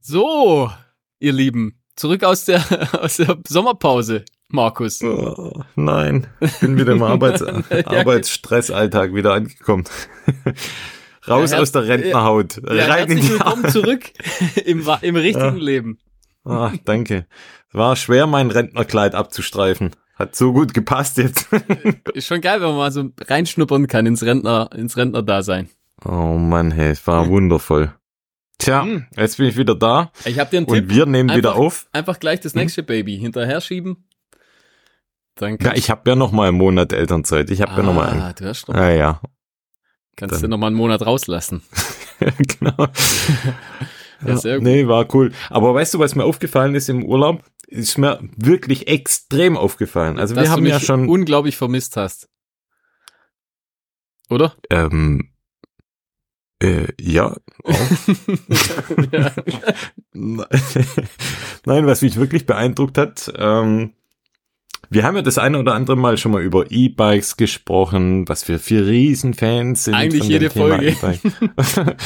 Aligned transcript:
So, 0.00 0.70
ihr 1.18 1.32
Lieben, 1.32 1.80
zurück 1.96 2.24
aus 2.24 2.44
der, 2.44 2.62
aus 3.02 3.16
der 3.16 3.38
Sommerpause, 3.48 4.24
Markus. 4.48 5.02
Oh, 5.02 5.62
nein, 5.76 6.26
ich 6.40 6.58
bin 6.58 6.78
wieder 6.78 6.92
im 6.92 7.02
Arbeits 7.02 7.42
Arbeitsstressalltag 7.86 9.14
wieder 9.14 9.32
angekommen. 9.32 9.84
Raus 11.28 11.52
ja, 11.52 11.58
aus 11.58 11.70
der 11.70 11.86
Rentnerhaut. 11.86 12.60
Ja, 12.68 12.86
rein 12.86 13.08
in 13.08 13.18
die 13.18 13.30
willkommen 13.30 13.68
zurück 13.68 14.10
im, 14.64 14.88
im 15.02 15.16
richtigen 15.16 15.56
ja. 15.58 15.62
Leben. 15.62 15.98
Ah, 16.44 16.72
danke. 16.84 17.26
War 17.70 17.94
schwer, 17.94 18.26
mein 18.26 18.50
Rentnerkleid 18.50 19.14
abzustreifen. 19.14 19.90
Hat 20.16 20.34
so 20.34 20.52
gut 20.52 20.74
gepasst 20.74 21.18
jetzt. 21.18 21.48
Ist 22.14 22.26
schon 22.26 22.40
geil, 22.40 22.60
wenn 22.60 22.68
man 22.68 22.76
mal 22.76 22.92
so 22.92 23.10
reinschnuppern 23.20 23.86
kann 23.86 24.06
ins 24.06 24.24
Rentner, 24.24 24.70
ins 24.74 24.96
Rentnerdasein. 24.96 25.70
Oh 26.04 26.36
Mann, 26.38 26.72
hey, 26.72 26.90
es 26.90 27.06
war 27.06 27.28
wundervoll. 27.28 27.94
Tja, 28.58 28.82
hm. 28.82 29.06
jetzt 29.16 29.36
bin 29.36 29.46
ich 29.46 29.56
wieder 29.56 29.76
da. 29.76 30.10
Ich 30.24 30.38
hab 30.38 30.50
dir 30.50 30.58
einen 30.58 30.66
und 30.66 30.74
Tipp. 30.74 30.90
wir 30.90 31.06
nehmen 31.06 31.30
einfach, 31.30 31.38
wieder 31.38 31.56
auf. 31.56 31.86
Einfach 31.92 32.18
gleich 32.18 32.40
das 32.40 32.54
hm? 32.54 32.62
nächste 32.62 32.82
hm? 32.82 32.86
Baby 32.86 33.18
hinterher 33.18 33.60
schieben. 33.60 34.08
Dann 35.36 35.56
ja, 35.62 35.72
ich 35.74 35.88
habe 35.88 36.10
ja 36.10 36.16
noch 36.16 36.32
mal 36.32 36.48
einen 36.48 36.58
Monat 36.58 36.92
Elternzeit. 36.92 37.50
Ich 37.50 37.62
habe 37.62 37.72
ah, 37.72 37.76
ja 37.78 37.82
noch 37.84 37.94
mal 37.94 38.08
einen. 38.08 38.20
Ah, 38.20 38.32
du 38.32 38.44
hast 38.44 38.68
noch. 38.68 38.74
Ja, 38.74 38.90
ja. 38.90 39.20
Kannst 40.16 40.34
Dann. 40.34 40.42
du 40.42 40.48
noch 40.48 40.58
mal 40.58 40.66
einen 40.68 40.76
Monat 40.76 41.04
rauslassen. 41.04 41.62
genau. 42.60 42.74
ja, 44.26 44.34
gut. 44.34 44.62
Nee, 44.62 44.86
war 44.86 45.12
cool. 45.14 45.32
Aber 45.50 45.74
weißt 45.74 45.94
du, 45.94 45.98
was 45.98 46.14
mir 46.14 46.24
aufgefallen 46.24 46.74
ist 46.74 46.88
im 46.88 47.04
Urlaub? 47.04 47.42
Ist 47.66 47.96
mir 47.96 48.20
wirklich 48.36 48.88
extrem 48.88 49.56
aufgefallen. 49.56 50.18
Also 50.18 50.34
Dass 50.34 50.44
wir 50.44 50.50
haben 50.50 50.66
ja 50.66 50.78
schon 50.78 51.08
unglaublich 51.08 51.56
vermisst 51.56 51.96
hast. 51.96 52.28
Oder? 54.28 54.54
Ähm, 54.70 55.32
äh, 56.62 56.88
ja. 57.00 57.34
ja. 59.10 59.32
Nein, 60.12 61.86
was 61.86 62.02
mich 62.02 62.16
wirklich 62.16 62.46
beeindruckt 62.46 62.98
hat, 62.98 63.32
ähm, 63.36 63.94
wir 64.92 65.04
haben 65.04 65.16
ja 65.16 65.22
das 65.22 65.38
eine 65.38 65.58
oder 65.58 65.74
andere 65.74 65.96
Mal 65.96 66.18
schon 66.18 66.32
mal 66.32 66.42
über 66.42 66.70
E-Bikes 66.70 67.38
gesprochen, 67.38 68.28
was 68.28 68.46
wir 68.46 68.58
für 68.58 68.86
Riesenfans 68.86 69.84
sind. 69.84 69.94
Eigentlich 69.94 70.24
jede 70.24 70.50
Folge. 70.50 70.94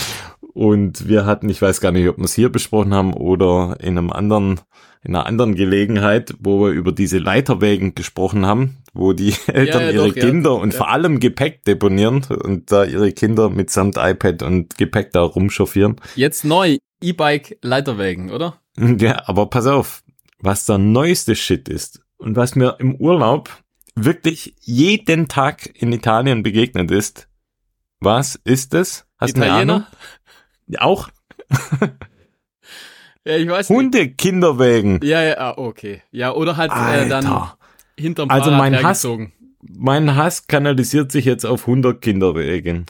Und 0.55 1.09
wir 1.09 1.27
hatten, 1.27 1.49
ich 1.49 1.61
weiß 1.61 1.81
gar 1.81 1.91
nicht, 1.91 2.09
ob 2.09 2.17
wir 2.17 2.25
es 2.25 2.35
hier 2.35 2.49
besprochen 2.49 2.95
haben 2.95 3.13
oder 3.13 3.77
in 3.81 3.99
einem 3.99 4.11
anderen, 4.11 4.61
in 5.03 5.15
einer 5.15 5.27
anderen 5.27 5.55
Gelegenheit, 5.55 6.35
wo 6.39 6.61
wir 6.61 6.71
über 6.71 6.93
diese 6.93 7.19
Leiterwägen 7.19 7.95
gesprochen 7.95 8.47
haben, 8.47 8.79
wo 8.95 9.13
die 9.13 9.35
Eltern 9.49 9.83
ja, 9.83 9.89
ja, 9.89 9.93
ihre 9.93 10.09
doch, 10.09 10.15
Kinder 10.15 10.51
ja. 10.51 10.57
und 10.57 10.73
vor 10.73 10.89
allem 10.89 11.19
Gepäck 11.19 11.65
deponieren 11.65 12.25
und 12.25 12.71
da 12.71 12.85
ihre 12.85 13.13
Kinder 13.13 13.51
mitsamt 13.51 13.97
iPad 13.99 14.45
und 14.45 14.79
Gepäck 14.79 15.13
da 15.13 15.23
rumchauffieren. 15.23 15.97
Jetzt 16.15 16.45
neu, 16.45 16.79
E-Bike 17.03 17.59
Leiterwägen, 17.63 18.31
oder? 18.31 18.61
Ja, 18.99 19.23
aber 19.27 19.47
pass 19.47 19.67
auf, 19.67 20.03
was 20.39 20.67
der 20.67 20.79
neueste 20.79 21.35
Shit 21.35 21.69
ist 21.69 22.06
und 22.19 22.37
was 22.37 22.55
mir 22.55 22.77
im 22.79 22.95
Urlaub 22.97 23.51
wirklich 23.95 24.55
jeden 24.61 25.29
Tag 25.29 25.71
in 25.75 25.93
Italien 25.93 26.43
begegnet 26.43 26.91
ist. 26.91 27.29
Was 28.01 28.39
ist 28.45 28.75
es? 28.75 29.07
Hast 29.19 29.37
du 29.37 29.43
eine 29.43 29.53
Ahnung? 29.53 29.87
Auch? 30.79 31.09
ja, 33.25 33.37
ich 33.37 33.49
weiß 33.49 33.71
Hunde, 33.71 34.11
Kinderwägen. 34.11 35.01
Ja, 35.03 35.23
ja, 35.23 35.39
ah, 35.39 35.55
okay. 35.57 36.03
Ja, 36.11 36.33
oder 36.33 36.57
halt 36.57 36.73
äh, 36.73 37.09
dann 37.09 37.51
hinterm 37.99 38.31
also 38.31 38.51
Fahrrad 38.51 38.59
mein 38.59 38.83
Hass, 38.83 39.09
mein 39.63 40.15
Hass 40.15 40.47
kanalisiert 40.47 41.11
sich 41.11 41.25
jetzt 41.25 41.47
auf 41.47 41.63
100 41.63 42.01
Kinderwägen. 42.01 42.87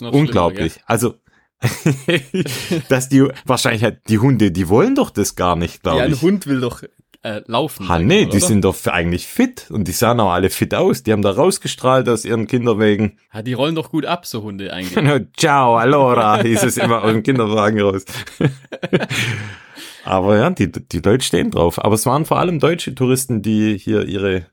Unglaublich. 0.00 0.80
Also 0.84 1.14
dass 2.88 3.08
die 3.08 3.22
wahrscheinlich 3.44 3.82
halt 3.82 4.08
die 4.08 4.18
Hunde, 4.18 4.52
die 4.52 4.68
wollen 4.68 4.94
doch 4.94 5.10
das 5.10 5.34
gar 5.34 5.56
nicht, 5.56 5.82
glaube 5.82 5.98
ich. 5.98 6.04
Ja, 6.04 6.08
ein 6.08 6.20
Hund 6.20 6.46
will 6.46 6.60
doch 6.60 6.82
äh, 7.22 7.42
laufen. 7.46 7.88
Ha, 7.88 7.98
nee, 7.98 8.26
die 8.26 8.40
sind 8.40 8.64
doch 8.64 8.76
eigentlich 8.86 9.26
fit 9.26 9.70
und 9.70 9.88
die 9.88 9.92
sahen 9.92 10.20
auch 10.20 10.30
alle 10.30 10.50
fit 10.50 10.74
aus. 10.74 11.02
Die 11.02 11.12
haben 11.12 11.22
da 11.22 11.30
rausgestrahlt 11.30 12.08
aus 12.08 12.24
ihren 12.24 12.46
Kinderwägen. 12.46 13.18
Ja, 13.34 13.42
die 13.42 13.52
rollen 13.52 13.74
doch 13.74 13.90
gut 13.90 14.06
ab, 14.06 14.26
so 14.26 14.42
Hunde 14.42 14.72
eigentlich. 14.72 15.26
Ciao, 15.36 15.76
allora, 15.76 16.42
hieß 16.42 16.64
es 16.64 16.76
immer 16.76 17.04
aus 17.04 17.12
dem 17.12 17.22
Kinderwagen 17.22 17.80
raus. 17.80 18.04
Aber 20.04 20.36
ja, 20.38 20.50
die, 20.50 20.72
die 20.72 21.00
Leute 21.00 21.24
stehen 21.24 21.50
drauf. 21.50 21.84
Aber 21.84 21.94
es 21.94 22.06
waren 22.06 22.24
vor 22.24 22.38
allem 22.38 22.58
deutsche 22.58 22.94
Touristen, 22.94 23.42
die 23.42 23.76
hier 23.76 24.06
ihre 24.06 24.46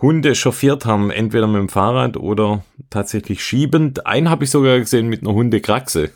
Hunde 0.00 0.34
chauffiert 0.34 0.86
haben, 0.86 1.10
entweder 1.10 1.46
mit 1.46 1.60
dem 1.60 1.68
Fahrrad 1.68 2.16
oder 2.16 2.64
tatsächlich 2.90 3.44
schiebend. 3.44 4.06
Einen 4.06 4.30
habe 4.30 4.44
ich 4.44 4.50
sogar 4.50 4.78
gesehen 4.78 5.08
mit 5.08 5.22
einer 5.22 5.34
Hundekraxe. 5.34 6.10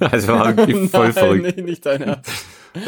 also 0.00 0.28
war 0.28 0.56
wirklich 0.56 0.90
voll 0.90 1.04
Nein, 1.04 1.12
verrückt. 1.12 1.56
Nee, 1.56 1.62
nicht 1.62 1.86
dein 1.86 2.02
Ernst. 2.02 2.30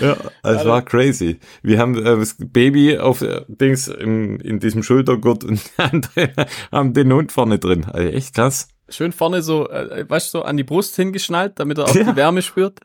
Ja, 0.01 0.17
es 0.43 0.65
war 0.65 0.83
crazy. 0.83 1.39
Wir 1.63 1.79
haben 1.79 1.97
äh, 1.99 2.17
das 2.17 2.37
Baby 2.39 2.99
auf 2.99 3.23
äh, 3.23 3.45
Dings 3.49 3.89
in, 3.89 4.39
in 4.41 4.61
diesem 4.61 4.83
Schultergurt 4.83 5.45
und 5.45 5.61
andere 5.77 6.33
haben 6.71 6.93
den 6.93 7.13
Hund 7.13 7.33
vorne 7.33 7.59
drin. 7.59 7.85
Also 7.87 8.09
echt 8.09 8.35
krass. 8.35 8.69
Schön 8.89 9.13
vorne 9.13 9.43
so, 9.43 9.69
äh, 9.71 10.09
weißt 10.09 10.35
du, 10.35 10.39
so 10.39 10.45
an 10.45 10.57
die 10.57 10.65
Brust 10.65 10.97
hingeschnallt, 10.97 11.59
damit 11.59 11.79
er 11.79 11.85
auch 11.85 11.95
ja. 11.95 12.05
die 12.05 12.17
Wärme 12.17 12.43
spürt. 12.43 12.81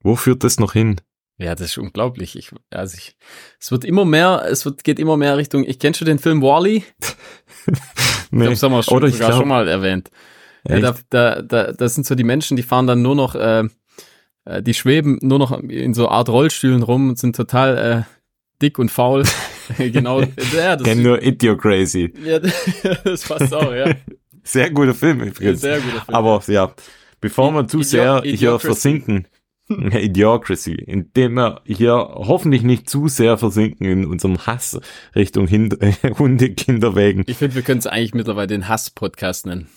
Wo 0.00 0.16
führt 0.16 0.44
das 0.44 0.58
noch 0.58 0.72
hin? 0.72 1.00
Ja, 1.38 1.54
das 1.54 1.68
ist 1.68 1.78
unglaublich. 1.78 2.36
Ich, 2.36 2.50
also 2.70 2.96
ich, 2.96 3.16
es 3.60 3.70
wird 3.70 3.84
immer 3.84 4.04
mehr, 4.04 4.44
es 4.48 4.64
wird, 4.64 4.82
geht 4.82 4.98
immer 4.98 5.16
mehr 5.16 5.36
Richtung. 5.36 5.64
Ich 5.64 5.78
kennst 5.78 6.00
du 6.00 6.04
den 6.04 6.18
Film 6.18 6.42
Wally? 6.42 6.84
nee. 7.66 7.74
Ich 7.74 8.30
glaube, 8.30 8.50
das 8.50 8.62
haben 8.62 8.72
wir 8.72 8.82
schon, 8.82 8.96
Oder 8.96 9.08
ich 9.08 9.16
glaub, 9.16 9.34
schon 9.34 9.48
mal 9.48 9.68
erwähnt. 9.68 10.10
Ja, 10.68 10.80
da, 10.80 10.94
da, 11.10 11.42
da, 11.42 11.72
das 11.72 11.94
sind 11.94 12.06
so 12.06 12.16
die 12.16 12.24
Menschen, 12.24 12.56
die 12.56 12.64
fahren 12.64 12.88
dann 12.88 13.02
nur 13.02 13.14
noch 13.14 13.36
äh, 13.36 13.64
äh, 14.48 14.62
die 14.62 14.74
schweben 14.74 15.18
nur 15.20 15.38
noch 15.38 15.60
in 15.60 15.94
so 15.94 16.08
Art 16.08 16.28
Rollstühlen 16.28 16.82
rum 16.82 17.10
und 17.10 17.18
sind 17.18 17.36
total 17.36 17.78
äh, 17.78 18.62
dick 18.62 18.78
und 18.78 18.90
faul. 18.90 19.24
genau. 19.78 20.22
Ja, 20.56 20.76
das 20.76 20.82
Kenn 20.82 21.02
nur 21.02 21.22
Idiocrazy. 21.22 22.12
Ja, 22.24 22.38
das 23.04 23.28
passt 23.28 23.52
auch, 23.54 23.72
ja. 23.74 23.94
Sehr 24.42 24.70
guter 24.70 24.94
Film 24.94 25.20
übrigens. 25.20 25.60
Sehr 25.60 25.80
guter 25.80 26.00
Film. 26.00 26.14
Aber 26.14 26.42
ja, 26.46 26.72
bevor 27.20 27.52
wir 27.52 27.68
zu 27.68 27.82
sehr 27.82 28.22
hier 28.24 28.58
versinken, 28.58 29.26
Idiocracy, 29.68 30.72
indem 30.72 31.34
wir 31.34 31.60
hier 31.66 31.92
hoffentlich 31.92 32.62
nicht 32.62 32.88
zu 32.88 33.08
sehr 33.08 33.36
versinken 33.36 33.86
in 33.86 34.06
unserem 34.06 34.46
Hass 34.46 34.80
Richtung 35.14 35.50
Hunde, 35.50 36.54
Kinderwägen. 36.54 37.24
Ich 37.26 37.36
finde, 37.36 37.54
wir 37.54 37.62
können 37.62 37.80
es 37.80 37.86
eigentlich 37.86 38.14
mittlerweile 38.14 38.46
den 38.46 38.66
Hass-Podcast 38.66 39.44
nennen. 39.44 39.68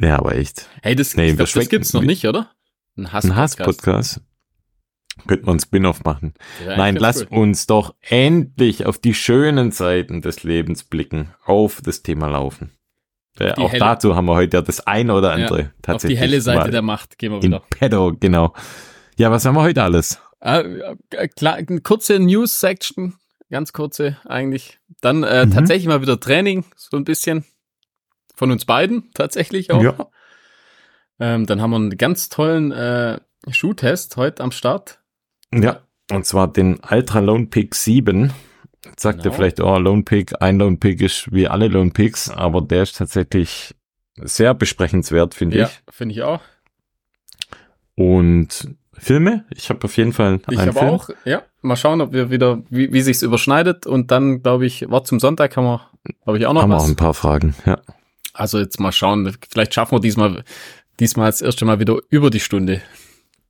Ja, 0.00 0.18
aber 0.18 0.34
echt. 0.34 0.70
Hey, 0.82 0.96
das, 0.96 1.14
nee, 1.14 1.34
glaub, 1.34 1.52
das 1.52 1.68
gibt's 1.68 1.92
noch 1.92 2.02
nicht, 2.02 2.24
oder? 2.26 2.50
Ein 2.96 3.12
Hass-Podcast. 3.12 4.16
Hass 4.16 4.20
Könnte 5.26 5.46
man 5.46 5.60
Spin-off 5.60 6.04
machen. 6.04 6.34
Ja, 6.66 6.76
Nein, 6.76 6.96
lass 6.96 7.22
cool. 7.30 7.38
uns 7.38 7.66
doch 7.66 7.94
endlich 8.00 8.86
auf 8.86 8.98
die 8.98 9.14
schönen 9.14 9.70
Seiten 9.70 10.20
des 10.20 10.42
Lebens 10.42 10.84
blicken, 10.84 11.34
auf 11.44 11.80
das 11.82 12.02
Thema 12.02 12.28
Laufen. 12.28 12.72
Ja, 13.38 13.56
auch 13.56 13.70
helle, 13.70 13.80
dazu 13.80 14.14
haben 14.14 14.26
wir 14.26 14.34
heute 14.34 14.58
ja 14.58 14.62
das 14.62 14.86
eine 14.86 15.14
oder 15.14 15.32
andere 15.32 15.60
ja, 15.60 15.70
tatsächlich. 15.80 16.18
Auf 16.18 16.24
die 16.24 16.30
helle 16.30 16.40
Seite 16.42 16.70
der 16.70 16.82
Macht 16.82 17.18
gehen 17.18 17.32
wir 17.32 17.42
wieder. 17.42 17.56
In 17.58 17.78
pedo, 17.78 18.12
genau. 18.18 18.52
Ja, 19.16 19.30
was 19.30 19.44
haben 19.46 19.54
wir 19.54 19.62
heute 19.62 19.82
alles? 19.82 20.20
Äh, 20.40 21.28
klar, 21.36 21.54
eine 21.54 21.80
kurze 21.80 22.18
News-Section, 22.18 23.14
ganz 23.50 23.72
kurze 23.72 24.18
eigentlich. 24.26 24.80
Dann 25.00 25.22
äh, 25.22 25.46
mhm. 25.46 25.52
tatsächlich 25.52 25.86
mal 25.86 26.02
wieder 26.02 26.20
Training, 26.20 26.64
so 26.76 26.96
ein 26.96 27.04
bisschen. 27.04 27.44
Von 28.34 28.50
uns 28.50 28.64
beiden 28.64 29.10
tatsächlich 29.14 29.70
auch. 29.70 29.82
Ja. 29.82 30.08
Ähm, 31.22 31.46
dann 31.46 31.62
haben 31.62 31.70
wir 31.70 31.76
einen 31.76 31.96
ganz 31.96 32.30
tollen 32.30 32.72
äh, 32.72 33.20
Schuhtest 33.48 34.16
heute 34.16 34.42
am 34.42 34.50
Start. 34.50 35.00
Ja, 35.54 35.82
und 36.10 36.26
zwar 36.26 36.52
den 36.52 36.80
Ultra 36.90 37.20
Lone 37.20 37.46
Pick 37.46 37.76
7. 37.76 38.32
Jetzt 38.84 39.02
sagt 39.02 39.18
genau. 39.18 39.30
ihr 39.30 39.36
vielleicht, 39.36 39.60
oh, 39.60 39.78
Lone 39.78 40.02
Pick, 40.02 40.42
ein 40.42 40.58
Lone 40.58 40.78
Pick 40.78 41.00
ist 41.00 41.30
wie 41.30 41.46
alle 41.46 41.68
Lone 41.68 41.92
Picks, 41.92 42.28
aber 42.28 42.60
der 42.60 42.82
ist 42.82 42.96
tatsächlich 42.96 43.72
sehr 44.16 44.52
besprechenswert, 44.52 45.34
finde 45.34 45.58
ja, 45.58 45.66
ich. 45.66 45.72
Ja, 45.72 45.92
finde 45.92 46.14
ich 46.16 46.22
auch. 46.22 46.40
Und 47.94 48.74
Filme? 48.92 49.44
Ich 49.54 49.70
habe 49.70 49.84
auf 49.84 49.96
jeden 49.96 50.12
Fall 50.12 50.40
ich 50.50 50.58
einen 50.58 50.72
Film. 50.72 50.88
auch, 50.88 51.08
ja. 51.24 51.42
Mal 51.60 51.76
schauen, 51.76 52.00
ob 52.00 52.12
wir 52.12 52.30
wieder, 52.30 52.64
wie, 52.68 52.92
wie 52.92 53.00
sich's 53.00 53.22
überschneidet. 53.22 53.86
Und 53.86 54.10
dann, 54.10 54.42
glaube 54.42 54.66
ich, 54.66 54.90
war 54.90 55.04
zum 55.04 55.20
Sonntag 55.20 55.56
haben 55.56 55.66
wir, 55.66 55.88
glaube 56.24 56.38
ich, 56.38 56.46
auch 56.46 56.52
noch 56.52 56.62
haben 56.62 56.72
was. 56.72 56.82
Haben 56.82 56.88
wir 56.88 56.92
auch 56.92 56.92
ein 56.92 56.96
paar 56.96 57.14
Fragen, 57.14 57.54
ja. 57.64 57.78
Also 58.34 58.58
jetzt 58.58 58.80
mal 58.80 58.92
schauen. 58.92 59.36
Vielleicht 59.50 59.74
schaffen 59.74 59.94
wir 59.94 60.00
diesmal 60.00 60.42
Diesmal 61.02 61.26
das 61.26 61.40
erste 61.42 61.64
Mal 61.64 61.80
wieder 61.80 61.98
über 62.10 62.30
die 62.30 62.38
Stunde. 62.38 62.80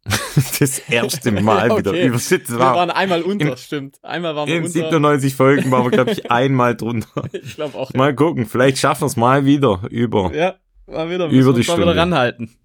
das 0.58 0.78
erste 0.88 1.30
Mal 1.32 1.70
okay. 1.70 1.80
wieder 1.80 1.92
über 1.92 2.18
Wir 2.18 2.58
waren 2.58 2.90
einmal 2.90 3.20
unter, 3.20 3.50
in, 3.50 3.56
stimmt. 3.58 4.02
Einmal 4.02 4.34
waren 4.34 4.48
wir 4.48 4.56
in 4.56 4.64
unter. 4.64 4.72
97 4.72 5.34
Folgen 5.34 5.70
waren 5.70 5.84
wir, 5.84 5.90
glaube 5.90 6.12
ich, 6.12 6.30
einmal 6.30 6.74
drunter. 6.74 7.28
Ich 7.32 7.56
glaube 7.56 7.76
auch. 7.76 7.92
Mal 7.92 8.08
ja. 8.08 8.12
gucken, 8.14 8.46
vielleicht 8.46 8.78
schaffen 8.78 9.02
wir 9.02 9.06
es 9.08 9.16
mal 9.16 9.44
wieder 9.44 9.82
über. 9.90 10.34
Ja, 10.34 10.56
Mal 10.86 11.10
wieder, 11.10 11.26
Über 11.28 11.52
die 11.52 11.62
Stunde. 11.62 11.84
Mal 11.84 11.92
wieder 11.92 12.02
ranhalten. 12.02 12.56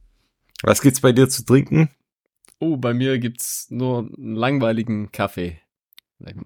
Was 0.63 0.81
gibt's 0.81 1.01
bei 1.01 1.12
dir 1.12 1.28
zu 1.28 1.45
trinken? 1.45 1.89
Oh, 2.60 2.78
bei 2.78 2.94
mir 2.94 3.19
gibt's 3.19 3.68
nur 3.69 4.00
einen 4.00 4.36
langweiligen 4.36 5.12
Kaffee. 5.12 5.60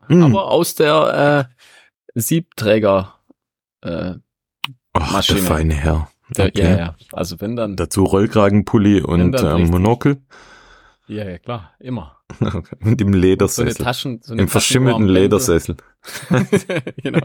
Mm. 0.08 0.24
Aber 0.24 0.50
aus 0.50 0.74
der 0.74 1.48
äh, 2.16 2.20
Siebträger 2.20 3.20
äh, 3.82 4.16
Ach, 4.94 5.12
Maschine. 5.12 5.42
der 5.42 5.48
feine 5.48 5.76
Herr. 5.76 6.12
Der, 6.38 6.48
okay. 6.48 6.62
Ja, 6.62 6.78
ja. 6.78 6.96
Also 7.12 7.40
wenn 7.42 7.56
dann. 7.56 7.76
Dazu 7.76 8.04
Rollkragenpulli 8.04 9.02
und 9.02 9.42
ähm, 9.42 9.70
Monokel. 9.70 10.22
Ja, 11.08 11.30
ja, 11.30 11.38
klar, 11.40 11.74
immer. 11.80 12.18
und 12.84 13.02
im 13.02 13.14
Ledersessel. 13.14 13.74
So 13.74 13.84
Taschen, 13.84 14.22
so 14.24 14.34
Im 14.34 14.48
verschimmelten 14.48 15.08
Ledersessel. 15.08 15.76
genau. 17.04 17.20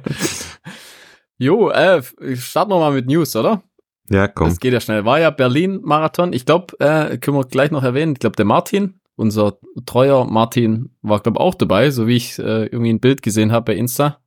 Jo, 1.38 1.70
äh, 1.70 2.02
starten 2.34 2.72
wir 2.72 2.80
mal 2.80 2.92
mit 2.92 3.06
News, 3.06 3.36
oder? 3.36 3.62
Ja, 4.08 4.28
komm. 4.28 4.48
Das 4.48 4.60
geht 4.60 4.72
ja 4.72 4.80
schnell. 4.80 5.04
War 5.04 5.20
ja 5.20 5.30
Berlin-Marathon. 5.30 6.32
Ich 6.32 6.46
glaube, 6.46 6.78
äh, 6.80 7.18
können 7.18 7.36
wir 7.36 7.44
gleich 7.44 7.70
noch 7.70 7.82
erwähnen. 7.82 8.12
Ich 8.12 8.20
glaube, 8.20 8.36
der 8.36 8.44
Martin, 8.44 9.00
unser 9.16 9.58
treuer 9.84 10.24
Martin, 10.24 10.90
war, 11.02 11.20
glaube 11.20 11.40
auch 11.40 11.54
dabei, 11.54 11.90
so 11.90 12.06
wie 12.06 12.16
ich 12.16 12.38
äh, 12.38 12.66
irgendwie 12.66 12.90
ein 12.90 13.00
Bild 13.00 13.22
gesehen 13.22 13.52
habe 13.52 13.72
bei 13.72 13.76
Insta. 13.76 14.18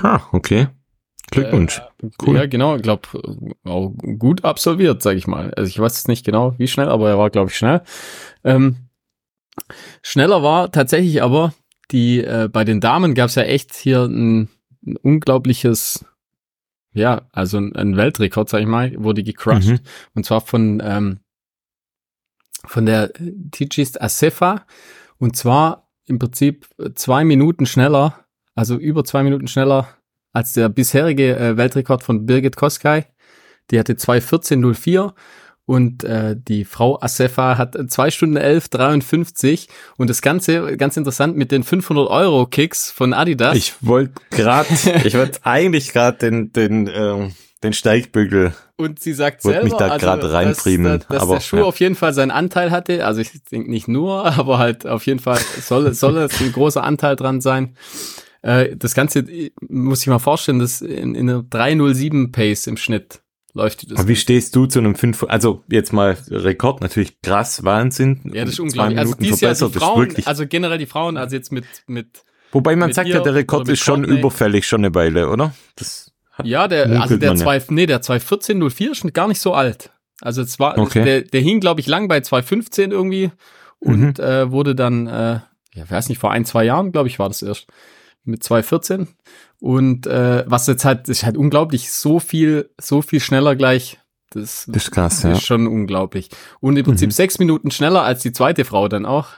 Ah, 0.00 0.20
okay. 0.32 0.68
Glückwunsch. 1.30 1.80
Äh, 2.02 2.08
cool. 2.22 2.36
Ja, 2.36 2.46
genau. 2.46 2.76
Ich 2.76 2.82
glaube, 2.82 3.08
auch 3.64 3.92
gut 4.18 4.44
absolviert, 4.44 5.02
sage 5.02 5.18
ich 5.18 5.26
mal. 5.26 5.52
Also 5.54 5.68
ich 5.68 5.78
weiß 5.78 5.96
jetzt 5.96 6.08
nicht 6.08 6.24
genau, 6.24 6.54
wie 6.58 6.68
schnell, 6.68 6.88
aber 6.88 7.08
er 7.08 7.18
war, 7.18 7.30
glaube 7.30 7.50
ich, 7.50 7.56
schnell. 7.56 7.82
Ähm, 8.44 8.76
schneller 10.02 10.42
war 10.42 10.72
tatsächlich 10.72 11.22
aber 11.22 11.54
die, 11.90 12.22
äh, 12.22 12.48
bei 12.50 12.64
den 12.64 12.80
Damen 12.80 13.14
gab 13.14 13.28
es 13.28 13.34
ja 13.34 13.42
echt 13.42 13.74
hier 13.74 14.04
ein, 14.04 14.48
ein 14.86 14.96
unglaubliches 14.96 16.04
ja, 16.92 17.28
also 17.32 17.58
ein, 17.58 17.74
ein 17.76 17.96
Weltrekord, 17.96 18.48
sag 18.48 18.60
ich 18.60 18.66
mal, 18.66 18.92
wurde 18.98 19.22
gecrushed. 19.22 19.70
Mhm. 19.70 19.80
Und 20.14 20.26
zwar 20.26 20.40
von, 20.40 20.82
ähm, 20.84 21.20
von 22.64 22.86
der 22.86 23.12
Tigist 23.52 24.00
Asefa. 24.02 24.66
Und 25.18 25.36
zwar 25.36 25.88
im 26.06 26.18
Prinzip 26.18 26.66
zwei 26.94 27.24
Minuten 27.24 27.66
schneller, 27.66 28.24
also 28.54 28.76
über 28.76 29.04
zwei 29.04 29.22
Minuten 29.22 29.46
schneller 29.46 29.88
als 30.32 30.52
der 30.52 30.68
bisherige 30.68 31.36
äh, 31.36 31.56
Weltrekord 31.56 32.02
von 32.02 32.26
Birgit 32.26 32.56
Koskay. 32.56 33.04
Die 33.70 33.78
hatte 33.78 33.94
2.14.04 33.94 35.12
und 35.66 36.02
äh, 36.02 36.34
die 36.36 36.64
Frau 36.64 37.00
Asefa 37.00 37.56
hat 37.56 37.76
zwei 37.90 38.10
Stunden 38.10 38.36
11,53 38.36 39.68
und 39.96 40.10
das 40.10 40.20
Ganze, 40.20 40.76
ganz 40.76 40.96
interessant, 40.96 41.36
mit 41.36 41.52
den 41.52 41.62
500 41.62 42.08
Euro 42.08 42.46
Kicks 42.46 42.90
von 42.90 43.12
Adidas. 43.12 43.56
Ich 43.56 43.74
wollte 43.80 44.14
gerade, 44.30 44.68
ich 45.04 45.16
wollte 45.16 45.38
eigentlich 45.44 45.92
gerade 45.92 46.18
den, 46.18 46.52
den, 46.52 46.90
ähm, 46.92 47.34
den 47.62 47.72
Steigbügel 47.72 48.52
und 48.80 48.98
sie 48.98 49.12
sagt 49.12 49.42
selber, 49.42 49.62
mich 49.62 49.74
da 49.74 49.88
also, 49.88 50.08
reinpriemeln, 50.08 51.00
dass, 51.00 51.08
dass 51.08 51.22
aber, 51.22 51.34
der 51.34 51.40
Schuh 51.40 51.56
ja. 51.58 51.62
auf 51.64 51.78
jeden 51.78 51.94
Fall 51.94 52.14
seinen 52.14 52.30
Anteil 52.30 52.70
hatte. 52.70 53.06
Also 53.06 53.20
ich 53.20 53.30
denke 53.44 53.70
nicht 53.70 53.86
nur, 53.86 54.24
aber 54.38 54.58
halt 54.58 54.86
auf 54.86 55.06
jeden 55.06 55.20
Fall 55.20 55.38
soll, 55.60 55.92
soll 55.92 56.16
es 56.16 56.40
ein 56.40 56.50
großer 56.50 56.82
Anteil 56.82 57.14
dran 57.14 57.40
sein. 57.40 57.76
Äh, 58.42 58.76
das 58.76 58.94
Ganze 58.94 59.24
muss 59.68 60.02
ich 60.02 60.06
mal 60.06 60.18
vorstellen, 60.18 60.58
das 60.58 60.80
in, 60.80 61.14
in 61.14 61.28
einer 61.28 61.42
307 61.42 62.32
Pace 62.32 62.66
im 62.66 62.76
Schnitt 62.76 63.22
läuft 63.52 63.90
das. 63.90 63.98
Aber 63.98 64.08
wie 64.08 64.16
stehst 64.16 64.54
du 64.56 64.66
zu 64.66 64.78
einem 64.78 64.94
5, 64.94 65.24
also 65.28 65.62
jetzt 65.70 65.92
mal 65.92 66.16
Rekord, 66.30 66.80
natürlich 66.80 67.20
krass, 67.20 67.64
Wahnsinn. 67.64 68.20
Ja, 68.32 68.44
das 68.44 68.54
ist 68.54 68.60
unglaublich. 68.60 68.98
Also 68.98 69.14
dies 69.14 69.40
Jahr 69.40 69.54
die 69.54 69.78
Frauen, 69.78 70.14
also 70.24 70.46
generell 70.46 70.78
die 70.78 70.86
Frauen, 70.86 71.16
also 71.16 71.36
jetzt 71.36 71.52
mit, 71.52 71.64
mit. 71.86 72.24
Wobei 72.52 72.76
man 72.76 72.92
sagt 72.92 73.08
ja, 73.08 73.20
der 73.20 73.34
Rekord 73.34 73.68
ist 73.68 73.80
schon 73.80 74.02
Courtney. 74.02 74.18
überfällig, 74.18 74.66
schon 74.66 74.84
eine 74.84 74.94
Weile, 74.94 75.28
oder? 75.28 75.54
Das 75.76 76.12
ja, 76.42 76.68
der, 76.68 77.02
also 77.02 77.16
der 77.16 77.34
2, 77.34 77.56
ja. 77.56 77.62
nee, 77.68 77.86
der 77.86 78.00
21404 78.00 78.92
ist 78.92 78.98
schon 78.98 79.12
gar 79.12 79.28
nicht 79.28 79.40
so 79.40 79.52
alt. 79.52 79.90
Also 80.22 80.42
es 80.42 80.58
war, 80.58 80.78
okay. 80.78 81.04
der, 81.04 81.22
der 81.22 81.40
hing, 81.40 81.60
glaube 81.60 81.80
ich, 81.80 81.86
lang 81.86 82.08
bei 82.08 82.20
215 82.20 82.90
irgendwie 82.90 83.30
und 83.78 84.18
mhm. 84.18 84.24
äh, 84.24 84.50
wurde 84.50 84.74
dann, 84.74 85.06
äh, 85.06 85.40
ja, 85.74 85.90
weiß 85.90 86.08
nicht, 86.08 86.18
vor 86.18 86.30
ein, 86.30 86.44
zwei 86.44 86.64
Jahren, 86.64 86.92
glaube 86.92 87.08
ich, 87.08 87.18
war 87.18 87.28
das 87.28 87.42
erst 87.42 87.66
mit 88.24 88.42
214 88.42 89.08
und 89.60 90.06
äh, 90.06 90.44
was 90.46 90.66
jetzt 90.66 90.84
halt, 90.84 91.08
ist 91.08 91.24
halt 91.24 91.36
unglaublich, 91.36 91.90
so 91.90 92.20
viel, 92.20 92.70
so 92.80 93.02
viel 93.02 93.20
schneller 93.20 93.56
gleich. 93.56 93.98
Das, 94.30 94.66
das 94.66 94.84
ist 94.84 94.90
krass, 94.92 95.18
ist 95.18 95.24
ja. 95.24 95.40
schon 95.40 95.66
unglaublich. 95.66 96.30
Und 96.60 96.76
im 96.76 96.84
Prinzip 96.84 97.08
mhm. 97.08 97.12
sechs 97.12 97.38
Minuten 97.38 97.70
schneller 97.70 98.02
als 98.02 98.22
die 98.22 98.32
zweite 98.32 98.64
Frau 98.64 98.88
dann 98.88 99.04
auch. 99.04 99.28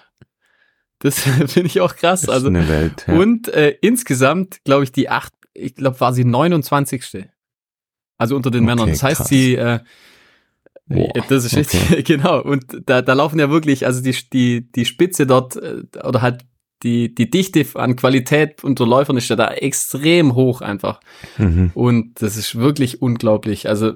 Das 0.98 1.18
finde 1.46 1.66
ich 1.66 1.80
auch 1.80 1.96
krass. 1.96 2.28
also, 2.28 2.48
eine 2.48 2.68
Welt, 2.68 3.06
ja. 3.08 3.14
Und 3.14 3.48
äh, 3.48 3.76
insgesamt, 3.80 4.62
glaube 4.64 4.84
ich, 4.84 4.92
die 4.92 5.08
acht, 5.08 5.32
ich 5.54 5.74
glaube, 5.74 5.98
war 6.00 6.12
sie 6.12 6.24
29. 6.24 7.28
Also 8.18 8.36
unter 8.36 8.50
den 8.50 8.64
okay, 8.64 8.66
Männern. 8.66 8.90
Das 8.90 9.02
heißt, 9.02 9.18
krass. 9.18 9.28
sie, 9.28 9.56
äh, 9.56 9.80
Boah, 10.86 11.12
das 11.28 11.44
ist 11.44 11.56
richtig, 11.56 11.80
okay. 11.90 12.02
genau. 12.06 12.40
Und 12.42 12.82
da, 12.86 13.02
da 13.02 13.12
laufen 13.14 13.38
ja 13.38 13.50
wirklich, 13.50 13.86
also 13.86 14.02
die, 14.02 14.16
die, 14.32 14.70
die 14.72 14.84
Spitze 14.84 15.26
dort, 15.26 15.56
äh, 15.56 15.82
oder 16.04 16.22
halt 16.22 16.44
die, 16.82 17.14
die 17.14 17.30
Dichte 17.30 17.64
an 17.74 17.96
Qualität 17.96 18.64
unter 18.64 18.86
Läufern 18.86 19.16
ist 19.16 19.28
ja 19.28 19.36
da 19.36 19.48
extrem 19.48 20.34
hoch 20.34 20.60
einfach. 20.60 21.00
Mhm. 21.38 21.70
Und 21.74 22.22
das 22.22 22.36
ist 22.36 22.56
wirklich 22.56 23.02
unglaublich. 23.02 23.68
Also 23.68 23.94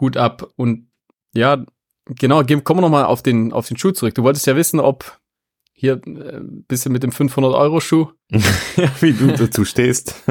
Hut 0.00 0.16
ab. 0.16 0.48
Und 0.56 0.88
ja, 1.34 1.64
genau, 2.06 2.42
kommen 2.42 2.78
wir 2.78 2.82
nochmal 2.82 3.04
auf 3.04 3.22
den, 3.22 3.52
auf 3.52 3.68
den 3.68 3.76
Schuh 3.76 3.92
zurück. 3.92 4.14
Du 4.14 4.22
wolltest 4.22 4.46
ja 4.46 4.56
wissen, 4.56 4.80
ob 4.80 5.18
hier 5.72 6.00
äh, 6.06 6.40
bisschen 6.68 6.92
mit 6.92 7.02
dem 7.02 7.10
500-Euro-Schuh. 7.10 8.08
ja, 8.30 8.90
wie 9.00 9.12
du 9.12 9.28
dazu 9.28 9.64
stehst. 9.64 10.22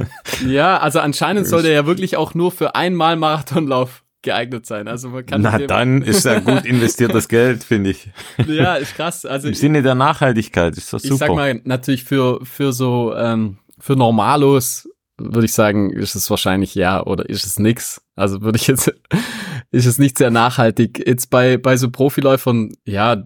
ja, 0.45 0.77
also 0.77 0.99
anscheinend 0.99 1.47
soll 1.47 1.63
der 1.63 1.71
ja 1.71 1.85
wirklich 1.85 2.17
auch 2.17 2.33
nur 2.33 2.51
für 2.51 2.75
einmal 2.75 3.15
Marathonlauf 3.15 4.04
geeignet 4.25 4.65
sein. 4.65 4.89
Also 4.89 5.09
man 5.09 5.25
kann 5.25 5.41
Na 5.41 5.57
dann 5.57 6.01
ist 6.01 6.25
ja 6.25 6.39
gut 6.39 6.65
investiertes 6.65 7.29
Geld, 7.29 7.63
finde 7.63 7.91
ich. 7.91 8.09
Ja, 8.45 8.75
ist 8.75 8.95
krass. 8.95 9.25
Also 9.25 9.47
im 9.47 9.53
Sinne 9.53 9.81
der 9.81 9.95
Nachhaltigkeit 9.95 10.75
ist 10.75 10.91
das 10.91 11.03
super. 11.03 11.13
Ich 11.13 11.19
sag 11.19 11.29
mal 11.29 11.61
natürlich 11.63 12.03
für 12.03 12.43
für 12.43 12.73
so 12.73 13.15
ähm, 13.15 13.59
für 13.79 13.95
Normalos 13.95 14.89
würde 15.17 15.45
ich 15.45 15.53
sagen, 15.53 15.91
ist 15.91 16.15
es 16.15 16.29
wahrscheinlich 16.29 16.75
ja 16.75 17.01
oder 17.01 17.29
ist 17.29 17.45
es 17.45 17.57
nix. 17.57 18.01
Also 18.17 18.41
würde 18.41 18.57
ich 18.57 18.67
jetzt 18.67 18.93
ist 19.71 19.85
es 19.85 19.97
nicht 19.97 20.17
sehr 20.17 20.31
nachhaltig. 20.31 21.01
Jetzt 21.07 21.29
bei 21.29 21.57
bei 21.57 21.77
so 21.77 21.89
Profiläufern, 21.89 22.73
ja, 22.83 23.23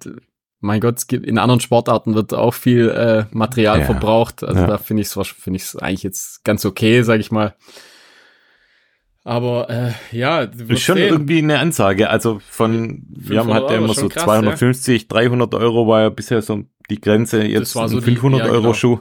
mein 0.59 0.81
Gott, 0.81 0.97
es 0.97 1.07
gibt, 1.07 1.25
in 1.25 1.37
anderen 1.37 1.61
Sportarten 1.61 2.15
wird 2.15 2.33
auch 2.33 2.53
viel 2.53 2.89
äh, 2.89 3.25
Material 3.31 3.79
ja, 3.79 3.85
verbraucht. 3.85 4.43
Also 4.43 4.61
ja. 4.61 4.67
da 4.67 4.77
finde 4.77 5.01
ich 5.01 5.07
es 5.07 5.27
finde 5.29 5.57
ich 5.57 5.63
es 5.63 5.75
eigentlich 5.77 6.03
jetzt 6.03 6.43
ganz 6.43 6.65
okay, 6.65 7.01
sage 7.01 7.21
ich 7.21 7.31
mal. 7.31 7.55
Aber 9.23 9.69
äh, 9.69 9.91
ja, 10.11 10.41
ist 10.41 10.81
schon 10.81 10.97
sehen. 10.97 11.09
irgendwie 11.09 11.39
eine 11.39 11.59
Ansage. 11.59 12.09
Also 12.09 12.39
von, 12.39 13.03
wir 13.09 13.39
haben 13.39 13.53
halt 13.53 13.69
ja 13.69 13.77
immer 13.77 13.93
so 13.93 14.07
krass, 14.07 14.23
250, 14.23 15.01
ja. 15.03 15.07
300 15.09 15.53
Euro 15.55 15.87
war 15.87 16.01
ja 16.01 16.09
bisher 16.09 16.41
so 16.41 16.63
die 16.89 17.01
Grenze. 17.01 17.43
Jetzt 17.43 17.75
war 17.75 17.89
so 17.89 17.97
ein 17.97 18.03
500 18.03 18.41
die, 18.41 18.45
ja, 18.45 18.51
Euro 18.51 18.61
genau. 18.61 18.73
Schuh. 18.73 18.99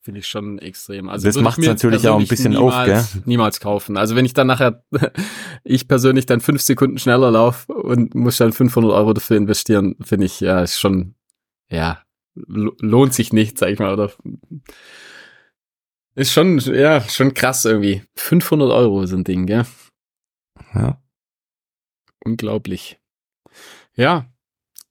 Finde 0.00 0.20
ich 0.20 0.28
schon 0.28 0.58
extrem. 0.58 1.08
Also 1.08 1.26
das 1.26 1.36
macht 1.36 1.58
es 1.58 1.66
natürlich 1.66 2.08
auch 2.08 2.18
ein 2.18 2.26
bisschen 2.26 2.52
niemals, 2.52 2.74
auf, 2.74 2.84
gell? 3.12 3.22
Niemals 3.26 3.60
kaufen. 3.60 3.96
Also 3.96 4.16
wenn 4.16 4.24
ich 4.24 4.32
dann 4.32 4.46
nachher, 4.46 4.82
ich 5.64 5.88
persönlich 5.88 6.24
dann 6.24 6.40
fünf 6.40 6.62
Sekunden 6.62 6.98
schneller 6.98 7.30
laufe 7.30 7.70
und 7.72 8.14
muss 8.14 8.38
dann 8.38 8.52
500 8.52 8.92
Euro 8.92 9.12
dafür 9.12 9.36
investieren, 9.36 9.96
finde 10.00 10.26
ich, 10.26 10.40
ja, 10.40 10.62
ist 10.62 10.78
schon, 10.78 11.14
ja, 11.68 12.00
lohnt 12.46 13.12
sich 13.12 13.32
nicht, 13.32 13.58
sag 13.58 13.70
ich 13.70 13.80
mal, 13.80 13.92
oder 13.92 14.12
ist 16.18 16.32
schon, 16.32 16.58
ja, 16.58 17.00
schon 17.00 17.32
krass 17.32 17.64
irgendwie. 17.64 18.02
500 18.16 18.72
Euro 18.72 19.06
sind 19.06 19.28
Ding, 19.28 19.46
gell? 19.46 19.64
Ja. 20.74 21.00
Unglaublich. 22.24 22.98
Ja. 23.94 24.26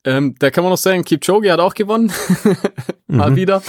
Ähm, 0.06 0.36
da 0.40 0.52
kann 0.52 0.64
man 0.64 0.72
noch 0.72 0.78
sagen, 0.78 1.04
Kipchoge 1.04 1.52
hat 1.52 1.60
auch 1.60 1.74
gewonnen. 1.74 2.14
Mal 3.08 3.32
mhm. 3.32 3.36
wieder. 3.36 3.62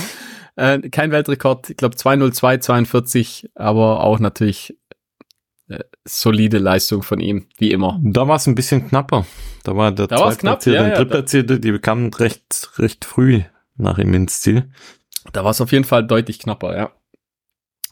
Äh, 0.55 0.88
kein 0.91 1.11
Weltrekord, 1.11 1.71
ich 1.71 1.77
glaube 1.77 1.97
202, 1.97 2.59
42, 2.59 3.50
aber 3.57 4.05
auch 4.05 4.21
natürlich 4.21 4.79
äh, 5.69 5.81
solide 6.05 6.59
Leistung 6.59 7.03
von 7.03 7.19
ihm, 7.19 7.47
wie 7.59 7.73
immer. 7.73 8.00
Da 8.05 8.29
war 8.29 8.37
es 8.37 8.47
ein 8.47 8.55
bisschen 8.55 8.88
knapper. 8.88 9.27
Da 9.65 9.75
war 9.75 9.91
der 9.91 10.07
da 10.07 10.17
Zweitplatzierte 10.17 10.79
ja, 10.79 10.88
und 10.91 10.97
Drittplatzierte, 10.97 11.59
die 11.59 11.73
bekamen 11.73 12.15
recht, 12.15 12.71
recht 12.77 13.05
früh 13.05 13.43
nach 13.77 13.99
ihm 13.99 14.15
ins 14.15 14.41
Ziel. 14.41 14.71
Da 15.33 15.43
war 15.43 15.50
es 15.50 15.61
auf 15.61 15.73
jeden 15.73 15.85
Fall 15.85 16.07
deutlich 16.07 16.38
knapper, 16.38 16.77
ja 16.77 16.93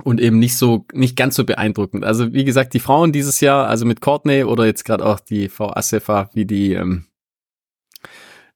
und 0.05 0.21
eben 0.21 0.39
nicht 0.39 0.57
so, 0.57 0.87
nicht 0.93 1.17
ganz 1.17 1.37
so 1.37 1.45
beeindruckend. 1.45 2.05
Also 2.05 2.33
wie 2.33 2.45
gesagt, 2.45 2.75
die 2.75 2.81
Frauen 2.81 3.13
dieses 3.13 3.41
Jahr, 3.41 3.67
also 3.67 3.85
mit 3.85 4.01
Courtney 4.01 4.45
oder 4.45 4.67
jetzt 4.67 4.85
gerade 4.85 5.05
auch 5.05 5.21
die 5.21 5.49
Frau 5.49 5.73
Assefa, 5.75 6.31
wie 6.35 6.45
die, 6.45 6.73
ähm, 6.73 7.07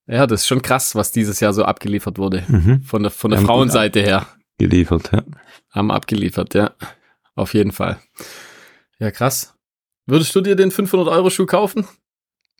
ja, 0.06 0.26
das 0.26 0.42
ist 0.42 0.47
schon 0.49 0.62
krass, 0.62 0.94
was 0.94 1.12
dieses 1.12 1.40
Jahr 1.40 1.52
so 1.52 1.64
abgeliefert 1.64 2.18
wurde. 2.18 2.44
Mhm. 2.49 2.82
Von 2.82 3.02
der, 3.02 3.11
von 3.11 3.30
der 3.30 3.40
Frauenseite 3.40 4.00
her. 4.00 4.26
Geliefert, 4.59 5.11
ja. 5.12 5.23
Haben 5.70 5.90
abgeliefert, 5.90 6.54
ja. 6.54 6.73
Auf 7.35 7.54
jeden 7.54 7.73
Fall. 7.73 7.99
Ja, 8.99 9.11
krass. 9.11 9.54
Würdest 10.06 10.35
du 10.35 10.40
dir 10.40 10.56
den 10.56 10.70
500-Euro-Schuh 10.70 11.47
kaufen? 11.47 11.87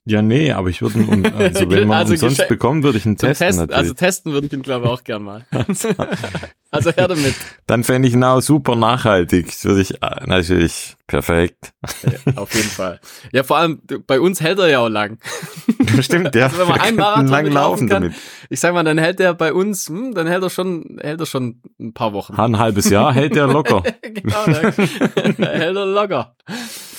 Ja, 0.07 0.23
nee, 0.23 0.51
aber 0.53 0.69
ich 0.69 0.81
würde, 0.81 0.99
also 1.37 1.71
wenn 1.71 1.87
man 1.87 1.99
also 1.99 2.13
umsonst 2.13 2.49
bekommen, 2.49 2.83
würde 2.83 2.99
ich 2.99 3.07
ihn 3.07 3.17
testen. 3.17 3.47
testen 3.47 3.67
natürlich. 3.67 3.79
Also 3.79 3.95
testen 3.95 4.33
würde 4.33 4.47
ich 4.47 4.53
ihn, 4.53 4.63
glaube 4.63 4.87
ich, 4.87 4.93
auch 4.93 5.05
gern 5.05 5.23
mal. 5.23 5.47
also 6.71 6.91
her 6.91 7.09
damit. 7.09 7.35
Dann 7.67 7.85
fände 7.85 8.09
ich 8.09 8.15
ihn 8.15 8.25
auch 8.25 8.41
super 8.41 8.77
nachhaltig. 8.77 9.47
Das 9.47 9.65
würde 9.65 9.83
ich 9.83 10.03
äh, 10.03 10.27
natürlich 10.27 10.97
perfekt. 11.07 11.73
Ja, 12.03 12.37
auf 12.37 12.55
jeden 12.55 12.69
Fall. 12.69 13.01
Ja, 13.33 13.43
vor 13.43 13.59
allem 13.59 13.83
bei 14.07 14.21
uns 14.21 14.41
hält 14.41 14.59
er 14.59 14.69
ja 14.69 14.79
auch 14.79 14.89
lang. 14.89 15.19
Stimmt, 16.01 16.35
ja. 16.35 16.45
Also 16.45 16.59
wenn 16.59 16.69
man 16.69 16.81
einen 16.81 16.97
Marathon 16.97 17.29
lang 17.29 17.47
laufen 17.47 17.89
kann, 17.89 18.03
damit. 18.03 18.19
ich 18.49 18.61
sag 18.61 18.73
mal, 18.73 18.85
dann 18.85 18.99
hält 18.99 19.21
er 19.21 19.35
bei 19.35 19.53
uns, 19.53 19.89
hm, 19.89 20.15
dann 20.15 20.27
hält 20.27 20.43
er 20.43 20.51
schon, 20.51 20.99
hält 21.03 21.21
er 21.21 21.27
schon 21.27 21.61
ein 21.79 21.93
paar 21.93 22.15
Wochen. 22.15 22.35
Ein 22.35 22.59
halbes 22.59 22.89
Jahr 22.89 23.13
hält 23.13 23.37
er 23.37 23.49
locker. 23.49 23.83
genau, 24.03 24.47
dann 24.47 25.35
hält 25.37 25.77
er 25.77 25.87
locker 25.87 26.35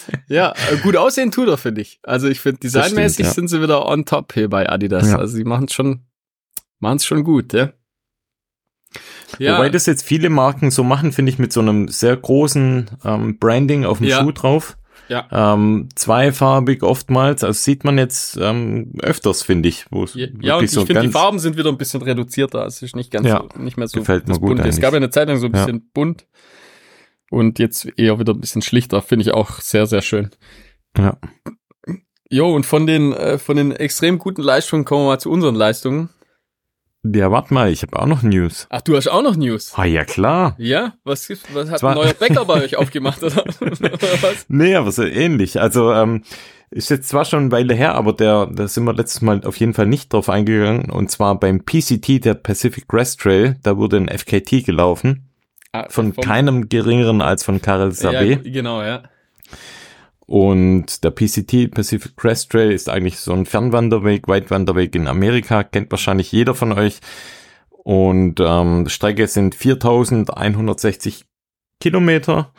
ja, 0.27 0.53
äh, 0.72 0.77
gut 0.77 0.96
aussehen 0.96 1.31
tut 1.31 1.48
er, 1.48 1.58
finde 1.58 1.81
ich. 1.81 2.00
Also 2.03 2.27
ich 2.27 2.39
finde, 2.39 2.60
designmäßig 2.60 3.25
stimmt, 3.25 3.27
ja. 3.27 3.34
sind 3.34 3.48
sie 3.50 3.62
wieder 3.62 3.88
on 3.88 4.05
top 4.05 4.34
hier 4.34 4.50
bei 4.50 4.70
Adidas. 4.70 5.10
Ja. 5.10 5.17
Also 5.17 5.36
sie 5.36 5.43
machen 5.43 5.65
es 5.65 5.74
schon, 5.74 6.01
machen 6.79 6.98
es 6.98 7.05
schon 7.05 7.24
gut, 7.24 7.53
ja. 7.53 7.74
Ja. 9.39 9.58
Wobei 9.58 9.70
das 9.70 9.86
jetzt 9.86 10.03
viele 10.03 10.29
Marken 10.29 10.72
so 10.72 10.84
machen, 10.84 11.12
finde 11.12 11.31
ich, 11.31 11.39
mit 11.39 11.53
so 11.53 11.62
einem 11.62 11.88
sehr 11.88 12.15
großen 12.15 12.89
ähm, 13.05 13.39
Branding 13.39 13.86
auf 13.86 14.00
dem 14.00 14.08
ja. 14.08 14.22
Schuh 14.22 14.31
drauf. 14.31 14.77
Ja. 15.08 15.27
Ähm, 15.31 15.89
zweifarbig 15.93 16.84
oftmals, 16.84 17.43
also 17.43 17.58
sieht 17.58 17.84
man 17.84 17.98
jetzt 17.98 18.38
ähm, 18.41 18.93
öfters, 19.01 19.43
finde 19.43 19.67
ich. 19.67 19.86
Ja 20.39 20.55
und 20.55 20.63
ich 20.63 20.72
so 20.72 20.86
finde, 20.86 21.01
die 21.01 21.10
Farben 21.10 21.38
sind 21.38 21.58
wieder 21.58 21.70
ein 21.70 21.77
bisschen 21.77 22.01
reduzierter. 22.01 22.65
Es 22.65 22.81
ist 22.81 22.96
nicht 22.96 23.12
ganz 23.12 23.27
ja, 23.27 23.43
so, 23.53 23.62
nicht 23.62 23.75
mehr 23.75 23.89
so 23.89 24.00
gefällt 24.00 24.29
mir 24.29 24.39
gut 24.39 24.55
bunt. 24.55 24.65
Es 24.65 24.79
gab 24.79 24.93
ja 24.93 24.98
eine 24.98 25.10
Zeit 25.10 25.27
lang 25.27 25.38
so 25.38 25.48
ein 25.48 25.51
bisschen 25.51 25.89
bunt 25.93 26.27
und 27.31 27.57
jetzt 27.59 27.88
eher 27.97 28.19
wieder 28.19 28.33
ein 28.33 28.41
bisschen 28.41 28.61
schlichter, 28.61 29.01
finde 29.01 29.23
ich 29.23 29.33
auch 29.33 29.61
sehr, 29.61 29.88
sehr 29.88 30.01
schön. 30.01 30.29
Ja. 30.97 31.17
Jo, 32.29 32.53
und 32.53 32.65
von 32.65 32.85
den, 32.85 33.13
äh, 33.13 33.38
von 33.38 33.57
den 33.57 33.71
extrem 33.71 34.19
guten 34.19 34.41
Leistungen 34.41 34.85
kommen 34.85 35.05
wir 35.05 35.07
mal 35.07 35.19
zu 35.19 35.31
unseren 35.31 35.55
Leistungen. 35.55 36.09
Ja, 37.03 37.31
warte 37.31 37.53
mal, 37.53 37.71
ich 37.71 37.81
habe 37.81 38.00
auch 38.00 38.05
noch 38.05 38.21
News. 38.21 38.67
Ach, 38.69 38.81
du 38.81 38.95
hast 38.95 39.07
auch 39.07 39.23
noch 39.23 39.35
News? 39.35 39.73
Ah, 39.75 39.85
ja, 39.85 40.05
klar. 40.05 40.55
Ja? 40.59 40.93
Was, 41.03 41.27
was 41.29 41.69
hat 41.71 41.83
ein 41.83 41.95
neuer 41.95 42.13
Bäcker 42.13 42.45
bei 42.45 42.53
euch 42.63 42.75
aufgemacht, 42.75 43.23
oder? 43.23 43.43
was? 43.45 44.45
Nee, 44.50 44.75
aber 44.75 44.91
so 44.91 45.03
ähnlich. 45.03 45.59
Also, 45.59 45.91
ähm, 45.93 46.23
ist 46.69 46.89
jetzt 46.89 47.09
zwar 47.09 47.25
schon 47.25 47.39
eine 47.39 47.51
Weile 47.51 47.73
her, 47.73 47.95
aber 47.95 48.13
der, 48.13 48.45
da 48.45 48.67
sind 48.67 48.83
wir 48.83 48.93
letztes 48.93 49.21
Mal 49.21 49.43
auf 49.45 49.57
jeden 49.57 49.73
Fall 49.73 49.88
nicht 49.88 50.13
drauf 50.13 50.29
eingegangen. 50.29 50.91
Und 50.91 51.09
zwar 51.09 51.39
beim 51.39 51.65
PCT, 51.65 52.23
der 52.23 52.35
Pacific 52.35 52.88
Crest 52.88 53.19
Trail, 53.19 53.57
da 53.63 53.77
wurde 53.77 53.97
ein 53.97 54.07
FKT 54.07 54.63
gelaufen. 54.65 55.30
Ah, 55.73 55.87
von 55.89 56.13
keinem 56.15 56.67
geringeren 56.67 57.21
als 57.21 57.43
von 57.43 57.61
Karel 57.61 57.89
Sabé. 57.91 58.43
Ja, 58.43 58.51
genau, 58.51 58.81
ja. 58.81 59.03
Und 60.27 61.03
der 61.03 61.11
PCT, 61.11 61.71
Pacific 61.71 62.15
Crest 62.15 62.51
Trail, 62.51 62.71
ist 62.71 62.89
eigentlich 62.89 63.19
so 63.19 63.33
ein 63.33 63.45
Fernwanderweg, 63.45 64.27
Weitwanderweg 64.27 64.95
in 64.95 65.07
Amerika, 65.07 65.63
kennt 65.63 65.91
wahrscheinlich 65.91 66.31
jeder 66.31 66.55
von 66.55 66.73
euch. 66.73 66.99
Und 67.69 68.39
ähm, 68.39 68.87
Strecke 68.87 69.27
sind 69.27 69.55
4160 69.55 71.25
Kilometer 71.79 72.53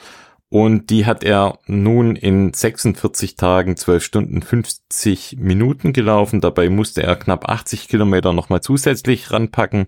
und 0.48 0.90
die 0.90 1.06
hat 1.06 1.24
er 1.24 1.58
nun 1.66 2.14
in 2.14 2.52
46 2.52 3.36
Tagen, 3.36 3.76
12 3.76 4.04
Stunden, 4.04 4.42
50 4.42 5.36
Minuten 5.38 5.94
gelaufen. 5.94 6.42
Dabei 6.42 6.68
musste 6.68 7.02
er 7.02 7.16
knapp 7.16 7.48
80 7.48 7.88
Kilometer 7.88 8.34
nochmal 8.34 8.60
zusätzlich 8.60 9.30
ranpacken 9.30 9.86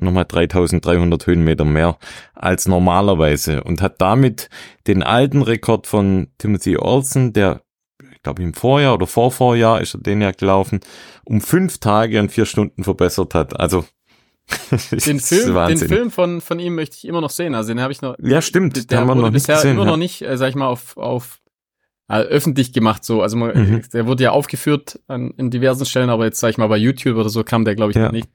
nochmal 0.00 0.24
3300 0.26 1.26
Höhenmeter 1.26 1.64
mehr 1.64 1.98
als 2.34 2.68
normalerweise 2.68 3.62
und 3.64 3.80
hat 3.80 4.00
damit 4.00 4.48
den 4.86 5.02
alten 5.02 5.42
Rekord 5.42 5.86
von 5.86 6.28
Timothy 6.38 6.76
Olsen, 6.76 7.32
der 7.32 7.62
ich 8.12 8.22
glaube 8.22 8.42
im 8.42 8.54
Vorjahr 8.54 8.94
oder 8.94 9.06
Vorvorjahr 9.06 9.80
ist 9.80 9.94
er 9.94 10.00
den 10.00 10.20
ja 10.20 10.32
gelaufen, 10.32 10.80
um 11.24 11.40
fünf 11.40 11.78
Tage 11.78 12.20
und 12.20 12.30
vier 12.30 12.46
Stunden 12.46 12.84
verbessert 12.84 13.34
hat. 13.34 13.58
Also 13.58 13.84
den 14.90 15.20
Film, 15.20 15.54
den 15.68 15.78
Film 15.78 16.10
von, 16.10 16.40
von 16.40 16.58
ihm 16.58 16.74
möchte 16.74 16.96
ich 16.96 17.06
immer 17.06 17.20
noch 17.20 17.30
sehen. 17.30 17.54
Also 17.54 17.68
den 17.68 17.80
habe 17.80 17.92
ich 17.92 18.00
noch. 18.00 18.16
Ja, 18.20 18.40
stimmt. 18.40 18.76
Den, 18.76 18.86
der 18.86 19.00
haben 19.00 19.08
wir 19.08 19.14
noch 19.14 19.30
nicht 19.30 19.46
gesehen. 19.46 19.72
Immer 19.72 19.84
ja. 19.84 19.90
noch 19.90 19.96
nicht, 19.96 20.22
äh, 20.22 20.36
sag 20.36 20.48
ich 20.48 20.54
mal, 20.54 20.66
auf, 20.66 20.96
auf 20.96 21.40
äh, 22.08 22.20
öffentlich 22.20 22.72
gemacht. 22.72 23.04
So, 23.04 23.22
also 23.22 23.36
man, 23.36 23.54
mhm. 23.54 23.82
der 23.92 24.06
wurde 24.06 24.24
ja 24.24 24.30
aufgeführt 24.30 25.00
an, 25.06 25.32
in 25.36 25.50
diversen 25.50 25.84
Stellen, 25.84 26.10
aber 26.10 26.24
jetzt 26.24 26.40
sag 26.40 26.50
ich 26.50 26.58
mal 26.58 26.68
bei 26.68 26.78
YouTube 26.78 27.16
oder 27.16 27.28
so 27.28 27.44
kam 27.44 27.64
der, 27.64 27.74
glaube 27.74 27.92
ich, 27.92 27.96
ja. 27.96 28.06
noch 28.06 28.12
nicht. 28.12 28.28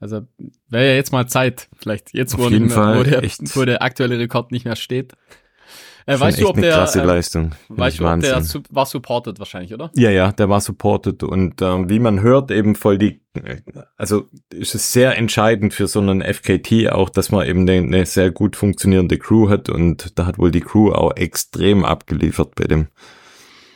Also 0.00 0.22
wäre 0.68 0.88
ja 0.88 0.94
jetzt 0.94 1.12
mal 1.12 1.26
Zeit, 1.28 1.68
vielleicht 1.76 2.14
jetzt, 2.14 2.38
wo, 2.38 2.48
Fall 2.68 2.98
wo, 2.98 3.02
der, 3.02 3.22
wo 3.22 3.64
der 3.64 3.82
aktuelle 3.82 4.18
Rekord 4.18 4.50
nicht 4.50 4.64
mehr 4.64 4.76
steht. 4.76 5.12
Äh, 6.06 6.18
weißt 6.18 6.40
du, 6.40 6.48
ob 6.48 6.56
der, 6.56 6.72
krasse 6.72 7.02
äh, 7.02 7.04
Leistung. 7.04 7.52
Weißt 7.68 8.00
du, 8.00 8.06
ob 8.06 8.20
der 8.20 8.42
war 8.70 8.86
supported 8.86 9.38
wahrscheinlich, 9.38 9.74
oder? 9.74 9.90
Ja, 9.94 10.10
ja, 10.10 10.32
der 10.32 10.48
war 10.48 10.60
supported 10.60 11.22
und 11.22 11.60
ähm, 11.62 11.88
wie 11.88 11.98
man 11.98 12.20
hört, 12.20 12.50
eben 12.50 12.74
voll 12.74 12.98
die, 12.98 13.20
also 13.96 14.24
ist 14.52 14.74
es 14.74 14.92
sehr 14.92 15.16
entscheidend 15.18 15.74
für 15.74 15.86
so 15.86 16.00
einen 16.00 16.22
FKT 16.22 16.90
auch, 16.90 17.10
dass 17.10 17.30
man 17.30 17.46
eben 17.46 17.60
eine, 17.60 17.74
eine 17.74 18.06
sehr 18.06 18.30
gut 18.30 18.56
funktionierende 18.56 19.18
Crew 19.18 19.50
hat 19.50 19.68
und 19.68 20.18
da 20.18 20.26
hat 20.26 20.38
wohl 20.38 20.50
die 20.50 20.62
Crew 20.62 20.92
auch 20.92 21.14
extrem 21.16 21.84
abgeliefert 21.84 22.54
bei 22.54 22.64
dem. 22.64 22.88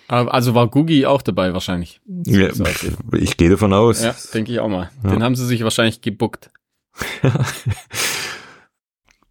Also 0.09 0.55
war 0.55 0.69
Gugi 0.69 1.07
auch 1.07 1.23
dabei 1.23 1.53
wahrscheinlich. 1.55 2.01
Ja, 2.27 2.51
ich 3.13 3.37
gehe 3.37 3.51
davon 3.51 3.73
aus. 3.73 4.03
Ja, 4.03 4.15
denke 4.33 4.53
ich 4.53 4.61
auch 4.61 4.69
mal. 4.69 4.91
Ja. 5.03 5.11
Den 5.11 5.23
haben 5.23 5.35
sie 5.35 5.47
sich 5.47 5.63
wahrscheinlich 5.63 6.03
gebuckt. 6.03 6.51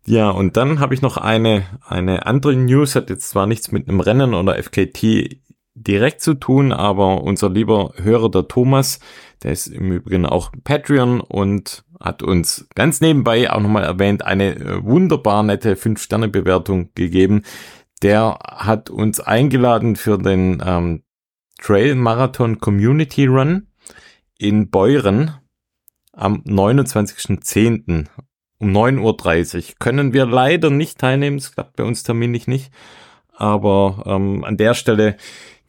ja, 0.05 0.29
und 0.29 0.57
dann 0.57 0.79
habe 0.79 0.93
ich 0.93 1.01
noch 1.01 1.17
eine, 1.17 1.65
eine 1.85 2.25
andere 2.25 2.55
News, 2.55 2.95
hat 2.95 3.09
jetzt 3.09 3.29
zwar 3.29 3.45
nichts 3.45 3.71
mit 3.71 3.87
einem 3.87 3.99
Rennen 3.99 4.33
oder 4.33 4.61
FKT 4.61 5.39
direkt 5.75 6.21
zu 6.21 6.33
tun, 6.33 6.71
aber 6.71 7.23
unser 7.23 7.49
lieber 7.49 7.93
Hörer, 7.97 8.29
der 8.29 8.47
Thomas, 8.47 8.99
der 9.43 9.51
ist 9.51 9.67
im 9.67 9.91
Übrigen 9.91 10.25
auch 10.25 10.51
Patreon 10.63 11.21
und 11.21 11.83
hat 11.99 12.21
uns 12.21 12.67
ganz 12.75 12.99
nebenbei 12.99 13.49
auch 13.51 13.61
nochmal 13.61 13.83
erwähnt, 13.83 14.25
eine 14.25 14.55
äh, 14.55 14.83
wunderbar 14.83 15.41
nette 15.41 15.75
5-Sterne-Bewertung 15.75 16.89
gegeben 16.95 17.43
der 18.03 18.37
hat 18.43 18.89
uns 18.89 19.19
eingeladen 19.19 19.95
für 19.95 20.17
den 20.17 20.61
ähm, 20.65 21.03
Trail 21.59 21.95
Marathon 21.95 22.59
Community 22.59 23.25
Run 23.25 23.67
in 24.37 24.69
Beuren 24.69 25.31
am 26.11 26.43
29.10. 26.45 28.07
um 28.59 28.69
9.30 28.69 29.55
Uhr. 29.55 29.63
Können 29.79 30.13
wir 30.13 30.25
leider 30.25 30.69
nicht 30.69 30.99
teilnehmen, 30.99 31.37
es 31.37 31.53
klappt 31.53 31.77
bei 31.77 31.85
uns 31.85 32.03
terminlich 32.03 32.47
nicht. 32.47 32.71
Aber 33.35 34.03
ähm, 34.05 34.43
an 34.43 34.57
der 34.57 34.73
Stelle 34.73 35.15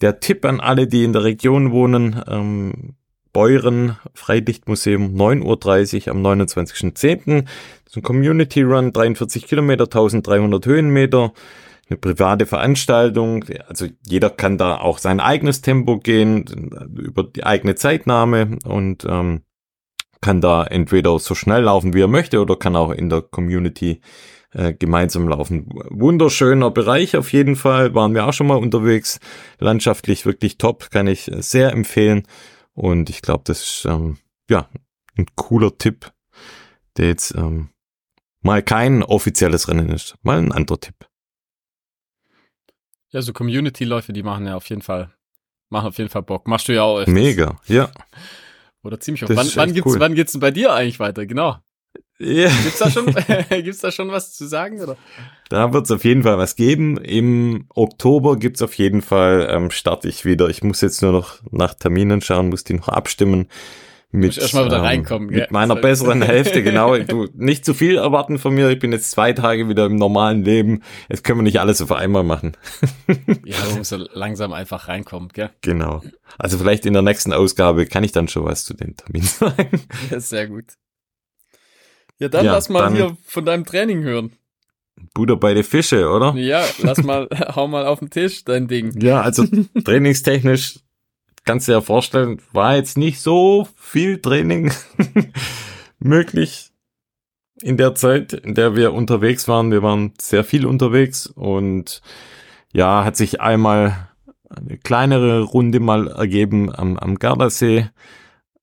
der 0.01 0.21
Tipp 0.21 0.45
an 0.45 0.61
alle, 0.61 0.87
die 0.89 1.05
in 1.05 1.13
der 1.13 1.25
Region 1.25 1.71
wohnen, 1.71 2.21
ähm, 2.29 2.95
Beuren 3.33 3.97
Freilichtmuseum 4.13 5.17
9.30 5.17 6.07
Uhr 6.07 6.13
am 6.13 6.25
29.10. 6.25 7.43
Das 7.43 7.53
ist 7.87 7.97
ein 7.97 8.03
Community 8.03 8.63
Run, 8.63 8.93
43 8.93 9.47
Kilometer, 9.47 9.85
1300 9.85 10.65
Höhenmeter 10.67 11.33
eine 11.89 11.99
private 11.99 12.47
Veranstaltung. 12.47 13.45
Also 13.69 13.87
jeder 14.07 14.31
kann 14.31 14.59
da 14.59 14.79
auch 14.79 14.99
sein 14.99 15.21
eigenes 15.21 15.61
Tempo 15.61 15.99
gehen, 15.99 16.45
über 16.97 17.25
die 17.25 17.45
eigene 17.45 17.75
Zeitnahme 17.75 18.59
und 18.65 19.05
ähm, 19.09 19.43
kann 20.21 20.41
da 20.41 20.65
entweder 20.65 21.19
so 21.19 21.35
schnell 21.35 21.65
laufen, 21.65 21.93
wie 21.93 22.01
er 22.01 22.09
möchte, 22.09 22.41
oder 22.41 22.57
kann 22.57 22.77
auch 22.77 22.91
in 22.91 23.11
der 23.11 23.21
Community 23.21 24.01
äh, 24.53 24.73
gemeinsam 24.73 25.29
laufen. 25.29 25.69
Wunderschöner 25.91 26.71
Bereich 26.71 27.17
auf 27.17 27.33
jeden 27.33 27.57
Fall, 27.57 27.95
waren 27.95 28.15
wir 28.15 28.27
auch 28.27 28.33
schon 28.33 28.47
mal 28.47 28.57
unterwegs. 28.57 29.21
Landschaftlich 29.59 30.25
wirklich 30.25 30.57
top, 30.57 30.91
kann 30.91 31.09
ich 31.09 31.31
sehr 31.39 31.73
empfehlen. 31.73 32.23
Und 32.73 33.11
ich 33.11 33.21
glaube, 33.21 33.43
das 33.45 33.63
ist 33.63 33.85
ähm, 33.85 34.17
ja 34.49 34.69
ein 35.17 35.27
cooler 35.35 35.77
Tipp, 35.77 36.11
der 36.97 37.09
jetzt 37.09 37.35
ähm, 37.35 37.69
mal 38.41 38.63
kein 38.63 39.03
offizielles 39.03 39.69
Rennen 39.69 39.91
ist, 39.91 40.17
mal 40.23 40.39
ein 40.39 40.53
anderer 40.53 40.81
Tipp. 40.81 41.07
Ja, 43.15 43.23
so 43.23 43.33
Community-Läufe, 43.33 44.13
die 44.13 44.25
machen 44.25 44.45
ja 44.45 44.57
auf 44.57 44.69
jeden 44.69 44.83
Fall, 44.83 45.09
machen 45.71 45.87
auf 45.87 45.99
jeden 45.99 46.11
Fall 46.11 46.23
Bock. 46.23 46.49
Machst 46.49 46.67
du 46.67 46.73
ja 46.73 46.83
auch 46.83 46.99
öfters. 46.99 47.15
Mega, 47.15 47.61
ja. 47.69 47.89
Oder 48.83 48.99
ziemlich 48.99 49.23
oft. 49.23 49.37
Wann, 49.37 49.47
wann, 49.55 49.73
geht's, 49.73 49.87
cool. 49.87 50.01
wann 50.01 50.17
geht's 50.17 50.33
denn 50.33 50.41
bei 50.41 50.51
dir 50.51 50.73
eigentlich 50.73 50.99
weiter? 50.99 51.25
Genau. 51.25 51.59
Yeah. 52.21 52.51
Gibt's 52.65 52.81
da 52.81 52.91
schon, 52.91 53.07
gibt's 53.49 53.79
da 53.79 53.93
schon 53.93 54.11
was 54.11 54.35
zu 54.35 54.49
sagen, 54.49 54.81
oder? 54.81 54.97
Da 55.49 55.73
wird's 55.73 55.93
auf 55.93 56.05
jeden 56.05 56.25
Fall 56.25 56.39
was 56.39 56.57
geben. 56.57 56.97
Im 56.97 57.67
Oktober 57.73 58.37
gibt's 58.37 58.63
auf 58.63 58.75
jeden 58.75 59.01
Fall, 59.01 59.47
ähm, 59.49 59.71
starte 59.71 60.09
ich 60.09 60.25
wieder. 60.25 60.49
Ich 60.49 60.65
muss 60.65 60.81
jetzt 60.81 61.01
nur 61.01 61.13
noch 61.13 61.39
nach 61.53 61.75
Terminen 61.75 62.21
schauen, 62.21 62.49
muss 62.49 62.65
die 62.65 62.75
noch 62.75 62.89
abstimmen 62.89 63.47
mit, 64.15 64.39
erstmal 64.39 64.67
wieder 64.67 64.77
ähm, 64.77 64.85
reinkommen, 64.85 65.29
mit 65.29 65.51
meiner 65.51 65.75
besseren 65.75 66.23
Hälfte, 66.23 66.63
genau. 66.63 66.97
Du, 67.05 67.29
nicht 67.35 67.65
zu 67.65 67.75
viel 67.75 67.97
erwarten 67.97 68.39
von 68.39 68.55
mir. 68.55 68.71
Ich 68.71 68.79
bin 68.79 68.93
jetzt 68.93 69.11
zwei 69.11 69.33
Tage 69.33 69.69
wieder 69.69 69.87
im 69.87 69.97
normalen 69.97 70.45
Leben. 70.45 70.83
Jetzt 71.09 71.25
können 71.25 71.41
wir 71.41 71.43
nicht 71.43 71.59
alles 71.59 71.83
auf 71.83 71.91
einmal 71.91 72.23
machen. 72.23 72.57
ja, 73.45 73.57
man 73.69 73.75
muss 73.79 73.89
so 73.89 73.97
langsam 74.13 74.53
einfach 74.53 74.87
reinkommen, 74.87 75.31
gell? 75.31 75.51
Genau. 75.63 76.03
Also 76.39 76.59
vielleicht 76.59 76.87
in 76.87 76.93
der 76.93 77.03
nächsten 77.03 77.33
Ausgabe 77.33 77.87
kann 77.87 78.05
ich 78.05 78.13
dann 78.13 78.29
schon 78.29 78.45
was 78.45 78.65
zu 78.65 78.75
den 78.75 78.97
Terminen 78.97 79.27
sagen. 79.27 79.83
Ja, 80.11 80.21
sehr 80.21 80.47
gut. 80.47 80.65
Ja, 82.21 82.29
dann 82.29 82.45
ja, 82.45 82.53
lass 82.53 82.69
mal 82.69 82.83
dann 82.83 82.95
hier 82.95 83.17
von 83.27 83.45
deinem 83.45 83.65
Training 83.65 84.03
hören. 84.05 84.33
Buddha 85.13 85.35
bei 85.35 85.55
den 85.55 85.65
Fische, 85.65 86.09
oder? 86.09 86.35
Ja, 86.37 86.65
lass 86.83 87.03
mal, 87.03 87.29
hau 87.57 87.67
mal 87.67 87.85
auf 87.85 87.99
den 87.99 88.11
Tisch 88.11 88.45
dein 88.45 88.69
Ding. 88.69 89.01
Ja, 89.01 89.23
also 89.23 89.45
trainingstechnisch 89.85 90.84
kannst 91.45 91.69
dir 91.69 91.73
ja 91.73 91.81
vorstellen, 91.81 92.41
war 92.53 92.77
jetzt 92.77 92.97
nicht 92.97 93.21
so 93.21 93.69
viel 93.77 94.21
Training 94.21 94.73
möglich 95.99 96.71
in 97.63 97.77
der 97.77 97.95
Zeit, 97.95 98.33
in 98.33 98.55
der 98.55 98.77
wir 98.77 98.93
unterwegs 98.93 99.49
waren. 99.49 99.71
Wir 99.71 99.83
waren 99.83 100.13
sehr 100.21 100.45
viel 100.45 100.67
unterwegs 100.67 101.27
und 101.27 102.03
ja, 102.73 103.05
hat 103.05 103.17
sich 103.17 103.41
einmal 103.41 104.09
eine 104.49 104.79
kleinere 104.79 105.43
Runde 105.43 105.81
mal 105.81 106.09
ergeben 106.09 106.75
am, 106.75 106.99
am 106.99 107.19
Gardasee. 107.19 107.91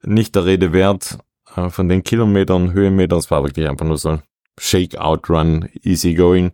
Nicht 0.04 0.36
der 0.36 0.46
Rede 0.46 0.74
wert 0.74 1.20
äh, 1.56 1.70
von 1.70 1.88
den 1.88 2.04
Kilometern, 2.04 2.74
Höhenmetern. 2.74 3.20
Es 3.20 3.32
war 3.32 3.44
wirklich 3.44 3.70
einfach 3.70 3.86
nur 3.86 3.98
so 3.98 4.10
ein 4.10 4.22
Shake-out-Run, 4.60 5.70
easy 5.84 6.14
going. 6.14 6.52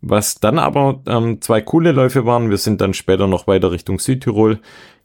Was 0.00 0.36
dann 0.36 0.58
aber 0.58 1.02
ähm, 1.06 1.40
zwei 1.40 1.60
coole 1.60 1.92
Läufe 1.92 2.26
waren. 2.26 2.50
Wir 2.50 2.58
sind 2.58 2.80
dann 2.80 2.94
später 2.94 3.26
noch 3.26 3.46
weiter 3.46 3.70
Richtung 3.70 3.98
Südtirol 3.98 4.60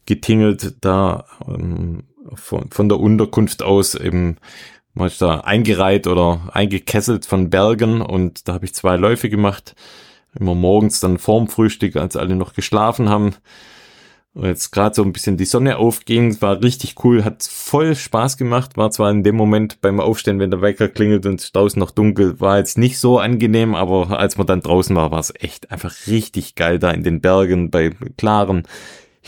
getingelt, 0.09 0.75
da 0.81 1.25
ähm, 1.47 2.03
von, 2.33 2.69
von 2.71 2.89
der 2.89 2.99
Unterkunft 2.99 3.63
aus 3.63 3.95
eben 3.95 4.37
mal 4.93 5.09
da 5.19 5.41
eingereiht 5.41 6.07
oder 6.07 6.49
eingekesselt 6.51 7.25
von 7.25 7.49
Bergen 7.49 8.01
und 8.01 8.47
da 8.47 8.53
habe 8.55 8.65
ich 8.65 8.73
zwei 8.73 8.97
Läufe 8.97 9.29
gemacht. 9.29 9.75
Immer 10.37 10.55
morgens 10.55 10.99
dann 10.99 11.17
vorm 11.17 11.47
Frühstück, 11.47 11.95
als 11.95 12.15
alle 12.15 12.35
noch 12.35 12.53
geschlafen 12.53 13.09
haben. 13.09 13.35
Und 14.33 14.45
jetzt 14.45 14.71
gerade 14.71 14.95
so 14.95 15.03
ein 15.03 15.13
bisschen 15.13 15.37
die 15.37 15.45
Sonne 15.45 15.77
aufging, 15.77 16.39
war 16.41 16.61
richtig 16.61 16.95
cool, 17.03 17.23
hat 17.23 17.43
voll 17.43 17.95
Spaß 17.95 18.37
gemacht, 18.37 18.77
war 18.77 18.91
zwar 18.91 19.09
in 19.09 19.23
dem 19.23 19.35
Moment 19.35 19.81
beim 19.81 19.99
Aufstehen, 19.99 20.39
wenn 20.39 20.51
der 20.51 20.61
Wecker 20.61 20.87
klingelt 20.87 21.25
und 21.25 21.55
draußen 21.55 21.79
noch 21.79 21.91
dunkel, 21.91 22.39
war 22.39 22.57
jetzt 22.57 22.77
nicht 22.77 22.99
so 22.99 23.19
angenehm, 23.19 23.73
aber 23.73 24.19
als 24.19 24.37
man 24.37 24.45
dann 24.45 24.61
draußen 24.61 24.95
war, 24.95 25.11
war 25.11 25.19
es 25.19 25.33
echt 25.39 25.71
einfach 25.71 25.93
richtig 26.07 26.55
geil 26.55 26.77
da 26.77 26.91
in 26.91 27.03
den 27.03 27.21
Bergen 27.21 27.71
bei 27.71 27.91
klaren 28.17 28.63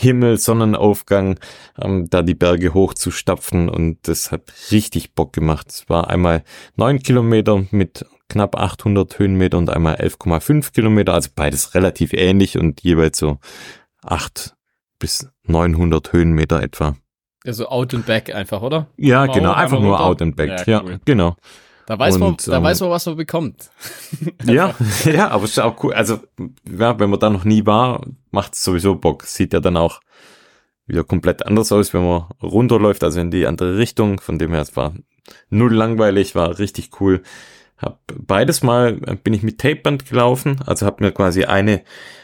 Himmel, 0.02 0.36
Sonnenaufgang, 0.36 1.38
ähm, 1.80 2.10
da 2.10 2.22
die 2.22 2.34
Berge 2.34 2.74
hochzustapfen 2.74 3.68
und 3.68 4.08
das 4.08 4.32
hat 4.32 4.52
richtig 4.70 5.14
Bock 5.14 5.32
gemacht. 5.32 5.68
Es 5.70 5.88
war 5.88 6.10
einmal 6.10 6.42
neun 6.76 6.98
Kilometer 6.98 7.64
mit 7.70 8.04
knapp 8.28 8.56
800 8.56 9.18
Höhenmeter 9.18 9.58
und 9.58 9.70
einmal 9.70 9.94
11,5 9.96 10.72
Kilometer, 10.72 11.14
also 11.14 11.30
beides 11.34 11.74
relativ 11.74 12.12
ähnlich 12.12 12.58
und 12.58 12.82
jeweils 12.82 13.18
so 13.18 13.38
acht 14.02 14.56
bis 14.98 15.28
900 15.44 16.12
Höhenmeter 16.12 16.62
etwa. 16.62 16.96
Also 17.44 17.68
out 17.68 17.94
and 17.94 18.06
back 18.06 18.34
einfach, 18.34 18.62
oder? 18.62 18.86
Ja, 18.96 19.26
genau, 19.26 19.50
hoch, 19.50 19.56
einfach 19.56 19.80
nur 19.80 19.96
runter. 19.96 20.04
out 20.04 20.22
and 20.22 20.36
back. 20.36 20.66
Ja, 20.66 20.82
cool. 20.82 20.92
ja 20.92 20.98
genau. 21.04 21.36
Da 21.86 21.98
weiß, 21.98 22.14
und, 22.14 22.20
man, 22.20 22.36
da 22.46 22.56
ähm, 22.58 22.62
weiß 22.62 22.80
man, 22.80 22.90
was 22.90 23.06
man 23.06 23.16
bekommt. 23.16 23.70
ja, 24.44 24.74
ja, 25.04 25.28
aber 25.28 25.44
es 25.44 25.50
ist 25.50 25.58
auch 25.58 25.82
cool. 25.82 25.92
Also, 25.94 26.20
ja, 26.64 26.98
wenn 26.98 27.10
man 27.10 27.20
da 27.20 27.30
noch 27.30 27.44
nie 27.44 27.66
war, 27.66 28.06
macht 28.30 28.54
es 28.54 28.62
sowieso 28.62 28.94
Bock. 28.94 29.24
Sieht 29.24 29.52
ja 29.52 29.60
dann 29.60 29.76
auch 29.76 30.00
wieder 30.86 31.04
komplett 31.04 31.46
anders 31.46 31.72
aus, 31.72 31.94
wenn 31.94 32.06
man 32.06 32.26
runterläuft, 32.42 33.04
also 33.04 33.20
in 33.20 33.30
die 33.30 33.46
andere 33.46 33.78
Richtung. 33.78 34.20
Von 34.20 34.38
dem 34.38 34.52
her, 34.52 34.62
es 34.62 34.76
war 34.76 34.94
null 35.50 35.74
langweilig, 35.74 36.34
war 36.34 36.58
richtig 36.58 37.00
cool. 37.00 37.22
Hab 37.78 38.00
beides 38.14 38.62
Mal 38.62 38.92
bin 39.24 39.34
ich 39.34 39.42
mit 39.42 39.58
Tapeband 39.58 40.08
gelaufen, 40.08 40.60
also 40.66 40.86
hab 40.86 41.00
mir 41.00 41.10
quasi 41.10 41.44
eine 41.44 41.82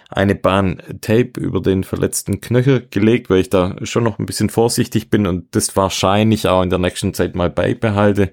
eine 0.09 0.35
Bahn 0.35 0.83
Tape 1.01 1.39
über 1.39 1.61
den 1.61 1.85
verletzten 1.85 2.41
Knöchel 2.41 2.87
gelegt, 2.91 3.29
weil 3.29 3.41
ich 3.41 3.51
da 3.51 3.77
schon 3.83 4.05
noch 4.05 4.19
ein 4.19 4.27
bisschen 4.27 4.49
vorsichtig 4.49 5.11
bin 5.11 5.27
und 5.27 5.55
das 5.55 5.77
wahrscheinlich 5.77 6.49
auch 6.49 6.63
in 6.63 6.71
der 6.71 6.79
nächsten 6.79 7.13
Zeit 7.13 7.35
mal 7.35 7.51
beibehalte. 7.51 8.33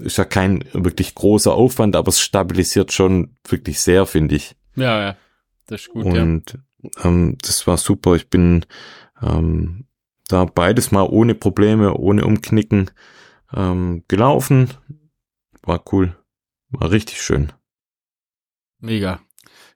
Ist 0.00 0.18
ja 0.18 0.24
kein 0.24 0.64
wirklich 0.72 1.14
großer 1.14 1.54
Aufwand, 1.54 1.96
aber 1.96 2.08
es 2.08 2.20
stabilisiert 2.20 2.92
schon 2.92 3.36
wirklich 3.48 3.80
sehr, 3.80 4.06
finde 4.06 4.36
ich. 4.36 4.54
Ja, 4.74 5.00
ja, 5.00 5.16
das 5.66 5.82
ist 5.82 5.88
gut. 5.90 6.04
Und 6.04 6.58
ja. 6.82 7.04
ähm, 7.04 7.38
das 7.40 7.66
war 7.66 7.78
super. 7.78 8.14
Ich 8.14 8.28
bin 8.28 8.66
ähm, 9.22 9.86
da 10.28 10.44
beides 10.44 10.90
mal 10.90 11.06
ohne 11.08 11.34
Probleme, 11.34 11.94
ohne 11.94 12.26
Umknicken 12.26 12.90
ähm, 13.54 14.04
gelaufen. 14.08 14.70
War 15.62 15.82
cool. 15.92 16.16
War 16.68 16.90
richtig 16.90 17.22
schön. 17.22 17.52
Mega. 18.78 19.20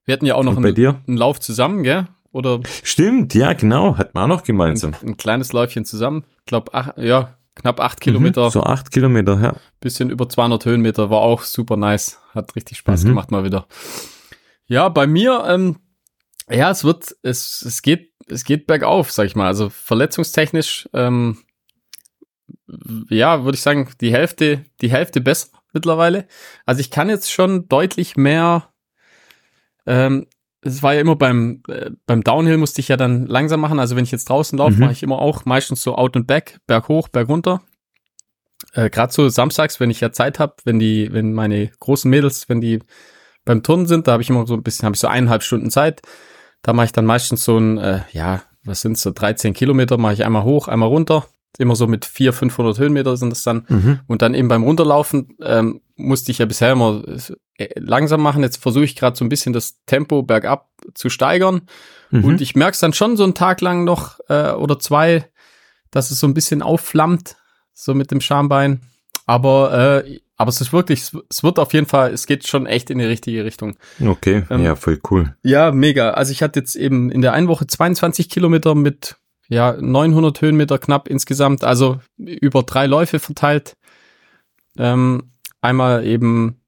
Wir 0.05 0.15
hatten 0.15 0.27
ja 0.27 0.35
auch 0.35 0.45
noch 0.45 0.57
einen, 0.57 0.77
einen, 0.77 1.17
Lauf 1.17 1.41
zusammen, 1.41 1.83
gell? 1.83 2.07
Oder? 2.33 2.61
Stimmt, 2.83 3.35
ja, 3.35 3.53
genau. 3.55 3.97
Hatten 3.97 4.17
wir 4.17 4.23
auch 4.23 4.29
noch 4.29 4.45
gemeinsam. 4.45 4.95
Ein, 5.03 5.11
ein 5.11 5.17
kleines 5.17 5.53
Läufchen 5.53 5.85
zusammen. 5.85 6.25
Ich 6.41 6.47
glaube, 6.47 6.73
ja, 6.97 7.37
knapp 7.55 7.81
acht 7.81 8.01
Kilometer. 8.01 8.47
Mhm, 8.47 8.51
so 8.51 8.63
acht 8.63 8.91
Kilometer, 8.91 9.41
ja. 9.41 9.57
Bisschen 9.81 10.11
über 10.11 10.29
200 10.29 10.65
Höhenmeter, 10.65 11.11
war 11.11 11.21
auch 11.21 11.43
super 11.43 11.77
nice. 11.77 12.21
Hat 12.35 12.55
richtig 12.57 12.79
Spaß 12.79 13.05
mhm. 13.05 13.09
gemacht 13.09 13.31
mal 13.31 13.45
wieder. 13.45 13.67
Ja, 14.67 14.89
bei 14.89 15.07
mir, 15.07 15.45
ähm, 15.47 15.77
ja, 16.49 16.71
es 16.71 16.85
wird, 16.85 17.17
es, 17.23 17.63
es 17.63 17.83
geht, 17.83 18.13
es 18.27 18.45
geht 18.45 18.67
bergauf, 18.67 19.11
sag 19.11 19.27
ich 19.27 19.37
mal. 19.37 19.47
Also 19.47 19.69
verletzungstechnisch, 19.69 20.89
ähm, 20.93 21.39
ja, 23.09 23.45
würde 23.45 23.57
ich 23.57 23.63
sagen, 23.63 23.91
die 24.01 24.13
Hälfte, 24.13 24.65
die 24.81 24.91
Hälfte 24.91 25.21
besser 25.21 25.49
mittlerweile. 25.73 26.27
Also 26.67 26.81
ich 26.81 26.91
kann 26.91 27.09
jetzt 27.09 27.31
schon 27.31 27.69
deutlich 27.69 28.17
mehr 28.17 28.73
ähm, 29.87 30.27
es 30.63 30.83
war 30.83 30.95
ja 30.95 31.01
immer 31.01 31.17
beim, 31.17 31.63
äh, 31.69 31.91
beim 32.07 32.23
Downhill 32.23 32.59
musste 32.59 32.81
ich 32.81 32.89
ja 32.89 32.97
dann 32.97 33.27
langsam 33.27 33.61
machen. 33.61 33.79
Also 33.79 33.97
wenn 33.97 34.05
ich 34.05 34.11
jetzt 34.11 34.29
draußen 34.29 34.59
laufe, 34.59 34.75
mhm. 34.75 34.81
mache 34.81 34.93
ich 34.93 35.03
immer 35.03 35.19
auch 35.19 35.45
meistens 35.45 35.83
so 35.83 35.97
out 35.97 36.17
and 36.17 36.27
back, 36.27 36.61
Berg 36.67 36.89
hoch, 36.89 37.09
Berg 37.09 37.29
runter. 37.29 37.63
Äh, 38.75 38.91
Gerade 38.91 39.13
so 39.13 39.29
samstags, 39.29 39.81
wenn 39.81 39.91
ich 39.91 40.01
ja 40.01 40.13
Zeit 40.13 40.39
habe, 40.39 40.55
wenn 40.65 40.79
die, 40.79 41.13
wenn 41.13 41.33
meine 41.33 41.71
großen 41.81 42.11
Mädels, 42.11 42.49
wenn 42.49 42.61
die 42.61 42.81
beim 43.45 43.63
Turnen 43.63 43.87
sind, 43.87 44.07
da 44.07 44.13
habe 44.13 44.23
ich 44.23 44.31
immer 44.31 44.47
so 44.47 44.55
ein 44.55 44.63
bisschen, 44.63 44.85
habe 44.85 44.95
ich 44.95 45.01
so 45.01 45.09
eineinhalb 45.09 45.43
Stunden 45.43 45.71
Zeit. 45.71 46.03
Da 46.63 46.75
mache 46.75 46.87
ich 46.87 46.93
dann 46.93 47.07
meistens 47.07 47.45
so 47.45 47.57
ein, 47.57 47.79
äh, 47.79 48.01
ja, 48.13 48.43
was 48.63 48.83
sind 48.83 48.99
so 48.99 49.11
13 49.11 49.55
Kilometer, 49.55 49.97
mache 49.97 50.13
ich 50.13 50.25
einmal 50.25 50.45
hoch, 50.45 50.69
einmal 50.69 50.91
runter. 50.91 51.27
Immer 51.59 51.77
so 51.77 51.87
mit 51.87 52.05
400, 52.05 52.39
500 52.39 52.79
Höhenmeter 52.79 53.17
sind 53.17 53.31
das 53.31 53.43
dann. 53.43 53.65
Mhm. 53.69 54.01
Und 54.07 54.23
dann 54.23 54.35
eben 54.35 54.49
beim 54.49 54.63
Runterlaufen 54.63 55.37
ähm, 55.43 55.81
musste 55.97 56.31
ich 56.31 56.39
ja 56.39 56.47
bisher 56.47 56.73
immer 56.73 57.03
äh, 57.59 57.69
langsam 57.79 58.23
machen. 58.23 58.43
Jetzt 58.43 58.63
versuche 58.63 58.85
ich 58.85 58.97
gerade 58.97 59.17
so 59.17 59.25
ein 59.25 59.29
bisschen 59.29 59.53
das 59.53 59.85
Tempo 59.85 60.23
bergab 60.23 60.71
zu 60.95 61.11
steigern. 61.11 61.63
Mhm. 62.11 62.25
Und 62.25 62.41
ich 62.41 62.55
merke 62.55 62.73
es 62.73 62.81
dann 62.81 62.93
schon 62.93 63.17
so 63.17 63.25
einen 63.25 63.35
Tag 63.35 63.61
lang 63.61 63.85
noch 63.85 64.19
äh, 64.29 64.53
oder 64.53 64.79
zwei, 64.79 65.27
dass 65.91 66.11
es 66.11 66.21
so 66.21 66.27
ein 66.27 66.35
bisschen 66.35 66.63
aufflammt, 66.63 67.37
so 67.75 67.95
mit 67.95 68.11
dem 68.11 68.21
Schambein. 68.21 68.81
Aber, 69.27 70.03
äh, 70.05 70.21
aber 70.37 70.49
es 70.49 70.61
ist 70.61 70.73
wirklich, 70.73 71.13
es 71.29 71.43
wird 71.43 71.59
auf 71.59 71.73
jeden 71.73 71.87
Fall, 71.87 72.13
es 72.13 72.27
geht 72.27 72.47
schon 72.47 72.67
echt 72.67 72.91
in 72.91 72.99
die 72.99 73.05
richtige 73.05 73.45
Richtung. 73.45 73.77
Okay, 74.05 74.45
ähm, 74.51 74.65
ja, 74.65 74.75
voll 74.75 74.99
cool. 75.11 75.37
Ja, 75.43 75.71
mega. 75.71 76.11
Also 76.11 76.33
ich 76.33 76.43
hatte 76.43 76.59
jetzt 76.59 76.75
eben 76.75 77.13
in 77.13 77.23
der 77.23 77.33
einen 77.33 77.47
Woche 77.47 77.67
22 77.67 78.29
Kilometer 78.29 78.75
mit 78.75 79.17
ja 79.51 79.77
900 79.79 80.41
Höhenmeter 80.41 80.79
knapp 80.79 81.09
insgesamt, 81.09 81.65
also 81.65 82.01
über 82.17 82.63
drei 82.63 82.87
Läufe 82.87 83.19
verteilt. 83.19 83.77
Ähm, 84.79 85.33
einmal 85.61 86.07
eben, 86.07 86.63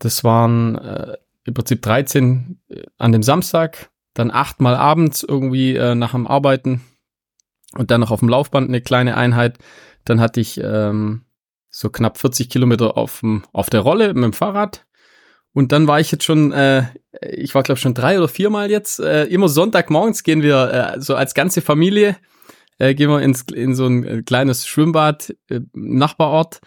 das 0.00 0.24
waren 0.24 0.76
äh, 0.76 1.16
im 1.44 1.54
Prinzip 1.54 1.80
13 1.80 2.60
äh, 2.68 2.82
an 2.98 3.12
dem 3.12 3.22
Samstag, 3.22 3.90
dann 4.14 4.30
achtmal 4.30 4.74
abends 4.74 5.22
irgendwie 5.22 5.76
äh, 5.76 5.94
nach 5.94 6.12
dem 6.12 6.26
Arbeiten 6.26 6.82
und 7.74 7.90
dann 7.90 8.00
noch 8.00 8.10
auf 8.10 8.20
dem 8.20 8.28
Laufband 8.28 8.68
eine 8.68 8.80
kleine 8.80 9.16
Einheit. 9.16 9.58
Dann 10.04 10.20
hatte 10.20 10.40
ich 10.40 10.60
ähm, 10.62 11.24
so 11.70 11.88
knapp 11.88 12.18
40 12.18 12.50
Kilometer 12.50 12.98
auf, 12.98 13.22
auf 13.52 13.70
der 13.70 13.80
Rolle 13.80 14.12
mit 14.12 14.24
dem 14.24 14.32
Fahrrad. 14.32 14.86
Und 15.54 15.72
dann 15.72 15.86
war 15.86 16.00
ich 16.00 16.10
jetzt 16.10 16.24
schon, 16.24 16.52
äh, 16.52 16.84
ich 17.30 17.54
war 17.54 17.62
glaube 17.62 17.80
schon 17.80 17.94
drei 17.94 18.18
oder 18.18 18.28
viermal 18.28 18.70
jetzt. 18.70 19.00
Äh, 19.00 19.24
immer 19.24 19.48
Sonntagmorgens 19.48 20.22
gehen 20.22 20.42
wir 20.42 20.94
äh, 20.96 21.00
so 21.00 21.14
als 21.14 21.34
ganze 21.34 21.60
Familie, 21.60 22.16
äh, 22.78 22.94
gehen 22.94 23.10
wir 23.10 23.20
ins, 23.20 23.42
in 23.52 23.74
so 23.74 23.86
ein 23.86 24.04
äh, 24.04 24.22
kleines 24.22 24.66
Schwimmbad 24.66 25.34
äh, 25.50 25.60
Nachbarort 25.74 26.60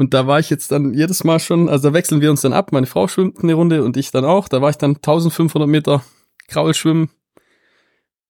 und 0.00 0.14
da 0.14 0.26
war 0.26 0.38
ich 0.38 0.48
jetzt 0.48 0.72
dann 0.72 0.94
jedes 0.94 1.24
Mal 1.24 1.40
schon, 1.40 1.68
also 1.68 1.90
da 1.90 1.94
wechseln 1.94 2.22
wir 2.22 2.30
uns 2.30 2.40
dann 2.40 2.54
ab. 2.54 2.72
Meine 2.72 2.86
Frau 2.86 3.06
schwimmt 3.06 3.42
eine 3.42 3.52
Runde 3.52 3.84
und 3.84 3.98
ich 3.98 4.10
dann 4.10 4.24
auch. 4.24 4.48
Da 4.48 4.62
war 4.62 4.70
ich 4.70 4.78
dann 4.78 4.96
1500 4.96 5.68
Meter 5.68 6.02
Kraulschwimmen. 6.48 7.10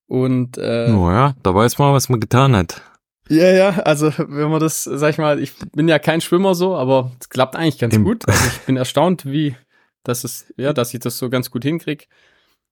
Und 0.08 0.58
äh, 0.58 0.90
oh 0.90 1.08
ja, 1.12 1.36
da 1.44 1.54
weiß 1.54 1.78
man, 1.78 1.94
was 1.94 2.08
man 2.08 2.18
getan 2.18 2.56
hat. 2.56 2.82
Ja, 3.28 3.52
ja, 3.52 3.68
also 3.84 4.12
wenn 4.18 4.50
man 4.50 4.58
das, 4.58 4.82
sag 4.82 5.10
ich 5.10 5.18
mal, 5.18 5.40
ich 5.40 5.52
bin 5.72 5.86
ja 5.86 6.00
kein 6.00 6.20
Schwimmer 6.20 6.56
so, 6.56 6.74
aber 6.74 7.12
es 7.20 7.28
klappt 7.28 7.54
eigentlich 7.54 7.78
ganz 7.78 7.94
Im 7.94 8.02
gut. 8.02 8.26
Also 8.26 8.48
ich 8.48 8.66
bin 8.66 8.76
erstaunt, 8.76 9.24
wie 9.26 9.54
das 10.02 10.24
ist, 10.24 10.52
ja, 10.56 10.72
dass 10.72 10.94
ich 10.94 11.00
das 11.00 11.18
so 11.18 11.30
ganz 11.30 11.50
gut 11.50 11.64
hinkrieg. 11.64 12.08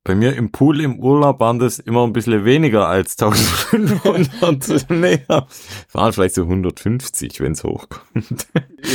Bei 0.05 0.15
mir 0.15 0.37
im 0.37 0.53
Pool 0.53 0.81
im 0.81 1.01
Urlaub 1.01 1.41
waren 1.41 1.59
das 1.59 1.79
immer 1.81 2.05
ein 2.05 2.13
bisschen 2.15 2.45
weniger 2.45 2.89
als 2.89 3.19
1500. 3.21 4.91
nee, 4.91 5.21
waren 5.93 6.13
vielleicht 6.13 6.37
so 6.37 6.43
150, 6.45 7.41
wenn 7.41 7.53
es 7.53 7.65
hochkommt. 7.65 8.47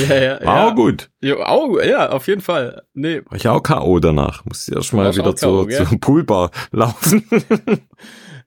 Ja, 0.10 0.16
ja, 0.16 0.46
War 0.46 0.56
ja. 0.56 0.72
auch 0.72 0.76
gut. 0.76 1.12
Ja, 1.22 1.36
auch, 1.46 1.80
ja, 1.82 2.10
auf 2.10 2.28
jeden 2.28 2.42
Fall. 2.42 2.84
Nee. 2.94 3.22
War 3.26 3.36
ich 3.36 3.48
auch 3.48 3.62
K.O. 3.62 4.00
danach. 4.00 4.44
Muss 4.46 4.68
ich 4.68 4.76
erst 4.76 4.94
mal 4.94 5.16
wieder 5.16 5.36
zur, 5.36 5.70
zur 5.70 6.00
Poolbar 6.00 6.50
laufen. 6.72 7.24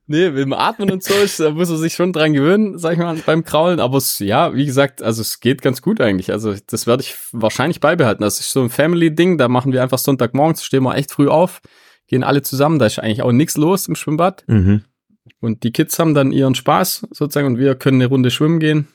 nee, 0.07 0.31
mit 0.31 0.39
dem 0.39 0.53
Atmen 0.53 0.91
und 0.91 1.03
so 1.03 1.15
ist, 1.15 1.41
da 1.41 1.51
muss 1.51 1.71
er 1.71 1.77
sich 1.77 1.95
schon 1.95 2.13
dran 2.13 2.33
gewöhnen, 2.33 2.79
sag 2.79 2.93
ich 2.93 2.99
mal, 2.99 3.17
beim 3.25 3.45
Kraulen. 3.45 3.81
Aber 3.81 3.99
es, 3.99 4.19
ja, 4.19 4.55
wie 4.55 4.67
gesagt, 4.67 5.03
also 5.03 5.23
es 5.23 5.41
geht 5.41 5.63
ganz 5.63 5.83
gut 5.83 6.01
eigentlich. 6.01 6.33
Also 6.33 6.55
das 6.67 6.87
werde 6.87 7.03
ich 7.03 7.17
wahrscheinlich 7.33 7.81
beibehalten. 7.81 8.23
Das 8.23 8.41
ist 8.41 8.53
so 8.53 8.63
ein 8.63 8.71
Family-Ding. 8.71 9.39
Da 9.39 9.49
machen 9.49 9.73
wir 9.73 9.83
einfach 9.83 9.99
Sonntagmorgens, 9.99 10.65
stehen 10.65 10.83
wir 10.83 10.95
echt 10.95 11.13
früh 11.13 11.29
auf 11.29 11.61
gehen 12.07 12.25
alle 12.25 12.43
zusammen. 12.43 12.79
Da 12.79 12.87
ist 12.87 12.99
eigentlich 12.99 13.23
auch 13.23 13.33
nichts 13.33 13.57
los 13.57 13.89
im 13.89 13.97
Schwimmbad. 13.97 14.45
Mhm. 14.47 14.83
Und 15.41 15.65
die 15.65 15.73
Kids 15.73 15.99
haben 15.99 16.15
dann 16.15 16.33
ihren 16.33 16.55
Spaß 16.55 17.09
sozusagen 17.11 17.47
und 17.47 17.59
wir 17.59 17.75
können 17.75 18.01
eine 18.01 18.09
Runde 18.09 18.31
schwimmen 18.31 18.61
gehen. 18.61 18.89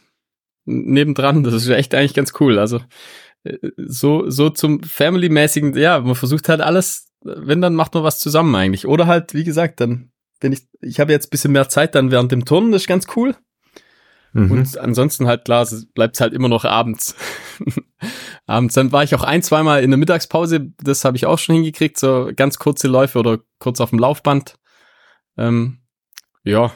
Nebendran, 0.65 1.43
das 1.43 1.53
ist 1.53 1.69
echt 1.69 1.93
eigentlich 1.93 2.13
ganz 2.13 2.33
cool. 2.39 2.59
Also 2.59 2.81
äh, 3.43 3.57
so, 3.77 4.29
so 4.29 4.49
zum 4.49 4.81
Family-mäßigen, 4.83 5.75
ja, 5.75 5.99
man 5.99 6.15
versucht 6.15 6.49
halt 6.49 6.61
alles, 6.61 7.09
wenn, 7.23 7.61
dann 7.61 7.75
macht 7.75 7.93
man 7.93 8.03
was 8.03 8.19
zusammen 8.19 8.55
eigentlich. 8.55 8.87
Oder 8.87 9.07
halt, 9.07 9.33
wie 9.33 9.43
gesagt, 9.43 9.79
dann, 9.81 10.11
wenn 10.41 10.53
ich, 10.53 10.67
ich 10.81 10.99
habe 10.99 11.11
jetzt 11.11 11.31
bisschen 11.31 11.51
mehr 11.51 11.69
Zeit 11.69 11.95
dann 11.95 12.11
während 12.11 12.31
dem 12.31 12.45
Turnen, 12.45 12.71
das 12.71 12.83
ist 12.83 12.87
ganz 12.87 13.07
cool. 13.15 13.35
Mhm. 14.33 14.51
Und 14.51 14.77
ansonsten 14.77 15.27
halt 15.27 15.45
klar, 15.45 15.67
bleibt 15.93 16.15
es 16.15 16.21
halt 16.21 16.33
immer 16.33 16.49
noch 16.49 16.65
abends. 16.65 17.15
abends. 18.45 18.73
Dann 18.75 18.91
war 18.91 19.03
ich 19.03 19.13
auch 19.15 19.23
ein, 19.23 19.43
zweimal 19.43 19.83
in 19.83 19.91
der 19.91 19.97
Mittagspause, 19.97 20.71
das 20.81 21.05
habe 21.05 21.17
ich 21.17 21.25
auch 21.25 21.39
schon 21.39 21.55
hingekriegt, 21.55 21.97
so 21.97 22.31
ganz 22.35 22.57
kurze 22.57 22.87
Läufe 22.87 23.19
oder 23.19 23.39
kurz 23.59 23.81
auf 23.81 23.89
dem 23.89 23.99
Laufband. 23.99 24.55
Ähm, 25.37 25.79
ja, 26.43 26.71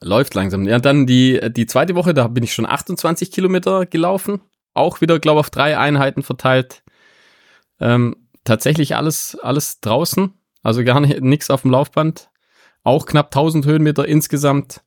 läuft 0.00 0.34
langsam. 0.34 0.66
Ja, 0.66 0.78
dann 0.78 1.06
die, 1.06 1.40
die 1.50 1.66
zweite 1.66 1.94
Woche, 1.94 2.14
da 2.14 2.28
bin 2.28 2.44
ich 2.44 2.52
schon 2.52 2.66
28 2.66 3.30
Kilometer 3.30 3.86
gelaufen. 3.86 4.40
Auch 4.74 5.00
wieder, 5.00 5.18
glaube 5.18 5.40
ich, 5.40 5.46
auf 5.46 5.50
drei 5.50 5.76
Einheiten 5.76 6.22
verteilt. 6.22 6.82
Ähm, 7.80 8.28
tatsächlich 8.44 8.96
alles, 8.96 9.36
alles 9.42 9.80
draußen. 9.80 10.34
Also 10.62 10.84
gar 10.84 11.00
nicht, 11.00 11.20
nichts 11.20 11.50
auf 11.50 11.62
dem 11.62 11.70
Laufband. 11.70 12.30
Auch 12.84 13.06
knapp 13.06 13.26
1000 13.26 13.66
Höhenmeter 13.66 14.06
insgesamt. 14.06 14.82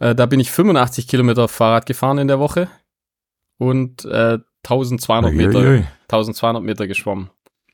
Äh, 0.00 0.14
da 0.14 0.26
bin 0.26 0.40
ich 0.40 0.50
85 0.50 1.08
Kilometer 1.08 1.48
Fahrrad 1.48 1.86
gefahren 1.86 2.18
in 2.18 2.28
der 2.28 2.38
Woche 2.38 2.68
und 3.58 4.04
äh, 4.04 4.38
1200 4.64 5.32
Meter, 5.32 5.58
ui, 5.58 5.66
ui. 5.66 5.84
1200 6.08 6.62
Meter 6.62 6.86
geschwommen. 6.86 7.30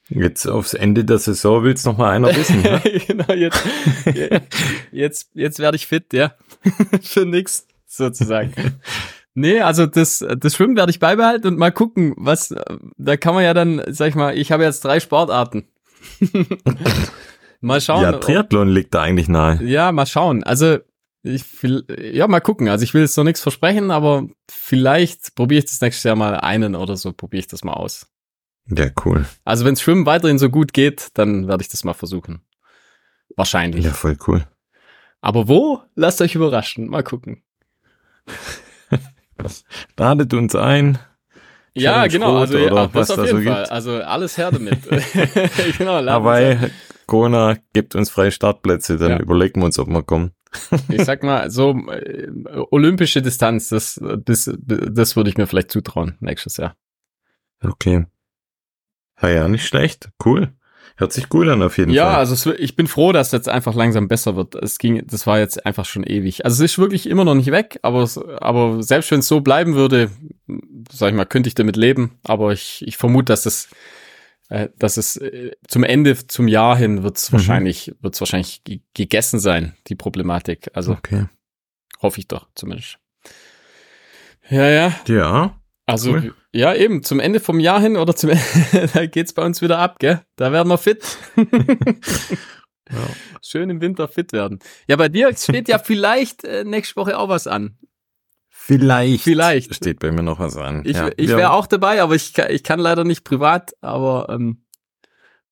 Jetzt 0.08 0.46
aufs 0.46 0.74
Ende 0.74 1.04
der 1.04 1.18
Saison 1.18 1.64
will's 1.64 1.84
noch 1.84 1.96
mal 1.96 2.10
einer 2.10 2.34
wissen. 2.34 2.60
Ne? 2.60 2.80
genau, 3.06 3.32
jetzt, 3.32 3.64
jetzt, 4.92 5.30
jetzt 5.34 5.58
werde 5.58 5.76
ich 5.76 5.86
fit, 5.86 6.12
ja. 6.12 6.34
Für 7.02 7.24
nix, 7.24 7.66
sozusagen. 7.86 8.52
Nee, 9.34 9.60
also 9.60 9.86
das, 9.86 10.24
das 10.38 10.54
Schwimmen 10.54 10.76
werde 10.76 10.90
ich 10.90 10.98
beibehalten 10.98 11.46
und 11.46 11.58
mal 11.58 11.72
gucken, 11.72 12.14
was, 12.18 12.54
da 12.98 13.16
kann 13.16 13.34
man 13.34 13.44
ja 13.44 13.54
dann, 13.54 13.82
sag 13.88 14.08
ich 14.08 14.14
mal, 14.14 14.36
ich 14.36 14.52
habe 14.52 14.64
jetzt 14.64 14.84
drei 14.84 15.00
Sportarten. 15.00 15.64
Mal 17.62 17.80
schauen. 17.80 18.02
Ja, 18.02 18.12
Triathlon 18.12 18.68
liegt 18.68 18.94
da 18.94 19.02
eigentlich 19.02 19.28
nahe. 19.28 19.62
Ja, 19.64 19.92
mal 19.92 20.06
schauen. 20.06 20.44
Also 20.44 20.78
ich 21.22 21.62
will, 21.62 21.84
ja, 22.12 22.26
mal 22.26 22.40
gucken. 22.40 22.68
Also 22.68 22.84
ich 22.84 22.94
will 22.94 23.02
jetzt 23.02 23.16
noch 23.16 23.24
nichts 23.24 23.40
versprechen, 23.40 23.90
aber 23.90 24.26
vielleicht 24.50 25.34
probiere 25.34 25.60
ich 25.60 25.66
das 25.66 25.80
nächstes 25.80 26.04
Jahr 26.04 26.16
mal 26.16 26.34
einen 26.34 26.74
oder 26.74 26.96
so, 26.96 27.12
probiere 27.12 27.40
ich 27.40 27.46
das 27.46 27.64
mal 27.64 27.74
aus. 27.74 28.08
Ja, 28.66 28.86
cool. 29.04 29.24
Also 29.44 29.64
wenn 29.64 29.76
Schwimmen 29.76 30.06
weiterhin 30.06 30.38
so 30.38 30.50
gut 30.50 30.72
geht, 30.72 31.10
dann 31.14 31.48
werde 31.48 31.62
ich 31.62 31.68
das 31.68 31.84
mal 31.84 31.94
versuchen. 31.94 32.42
Wahrscheinlich. 33.36 33.84
Ja, 33.84 33.92
voll 33.92 34.16
cool. 34.26 34.46
Aber 35.20 35.48
wo? 35.48 35.80
Lasst 35.94 36.20
euch 36.20 36.34
überraschen. 36.34 36.88
Mal 36.88 37.02
gucken. 37.02 37.42
Ladet 39.96 40.34
uns 40.34 40.54
ein. 40.54 40.98
Ja, 41.74 42.06
genau. 42.06 42.36
Also 42.36 42.58
ja, 42.58 42.86
das 42.88 43.10
auf 43.10 43.24
jeden 43.24 43.44
so 43.44 43.50
Fall. 43.50 43.62
Gibt. 43.62 43.72
Also 43.72 44.02
alles 44.02 44.36
her 44.36 44.50
damit. 44.50 44.78
genau. 45.78 46.04
Aber 46.06 46.58
Kona 47.12 47.58
gibt 47.74 47.94
uns 47.94 48.08
freie 48.08 48.30
Startplätze, 48.30 48.96
dann 48.96 49.10
ja. 49.10 49.20
überlegen 49.20 49.60
wir 49.60 49.66
uns, 49.66 49.78
ob 49.78 49.88
wir 49.88 50.02
kommen 50.02 50.32
ich 50.88 51.04
sag 51.04 51.22
mal, 51.22 51.50
so 51.50 51.70
äh, 51.88 52.28
olympische 52.70 53.22
Distanz, 53.22 53.68
das, 53.68 54.00
das, 54.24 54.50
das 54.58 55.16
würde 55.16 55.30
ich 55.30 55.36
mir 55.36 55.46
vielleicht 55.46 55.70
zutrauen 55.70 56.16
nächstes 56.20 56.56
Jahr. 56.56 56.76
Okay. 57.62 58.06
Ja, 59.20 59.28
ja, 59.28 59.48
nicht 59.48 59.66
schlecht. 59.66 60.10
Cool. 60.24 60.52
Hört 60.96 61.12
sich 61.12 61.32
cool 61.32 61.48
an 61.48 61.62
auf 61.62 61.78
jeden 61.78 61.92
ja, 61.92 62.04
Fall. 62.04 62.12
Ja, 62.12 62.18
also 62.18 62.52
ich 62.52 62.76
bin 62.76 62.86
froh, 62.86 63.12
dass 63.12 63.32
jetzt 63.32 63.48
einfach 63.48 63.74
langsam 63.74 64.08
besser 64.08 64.36
wird. 64.36 64.54
Es 64.56 64.78
ging, 64.78 65.06
das 65.06 65.26
war 65.26 65.38
jetzt 65.38 65.64
einfach 65.64 65.86
schon 65.86 66.04
ewig. 66.04 66.44
Also 66.44 66.62
es 66.62 66.72
ist 66.72 66.78
wirklich 66.78 67.08
immer 67.08 67.24
noch 67.24 67.34
nicht 67.34 67.50
weg, 67.50 67.78
aber, 67.82 68.08
aber 68.40 68.82
selbst 68.82 69.10
wenn 69.10 69.20
es 69.20 69.28
so 69.28 69.40
bleiben 69.40 69.74
würde, 69.74 70.10
sag 70.90 71.10
ich 71.10 71.16
mal, 71.16 71.24
könnte 71.24 71.48
ich 71.48 71.54
damit 71.54 71.76
leben. 71.76 72.18
Aber 72.24 72.52
ich, 72.52 72.84
ich 72.86 72.98
vermute, 72.98 73.32
dass 73.32 73.44
das 73.44 73.68
äh, 74.52 74.68
dass 74.76 74.98
es 74.98 75.16
äh, 75.16 75.52
zum 75.66 75.82
Ende, 75.82 76.26
zum 76.26 76.46
Jahr 76.46 76.76
hin 76.76 77.02
wird 77.02 77.16
es 77.16 77.30
mhm. 77.30 77.36
wahrscheinlich, 77.36 77.94
wird 78.02 78.14
es 78.14 78.20
wahrscheinlich 78.20 78.62
gegessen 78.92 79.40
sein, 79.40 79.74
die 79.86 79.94
Problematik. 79.94 80.70
Also 80.74 80.92
okay. 80.92 81.26
hoffe 82.02 82.20
ich 82.20 82.28
doch 82.28 82.48
zumindest. 82.54 82.98
Ja, 84.50 84.68
ja. 84.68 84.94
Ja. 85.08 85.58
Also, 85.86 86.12
cool. 86.12 86.34
ja, 86.52 86.74
eben, 86.74 87.02
zum 87.02 87.18
Ende 87.18 87.40
vom 87.40 87.60
Jahr 87.60 87.80
hin 87.80 87.96
oder 87.96 88.14
zum 88.14 88.30
Ende, 88.72 88.90
da 88.92 89.06
geht's 89.06 89.32
bei 89.32 89.42
uns 89.42 89.62
wieder 89.62 89.78
ab, 89.78 89.98
gell? 89.98 90.20
Da 90.36 90.52
werden 90.52 90.68
wir 90.68 90.76
fit. 90.76 91.16
ja. 91.36 93.08
Schön 93.40 93.70
im 93.70 93.80
Winter 93.80 94.06
fit 94.06 94.34
werden. 94.34 94.58
Ja, 94.86 94.96
bei 94.96 95.08
dir 95.08 95.34
steht 95.34 95.68
ja 95.68 95.78
vielleicht 95.82 96.44
äh, 96.44 96.64
nächste 96.64 96.96
Woche 96.96 97.18
auch 97.18 97.30
was 97.30 97.46
an. 97.46 97.78
Vielleicht. 98.64 99.24
Vielleicht. 99.24 99.74
Steht 99.74 99.98
bei 99.98 100.12
mir 100.12 100.22
noch 100.22 100.38
was 100.38 100.56
an. 100.56 100.82
Ich, 100.84 100.96
ja. 100.96 101.10
ich 101.16 101.28
wäre 101.28 101.50
auch 101.50 101.66
dabei, 101.66 102.00
aber 102.00 102.14
ich, 102.14 102.38
ich 102.38 102.62
kann 102.62 102.78
leider 102.78 103.02
nicht 103.02 103.24
privat, 103.24 103.72
aber 103.80 104.28
ähm, 104.30 104.62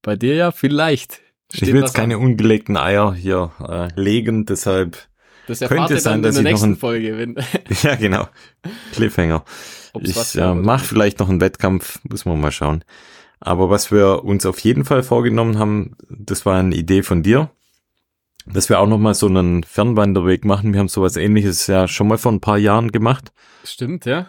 bei 0.00 0.14
dir 0.14 0.36
ja 0.36 0.52
vielleicht. 0.52 1.20
ich 1.52 1.66
will 1.66 1.80
jetzt 1.80 1.94
keine 1.94 2.14
an. 2.16 2.22
ungelegten 2.22 2.76
Eier 2.76 3.12
hier 3.12 3.50
äh, 3.68 3.88
legen, 4.00 4.46
deshalb 4.46 5.08
das 5.48 5.58
könnte 5.58 5.94
es 5.94 6.04
sein, 6.04 6.22
dass 6.22 6.36
ich 6.36 6.44
noch 6.44 6.62
ein, 6.62 6.76
Folge 6.76 7.18
wenn 7.18 7.34
Ja, 7.82 7.96
genau. 7.96 8.28
Cliffhanger. 8.92 9.44
Ob's 9.92 10.34
ich 10.34 10.40
äh, 10.40 10.54
mache 10.54 10.84
vielleicht 10.84 11.18
noch 11.18 11.28
einen 11.28 11.40
Wettkampf, 11.40 11.98
muss 12.04 12.24
man 12.24 12.40
mal 12.40 12.52
schauen. 12.52 12.84
Aber 13.40 13.70
was 13.70 13.90
wir 13.90 14.22
uns 14.24 14.46
auf 14.46 14.60
jeden 14.60 14.84
Fall 14.84 15.02
vorgenommen 15.02 15.58
haben, 15.58 15.96
das 16.08 16.46
war 16.46 16.60
eine 16.60 16.76
Idee 16.76 17.02
von 17.02 17.24
dir 17.24 17.50
dass 18.46 18.68
wir 18.68 18.80
auch 18.80 18.86
nochmal 18.86 19.14
so 19.14 19.26
einen 19.26 19.62
Fernwanderweg 19.62 20.44
machen. 20.44 20.72
Wir 20.72 20.80
haben 20.80 20.88
sowas 20.88 21.16
ähnliches 21.16 21.66
ja 21.66 21.88
schon 21.88 22.08
mal 22.08 22.18
vor 22.18 22.32
ein 22.32 22.40
paar 22.40 22.58
Jahren 22.58 22.92
gemacht. 22.92 23.32
Stimmt, 23.64 24.06
ja. 24.06 24.26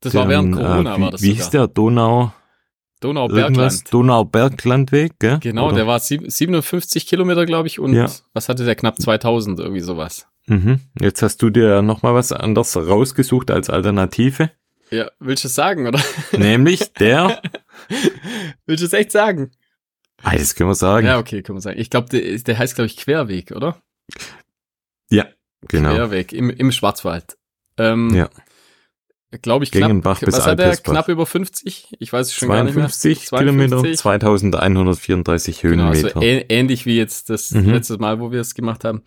Das 0.00 0.12
Den, 0.12 0.20
war 0.20 0.28
während 0.28 0.54
Corona, 0.54 0.94
äh, 0.94 0.98
wie, 0.98 1.02
war 1.02 1.10
das 1.10 1.22
Wie 1.22 1.32
hieß 1.32 1.50
der? 1.50 1.66
Donau? 1.66 2.32
Donau-Bergland. 3.00 3.92
Donau-Berglandweg, 3.92 5.18
gell? 5.18 5.38
Genau, 5.40 5.66
Oder? 5.66 5.76
der 5.76 5.86
war 5.86 5.98
57 6.00 7.06
Kilometer, 7.06 7.44
glaube 7.44 7.68
ich, 7.68 7.78
und 7.78 7.92
ja. 7.92 8.06
was 8.32 8.48
hatte 8.48 8.64
der? 8.64 8.76
Knapp 8.76 8.98
2000, 8.98 9.60
irgendwie 9.60 9.80
sowas. 9.80 10.26
Mhm. 10.46 10.80
Jetzt 11.00 11.22
hast 11.22 11.42
du 11.42 11.50
dir 11.50 11.82
nochmal 11.82 12.14
was 12.14 12.32
anderes 12.32 12.76
rausgesucht 12.76 13.50
als 13.50 13.70
Alternative. 13.70 14.50
Ja, 14.90 15.10
willst 15.18 15.44
du 15.44 15.48
es 15.48 15.54
sagen, 15.54 15.86
oder? 15.86 16.00
Nämlich 16.32 16.92
der. 16.94 17.42
willst 18.66 18.82
du 18.82 18.86
es 18.86 18.92
echt 18.92 19.12
sagen? 19.12 19.50
Ah, 20.24 20.36
das 20.36 20.54
können 20.54 20.70
wir 20.70 20.74
sagen. 20.74 21.06
Ja, 21.06 21.18
okay, 21.18 21.42
können 21.42 21.58
wir 21.58 21.62
sagen. 21.62 21.78
Ich 21.78 21.90
glaube, 21.90 22.08
der, 22.08 22.38
der 22.38 22.58
heißt, 22.58 22.74
glaube 22.74 22.86
ich, 22.86 22.96
Querweg, 22.96 23.52
oder? 23.52 23.76
Ja, 25.10 25.26
genau. 25.68 25.94
Querweg 25.94 26.32
im, 26.32 26.50
im 26.50 26.72
Schwarzwald. 26.72 27.36
Ähm, 27.76 28.10
ja. 28.14 28.30
Glaube 29.42 29.64
ich, 29.64 29.72
knapp, 29.72 30.04
was 30.04 30.20
bis 30.20 30.46
hat 30.46 30.60
er? 30.60 30.76
Knapp 30.76 31.08
über 31.08 31.26
50? 31.26 31.96
Ich 31.98 32.12
weiß 32.12 32.28
es 32.28 32.34
schon 32.34 32.48
52 32.48 33.30
gar 33.30 33.42
nicht 33.42 33.54
mehr. 33.54 33.66
Kilometer, 33.66 33.96
2134 33.96 35.62
Höhenmeter. 35.62 36.08
Genau, 36.08 36.20
also 36.20 36.44
ähnlich 36.48 36.86
wie 36.86 36.96
jetzt 36.96 37.30
das 37.30 37.50
mhm. 37.50 37.70
letzte 37.70 37.98
Mal, 37.98 38.20
wo 38.20 38.30
wir 38.30 38.40
es 38.40 38.54
gemacht 38.54 38.84
haben. 38.84 39.02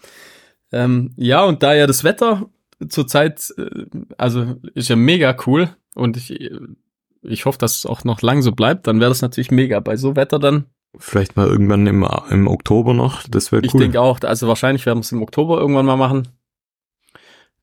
Ähm, 0.71 1.13
ja, 1.15 1.43
und 1.45 1.63
da 1.63 1.73
ja 1.73 1.87
das 1.87 2.03
Wetter 2.03 2.49
zurzeit, 2.89 3.53
äh, 3.57 3.85
also 4.17 4.57
ist 4.75 4.89
ja 4.89 4.97
mega 4.97 5.35
cool 5.45 5.69
und 5.95 6.17
ich, 6.17 6.51
ich 7.21 7.45
hoffe, 7.45 7.57
dass 7.57 7.77
es 7.77 7.85
auch 7.85 8.03
noch 8.03 8.21
lang 8.21 8.41
so 8.41 8.51
bleibt, 8.51 8.85
dann 8.85 8.99
wäre 8.99 9.09
das 9.09 9.21
natürlich 9.21 9.51
mega. 9.51 9.79
Bei 9.79 9.95
so 9.95 10.17
Wetter 10.17 10.39
dann 10.39 10.65
Vielleicht 10.99 11.35
mal 11.35 11.47
irgendwann 11.47 11.87
im, 11.87 12.07
im 12.29 12.47
Oktober 12.47 12.93
noch, 12.93 13.23
das 13.27 13.51
wäre 13.51 13.61
cool. 13.61 13.65
Ich 13.65 13.73
denke 13.73 14.01
auch, 14.01 14.19
also 14.21 14.47
wahrscheinlich 14.47 14.85
werden 14.85 14.99
wir 14.99 15.01
es 15.01 15.11
im 15.11 15.21
Oktober 15.21 15.59
irgendwann 15.59 15.85
mal 15.85 15.97
machen. 15.97 16.27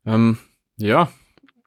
Ähm, 0.07 0.39
ja. 0.77 1.09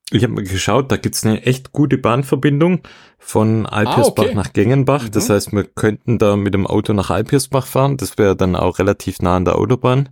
Ich 0.10 0.24
habe 0.24 0.34
mal 0.34 0.44
geschaut, 0.44 0.92
da 0.92 0.98
gibt's 0.98 1.26
eine 1.26 1.44
echt 1.44 1.74
gute 1.74 1.98
Bahnverbindung 1.98 2.82
von 3.20 3.66
Alpirsbach 3.66 4.24
ah, 4.24 4.28
okay. 4.28 4.36
nach 4.36 4.54
Gengenbach. 4.54 5.04
Mhm. 5.04 5.12
Das 5.12 5.30
heißt, 5.30 5.52
wir 5.52 5.66
könnten 5.66 6.18
da 6.18 6.38
mit 6.38 6.54
dem 6.54 6.66
Auto 6.66 6.94
nach 6.94 7.10
Alpirsbach 7.10 7.66
fahren. 7.66 7.98
Das 7.98 8.18
wäre 8.18 8.36
dann 8.36 8.56
auch 8.56 8.80
relativ 8.80 9.20
nah 9.20 9.36
an 9.36 9.44
der 9.44 9.58
Autobahn. 9.58 10.10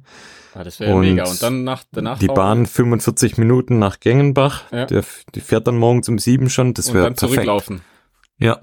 Ah, 0.53 0.63
das 0.63 0.79
wäre 0.79 0.97
mega. 0.97 1.25
Und 1.25 1.41
dann 1.41 1.63
nach, 1.63 1.83
danach 1.91 2.19
die 2.19 2.27
Bahn 2.27 2.65
45 2.65 3.37
Minuten 3.37 3.79
nach 3.79 3.99
Gengenbach. 3.99 4.63
Ja. 4.71 4.85
Der, 4.85 5.03
die 5.33 5.41
fährt 5.41 5.67
dann 5.67 5.77
morgens 5.77 6.09
um 6.09 6.19
sieben 6.19 6.49
schon. 6.49 6.73
Das 6.73 6.93
wäre 6.93 7.11
perfekt. 7.11 7.19
zurücklaufen. 7.19 7.81
Ja. 8.37 8.59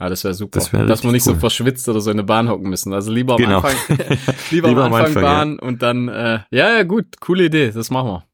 Ja, 0.00 0.08
das 0.08 0.24
wäre 0.24 0.32
super. 0.32 0.58
Das 0.58 0.72
wär 0.72 0.86
Dass 0.86 1.04
man 1.04 1.12
nicht 1.12 1.26
cool. 1.26 1.34
so 1.34 1.40
verschwitzt 1.40 1.86
oder 1.88 2.00
so 2.00 2.10
in 2.10 2.18
eine 2.18 2.24
Bahn 2.24 2.48
hocken 2.48 2.70
müssen. 2.70 2.94
Also 2.94 3.12
lieber 3.12 3.34
am 3.34 3.38
genau. 3.38 3.60
Anfang, 3.60 3.98
lieber, 4.50 4.68
lieber, 4.68 4.84
am 4.84 4.94
Anfang, 4.94 5.06
Anfang 5.06 5.22
Bahn 5.22 5.58
ja. 5.60 5.68
und 5.68 5.82
dann, 5.82 6.08
äh, 6.08 6.40
ja, 6.50 6.76
ja, 6.76 6.82
gut, 6.84 7.20
coole 7.20 7.44
Idee, 7.44 7.70
das 7.70 7.90
machen 7.90 8.08
wir. 8.08 8.24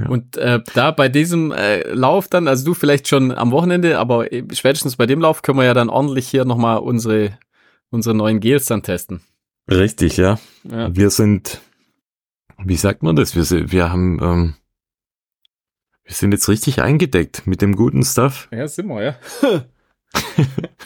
Ja. 0.00 0.08
Und 0.08 0.36
äh, 0.38 0.60
da 0.74 0.90
bei 0.92 1.08
diesem 1.08 1.52
äh, 1.52 1.82
Lauf 1.92 2.28
dann, 2.28 2.48
also 2.48 2.64
du 2.64 2.74
vielleicht 2.74 3.08
schon 3.08 3.32
am 3.32 3.50
Wochenende, 3.50 3.98
aber 3.98 4.26
spätestens 4.52 4.96
bei 4.96 5.06
dem 5.06 5.20
Lauf 5.20 5.42
können 5.42 5.58
wir 5.58 5.64
ja 5.64 5.74
dann 5.74 5.90
ordentlich 5.90 6.28
hier 6.28 6.44
nochmal 6.46 6.78
unsere, 6.78 7.38
unsere 7.90 8.14
neuen 8.14 8.40
Gels 8.40 8.66
dann 8.66 8.82
testen. 8.82 9.20
Richtig, 9.70 10.16
ja. 10.16 10.38
ja. 10.64 10.94
Wir 10.94 11.10
sind, 11.10 11.60
wie 12.58 12.76
sagt 12.76 13.02
man 13.02 13.16
das? 13.16 13.36
Wir, 13.36 13.70
wir 13.70 13.90
haben, 13.90 14.18
ähm, 14.22 14.54
wir 16.04 16.14
sind 16.14 16.32
jetzt 16.32 16.48
richtig 16.48 16.80
eingedeckt 16.80 17.46
mit 17.46 17.60
dem 17.62 17.74
guten 17.74 18.04
Stuff. 18.04 18.48
Ja, 18.52 18.68
sind 18.68 18.88
wir, 18.88 19.02
ja. 19.02 19.16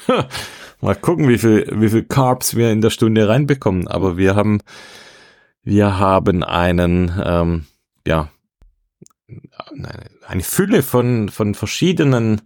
Mal 0.81 0.97
gucken, 0.97 1.29
wie 1.29 1.39
viel, 1.39 1.69
wie 1.73 1.91
viel 1.91 2.05
Carbs 2.05 2.57
wir 2.57 2.71
in 2.71 2.81
der 2.81 2.91
Stunde 2.91 3.29
reinbekommen. 3.29 3.87
Aber 3.89 4.17
wir 4.17 4.35
haben 4.35 4.61
Wir 5.63 5.99
haben 5.99 6.43
einen, 6.43 7.13
ähm, 7.23 7.67
ja, 8.07 8.31
eine 10.27 10.43
Fülle 10.43 10.83
von, 10.83 11.29
von 11.29 11.55
verschiedenen 11.55 12.41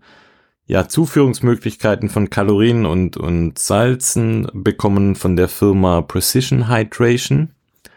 ja, 0.66 0.88
Zuführungsmöglichkeiten 0.88 2.08
von 2.08 2.30
Kalorien 2.30 2.86
und, 2.86 3.16
und 3.16 3.58
Salzen 3.58 4.48
bekommen 4.52 5.14
von 5.14 5.36
der 5.36 5.48
Firma 5.48 6.00
Precision 6.02 6.68
Hydration. 6.68 7.50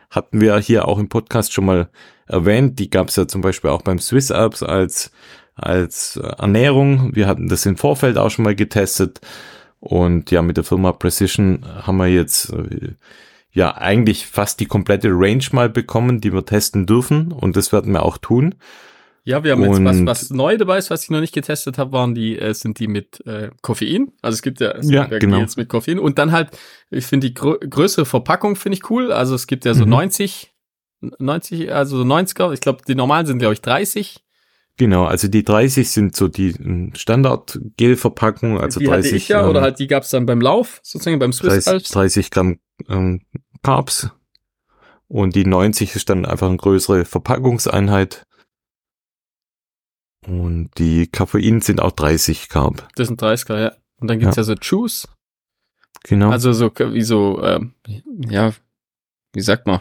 Hatten 0.09 0.39
wir 0.39 0.57
hier 0.59 0.87
auch 0.87 0.99
im 0.99 1.09
Podcast 1.09 1.53
schon 1.53 1.65
mal 1.65 1.89
erwähnt. 2.27 2.77
Die 2.79 2.89
gab 2.89 3.07
es 3.07 3.15
ja 3.15 3.27
zum 3.27 3.41
Beispiel 3.41 3.71
auch 3.71 3.81
beim 3.81 3.99
Swiss 3.99 4.31
Alps 4.31 4.63
als, 4.63 5.11
als 5.57 6.17
Ernährung. 6.17 7.15
Wir 7.15 7.27
hatten 7.27 7.49
das 7.49 7.65
im 7.65 7.77
Vorfeld 7.77 8.17
auch 8.17 8.29
schon 8.29 8.43
mal 8.43 8.55
getestet. 8.55 9.19
Und 9.79 10.31
ja, 10.31 10.41
mit 10.41 10.57
der 10.57 10.63
Firma 10.63 10.91
Precision 10.91 11.65
haben 11.83 11.97
wir 11.97 12.07
jetzt 12.07 12.51
äh, 12.53 12.93
ja 13.51 13.75
eigentlich 13.75 14.27
fast 14.27 14.59
die 14.59 14.65
komplette 14.65 15.09
Range 15.11 15.43
mal 15.51 15.69
bekommen, 15.69 16.21
die 16.21 16.33
wir 16.33 16.45
testen 16.45 16.85
dürfen. 16.85 17.31
Und 17.31 17.55
das 17.55 17.71
werden 17.71 17.93
wir 17.93 18.03
auch 18.03 18.17
tun. 18.17 18.55
Ja, 19.23 19.43
wir 19.43 19.51
haben 19.51 19.63
jetzt 19.63 19.83
was, 19.83 20.05
was 20.05 20.29
neu 20.29 20.57
dabei 20.57 20.77
ist, 20.77 20.89
was 20.89 21.03
ich 21.03 21.09
noch 21.09 21.19
nicht 21.19 21.33
getestet 21.33 21.77
habe, 21.77 21.91
waren 21.91 22.15
die, 22.15 22.39
äh, 22.39 22.53
sind 22.53 22.79
die 22.79 22.87
mit 22.87 23.25
äh, 23.27 23.49
Koffein. 23.61 24.13
Also 24.21 24.35
es 24.35 24.41
gibt 24.41 24.61
ja, 24.61 24.71
es 24.71 24.89
ja 24.89 25.05
gibt 25.05 25.19
genau. 25.19 25.39
jetzt 25.39 25.57
mit 25.57 25.67
Koffein. 25.67 25.99
Und 25.99 26.17
dann 26.17 26.31
halt, 26.31 26.57
ich 26.91 27.05
finde 27.05 27.27
die 27.27 27.33
grö 27.33 27.57
größere 27.59 28.05
Verpackung 28.05 28.55
finde 28.55 28.77
ich 28.77 28.89
cool. 28.89 29.11
Also 29.11 29.35
es 29.35 29.45
gibt 29.45 29.65
ja 29.65 29.73
so 29.73 29.83
mhm. 29.83 29.91
90, 29.91 30.53
90, 31.19 31.73
also 31.73 32.03
90er. 32.03 32.53
Ich 32.53 32.61
glaube, 32.61 32.83
die 32.87 32.95
normalen 32.95 33.25
sind, 33.25 33.39
glaube 33.39 33.53
ich, 33.53 33.61
30. 33.61 34.23
Genau, 34.77 35.05
also 35.05 35.27
die 35.27 35.43
30 35.43 35.89
sind 35.89 36.15
so 36.15 36.27
die 36.27 36.53
hm, 36.53 36.93
Standard-Gel-Verpackung, 36.95 38.59
also 38.59 38.79
die 38.79 38.85
30. 38.85 39.11
Hatte 39.11 39.17
ich 39.17 39.27
ja, 39.27 39.43
ähm, 39.43 39.49
oder 39.49 39.61
halt 39.61 39.79
die 39.79 39.87
gab's 39.87 40.11
dann 40.11 40.27
beim 40.27 40.39
Lauf, 40.39 40.79
sozusagen 40.83 41.17
beim 41.17 41.33
Swiss 41.33 41.65
30, 41.65 41.89
30 41.89 42.31
Gramm 42.31 42.59
ähm, 42.87 43.21
Carbs. 43.63 44.11
Und 45.07 45.35
die 45.35 45.45
90 45.45 45.95
ist 45.95 46.09
dann 46.09 46.25
einfach 46.25 46.47
eine 46.47 46.57
größere 46.57 47.05
Verpackungseinheit. 47.05 48.23
Und 50.27 50.71
die 50.77 51.07
Koffein 51.07 51.61
sind 51.61 51.81
auch 51.81 51.91
30 51.91 52.49
Carb. 52.49 52.87
Das 52.95 53.07
sind 53.07 53.19
30 53.19 53.47
Carb, 53.47 53.59
ja. 53.59 53.71
Und 53.99 54.09
dann 54.09 54.19
gibt's 54.19 54.35
ja, 54.35 54.41
ja 54.41 54.45
so 54.45 54.53
Juice. 54.53 55.07
Genau. 56.03 56.29
Also 56.29 56.53
so 56.53 56.71
wie 56.75 57.01
so, 57.01 57.41
ähm, 57.43 57.73
ja, 58.29 58.53
wie 59.33 59.41
sagt 59.41 59.65
man? 59.65 59.79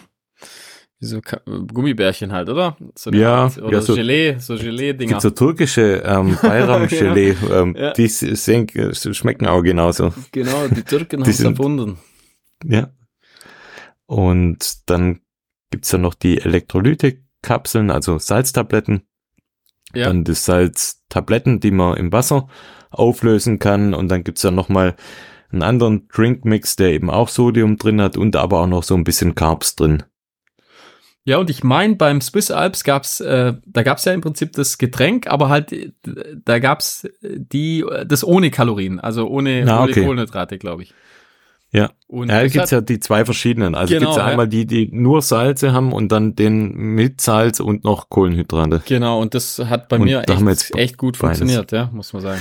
Wie 0.98 1.06
so 1.06 1.20
Gummibärchen 1.20 2.32
halt, 2.32 2.48
oder? 2.48 2.76
So 2.94 3.10
ja, 3.10 3.50
oder 3.58 3.72
ja, 3.72 3.80
so 3.82 3.94
Gelee, 3.94 4.38
so 4.38 4.56
Gelee-Dinger. 4.56 5.10
Gibt 5.10 5.22
so 5.22 5.30
türkische 5.30 6.02
ähm, 6.04 6.38
Bayram-Gelee, 6.42 7.36
ja. 7.48 7.60
ähm, 7.60 7.76
ja. 7.78 7.92
die 7.92 8.08
sehen, 8.08 8.66
schmecken 8.94 9.46
auch 9.46 9.62
genauso. 9.62 10.14
Genau, 10.32 10.68
die 10.68 10.82
Türken 10.82 11.20
haben 11.22 11.30
es 11.30 11.40
erfunden. 11.40 11.98
Ja. 12.64 12.90
Und 14.06 14.88
dann 14.88 15.20
gibt's 15.70 15.92
ja 15.92 15.98
noch 15.98 16.14
die 16.14 16.40
Elektrolyte-Kapseln, 16.40 17.90
also 17.90 18.18
Salztabletten. 18.18 19.02
Ja. 19.94 20.06
Dann 20.06 20.24
das 20.24 20.46
Salztabletten, 20.46 21.60
die 21.60 21.72
man 21.72 21.96
im 21.98 22.12
Wasser 22.12 22.48
auflösen 22.90 23.58
kann. 23.58 23.92
Und 23.92 24.08
dann 24.08 24.24
gibt's 24.24 24.42
ja 24.42 24.50
nochmal 24.50 24.96
einen 25.52 25.62
anderen 25.62 26.08
Drinkmix, 26.08 26.76
der 26.76 26.92
eben 26.92 27.10
auch 27.10 27.28
Sodium 27.28 27.76
drin 27.76 28.00
hat 28.00 28.16
und 28.16 28.34
aber 28.36 28.60
auch 28.60 28.66
noch 28.66 28.82
so 28.82 28.94
ein 28.94 29.04
bisschen 29.04 29.34
Carbs 29.34 29.76
drin. 29.76 30.02
Ja, 31.26 31.38
und 31.38 31.50
ich 31.50 31.64
meine, 31.64 31.96
beim 31.96 32.20
Swiss 32.20 32.52
Alps 32.52 32.84
gab's, 32.84 33.20
äh, 33.20 33.54
da 33.66 33.82
gab's 33.82 34.04
ja 34.04 34.12
im 34.12 34.20
Prinzip 34.20 34.52
das 34.52 34.78
Getränk, 34.78 35.26
aber 35.26 35.48
halt, 35.48 35.74
da 36.44 36.60
gab's 36.60 37.08
die, 37.20 37.84
das 38.06 38.22
ohne 38.22 38.52
Kalorien, 38.52 39.00
also 39.00 39.26
ohne, 39.26 39.64
ah, 39.66 39.82
ohne 39.82 39.90
okay. 39.90 40.04
Kohlenhydrate, 40.04 40.56
glaube 40.56 40.84
ich. 40.84 40.94
Ja. 41.72 41.90
Und 42.06 42.28
ja, 42.28 42.42
da 42.42 42.46
gibt's 42.46 42.70
ja 42.70 42.80
die 42.80 43.00
zwei 43.00 43.24
verschiedenen. 43.24 43.74
Also 43.74 43.92
genau, 43.92 44.06
gibt's 44.06 44.18
ja 44.18 44.24
einmal 44.24 44.46
die, 44.46 44.66
die 44.66 44.88
nur 44.92 45.20
Salze 45.20 45.72
haben 45.72 45.92
und 45.92 46.12
dann 46.12 46.36
den 46.36 46.72
mit 46.72 47.20
Salz 47.20 47.58
und 47.58 47.82
noch 47.82 48.08
Kohlenhydrate. 48.08 48.82
Genau, 48.86 49.20
und 49.20 49.34
das 49.34 49.58
hat 49.58 49.88
bei 49.88 49.96
und 49.96 50.04
mir 50.04 50.22
echt, 50.28 50.76
echt 50.76 50.96
gut 50.96 51.18
beides. 51.18 51.38
funktioniert, 51.38 51.72
ja, 51.72 51.90
muss 51.92 52.12
man 52.12 52.22
sagen. 52.22 52.40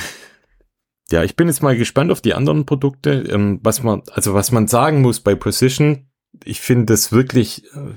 Ja, 1.12 1.24
ich 1.24 1.36
bin 1.36 1.48
jetzt 1.48 1.64
mal 1.64 1.76
gespannt 1.76 2.12
auf 2.12 2.22
die 2.22 2.36
anderen 2.36 2.68
Produkte. 2.68 3.24
Ähm, 3.30 3.60
was 3.64 3.82
man, 3.82 4.04
also 4.12 4.36
was 4.36 4.52
man 4.52 4.68
sagen 4.68 5.02
muss 5.02 5.22
bei 5.22 5.34
Precision, 5.34 6.08
ich 6.44 6.62
finde 6.62 6.86
das 6.86 7.12
wirklich 7.12 7.64
äh, 7.74 7.96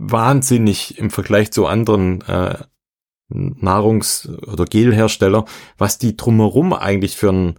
wahnsinnig 0.00 0.98
im 0.98 1.10
Vergleich 1.10 1.52
zu 1.52 1.66
anderen 1.66 2.22
äh, 2.22 2.56
Nahrungs- 3.28 4.28
oder 4.46 4.64
Gelhersteller, 4.64 5.44
was 5.78 5.98
die 5.98 6.16
drumherum 6.16 6.72
eigentlich 6.72 7.16
für 7.16 7.30
ein 7.30 7.54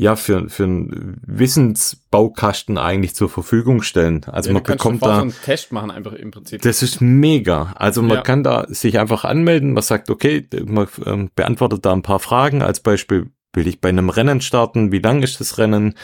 ja, 0.00 0.14
für, 0.14 0.48
für 0.48 0.62
einen 0.62 1.20
Wissensbaukasten 1.26 2.78
eigentlich 2.78 3.16
zur 3.16 3.28
Verfügung 3.28 3.82
stellen. 3.82 4.22
Also 4.26 4.50
ja, 4.50 4.54
man 4.54 4.62
bekommt 4.62 5.02
da. 5.02 5.16
So 5.16 5.22
einen 5.22 5.34
Test 5.44 5.72
machen 5.72 5.90
einfach 5.90 6.12
im 6.12 6.30
Prinzip. 6.30 6.62
Das 6.62 6.84
ist 6.84 7.00
mega. 7.00 7.72
Also 7.74 8.02
man 8.02 8.18
ja. 8.18 8.22
kann 8.22 8.44
da 8.44 8.66
sich 8.68 9.00
einfach 9.00 9.24
anmelden. 9.24 9.72
Man 9.72 9.82
sagt, 9.82 10.08
okay, 10.08 10.46
man 10.66 10.86
ähm, 11.04 11.30
beantwortet 11.34 11.84
da 11.84 11.92
ein 11.92 12.02
paar 12.02 12.20
Fragen. 12.20 12.62
Als 12.62 12.78
Beispiel, 12.78 13.30
will 13.52 13.66
ich 13.66 13.80
bei 13.80 13.88
einem 13.88 14.08
Rennen 14.08 14.40
starten? 14.40 14.92
Wie 14.92 15.00
lang 15.00 15.24
ist 15.24 15.40
das 15.40 15.58
Rennen? 15.58 15.94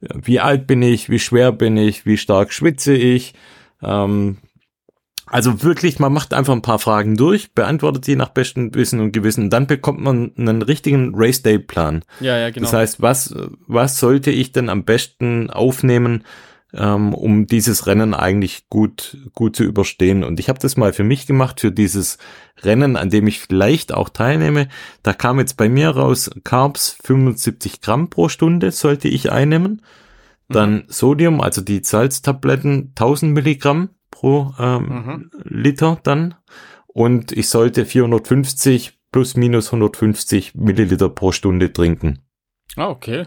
Wie 0.00 0.40
alt 0.40 0.66
bin 0.66 0.82
ich? 0.82 1.08
Wie 1.08 1.18
schwer 1.18 1.50
bin 1.50 1.78
ich? 1.78 2.04
Wie 2.04 2.18
stark 2.18 2.52
schwitze 2.52 2.92
ich? 2.92 3.32
Ähm, 3.82 4.36
also 5.30 5.62
wirklich, 5.62 5.98
man 5.98 6.12
macht 6.12 6.34
einfach 6.34 6.52
ein 6.52 6.62
paar 6.62 6.78
Fragen 6.78 7.16
durch, 7.16 7.52
beantwortet 7.52 8.04
sie 8.04 8.16
nach 8.16 8.30
bestem 8.30 8.74
Wissen 8.74 9.00
und 9.00 9.12
Gewissen, 9.12 9.50
dann 9.50 9.66
bekommt 9.66 10.00
man 10.00 10.32
einen 10.36 10.62
richtigen 10.62 11.12
Race 11.14 11.42
Day 11.42 11.58
Plan. 11.58 12.02
Ja, 12.20 12.36
ja, 12.38 12.50
genau. 12.50 12.64
Das 12.64 12.72
heißt, 12.72 13.02
was, 13.02 13.34
was 13.66 13.98
sollte 13.98 14.30
ich 14.30 14.52
denn 14.52 14.68
am 14.68 14.84
besten 14.84 15.50
aufnehmen, 15.50 16.24
ähm, 16.74 17.14
um 17.14 17.46
dieses 17.46 17.86
Rennen 17.86 18.14
eigentlich 18.14 18.68
gut, 18.68 19.18
gut 19.34 19.56
zu 19.56 19.64
überstehen? 19.64 20.24
Und 20.24 20.40
ich 20.40 20.48
habe 20.48 20.58
das 20.58 20.76
mal 20.76 20.92
für 20.92 21.04
mich 21.04 21.26
gemacht, 21.26 21.60
für 21.60 21.72
dieses 21.72 22.18
Rennen, 22.62 22.96
an 22.96 23.10
dem 23.10 23.26
ich 23.26 23.40
vielleicht 23.40 23.92
auch 23.92 24.08
teilnehme. 24.08 24.68
Da 25.02 25.12
kam 25.12 25.38
jetzt 25.38 25.56
bei 25.56 25.68
mir 25.68 25.90
raus, 25.90 26.30
Carbs 26.44 26.96
75 27.02 27.80
Gramm 27.80 28.10
pro 28.10 28.28
Stunde 28.28 28.70
sollte 28.70 29.08
ich 29.08 29.30
einnehmen. 29.30 29.82
Dann 30.48 30.74
mhm. 30.74 30.84
Sodium, 30.88 31.40
also 31.42 31.60
die 31.60 31.82
Salztabletten 31.84 32.92
1000 32.94 33.34
Milligramm 33.34 33.90
pro 34.18 34.52
ähm, 34.58 34.82
mhm. 34.88 35.30
Liter 35.44 35.98
dann. 36.02 36.34
Und 36.86 37.30
ich 37.30 37.48
sollte 37.48 37.86
450 37.86 38.98
plus 39.12 39.36
minus 39.36 39.68
150 39.68 40.56
Milliliter 40.56 41.08
pro 41.08 41.30
Stunde 41.30 41.72
trinken. 41.72 42.18
Ah, 42.76 42.88
okay. 42.88 43.26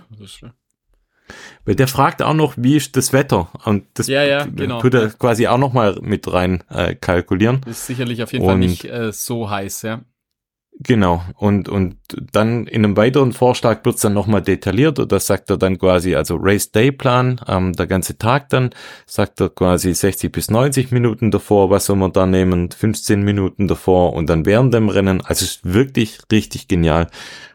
Weil 1.63 1.75
der 1.75 1.87
fragt 1.87 2.21
auch 2.21 2.33
noch, 2.33 2.55
wie 2.57 2.75
ist 2.75 2.97
das 2.97 3.13
Wetter? 3.13 3.49
Und 3.63 3.85
das 3.93 4.07
ja, 4.07 4.23
ja, 4.23 4.45
genau. 4.45 4.81
tut 4.81 4.93
er 4.93 5.09
quasi 5.11 5.47
auch 5.47 5.57
noch 5.57 5.71
mal 5.71 5.97
mit 6.01 6.31
rein 6.31 6.61
äh, 6.69 6.93
kalkulieren. 6.93 7.61
Das 7.63 7.77
ist 7.77 7.87
sicherlich 7.87 8.21
auf 8.21 8.33
jeden 8.33 8.43
Und 8.43 8.49
Fall 8.49 8.57
nicht 8.57 8.83
äh, 8.83 9.13
so 9.13 9.49
heiß, 9.49 9.83
ja. 9.83 10.01
Genau. 10.83 11.21
Und, 11.35 11.69
und 11.69 11.97
dann 12.31 12.65
in 12.65 12.83
einem 12.83 12.97
weiteren 12.97 13.33
Vorschlag 13.33 13.85
wird's 13.85 14.01
dann 14.01 14.13
nochmal 14.13 14.41
detailliert. 14.41 15.11
Das 15.11 15.27
sagt 15.27 15.51
er 15.51 15.57
dann 15.57 15.77
quasi, 15.77 16.15
also 16.15 16.37
Race 16.39 16.71
Day 16.71 16.91
Plan, 16.91 17.39
ähm, 17.47 17.73
der 17.73 17.85
ganze 17.85 18.17
Tag 18.17 18.49
dann, 18.49 18.71
sagt 19.05 19.41
er 19.41 19.49
quasi 19.49 19.93
60 19.93 20.31
bis 20.31 20.49
90 20.49 20.91
Minuten 20.91 21.29
davor, 21.29 21.69
was 21.69 21.85
soll 21.85 21.97
man 21.97 22.13
da 22.13 22.25
nehmen, 22.25 22.71
15 22.71 23.21
Minuten 23.21 23.67
davor 23.67 24.13
und 24.13 24.27
dann 24.29 24.45
während 24.45 24.73
dem 24.73 24.89
Rennen. 24.89 25.21
Also 25.21 25.45
ist 25.45 25.59
wirklich 25.63 26.19
richtig 26.31 26.67
genial. 26.67 27.07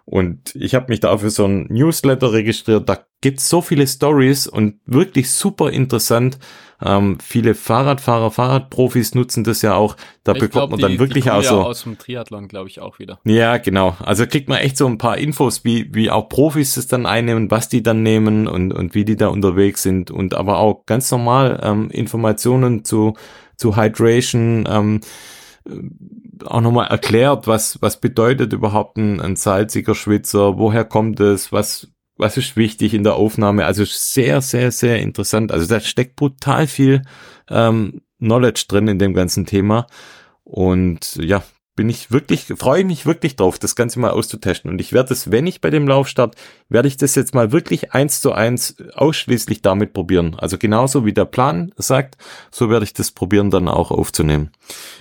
Und 0.09 0.55
ich 0.55 0.77
habe 0.77 0.87
mich 0.89 1.01
da 1.01 1.19
für 1.19 1.31
so 1.31 1.47
ein 1.47 1.67
Newsletter 1.69 2.33
registriert. 2.33 2.89
Da 2.89 3.01
gibt's 3.21 3.49
so 3.49 3.61
viele 3.61 3.89
Stories 3.89 4.47
und 4.47 4.79
wirklich 4.87 5.33
super 5.33 5.71
interessant. 5.73 6.39
Ähm, 6.81 7.19
viele 7.21 7.57
Fahrradfahrer, 7.57 8.31
Fahrradprofis 8.31 9.17
nutzen 9.17 9.43
das 9.43 9.63
ja 9.63 9.75
auch. 9.75 9.97
Da 10.23 10.33
ich 10.33 10.39
bekommt 10.39 10.53
glaub, 10.53 10.71
man 10.71 10.81
dann 10.81 10.93
die, 10.93 10.99
wirklich 11.01 11.25
die 11.25 11.31
auch 11.33 11.43
so. 11.43 11.63
aus 11.63 11.83
dem 11.83 11.99
Triathlon, 11.99 12.47
glaube 12.47 12.69
ich, 12.69 12.81
auch 12.81 13.01
wieder. 13.01 13.19
Ja, 13.25 13.57
genau. 13.57 13.97
Also 13.99 14.29
kriegt 14.29 14.49
man 14.49 14.59
echt 14.59 14.77
so 14.77 14.87
ein 14.87 14.99
paar 14.99 15.19
Infos, 15.19 15.65
wie, 15.65 15.93
wie 15.93 16.09
auch 16.09 16.29
Profis 16.29 16.77
es 16.77 16.87
dann 16.87 17.05
einnehmen, 17.05 17.51
was 17.51 17.69
die 17.69 17.83
dann 17.83 18.05
nehmen 18.05 18.47
und, 18.47 18.73
und 18.73 18.95
wie 18.95 19.05
die 19.05 19.17
da 19.17 19.27
unterwegs 19.27 19.83
sind. 19.83 20.13
Und 20.13 20.35
aber 20.35 20.59
auch 20.59 20.87
ganz 20.87 21.11
normal 21.11 21.59
ähm, 21.65 21.91
Informationen 21.91 22.85
zu, 22.85 23.15
zu 23.57 23.77
Hydration, 23.77 24.69
ähm, 24.71 25.01
auch 26.45 26.61
nochmal 26.61 26.89
erklärt, 26.89 27.47
was, 27.47 27.81
was 27.81 28.01
bedeutet 28.01 28.53
überhaupt 28.53 28.97
ein, 28.97 29.21
ein 29.21 29.37
salziger 29.37 29.95
Schwitzer, 29.95 30.59
woher 30.59 30.85
kommt 30.85 31.21
es, 31.21 31.53
was, 31.53 31.89
was 32.17 32.37
ist 32.37 32.57
wichtig 32.57 32.95
in 32.95 33.05
der 33.05 33.15
Aufnahme. 33.15 33.65
Also 33.65 33.85
sehr, 33.85 34.41
sehr, 34.41 34.71
sehr 34.73 35.01
interessant. 35.01 35.53
Also 35.53 35.67
da 35.67 35.81
steckt 35.81 36.17
brutal 36.17 36.67
viel 36.67 37.03
ähm, 37.49 38.03
Knowledge 38.19 38.65
drin 38.69 38.89
in 38.89 38.99
dem 38.99 39.15
ganzen 39.15 39.47
Thema. 39.47 39.87
Und 40.45 41.17
ja, 41.17 41.43
bin 41.77 41.91
ich 41.91 42.11
wirklich, 42.11 42.47
freue 42.57 42.81
ich 42.81 42.87
mich 42.87 43.07
wirklich 43.07 43.37
drauf, 43.37 43.59
das 43.59 43.77
Ganze 43.77 44.01
mal 44.01 44.11
auszutesten. 44.11 44.71
Und 44.71 44.81
ich 44.81 44.95
werde 44.95 45.13
es, 45.13 45.31
wenn 45.31 45.47
ich 45.47 45.61
bei 45.61 45.69
dem 45.69 45.87
Lauf 45.87 46.09
start, 46.09 46.35
werde 46.71 46.89
ich 46.89 46.97
das 46.97 47.15
jetzt 47.15 47.35
mal 47.35 47.53
wirklich 47.53 47.93
eins 47.93 48.23
zu 48.23 48.33
eins 48.33 48.77
ausschließlich 48.95 49.61
damit 49.61 49.93
probieren. 49.93 50.35
Also 50.39 50.57
genauso 50.57 51.05
wie 51.05 51.13
der 51.13 51.27
Plan 51.27 51.73
sagt, 51.77 52.17
so 52.51 52.71
werde 52.71 52.85
ich 52.85 52.95
das 52.95 53.11
probieren, 53.11 53.51
dann 53.51 53.69
auch 53.69 53.91
aufzunehmen. 53.91 54.51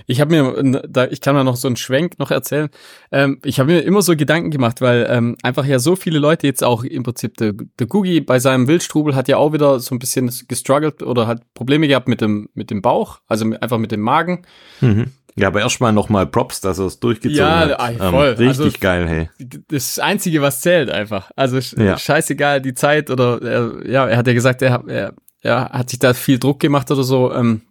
Ich 0.05 0.19
habe 0.19 0.43
mir, 0.43 0.83
da, 0.87 1.07
ich 1.07 1.21
kann 1.21 1.33
mal 1.33 1.45
noch 1.45 1.55
so 1.55 1.67
einen 1.67 1.77
Schwenk 1.77 2.19
noch 2.19 2.29
erzählen. 2.29 2.69
Ähm, 3.11 3.39
ich 3.43 3.59
habe 3.59 3.71
mir 3.71 3.81
immer 3.81 4.01
so 4.01 4.15
Gedanken 4.15 4.51
gemacht, 4.51 4.81
weil 4.81 5.07
ähm, 5.09 5.37
einfach 5.43 5.65
ja 5.65 5.79
so 5.79 5.95
viele 5.95 6.19
Leute 6.19 6.45
jetzt 6.45 6.63
auch 6.63 6.83
im 6.83 7.03
Prinzip 7.03 7.37
der, 7.37 7.53
der 7.53 7.87
Gugi 7.87 8.19
bei 8.19 8.39
seinem 8.39 8.67
Wildstrubel 8.67 9.15
hat 9.15 9.29
ja 9.29 9.37
auch 9.37 9.53
wieder 9.53 9.79
so 9.79 9.95
ein 9.95 9.99
bisschen 9.99 10.29
gestruggelt 10.49 11.01
oder 11.01 11.25
hat 11.25 11.41
Probleme 11.53 11.87
gehabt 11.87 12.09
mit 12.09 12.19
dem 12.19 12.49
mit 12.53 12.69
dem 12.69 12.81
Bauch, 12.81 13.19
also 13.27 13.45
einfach 13.61 13.77
mit 13.77 13.91
dem 13.93 14.01
Magen. 14.01 14.43
Mhm. 14.81 15.11
Ja, 15.37 15.47
aber 15.47 15.61
erstmal 15.61 15.91
nochmal 15.91 16.25
Props, 16.27 16.61
dass 16.61 16.79
er 16.79 16.85
es 16.85 16.99
durchgezogen 17.01 17.37
ja, 17.37 17.59
hat. 17.59 17.69
Ja, 17.69 17.89
ähm, 17.89 18.11
voll. 18.11 18.29
richtig 18.29 18.47
also, 18.47 18.71
geil, 18.79 19.07
hey. 19.07 19.29
Das 19.67 19.99
Einzige, 19.99 20.41
was 20.41 20.61
zählt 20.61 20.89
einfach. 20.89 21.29
Also 21.35 21.59
ja. 21.77 21.97
scheißegal, 21.97 22.61
die 22.61 22.73
Zeit 22.73 23.09
oder 23.09 23.41
er, 23.41 23.89
ja, 23.89 24.07
er 24.07 24.17
hat 24.17 24.27
ja 24.27 24.33
gesagt, 24.33 24.61
er, 24.61 24.83
er, 24.87 25.13
er 25.41 25.69
hat 25.69 25.89
sich 25.89 25.99
da 25.99 26.13
viel 26.13 26.39
Druck 26.39 26.61
gemacht 26.61 26.89
oder 26.89 27.03
so. 27.03 27.33
Ähm, 27.33 27.63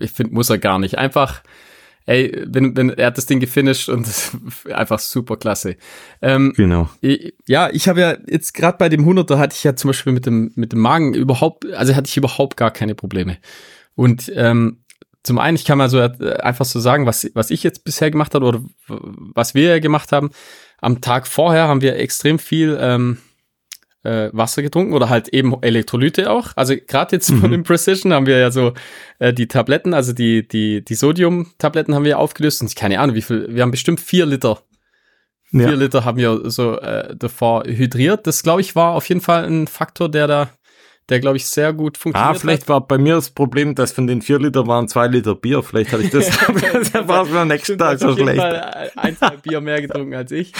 ich 0.00 0.10
finde, 0.10 0.34
muss 0.34 0.50
er 0.50 0.58
gar 0.58 0.80
nicht. 0.80 0.98
Einfach, 0.98 1.42
ey, 2.06 2.44
wenn, 2.48 2.76
wenn 2.76 2.90
er 2.90 3.06
hat 3.06 3.18
das 3.18 3.26
Ding 3.26 3.38
gefinisht 3.38 3.88
und 3.88 4.08
einfach 4.72 4.98
super 4.98 5.36
klasse. 5.36 5.76
Ähm, 6.20 6.54
genau. 6.56 6.90
Ich, 7.00 7.34
ja, 7.46 7.70
ich 7.70 7.88
habe 7.88 8.00
ja 8.00 8.16
jetzt 8.26 8.52
gerade 8.52 8.78
bei 8.78 8.88
dem 8.88 9.08
100er 9.08 9.38
hatte 9.38 9.54
ich 9.54 9.62
ja 9.62 9.76
zum 9.76 9.90
Beispiel 9.90 10.12
mit 10.12 10.26
dem 10.26 10.50
mit 10.56 10.72
dem 10.72 10.80
Magen 10.80 11.14
überhaupt, 11.14 11.66
also 11.72 11.94
hatte 11.94 12.08
ich 12.08 12.16
überhaupt 12.16 12.56
gar 12.56 12.72
keine 12.72 12.96
Probleme. 12.96 13.38
Und 13.94 14.32
ähm, 14.34 14.78
zum 15.22 15.38
einen, 15.38 15.56
ich 15.56 15.64
kann 15.64 15.78
mal 15.78 15.88
so 15.88 15.98
äh, 15.98 16.38
einfach 16.40 16.64
so 16.64 16.80
sagen, 16.80 17.06
was, 17.06 17.30
was 17.34 17.50
ich 17.50 17.62
jetzt 17.62 17.84
bisher 17.84 18.10
gemacht 18.10 18.34
habe 18.34 18.46
oder 18.46 18.62
was 18.86 19.54
wir 19.54 19.80
gemacht 19.80 20.12
haben. 20.12 20.30
Am 20.80 21.00
Tag 21.00 21.26
vorher 21.26 21.68
haben 21.68 21.80
wir 21.80 21.96
extrem 21.96 22.38
viel 22.38 22.78
ähm, 22.80 23.18
äh, 24.04 24.30
Wasser 24.32 24.62
getrunken 24.62 24.94
oder 24.94 25.08
halt 25.08 25.28
eben 25.28 25.60
Elektrolyte 25.60 26.30
auch. 26.30 26.52
Also 26.56 26.74
gerade 26.76 27.16
jetzt 27.16 27.30
mhm. 27.30 27.40
von 27.40 27.50
dem 27.50 27.62
Precision 27.64 28.12
haben 28.12 28.26
wir 28.26 28.38
ja 28.38 28.50
so 28.50 28.74
äh, 29.18 29.32
die 29.32 29.48
Tabletten, 29.48 29.92
also 29.92 30.12
die, 30.12 30.46
die, 30.46 30.84
die 30.84 30.94
Sodium-Tabletten 30.94 31.94
haben 31.94 32.04
wir 32.04 32.18
aufgelöst 32.18 32.62
und 32.62 32.74
keine 32.76 33.00
Ahnung, 33.00 33.16
wie 33.16 33.22
viel, 33.22 33.54
wir 33.54 33.62
haben 33.62 33.70
bestimmt 33.70 34.00
vier 34.00 34.26
Liter. 34.26 34.62
Vier 35.50 35.62
ja. 35.62 35.70
Liter 35.70 36.04
haben 36.04 36.18
wir 36.18 36.50
so 36.50 36.78
äh, 36.78 37.16
davor 37.16 37.64
hydriert. 37.64 38.26
Das, 38.26 38.42
glaube 38.42 38.60
ich, 38.60 38.76
war 38.76 38.94
auf 38.94 39.08
jeden 39.08 39.22
Fall 39.22 39.44
ein 39.44 39.66
Faktor, 39.66 40.10
der 40.10 40.26
da 40.26 40.50
der, 41.08 41.20
glaube 41.20 41.38
ich, 41.38 41.46
sehr 41.46 41.72
gut 41.72 41.96
funktioniert. 41.96 42.36
Ah, 42.36 42.38
vielleicht 42.38 42.62
hat. 42.62 42.68
war 42.68 42.86
bei 42.86 42.98
mir 42.98 43.14
das 43.14 43.30
Problem, 43.30 43.74
dass 43.74 43.92
von 43.92 44.06
den 44.06 44.20
vier 44.20 44.38
Liter 44.38 44.66
waren 44.66 44.88
zwei 44.88 45.06
Liter 45.06 45.34
Bier. 45.34 45.62
Vielleicht 45.62 45.92
hatte 45.92 46.02
ich 46.02 46.10
das. 46.10 46.26
das 46.92 47.08
war 47.08 47.24
es 47.24 47.32
am 47.32 47.48
nächsten 47.48 47.78
Tag 47.78 47.98
so 47.98 48.14
schlecht. 48.14 48.38
Fall 48.38 48.90
ein, 48.96 49.16
zwei 49.16 49.36
Bier 49.36 49.60
mehr 49.60 49.80
getrunken 49.80 50.14
als 50.14 50.30
ich. 50.32 50.52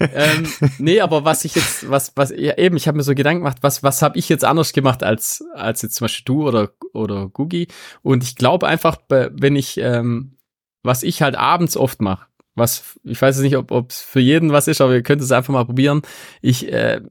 ähm, 0.00 0.46
nee, 0.78 1.00
aber 1.00 1.24
was 1.24 1.44
ich 1.44 1.54
jetzt, 1.54 1.88
was, 1.88 2.12
was, 2.14 2.30
ja 2.36 2.58
eben, 2.58 2.76
ich 2.76 2.88
habe 2.88 2.96
mir 2.96 3.04
so 3.04 3.14
Gedanken 3.14 3.40
gemacht, 3.40 3.58
was, 3.62 3.82
was 3.82 4.02
habe 4.02 4.18
ich 4.18 4.28
jetzt 4.28 4.44
anders 4.44 4.72
gemacht 4.72 5.02
als, 5.02 5.42
als 5.54 5.82
jetzt 5.82 5.94
zum 5.94 6.04
Beispiel 6.04 6.24
du 6.26 6.46
oder, 6.46 6.70
oder 6.92 7.28
Gugi? 7.28 7.68
Und 8.02 8.22
ich 8.22 8.36
glaube 8.36 8.66
einfach, 8.66 8.98
wenn 9.08 9.56
ich, 9.56 9.78
ähm, 9.78 10.36
was 10.82 11.02
ich 11.02 11.22
halt 11.22 11.36
abends 11.36 11.76
oft 11.76 12.02
mache, 12.02 12.26
was, 12.54 12.98
ich 13.04 13.20
weiß 13.20 13.36
jetzt 13.36 13.44
nicht, 13.44 13.56
ob 13.56 13.90
es 13.90 14.00
für 14.00 14.20
jeden 14.20 14.50
was 14.50 14.66
ist, 14.66 14.80
aber 14.80 14.94
ihr 14.94 15.02
könnt 15.02 15.22
es 15.22 15.30
einfach 15.30 15.52
mal 15.52 15.64
probieren. 15.64 16.02
Ich, 16.40 16.72
äh, 16.72 17.02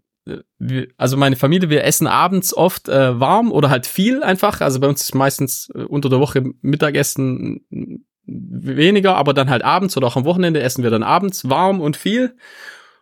also 0.97 1.17
meine 1.17 1.35
Familie, 1.35 1.69
wir 1.69 1.83
essen 1.83 2.07
abends 2.07 2.55
oft 2.55 2.89
äh, 2.89 3.19
warm 3.19 3.51
oder 3.51 3.69
halt 3.69 3.85
viel 3.85 4.23
einfach. 4.23 4.61
Also 4.61 4.79
bei 4.79 4.87
uns 4.87 5.01
ist 5.01 5.15
meistens 5.15 5.69
äh, 5.75 5.83
unter 5.83 6.09
der 6.09 6.19
Woche 6.19 6.43
Mittagessen 6.61 8.01
weniger, 8.25 9.15
aber 9.17 9.33
dann 9.33 9.49
halt 9.49 9.63
abends 9.63 9.95
oder 9.97 10.07
auch 10.07 10.15
am 10.15 10.25
Wochenende 10.25 10.61
essen 10.61 10.83
wir 10.83 10.89
dann 10.89 11.03
abends 11.03 11.47
warm 11.49 11.79
und 11.79 11.95
viel. 11.95 12.35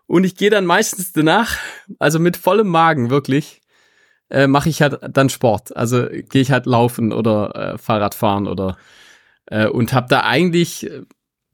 Und 0.06 0.26
ich 0.26 0.36
gehe 0.36 0.50
dann 0.50 0.66
meistens 0.66 1.14
danach, 1.14 1.58
also 1.98 2.20
mit 2.20 2.36
vollem 2.36 2.68
Magen 2.68 3.10
wirklich, 3.10 3.62
äh, 4.30 4.48
mache 4.48 4.70
ich 4.70 4.82
halt 4.82 5.00
dann 5.10 5.30
Sport. 5.30 5.76
Also 5.76 6.08
gehe 6.10 6.42
ich 6.42 6.52
halt 6.52 6.66
laufen 6.66 7.14
oder 7.14 7.74
äh, 7.74 7.78
Fahrrad 7.78 8.16
fahren 8.16 8.48
oder 8.48 8.78
äh, 9.46 9.68
und 9.68 9.94
habe 9.94 10.08
da 10.10 10.22
eigentlich 10.22 10.90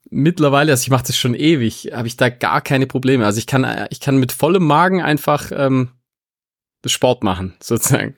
mittlerweile, 0.10 0.72
also 0.72 0.84
ich 0.84 0.90
mache 0.90 1.06
das 1.08 1.18
schon 1.18 1.36
ewig, 1.36 1.92
habe 1.94 2.08
ich 2.08 2.18
da 2.18 2.30
gar 2.30 2.62
keine 2.62 2.88
Probleme. 2.88 3.26
Also 3.26 3.40
ich 3.40 3.48
kann, 3.48 3.66
ich 3.90 4.00
kann 4.00 4.18
mit 4.18 4.32
vollem 4.32 4.66
Magen 4.66 5.02
einfach 5.02 5.52
ähm, 5.54 5.90
Sport 6.86 7.24
machen, 7.24 7.56
sozusagen. 7.62 8.16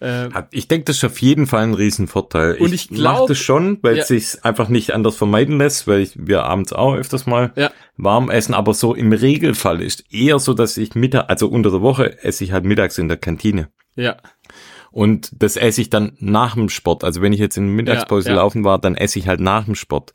Äh, 0.00 0.28
ich 0.50 0.68
denke, 0.68 0.84
das 0.84 0.98
ist 0.98 1.04
auf 1.04 1.20
jeden 1.22 1.46
Fall 1.46 1.62
ein 1.62 1.74
Riesenvorteil. 1.74 2.56
Und 2.56 2.72
ich, 2.72 2.90
ich 2.90 2.98
mache 2.98 3.26
das 3.28 3.38
schon, 3.38 3.78
weil 3.82 3.96
ja. 3.96 4.02
es 4.02 4.08
sich 4.08 4.44
einfach 4.44 4.68
nicht 4.68 4.92
anders 4.92 5.16
vermeiden 5.16 5.58
lässt, 5.58 5.86
weil 5.86 6.00
ich, 6.00 6.12
wir 6.14 6.44
abends 6.44 6.72
auch 6.72 6.94
öfters 6.94 7.26
mal 7.26 7.52
ja. 7.56 7.70
warm 7.96 8.30
essen, 8.30 8.54
aber 8.54 8.74
so 8.74 8.94
im 8.94 9.12
Regelfall 9.12 9.80
ist 9.80 10.12
eher 10.12 10.38
so, 10.38 10.52
dass 10.52 10.76
ich 10.76 10.94
Mittag, 10.94 11.30
also 11.30 11.48
unter 11.48 11.70
der 11.70 11.80
Woche 11.80 12.22
esse 12.22 12.44
ich 12.44 12.52
halt 12.52 12.64
mittags 12.64 12.98
in 12.98 13.08
der 13.08 13.16
Kantine. 13.16 13.70
Ja. 13.94 14.16
Und 14.90 15.30
das 15.42 15.56
esse 15.56 15.80
ich 15.80 15.90
dann 15.90 16.12
nach 16.20 16.54
dem 16.54 16.68
Sport. 16.68 17.04
Also 17.04 17.22
wenn 17.22 17.32
ich 17.32 17.40
jetzt 17.40 17.56
in 17.56 17.66
der 17.66 17.74
Mittagspause 17.74 18.30
ja, 18.30 18.36
laufen 18.36 18.64
war, 18.64 18.78
dann 18.78 18.96
esse 18.96 19.18
ich 19.18 19.28
halt 19.28 19.40
nach 19.40 19.64
dem 19.64 19.74
Sport. 19.74 20.12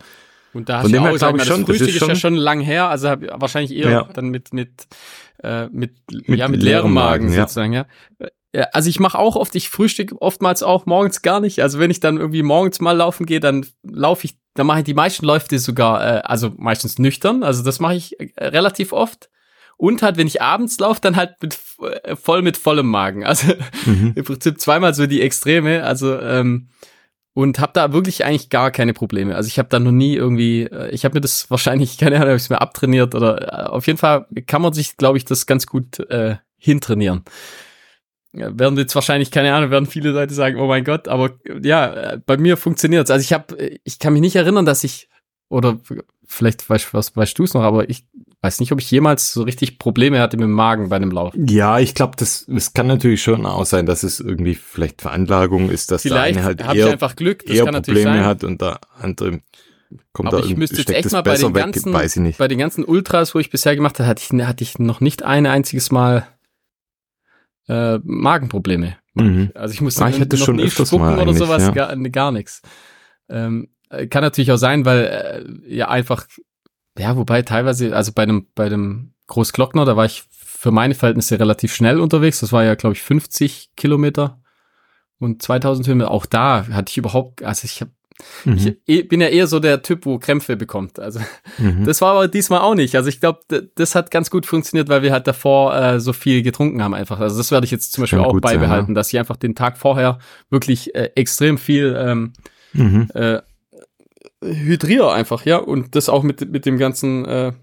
Und 0.53 0.69
da 0.69 0.79
hast 0.79 0.91
du 0.91 0.99
auch, 0.99 1.17
sag 1.17 1.31
mal, 1.31 1.37
das 1.37 1.47
schon, 1.47 1.65
Frühstück 1.65 1.87
das 1.87 1.95
ist, 1.95 2.01
ist, 2.01 2.07
ja 2.07 2.15
schon 2.15 2.35
lang 2.35 2.59
her, 2.59 2.89
also 2.89 3.09
hab, 3.09 3.21
wahrscheinlich 3.41 3.75
eher 3.75 3.89
ja. 3.89 4.09
dann 4.13 4.29
mit 4.29 4.53
mit 4.53 4.87
äh, 5.43 5.67
mit, 5.67 5.93
mit 6.11 6.39
ja 6.39 6.47
mit 6.47 6.61
leerem 6.61 6.93
Magen, 6.93 7.25
Magen 7.25 7.35
sozusagen, 7.35 7.73
ja. 7.73 7.85
ja. 8.53 8.63
Also 8.73 8.89
ich 8.89 8.99
mache 8.99 9.17
auch 9.17 9.35
oft, 9.35 9.55
ich 9.55 9.69
frühstück 9.69 10.13
oftmals 10.19 10.61
auch 10.61 10.85
morgens 10.85 11.21
gar 11.21 11.39
nicht. 11.39 11.61
Also 11.61 11.79
wenn 11.79 11.89
ich 11.89 11.99
dann 11.99 12.17
irgendwie 12.17 12.43
morgens 12.43 12.81
mal 12.81 12.95
laufen 12.95 13.25
gehe, 13.25 13.39
dann 13.39 13.65
laufe 13.83 14.25
ich, 14.25 14.37
dann 14.53 14.67
mache 14.67 14.79
ich 14.79 14.85
die 14.85 14.93
meisten 14.93 15.25
Läufe 15.25 15.57
sogar, 15.57 16.17
äh, 16.17 16.21
also 16.21 16.51
meistens 16.57 16.99
nüchtern. 16.99 17.43
Also 17.43 17.63
das 17.63 17.79
mache 17.79 17.95
ich 17.95 18.19
äh, 18.19 18.45
relativ 18.45 18.91
oft. 18.91 19.29
Und 19.77 20.03
halt, 20.03 20.17
wenn 20.17 20.27
ich 20.27 20.43
abends 20.43 20.79
laufe, 20.79 21.01
dann 21.01 21.15
halt 21.15 21.41
mit 21.41 21.57
äh, 22.03 22.15
voll 22.15 22.43
mit 22.43 22.55
vollem 22.55 22.87
Magen. 22.87 23.25
Also 23.25 23.53
mhm. 23.85 24.11
im 24.15 24.25
Prinzip 24.25 24.59
zweimal 24.59 24.93
so 24.93 25.07
die 25.07 25.21
Extreme. 25.21 25.83
Also 25.83 26.19
ähm, 26.19 26.67
und 27.33 27.59
habe 27.59 27.71
da 27.73 27.93
wirklich 27.93 28.25
eigentlich 28.25 28.49
gar 28.49 28.71
keine 28.71 28.93
Probleme. 28.93 29.35
Also 29.35 29.47
ich 29.47 29.57
habe 29.57 29.69
da 29.69 29.79
noch 29.79 29.91
nie 29.91 30.15
irgendwie, 30.15 30.63
äh, 30.63 30.89
ich 30.89 31.05
habe 31.05 31.15
mir 31.15 31.21
das 31.21 31.49
wahrscheinlich, 31.49 31.97
keine 31.97 32.17
Ahnung, 32.17 32.29
ob 32.29 32.35
ich 32.35 32.43
es 32.43 32.49
mir 32.49 32.61
abtrainiert 32.61 33.15
oder 33.15 33.41
äh, 33.41 33.67
auf 33.67 33.87
jeden 33.87 33.99
Fall 33.99 34.27
kann 34.47 34.61
man 34.61 34.73
sich, 34.73 34.97
glaube 34.97 35.17
ich, 35.17 35.25
das 35.25 35.45
ganz 35.45 35.67
gut 35.67 35.99
äh, 36.09 36.37
hintrainieren. 36.57 37.23
Ja, 38.33 38.57
werden 38.57 38.77
jetzt 38.77 38.95
wahrscheinlich, 38.95 39.29
keine 39.29 39.53
Ahnung, 39.53 39.71
werden 39.71 39.87
viele 39.87 40.11
Leute 40.11 40.33
sagen, 40.33 40.57
oh 40.57 40.67
mein 40.67 40.85
Gott, 40.85 41.09
aber 41.09 41.31
ja, 41.61 42.17
bei 42.25 42.37
mir 42.37 42.55
funktioniert's. 42.55 43.11
Also 43.11 43.23
ich 43.23 43.33
habe, 43.33 43.77
ich 43.83 43.99
kann 43.99 44.13
mich 44.13 44.21
nicht 44.21 44.37
erinnern, 44.37 44.65
dass 44.65 44.85
ich, 44.85 45.09
oder 45.49 45.79
vielleicht 46.25 46.69
weißt, 46.69 46.93
was, 46.93 47.13
weißt 47.13 47.37
du 47.37 47.43
es 47.43 47.53
noch, 47.53 47.63
aber 47.63 47.89
ich 47.89 48.05
weiß 48.41 48.59
nicht, 48.59 48.71
ob 48.71 48.79
ich 48.79 48.89
jemals 48.89 49.33
so 49.33 49.43
richtig 49.43 49.77
Probleme 49.77 50.19
hatte 50.19 50.37
mit 50.37 50.45
dem 50.45 50.51
Magen 50.51 50.89
bei 50.89 50.95
einem 50.95 51.11
Lauf. 51.11 51.33
Ja, 51.35 51.79
ich 51.79 51.93
glaube, 51.93 52.15
das, 52.17 52.45
das 52.47 52.73
kann 52.73 52.87
natürlich 52.87 53.21
schon 53.21 53.45
auch 53.45 53.65
sein, 53.65 53.85
dass 53.85 54.03
es 54.03 54.19
irgendwie 54.19 54.55
vielleicht 54.55 55.01
Veranlagung 55.01 55.69
ist, 55.69 55.91
dass 55.91 56.01
vielleicht 56.01 56.35
der 56.35 56.43
eine 56.43 56.43
halt 56.43 56.75
eher, 56.75 56.91
einfach 56.91 57.15
Glück, 57.15 57.45
das 57.45 57.55
eher 57.55 57.71
Probleme 57.71 58.25
hat 58.25 58.43
und 58.43 58.61
der 58.61 58.79
andere 58.99 59.41
kommt 60.13 60.29
Aber 60.29 60.41
da 60.41 60.47
ich 60.47 60.57
müsste 60.57 60.77
jetzt 60.77 60.89
echt 60.89 61.11
mal 61.11 61.21
bei 61.21 61.35
den, 61.35 61.53
weg, 61.53 61.63
ganzen, 61.63 62.33
bei 62.37 62.47
den 62.47 62.57
ganzen 62.57 62.83
Ultras, 62.83 63.35
wo 63.35 63.39
ich 63.39 63.49
bisher 63.49 63.75
gemacht 63.75 63.99
habe, 63.99 64.09
hatte 64.09 64.23
ich, 64.23 64.45
hatte 64.45 64.63
ich 64.63 64.79
noch 64.79 65.01
nicht 65.01 65.23
ein 65.23 65.45
einziges 65.45 65.91
Mal 65.91 66.27
äh, 67.67 67.99
Magenprobleme. 68.03 68.95
Mhm. 69.13 69.51
Also 69.53 69.73
ich 69.73 69.81
musste 69.81 70.03
ah, 70.05 70.09
ich 70.09 70.19
hatte 70.19 70.37
noch 70.37 70.45
schon 70.45 70.55
nie 70.55 70.69
spucken 70.69 71.19
oder 71.19 71.33
sowas, 71.33 71.63
ja. 71.63 71.71
gar, 71.71 71.95
gar 71.95 72.31
nichts. 72.31 72.61
Ähm, 73.29 73.69
kann 74.09 74.23
natürlich 74.23 74.51
auch 74.51 74.57
sein, 74.57 74.85
weil 74.85 75.05
äh, 75.67 75.75
ja 75.75 75.89
einfach 75.89 76.25
ja, 76.97 77.15
wobei 77.15 77.41
teilweise, 77.41 77.95
also 77.95 78.11
bei 78.13 78.25
dem, 78.25 78.47
bei 78.55 78.69
dem 78.69 79.13
Großglockner, 79.27 79.85
da 79.85 79.95
war 79.95 80.05
ich 80.05 80.23
für 80.31 80.71
meine 80.71 80.93
Verhältnisse 80.93 81.39
relativ 81.39 81.73
schnell 81.73 81.99
unterwegs. 81.99 82.41
Das 82.41 82.51
war 82.51 82.63
ja, 82.63 82.75
glaube 82.75 82.95
ich, 82.95 83.01
50 83.01 83.71
Kilometer 83.75 84.41
und 85.19 85.41
2000 85.41 85.85
Kilometer. 85.85 86.11
Auch 86.11 86.25
da 86.25 86.67
hatte 86.67 86.89
ich 86.89 86.97
überhaupt, 86.97 87.43
also 87.43 87.65
ich 87.65 87.81
habe 87.81 87.91
Mhm. 88.45 88.53
Ich 88.53 88.77
eh, 88.87 89.03
bin 89.03 89.21
ja 89.21 89.27
eher 89.27 89.47
so 89.47 89.59
der 89.59 89.81
Typ, 89.81 90.05
wo 90.05 90.19
Krämpfe 90.19 90.55
bekommt. 90.55 90.99
Also 90.99 91.19
mhm. 91.57 91.85
das 91.85 92.01
war 92.01 92.11
aber 92.13 92.27
diesmal 92.27 92.59
auch 92.59 92.75
nicht. 92.75 92.95
Also 92.95 93.09
ich 93.09 93.19
glaube, 93.19 93.39
das 93.75 93.95
hat 93.95 94.11
ganz 94.11 94.29
gut 94.29 94.45
funktioniert, 94.45 94.89
weil 94.89 95.01
wir 95.01 95.11
halt 95.11 95.27
davor 95.27 95.75
äh, 95.75 95.99
so 95.99 96.13
viel 96.13 96.43
getrunken 96.43 96.81
haben 96.83 96.93
einfach. 96.93 97.19
Also 97.19 97.37
das 97.37 97.51
werde 97.51 97.65
ich 97.65 97.71
jetzt 97.71 97.93
zum 97.93 98.03
Beispiel 98.03 98.19
auch 98.19 98.39
beibehalten, 98.39 98.87
sein, 98.87 98.95
ja. 98.95 98.99
dass 98.99 99.11
ich 99.11 99.19
einfach 99.19 99.37
den 99.37 99.55
Tag 99.55 99.77
vorher 99.77 100.19
wirklich 100.49 100.95
äh, 100.95 101.09
extrem 101.15 101.57
viel 101.57 101.95
ähm, 101.97 102.33
mhm. 102.73 103.07
äh, 103.13 103.39
hydriere 104.41 105.11
einfach, 105.13 105.45
ja, 105.45 105.57
und 105.57 105.95
das 105.95 106.09
auch 106.09 106.23
mit, 106.23 106.49
mit 106.51 106.65
dem 106.65 106.77
ganzen, 106.77 107.25
äh, 107.25 107.53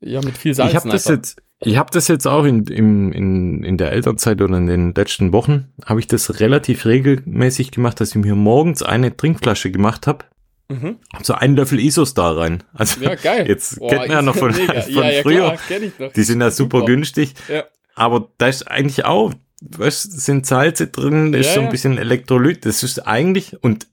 ja, 0.00 0.20
mit 0.22 0.36
viel 0.36 0.54
Salz. 0.54 0.70
Ich 0.70 0.76
habe 0.76 0.88
das 0.88 1.06
jetzt, 1.06 1.42
ich 1.62 1.76
habe 1.76 1.90
das 1.92 2.08
jetzt 2.08 2.26
auch 2.26 2.44
in, 2.44 2.64
in, 2.66 3.12
in, 3.12 3.62
in 3.64 3.76
der 3.76 3.92
Elternzeit 3.92 4.40
oder 4.40 4.56
in 4.56 4.66
den 4.66 4.94
letzten 4.94 5.32
Wochen, 5.32 5.68
habe 5.84 6.00
ich 6.00 6.06
das 6.06 6.40
relativ 6.40 6.86
regelmäßig 6.86 7.70
gemacht, 7.70 8.00
dass 8.00 8.10
ich 8.10 8.16
mir 8.16 8.34
morgens 8.34 8.82
eine 8.82 9.14
Trinkflasche 9.16 9.70
gemacht 9.70 10.06
habe. 10.06 10.24
Mhm. 10.70 10.96
So 11.22 11.34
einen 11.34 11.56
Löffel 11.56 11.80
Isos 11.80 12.14
da 12.14 12.30
rein. 12.30 12.62
Also 12.72 13.00
ja, 13.00 13.14
geil. 13.16 13.46
jetzt 13.48 13.78
Boah, 13.78 13.90
kennt 13.90 14.08
man 14.08 14.10
ja 14.10 14.22
noch 14.22 14.36
von, 14.36 14.52
von 14.54 14.66
ja, 14.88 15.10
ja, 15.10 15.22
früher. 15.22 15.58
Klar, 15.66 16.10
Die 16.14 16.22
sind 16.22 16.40
ja 16.40 16.50
super, 16.50 16.78
super. 16.78 16.92
günstig. 16.92 17.34
Ja. 17.48 17.64
Aber 17.94 18.30
da 18.38 18.48
ist 18.48 18.70
eigentlich 18.70 19.04
auch, 19.04 19.34
weißt, 19.60 20.18
sind 20.20 20.46
Salze 20.46 20.86
drin, 20.86 21.34
ist 21.34 21.48
ja, 21.48 21.54
so 21.54 21.60
ein 21.60 21.70
bisschen 21.70 21.98
Elektrolyt. 21.98 22.64
Das 22.64 22.82
ist 22.82 23.00
eigentlich, 23.00 23.62
und 23.62 23.88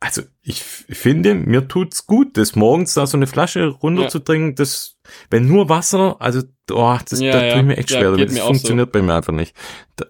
also 0.00 0.22
ich 0.42 0.62
finde, 0.62 1.34
mir 1.34 1.66
tut's 1.66 2.06
gut, 2.06 2.36
das 2.36 2.54
morgens 2.54 2.94
da 2.94 3.06
so 3.06 3.16
eine 3.16 3.26
Flasche 3.26 3.66
runterzutrinken, 3.66 4.50
ja. 4.50 4.54
das, 4.54 4.96
wenn 5.30 5.46
nur 5.46 5.68
Wasser, 5.68 6.16
also, 6.20 6.42
oh, 6.70 6.96
das, 7.08 7.20
ja, 7.20 7.32
da 7.32 7.44
ja. 7.44 7.52
tue 7.52 7.60
ich 7.60 7.66
mir 7.66 7.76
echt 7.78 7.90
schwer, 7.90 8.16
das 8.16 8.38
funktioniert 8.38 8.88
so. 8.88 8.92
bei 8.92 9.02
mir 9.02 9.14
einfach 9.14 9.32
nicht. 9.32 9.56
Da, 9.96 10.06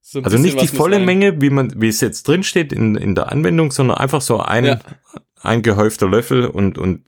so 0.00 0.18
ein 0.18 0.24
also 0.24 0.38
nicht 0.38 0.60
die 0.60 0.68
volle 0.68 0.98
Menge, 0.98 1.40
wie 1.40 1.50
man, 1.50 1.80
wie 1.80 1.88
es 1.88 2.00
jetzt 2.00 2.26
drin 2.28 2.42
steht 2.42 2.72
in, 2.72 2.96
in 2.96 3.14
der 3.14 3.30
Anwendung, 3.32 3.70
sondern 3.70 3.96
einfach 3.96 4.20
so 4.20 4.40
ein, 4.40 4.80
ein 5.40 5.62
gehäufter 5.62 6.08
Löffel 6.08 6.46
und, 6.46 6.76
und 6.76 7.04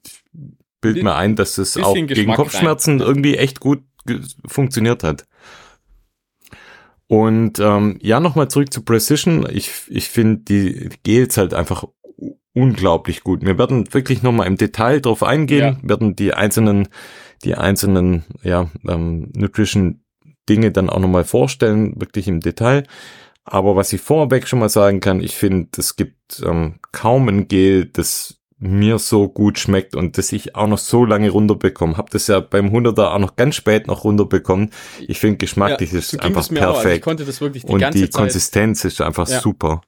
bild 0.81 1.03
mir 1.03 1.15
ein, 1.15 1.37
dass 1.37 1.59
es 1.59 1.77
auch 1.77 1.95
gegen 1.95 2.33
Kopfschmerzen 2.33 3.01
rein. 3.01 3.09
irgendwie 3.09 3.37
echt 3.37 3.61
gut 3.61 3.83
funktioniert 4.47 5.03
hat. 5.03 5.27
Und 7.07 7.59
ähm, 7.59 7.99
ja, 8.01 8.21
nochmal 8.21 8.49
zurück 8.49 8.73
zu 8.73 8.83
Precision. 8.83 9.47
Ich, 9.51 9.71
ich 9.89 10.09
finde 10.09 10.43
die 10.45 10.91
Gels 11.03 11.37
halt 11.37 11.53
einfach 11.53 11.85
unglaublich 12.55 13.23
gut. 13.23 13.45
Wir 13.45 13.59
werden 13.59 13.93
wirklich 13.93 14.23
nochmal 14.23 14.47
im 14.47 14.57
Detail 14.57 15.01
drauf 15.01 15.23
eingehen, 15.23 15.79
ja. 15.83 15.89
werden 15.89 16.17
die 16.17 16.33
einzelnen, 16.33 16.89
die 17.45 17.55
einzelnen 17.55 18.25
ja, 18.43 18.71
ähm, 18.89 19.31
Nutrition 19.35 20.01
Dinge 20.49 20.71
dann 20.71 20.91
auch 20.91 21.01
nochmal 21.01 21.25
vorstellen, 21.25 22.01
wirklich 22.01 22.29
im 22.29 22.41
Detail. 22.41 22.85
Aber 23.45 23.77
was 23.77 23.93
ich 23.93 24.01
vorweg 24.01 24.49
schon 24.49 24.59
mal 24.59 24.69
sagen 24.69 25.01
kann, 25.01 25.21
ich 25.21 25.35
finde, 25.35 25.69
es 25.77 25.97
gibt 25.97 26.43
ähm, 26.45 26.77
kaum 26.93 27.29
ein 27.29 27.49
Gel, 27.49 27.87
das 27.87 28.41
mir 28.59 28.99
so 28.99 29.29
gut 29.29 29.59
schmeckt 29.59 29.95
und 29.95 30.17
das 30.17 30.33
ich 30.33 30.55
auch 30.55 30.67
noch 30.67 30.79
so 30.79 31.05
lange 31.05 31.29
runterbekommen. 31.29 31.99
Hab 31.99 32.11
das 32.11 32.29
ja 32.29 32.41
beim 32.41 32.69
100er 32.69 33.09
auch 33.09 33.19
noch 33.19 33.37
ganz 33.37 33.57
spät 33.57 33.87
noch 33.87 34.05
runterbekommen. 34.05 34.71
Ich 35.07 35.19
finde 35.19 35.37
geschmacklich 35.37 35.93
ja, 35.93 35.99
ist 35.99 36.19
einfach 36.21 36.49
perfekt. 36.49 36.77
Also 36.77 36.89
ich 36.89 37.03
konnte 37.03 37.25
das 37.25 37.41
wirklich 37.41 37.65
die 37.67 37.73
und 37.73 37.81
ganze 37.81 37.99
die 37.99 38.09
Zeit. 38.09 38.23
Konsistenz 38.23 38.85
ist 38.85 39.01
einfach 39.01 39.29
ja. 39.29 39.41
super. 39.41 39.83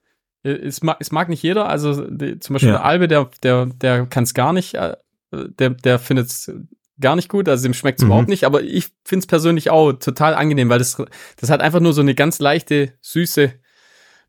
Äh, 0.47 0.67
es 0.67 0.83
mag, 0.83 0.97
es 1.01 1.13
mag 1.13 1.29
nicht 1.29 1.43
jeder, 1.43 1.69
also 1.69 2.09
die, 2.09 2.39
zum 2.39 2.55
Beispiel 2.55 2.71
ja. 2.71 2.77
der 2.77 2.85
Albe, 2.85 3.09
der, 3.09 3.31
der, 3.43 3.67
der 3.67 4.07
kann 4.07 4.25
es 4.25 4.35
gar 4.35 4.53
nicht, 4.53 4.75
äh, 4.75 4.97
der, 5.33 5.71
der 5.71 5.99
findet 5.99 6.29
es 6.29 6.53
gar 6.99 7.17
nicht 7.17 7.29
gut, 7.29 7.49
also 7.49 7.63
dem 7.63 7.75
schmeckt 7.75 7.99
es 7.99 8.05
mhm. 8.05 8.11
überhaupt 8.11 8.29
nicht, 8.29 8.45
aber 8.45 8.63
ich 8.63 8.89
finde 9.05 9.25
es 9.25 9.27
persönlich 9.27 9.71
auch 9.71 9.93
total 9.93 10.35
angenehm, 10.35 10.69
weil 10.69 10.79
das, 10.79 11.03
das 11.37 11.51
hat 11.51 11.61
einfach 11.61 11.81
nur 11.81 11.93
so 11.93 12.01
eine 12.01 12.15
ganz 12.15 12.39
leichte, 12.39 12.95
süße 13.01 13.53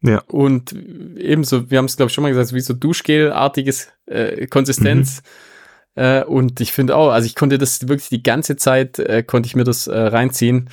ja. 0.01 0.20
Und 0.28 0.74
ebenso, 0.74 1.72
wir 1.72 1.78
haben 1.80 1.86
es, 1.86 1.97
glaube 1.97 2.09
ich, 2.09 2.13
schon 2.13 2.22
mal 2.22 2.30
gesagt, 2.30 2.53
wie 2.53 2.59
so 2.59 2.74
Duschgel-artiges 2.74 3.91
äh, 4.05 4.47
Konsistenz. 4.47 5.24
Mhm. 5.95 6.01
Äh, 6.03 6.24
und 6.24 6.61
ich 6.61 6.72
finde 6.72 6.95
auch, 6.95 7.09
also 7.09 7.26
ich 7.26 7.36
konnte 7.36 7.57
das 7.57 7.88
wirklich 7.88 8.09
die 8.09 8.24
ganze 8.24 8.55
Zeit, 8.57 8.99
äh, 8.99 9.24
konnte 9.24 9.47
ich 9.47 9.55
mir 9.55 9.63
das 9.63 9.88
äh, 9.88 9.97
reinziehen. 9.97 10.70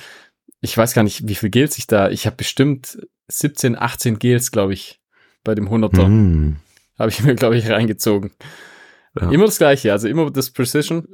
Ich 0.61 0.77
weiß 0.77 0.93
gar 0.93 1.03
nicht, 1.03 1.27
wie 1.27 1.35
viel 1.35 1.49
Gels 1.49 1.77
ich 1.77 1.87
da, 1.87 2.09
ich 2.09 2.25
habe 2.25 2.35
bestimmt 2.35 2.99
17, 3.27 3.77
18 3.77 4.19
Gels, 4.19 4.51
glaube 4.51 4.73
ich, 4.73 4.99
bei 5.45 5.55
dem 5.55 5.69
100er. 5.69 6.07
Mhm. 6.07 6.57
Habe 6.99 7.09
ich 7.09 7.23
mir, 7.23 7.35
glaube 7.35 7.57
ich, 7.57 7.69
reingezogen. 7.69 8.31
Ja. 9.19 9.31
Immer 9.31 9.45
das 9.45 9.57
gleiche, 9.57 9.93
also 9.93 10.09
immer 10.09 10.29
das 10.29 10.51
Precision. 10.51 11.05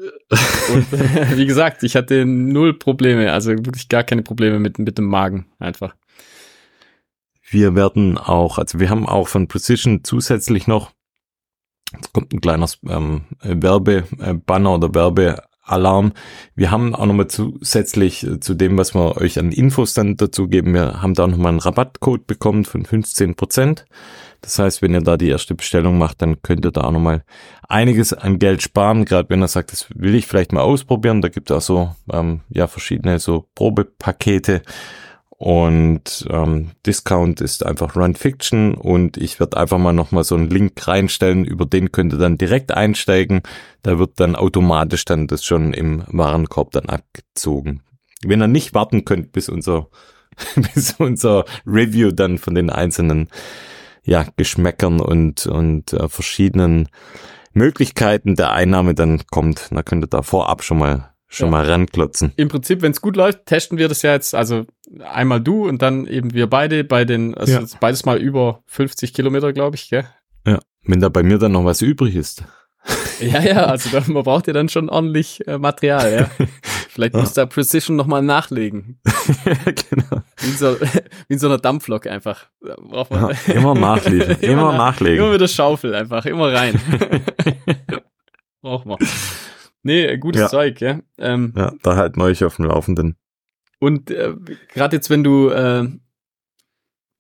Und 0.73 0.93
äh, 0.93 1.27
wie 1.38 1.45
gesagt, 1.45 1.84
ich 1.84 1.95
hatte 1.95 2.25
null 2.25 2.77
Probleme, 2.79 3.32
also 3.32 3.51
wirklich 3.51 3.89
gar 3.89 4.03
keine 4.03 4.23
Probleme 4.23 4.59
mit, 4.59 4.79
mit 4.79 4.97
dem 4.97 5.05
Magen 5.05 5.45
einfach. 5.59 5.95
Wir 7.47 7.75
werden 7.75 8.17
auch, 8.17 8.57
also 8.57 8.79
wir 8.79 8.89
haben 8.89 9.07
auch 9.07 9.27
von 9.27 9.47
Precision 9.47 10.03
zusätzlich 10.03 10.67
noch, 10.67 10.91
es 11.99 12.11
kommt 12.13 12.34
ein 12.34 12.41
kleiner 12.41 12.67
ähm, 12.88 13.25
Werbebanner 13.43 14.75
oder 14.75 14.93
Werbealarm. 15.72 16.14
Wir 16.55 16.72
haben 16.72 16.95
auch 16.95 17.05
nochmal 17.05 17.28
zusätzlich 17.28 18.28
zu 18.39 18.53
dem, 18.53 18.78
was 18.78 18.93
wir 18.93 19.18
euch 19.18 19.39
an 19.39 19.51
Infos 19.51 19.93
dann 19.93 20.18
dazu 20.18 20.47
geben, 20.47 20.74
wir 20.74 21.01
haben 21.01 21.14
da 21.14 21.28
nochmal 21.28 21.49
einen 21.49 21.59
Rabattcode 21.59 22.28
bekommen 22.28 22.66
von 22.66 22.86
15 22.86 23.36
Prozent. 23.36 23.86
Das 24.41 24.57
heißt, 24.57 24.82
wenn 24.82 24.93
ihr 24.93 25.01
da 25.01 25.18
die 25.18 25.30
erste 25.30 25.53
Bestellung 25.53 25.97
macht, 25.97 26.22
dann 26.22 26.41
könnt 26.41 26.66
ihr 26.66 26.72
da 26.72 26.82
auch 26.82 26.91
nochmal 26.91 27.24
einiges 27.68 28.12
an 28.12 28.39
Geld 28.39 28.64
sparen, 28.64 29.05
gerade 29.05 29.30
wenn 29.30 29.41
er 29.41 29.47
sagt, 29.47 29.72
das 29.72 29.88
will 29.93 30.16
ich 30.16 30.26
vielleicht 30.26 30.51
mal 30.51 30.62
ausprobieren. 30.62 31.22
Da 31.22 31.30
gibt 31.30 31.51
es 31.51 31.57
auch 31.57 31.62
so 31.62 31.95
ähm, 32.12 32.41
ja 32.49 32.68
verschiedene 32.68 33.20
so 33.20 33.47
Probepakete. 33.53 34.64
Und 35.41 36.27
ähm, 36.29 36.69
Discount 36.85 37.41
ist 37.41 37.65
einfach 37.65 37.95
Run 37.95 38.13
Fiction 38.13 38.75
und 38.75 39.17
ich 39.17 39.39
werde 39.39 39.57
einfach 39.57 39.79
mal 39.79 39.91
nochmal 39.91 40.23
so 40.23 40.35
einen 40.35 40.51
Link 40.51 40.87
reinstellen, 40.87 41.45
über 41.45 41.65
den 41.65 41.91
könnt 41.91 42.13
ihr 42.13 42.19
dann 42.19 42.37
direkt 42.37 42.71
einsteigen. 42.71 43.41
Da 43.81 43.97
wird 43.97 44.19
dann 44.19 44.35
automatisch 44.35 45.03
dann 45.03 45.25
das 45.25 45.43
schon 45.43 45.73
im 45.73 46.03
Warenkorb 46.05 46.69
dann 46.73 46.85
abgezogen. 46.89 47.81
Wenn 48.23 48.39
ihr 48.39 48.47
nicht 48.47 48.75
warten 48.75 49.03
könnt, 49.03 49.31
bis 49.31 49.49
unser, 49.49 49.87
bis 50.75 50.93
unser 50.99 51.45
Review 51.65 52.11
dann 52.11 52.37
von 52.37 52.53
den 52.53 52.69
einzelnen 52.69 53.27
ja, 54.03 54.27
Geschmäckern 54.37 54.99
und, 54.99 55.47
und 55.47 55.91
äh, 55.93 56.07
verschiedenen 56.07 56.87
Möglichkeiten 57.53 58.35
der 58.35 58.51
Einnahme 58.51 58.93
dann 58.93 59.23
kommt. 59.31 59.69
Da 59.71 59.81
könnt 59.81 60.03
ihr 60.03 60.07
da 60.07 60.21
vorab 60.21 60.63
schon 60.63 60.77
mal 60.77 61.11
schon 61.32 61.47
ja. 61.47 61.51
mal 61.51 61.65
ranklotzen. 61.65 62.34
Im 62.36 62.49
Prinzip, 62.49 62.82
wenn 62.82 62.91
es 62.91 63.01
gut 63.01 63.15
läuft, 63.15 63.45
testen 63.45 63.77
wir 63.77 63.88
das 63.88 64.01
ja 64.01 64.11
jetzt, 64.11 64.36
also 64.36 64.65
einmal 64.99 65.39
du 65.39 65.67
und 65.67 65.82
dann 65.82 66.05
eben 66.05 66.34
wir 66.34 66.47
beide 66.47 66.84
bei 66.84 67.05
den, 67.05 67.36
also 67.36 67.53
ja. 67.53 67.65
beides 67.79 68.05
mal 68.05 68.17
über 68.17 68.61
50 68.67 69.13
Kilometer, 69.13 69.53
glaube 69.53 69.77
ich, 69.77 69.89
gell? 69.89 70.05
Ja, 70.45 70.59
wenn 70.84 70.99
da 70.99 71.07
bei 71.07 71.23
mir 71.23 71.38
dann 71.38 71.53
noch 71.53 71.63
was 71.65 71.82
übrig 71.82 72.15
ist. 72.15 72.43
Ja, 73.21 73.39
ja, 73.39 73.65
also 73.65 73.91
da, 73.91 74.03
man 74.11 74.23
braucht 74.23 74.47
ja 74.47 74.53
dann 74.53 74.67
schon 74.67 74.89
ordentlich 74.89 75.47
äh, 75.47 75.59
Material, 75.59 76.11
ja. 76.11 76.45
Vielleicht 76.89 77.13
muss 77.13 77.34
da 77.34 77.45
Precision 77.45 77.95
nochmal 77.95 78.23
nachlegen. 78.23 78.99
genau. 79.45 80.23
Wie 80.38 80.47
in, 80.47 80.57
so, 80.57 80.82
wie 80.82 81.34
in 81.34 81.38
so 81.38 81.45
einer 81.45 81.59
Dampflok 81.59 82.07
einfach. 82.07 82.47
Immer 83.45 83.75
nachlegen, 83.75 84.38
immer, 84.41 84.43
immer 84.51 84.73
nachlegen. 84.73 85.19
Immer 85.19 85.34
mit 85.34 85.41
der 85.41 85.47
Schaufel 85.49 85.93
einfach, 85.93 86.25
immer 86.25 86.51
rein. 86.51 86.82
Braucht 88.63 88.88
man. 88.88 88.97
Nee, 89.84 90.17
gutes 90.17 90.41
ja. 90.41 90.49
Zeug, 90.49 90.79
ja. 90.82 90.99
Ähm, 91.17 91.53
ja, 91.55 91.73
da 91.82 91.95
halten 91.95 92.19
wir 92.19 92.25
euch 92.25 92.43
auf 92.43 92.57
dem 92.57 92.65
Laufenden. 92.65 93.15
Und 93.79 94.11
äh, 94.11 94.36
gerade 94.73 94.95
jetzt, 94.95 95.09
wenn 95.09 95.23
du 95.23 95.49
äh, 95.49 95.88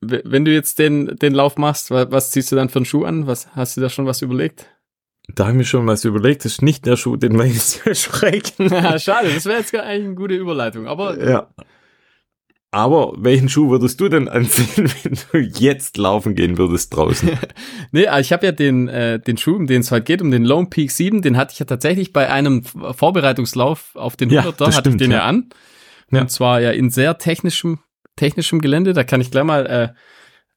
wenn 0.01 0.45
du 0.45 0.51
jetzt 0.51 0.79
den, 0.79 1.15
den 1.17 1.33
Lauf 1.33 1.57
machst, 1.57 1.91
was, 1.91 2.11
was 2.11 2.31
ziehst 2.31 2.51
du 2.51 2.55
dann 2.55 2.69
für 2.69 2.79
einen 2.79 2.85
Schuh 2.85 3.05
an? 3.05 3.27
Was, 3.27 3.55
hast 3.55 3.77
du 3.77 3.81
da 3.81 3.89
schon 3.89 4.07
was 4.07 4.21
überlegt? 4.21 4.67
Da 5.27 5.43
habe 5.43 5.53
ich 5.53 5.57
mir 5.57 5.65
schon 5.65 5.85
was 5.87 6.03
überlegt. 6.03 6.43
Das 6.43 6.53
ist 6.53 6.61
nicht 6.61 6.85
der 6.85 6.97
Schuh, 6.97 7.15
den 7.15 7.37
wir 7.37 7.45
jetzt 7.45 7.83
besprechen. 7.83 8.67
Ja, 8.71 8.97
schade, 8.99 9.31
das 9.33 9.45
wäre 9.45 9.59
jetzt 9.59 9.73
eigentlich 9.75 10.05
eine 10.05 10.15
gute 10.15 10.35
Überleitung. 10.35 10.87
Aber 10.87 11.17
ja. 11.23 11.47
Aber 12.73 13.13
welchen 13.17 13.49
Schuh 13.49 13.69
würdest 13.69 13.99
du 13.99 14.07
denn 14.07 14.29
anziehen, 14.29 14.89
wenn 15.03 15.17
du 15.31 15.59
jetzt 15.59 15.97
laufen 15.97 16.35
gehen 16.35 16.57
würdest 16.57 16.95
draußen? 16.95 17.29
nee, 17.91 18.07
also 18.07 18.21
ich 18.21 18.31
habe 18.31 18.45
ja 18.45 18.53
den, 18.53 18.87
äh, 18.87 19.19
den 19.19 19.37
Schuh, 19.37 19.57
um 19.57 19.67
den 19.67 19.81
es 19.81 19.91
heute 19.91 20.05
geht, 20.05 20.21
um 20.21 20.31
den 20.31 20.45
Lone 20.45 20.67
Peak 20.69 20.89
7, 20.89 21.21
den 21.21 21.35
hatte 21.35 21.51
ich 21.51 21.59
ja 21.59 21.65
tatsächlich 21.65 22.13
bei 22.13 22.29
einem 22.29 22.63
Vorbereitungslauf 22.63 23.95
auf 23.95 24.15
den 24.15 24.31
100er, 24.31 24.33
ja, 24.33 24.45
hatte 24.45 24.71
stimmt, 24.71 24.95
ich 24.95 25.07
den 25.07 25.11
ja, 25.11 25.17
ja 25.17 25.23
an. 25.25 25.49
Ja. 26.11 26.21
Und 26.21 26.31
zwar 26.31 26.61
ja 26.61 26.71
in 26.71 26.89
sehr 26.89 27.17
technischem, 27.17 27.79
technischem 28.15 28.61
Gelände. 28.61 28.93
Da 28.93 29.03
kann 29.03 29.19
ich 29.19 29.31
gleich 29.31 29.43
mal 29.43 29.93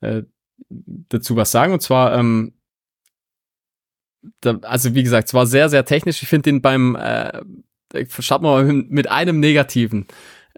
äh, 0.01 0.07
äh, 0.07 0.23
dazu 0.69 1.35
was 1.35 1.51
sagen. 1.51 1.73
Und 1.73 1.81
zwar, 1.81 2.17
ähm, 2.17 2.55
da, 4.41 4.59
also 4.63 4.95
wie 4.95 5.03
gesagt, 5.03 5.29
es 5.29 5.35
war 5.35 5.47
sehr, 5.47 5.69
sehr 5.69 5.85
technisch. 5.85 6.23
Ich 6.23 6.29
finde 6.29 6.45
den 6.45 6.63
beim, 6.63 6.95
äh, 6.95 7.43
starten 8.07 8.45
wir 8.45 8.51
mal 8.51 8.73
mit 8.73 9.11
einem 9.11 9.41
Negativen. 9.41 10.07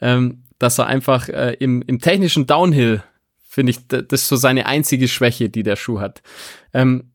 Ähm, 0.02 0.45
dass 0.58 0.78
er 0.78 0.86
einfach 0.86 1.28
äh, 1.28 1.54
im, 1.58 1.82
im 1.82 1.98
technischen 1.98 2.46
Downhill, 2.46 3.02
finde 3.48 3.70
ich, 3.70 3.86
das 3.86 4.22
ist 4.22 4.28
so 4.28 4.36
seine 4.36 4.66
einzige 4.66 5.08
Schwäche, 5.08 5.48
die 5.48 5.62
der 5.62 5.76
Schuh 5.76 6.00
hat. 6.00 6.22
Ähm, 6.72 7.12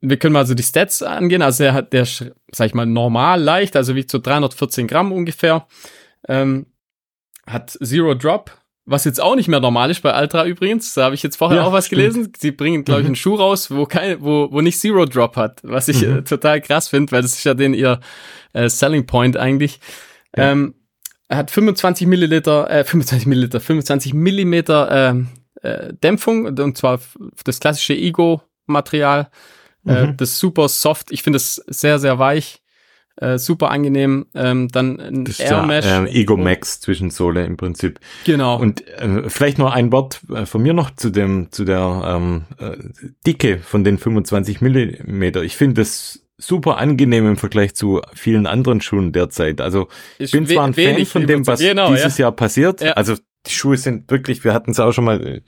wir 0.00 0.18
können 0.18 0.34
mal 0.34 0.46
so 0.46 0.54
die 0.54 0.62
Stats 0.62 1.02
angehen. 1.02 1.42
Also 1.42 1.64
er 1.64 1.72
hat, 1.72 1.92
der, 1.92 2.04
sag 2.04 2.66
ich 2.66 2.74
mal, 2.74 2.86
normal 2.86 3.40
leicht, 3.40 3.76
also 3.76 3.94
wiegt 3.94 4.10
so 4.10 4.18
314 4.18 4.86
Gramm 4.86 5.12
ungefähr. 5.12 5.66
Ähm, 6.28 6.66
hat 7.46 7.70
Zero 7.82 8.14
Drop, 8.14 8.50
was 8.86 9.04
jetzt 9.04 9.20
auch 9.20 9.34
nicht 9.34 9.48
mehr 9.48 9.60
normal 9.60 9.90
ist 9.90 10.02
bei 10.02 10.18
Ultra 10.18 10.46
übrigens. 10.46 10.94
Da 10.94 11.04
habe 11.04 11.14
ich 11.14 11.22
jetzt 11.22 11.36
vorher 11.36 11.58
ja, 11.58 11.64
auch 11.64 11.72
was 11.72 11.86
stimmt. 11.86 12.00
gelesen. 12.00 12.32
Sie 12.38 12.52
bringen, 12.52 12.84
glaube 12.84 13.00
ich, 13.00 13.04
mhm. 13.04 13.10
einen 13.10 13.16
Schuh 13.16 13.34
raus, 13.34 13.70
wo 13.70 13.86
kein, 13.86 14.20
wo, 14.22 14.48
wo 14.50 14.60
nicht 14.60 14.78
Zero 14.78 15.06
Drop 15.06 15.36
hat, 15.36 15.60
was 15.62 15.88
ich 15.88 16.02
mhm. 16.02 16.18
äh, 16.18 16.22
total 16.22 16.60
krass 16.60 16.88
finde, 16.88 17.12
weil 17.12 17.22
das 17.22 17.32
ist 17.32 17.44
ja 17.44 17.54
den 17.54 17.74
ihr 17.74 18.00
äh, 18.52 18.68
Selling 18.68 19.06
Point 19.06 19.36
eigentlich. 19.36 19.80
Ja. 20.36 20.52
Ähm, 20.52 20.74
hat 21.36 21.50
25 21.50 22.06
Milliliter, 22.06 22.70
äh, 22.70 22.84
25 22.84 23.26
Milliliter, 23.26 23.60
25 23.60 24.14
Millimeter 24.14 25.24
äh, 25.62 25.68
äh, 25.68 25.94
Dämpfung 25.94 26.46
und 26.46 26.76
zwar 26.76 27.00
das 27.44 27.60
klassische 27.60 27.94
Ego-Material. 27.94 29.30
Äh, 29.86 29.90
mhm. 29.90 30.10
Äh, 30.10 30.14
das 30.16 30.30
ist 30.30 30.38
super 30.38 30.68
soft. 30.68 31.12
Ich 31.12 31.22
finde 31.22 31.38
es 31.38 31.56
sehr, 31.66 31.98
sehr 31.98 32.18
weich. 32.18 32.60
Äh, 33.16 33.38
super 33.38 33.70
angenehm. 33.70 34.26
Ähm, 34.34 34.68
dann 34.68 34.98
ein 34.98 35.24
Air 35.38 35.62
Mesh. 35.62 35.84
Ja, 35.84 36.04
äh, 36.04 36.10
Ego 36.10 36.36
Max 36.36 36.80
Zwischensohle 36.80 37.44
im 37.44 37.56
Prinzip. 37.56 38.00
Genau. 38.24 38.58
Und 38.58 38.86
äh, 38.88 39.30
vielleicht 39.30 39.58
noch 39.58 39.72
ein 39.72 39.92
Wort 39.92 40.20
äh, 40.34 40.46
von 40.46 40.62
mir 40.62 40.72
noch 40.74 40.90
zu 40.90 41.10
dem 41.10 41.52
zu 41.52 41.64
der 41.64 42.02
ähm, 42.04 42.44
äh, 42.58 42.76
Dicke 43.24 43.58
von 43.60 43.84
den 43.84 43.98
25 43.98 44.60
Millimeter. 44.60 45.42
Ich 45.44 45.56
finde 45.56 45.82
das 45.82 46.23
super 46.36 46.78
angenehm 46.78 47.26
im 47.26 47.36
Vergleich 47.36 47.74
zu 47.74 48.00
vielen 48.12 48.46
anderen 48.46 48.80
Schuhen 48.80 49.12
derzeit. 49.12 49.60
Also 49.60 49.88
ich 50.18 50.32
bin 50.32 50.46
zwar 50.46 50.66
ein 50.66 50.74
Fan 50.74 51.04
von 51.06 51.26
dem, 51.26 51.46
was 51.46 51.60
genau, 51.60 51.92
dieses 51.92 52.18
ja. 52.18 52.24
Jahr 52.24 52.32
passiert. 52.32 52.80
Ja. 52.80 52.92
Also 52.92 53.14
die 53.46 53.52
Schuhe 53.52 53.76
sind 53.76 54.10
wirklich, 54.10 54.42
wir 54.42 54.54
hatten 54.54 54.70
es 54.70 54.80
auch 54.80 54.92
schon 54.92 55.04
mal, 55.04 55.42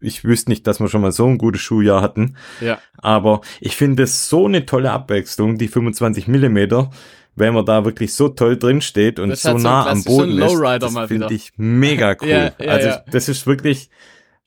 ich 0.00 0.24
wüsste 0.24 0.50
nicht, 0.50 0.66
dass 0.66 0.80
wir 0.80 0.88
schon 0.88 1.02
mal 1.02 1.12
so 1.12 1.26
ein 1.26 1.38
gutes 1.38 1.60
Schuhjahr 1.60 2.02
hatten. 2.02 2.36
Ja. 2.60 2.78
Aber 2.98 3.42
ich 3.60 3.76
finde 3.76 4.04
es 4.04 4.28
so 4.28 4.46
eine 4.46 4.66
tolle 4.66 4.90
Abwechslung, 4.92 5.58
die 5.58 5.68
25 5.68 6.26
Millimeter, 6.26 6.90
wenn 7.36 7.54
man 7.54 7.66
da 7.66 7.84
wirklich 7.84 8.14
so 8.14 8.28
toll 8.28 8.56
drin 8.56 8.80
steht 8.80 9.18
und 9.18 9.36
so 9.36 9.58
nah 9.58 9.84
so 9.84 9.90
am 9.90 10.04
Boden 10.04 10.38
ist. 10.38 10.82
Das 10.82 11.08
finde 11.08 11.34
ich 11.34 11.52
mega 11.56 12.16
cool. 12.22 12.28
ja, 12.28 12.52
also 12.66 12.90
das 13.10 13.28
ist 13.28 13.46
wirklich 13.46 13.90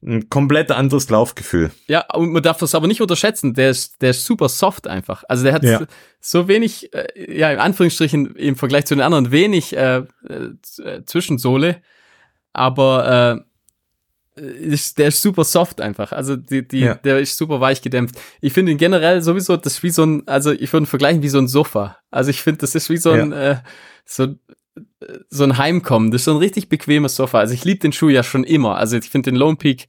ein 0.03 0.29
komplett 0.29 0.71
anderes 0.71 1.09
Laufgefühl. 1.09 1.71
Ja, 1.87 2.05
und 2.13 2.31
man 2.31 2.43
darf 2.43 2.57
das 2.59 2.75
aber 2.75 2.87
nicht 2.87 3.01
unterschätzen. 3.01 3.53
Der 3.53 3.71
ist, 3.71 4.01
der 4.01 4.11
ist 4.11 4.25
super 4.25 4.47
soft 4.47 4.87
einfach. 4.87 5.23
Also 5.27 5.43
der 5.43 5.53
hat 5.53 5.63
ja. 5.63 5.81
so 6.19 6.47
wenig, 6.47 6.93
äh, 6.93 7.37
ja, 7.37 7.51
in 7.51 7.59
Anführungsstrichen 7.59 8.35
im 8.35 8.55
Vergleich 8.55 8.85
zu 8.85 8.95
den 8.95 9.01
anderen 9.01 9.31
wenig 9.31 9.75
äh, 9.75 10.03
äh, 10.27 11.03
Zwischensohle, 11.05 11.81
aber 12.53 13.43
äh, 14.37 14.41
ist, 14.41 14.99
der 14.99 15.07
ist 15.07 15.21
super 15.21 15.43
soft 15.43 15.81
einfach. 15.81 16.11
Also 16.11 16.35
die, 16.35 16.67
die, 16.67 16.81
ja. 16.81 16.93
der 16.93 17.19
ist 17.19 17.35
super 17.35 17.59
weich 17.59 17.81
gedämpft. 17.81 18.15
Ich 18.39 18.53
finde 18.53 18.71
ihn 18.71 18.77
generell 18.77 19.23
sowieso, 19.23 19.57
das 19.57 19.73
ist 19.73 19.83
wie 19.83 19.89
so 19.89 20.05
ein, 20.05 20.27
also 20.27 20.51
ich 20.51 20.71
würde 20.71 20.83
ihn 20.83 20.87
vergleichen 20.87 21.23
wie 21.23 21.29
so 21.29 21.39
ein 21.39 21.47
Sofa. 21.47 21.97
Also 22.11 22.29
ich 22.29 22.41
finde, 22.41 22.59
das 22.59 22.75
ist 22.75 22.89
wie 22.91 22.97
so 22.97 23.11
ein, 23.11 23.31
ja. 23.31 23.51
äh, 23.51 23.57
so 24.05 24.35
so 25.29 25.43
ein 25.43 25.57
Heimkommen. 25.57 26.11
Das 26.11 26.21
ist 26.21 26.25
so 26.25 26.31
ein 26.31 26.37
richtig 26.37 26.69
bequemes 26.69 27.15
Sofa. 27.15 27.39
Also 27.39 27.53
ich 27.53 27.65
liebe 27.65 27.79
den 27.79 27.93
Schuh 27.93 28.09
ja 28.09 28.23
schon 28.23 28.43
immer. 28.43 28.77
Also 28.77 28.97
ich 28.97 29.09
finde 29.09 29.31
den 29.31 29.37
Lone 29.37 29.57
Peak. 29.57 29.87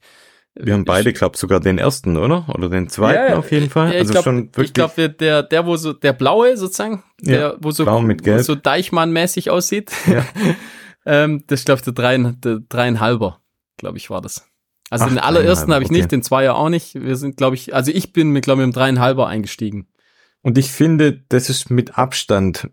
Wir 0.55 0.73
haben 0.73 0.83
beide, 0.83 1.13
glaube 1.13 1.37
sogar 1.37 1.59
den 1.59 1.77
ersten, 1.77 2.17
oder? 2.17 2.45
Oder 2.49 2.69
den 2.69 2.89
zweiten 2.89 3.31
ja, 3.31 3.37
auf 3.37 3.51
jeden 3.51 3.69
Fall. 3.69 3.93
Ja, 3.93 3.99
also 3.99 4.11
glaub, 4.11 4.23
schon 4.23 4.47
wirklich. 4.47 4.67
Ich 4.67 4.73
glaube, 4.73 4.93
der, 4.97 5.09
der, 5.09 5.43
der, 5.43 5.65
wo 5.65 5.77
so, 5.77 5.93
der 5.93 6.11
blaue 6.13 6.57
sozusagen, 6.57 7.03
der, 7.21 7.39
ja, 7.39 7.53
wo 7.59 7.71
so, 7.71 7.85
blau 7.85 8.01
mit 8.01 8.23
Gelb. 8.23 8.43
so 8.43 8.55
Deichmann-mäßig 8.55 9.51
aussieht. 9.51 9.91
Ja. 10.07 10.25
ähm, 11.05 11.43
das 11.47 11.63
glaube 11.63 11.79
ich 11.79 11.85
der, 11.85 11.93
dreien, 11.93 12.41
der 12.41 12.59
dreieinhalber, 12.67 13.41
glaube 13.77 13.97
ich, 13.97 14.09
war 14.09 14.21
das. 14.21 14.49
Also 14.89 15.05
Ach, 15.05 15.09
den 15.09 15.19
allerersten 15.19 15.71
habe 15.73 15.83
ich 15.83 15.89
okay. 15.89 15.99
nicht, 15.99 16.11
den 16.11 16.23
Zweier 16.23 16.55
auch 16.55 16.69
nicht. 16.69 16.95
Wir 16.95 17.15
sind, 17.15 17.37
glaube 17.37 17.55
ich, 17.55 17.75
also 17.75 17.91
ich 17.91 18.11
bin 18.11 18.31
mit, 18.31 18.43
glaube 18.43 18.61
ich, 18.61 18.67
dem 18.67 18.73
dreieinhalber 18.73 19.27
eingestiegen. 19.27 19.87
Und 20.41 20.57
ich 20.57 20.71
finde, 20.71 21.23
das 21.29 21.49
ist 21.49 21.69
mit 21.69 21.97
Abstand, 21.97 22.69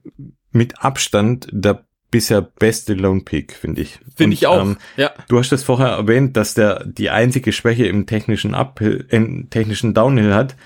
mit 0.51 0.83
Abstand 0.83 1.49
der 1.53 1.87
bisher 2.17 2.41
beste 2.41 2.95
Lone 2.95 3.21
Peak, 3.21 3.53
finde 3.53 3.83
ich. 3.83 3.99
Finde 4.17 4.33
ich 4.33 4.47
auch. 4.47 4.62
Ähm, 4.62 4.79
ja. 4.97 5.11
Du 5.29 5.39
hast 5.39 5.53
es 5.53 5.62
vorher 5.62 5.89
erwähnt, 5.89 6.35
dass 6.35 6.55
der 6.55 6.83
die 6.87 7.11
einzige 7.11 7.53
Schwäche 7.53 7.85
im 7.85 8.07
technischen 8.07 8.55
Uphill, 8.55 9.07
im 9.11 9.51
technischen 9.51 9.93
Downhill 9.93 10.33
hat. 10.33 10.57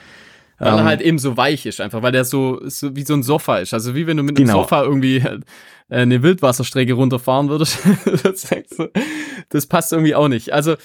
Weil 0.60 0.74
ähm, 0.74 0.78
er 0.78 0.84
halt 0.84 1.00
eben 1.00 1.18
so 1.18 1.36
weich 1.36 1.66
ist, 1.66 1.80
einfach, 1.80 2.02
weil 2.02 2.12
der 2.12 2.24
so, 2.24 2.60
so 2.68 2.94
wie 2.94 3.02
so 3.02 3.14
ein 3.14 3.24
Sofa 3.24 3.58
ist. 3.58 3.74
Also 3.74 3.96
wie 3.96 4.06
wenn 4.06 4.16
du 4.16 4.22
mit 4.22 4.38
einem 4.38 4.46
genau. 4.46 4.62
Sofa 4.62 4.84
irgendwie 4.84 5.16
äh, 5.16 5.40
eine 5.88 6.22
Wildwasserstrecke 6.22 6.92
runterfahren 6.92 7.48
würdest. 7.48 7.80
das 9.48 9.66
passt 9.66 9.92
irgendwie 9.92 10.14
auch 10.14 10.28
nicht. 10.28 10.52
Also 10.52 10.76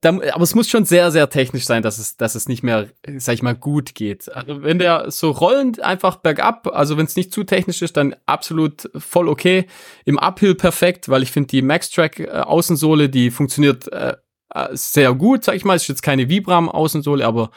da, 0.00 0.10
aber 0.10 0.42
es 0.42 0.54
muss 0.54 0.68
schon 0.68 0.86
sehr, 0.86 1.10
sehr 1.10 1.28
technisch 1.28 1.66
sein, 1.66 1.82
dass 1.82 1.98
es, 1.98 2.16
dass 2.16 2.34
es 2.34 2.48
nicht 2.48 2.62
mehr, 2.62 2.88
sag 3.18 3.34
ich 3.34 3.42
mal, 3.42 3.54
gut 3.54 3.94
geht. 3.94 4.32
Also 4.34 4.62
wenn 4.62 4.78
der 4.78 5.10
so 5.10 5.30
rollend 5.30 5.82
einfach 5.82 6.16
bergab, 6.16 6.68
also 6.68 6.96
wenn 6.96 7.04
es 7.04 7.16
nicht 7.16 7.34
zu 7.34 7.44
technisch 7.44 7.82
ist, 7.82 7.98
dann 7.98 8.16
absolut 8.24 8.90
voll 8.96 9.28
okay. 9.28 9.66
Im 10.06 10.18
Uphill 10.18 10.54
perfekt, 10.54 11.10
weil 11.10 11.22
ich 11.22 11.30
finde 11.30 11.48
die 11.48 11.60
Max-Track 11.60 12.20
äh, 12.20 12.28
Außensohle, 12.28 13.10
die 13.10 13.30
funktioniert 13.30 13.92
äh, 13.92 14.14
äh 14.54 14.68
sehr 14.72 15.14
gut, 15.14 15.44
sag 15.44 15.54
ich 15.54 15.64
mal. 15.64 15.74
Ist 15.74 15.88
jetzt 15.88 16.02
keine 16.02 16.30
Vibram 16.30 16.70
Außensohle, 16.70 17.26
aber 17.26 17.50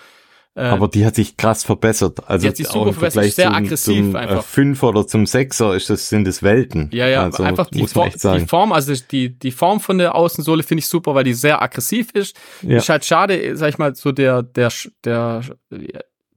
äh, 0.55 0.61
aber 0.61 0.87
die 0.87 1.03
hat 1.03 1.15
sich 1.15 1.35
krass 1.35 1.63
verbessert. 1.63 2.29
Also 2.29 2.43
die 2.43 2.49
hat 2.49 2.57
sich 2.57 2.67
super 2.67 2.79
auch 2.79 2.87
im 2.87 2.93
Vergleich 2.93 3.33
sehr 3.33 3.47
zum, 3.47 3.55
aggressiv 3.55 4.05
zum, 4.05 4.15
äh, 4.15 4.19
einfach. 4.19 4.43
Fünfer 4.43 4.89
oder 4.89 5.07
zum 5.07 5.25
Sechser 5.25 5.75
ist 5.75 5.89
das, 5.89 6.09
sind 6.09 6.27
es 6.27 6.43
Welten. 6.43 6.89
Ja, 6.93 7.07
ja, 7.07 7.23
also, 7.23 7.41
einfach 7.41 7.69
die, 7.71 7.87
For 7.87 8.09
die, 8.09 8.45
Form, 8.45 8.71
also 8.71 8.93
die, 9.11 9.37
die 9.37 9.51
Form 9.51 9.79
von 9.79 9.97
der 9.97 10.13
Außensohle 10.13 10.61
finde 10.61 10.79
ich 10.79 10.87
super, 10.87 11.15
weil 11.15 11.23
die 11.23 11.33
sehr 11.33 11.61
aggressiv 11.63 12.11
ist. 12.13 12.37
Ja. 12.61 12.77
Ist 12.77 12.89
halt 12.89 13.03
schade, 13.03 13.57
sag 13.57 13.69
ich 13.69 13.77
mal, 13.79 13.95
so 13.95 14.11
der, 14.11 14.43
der, 14.43 14.71
der, 15.03 15.41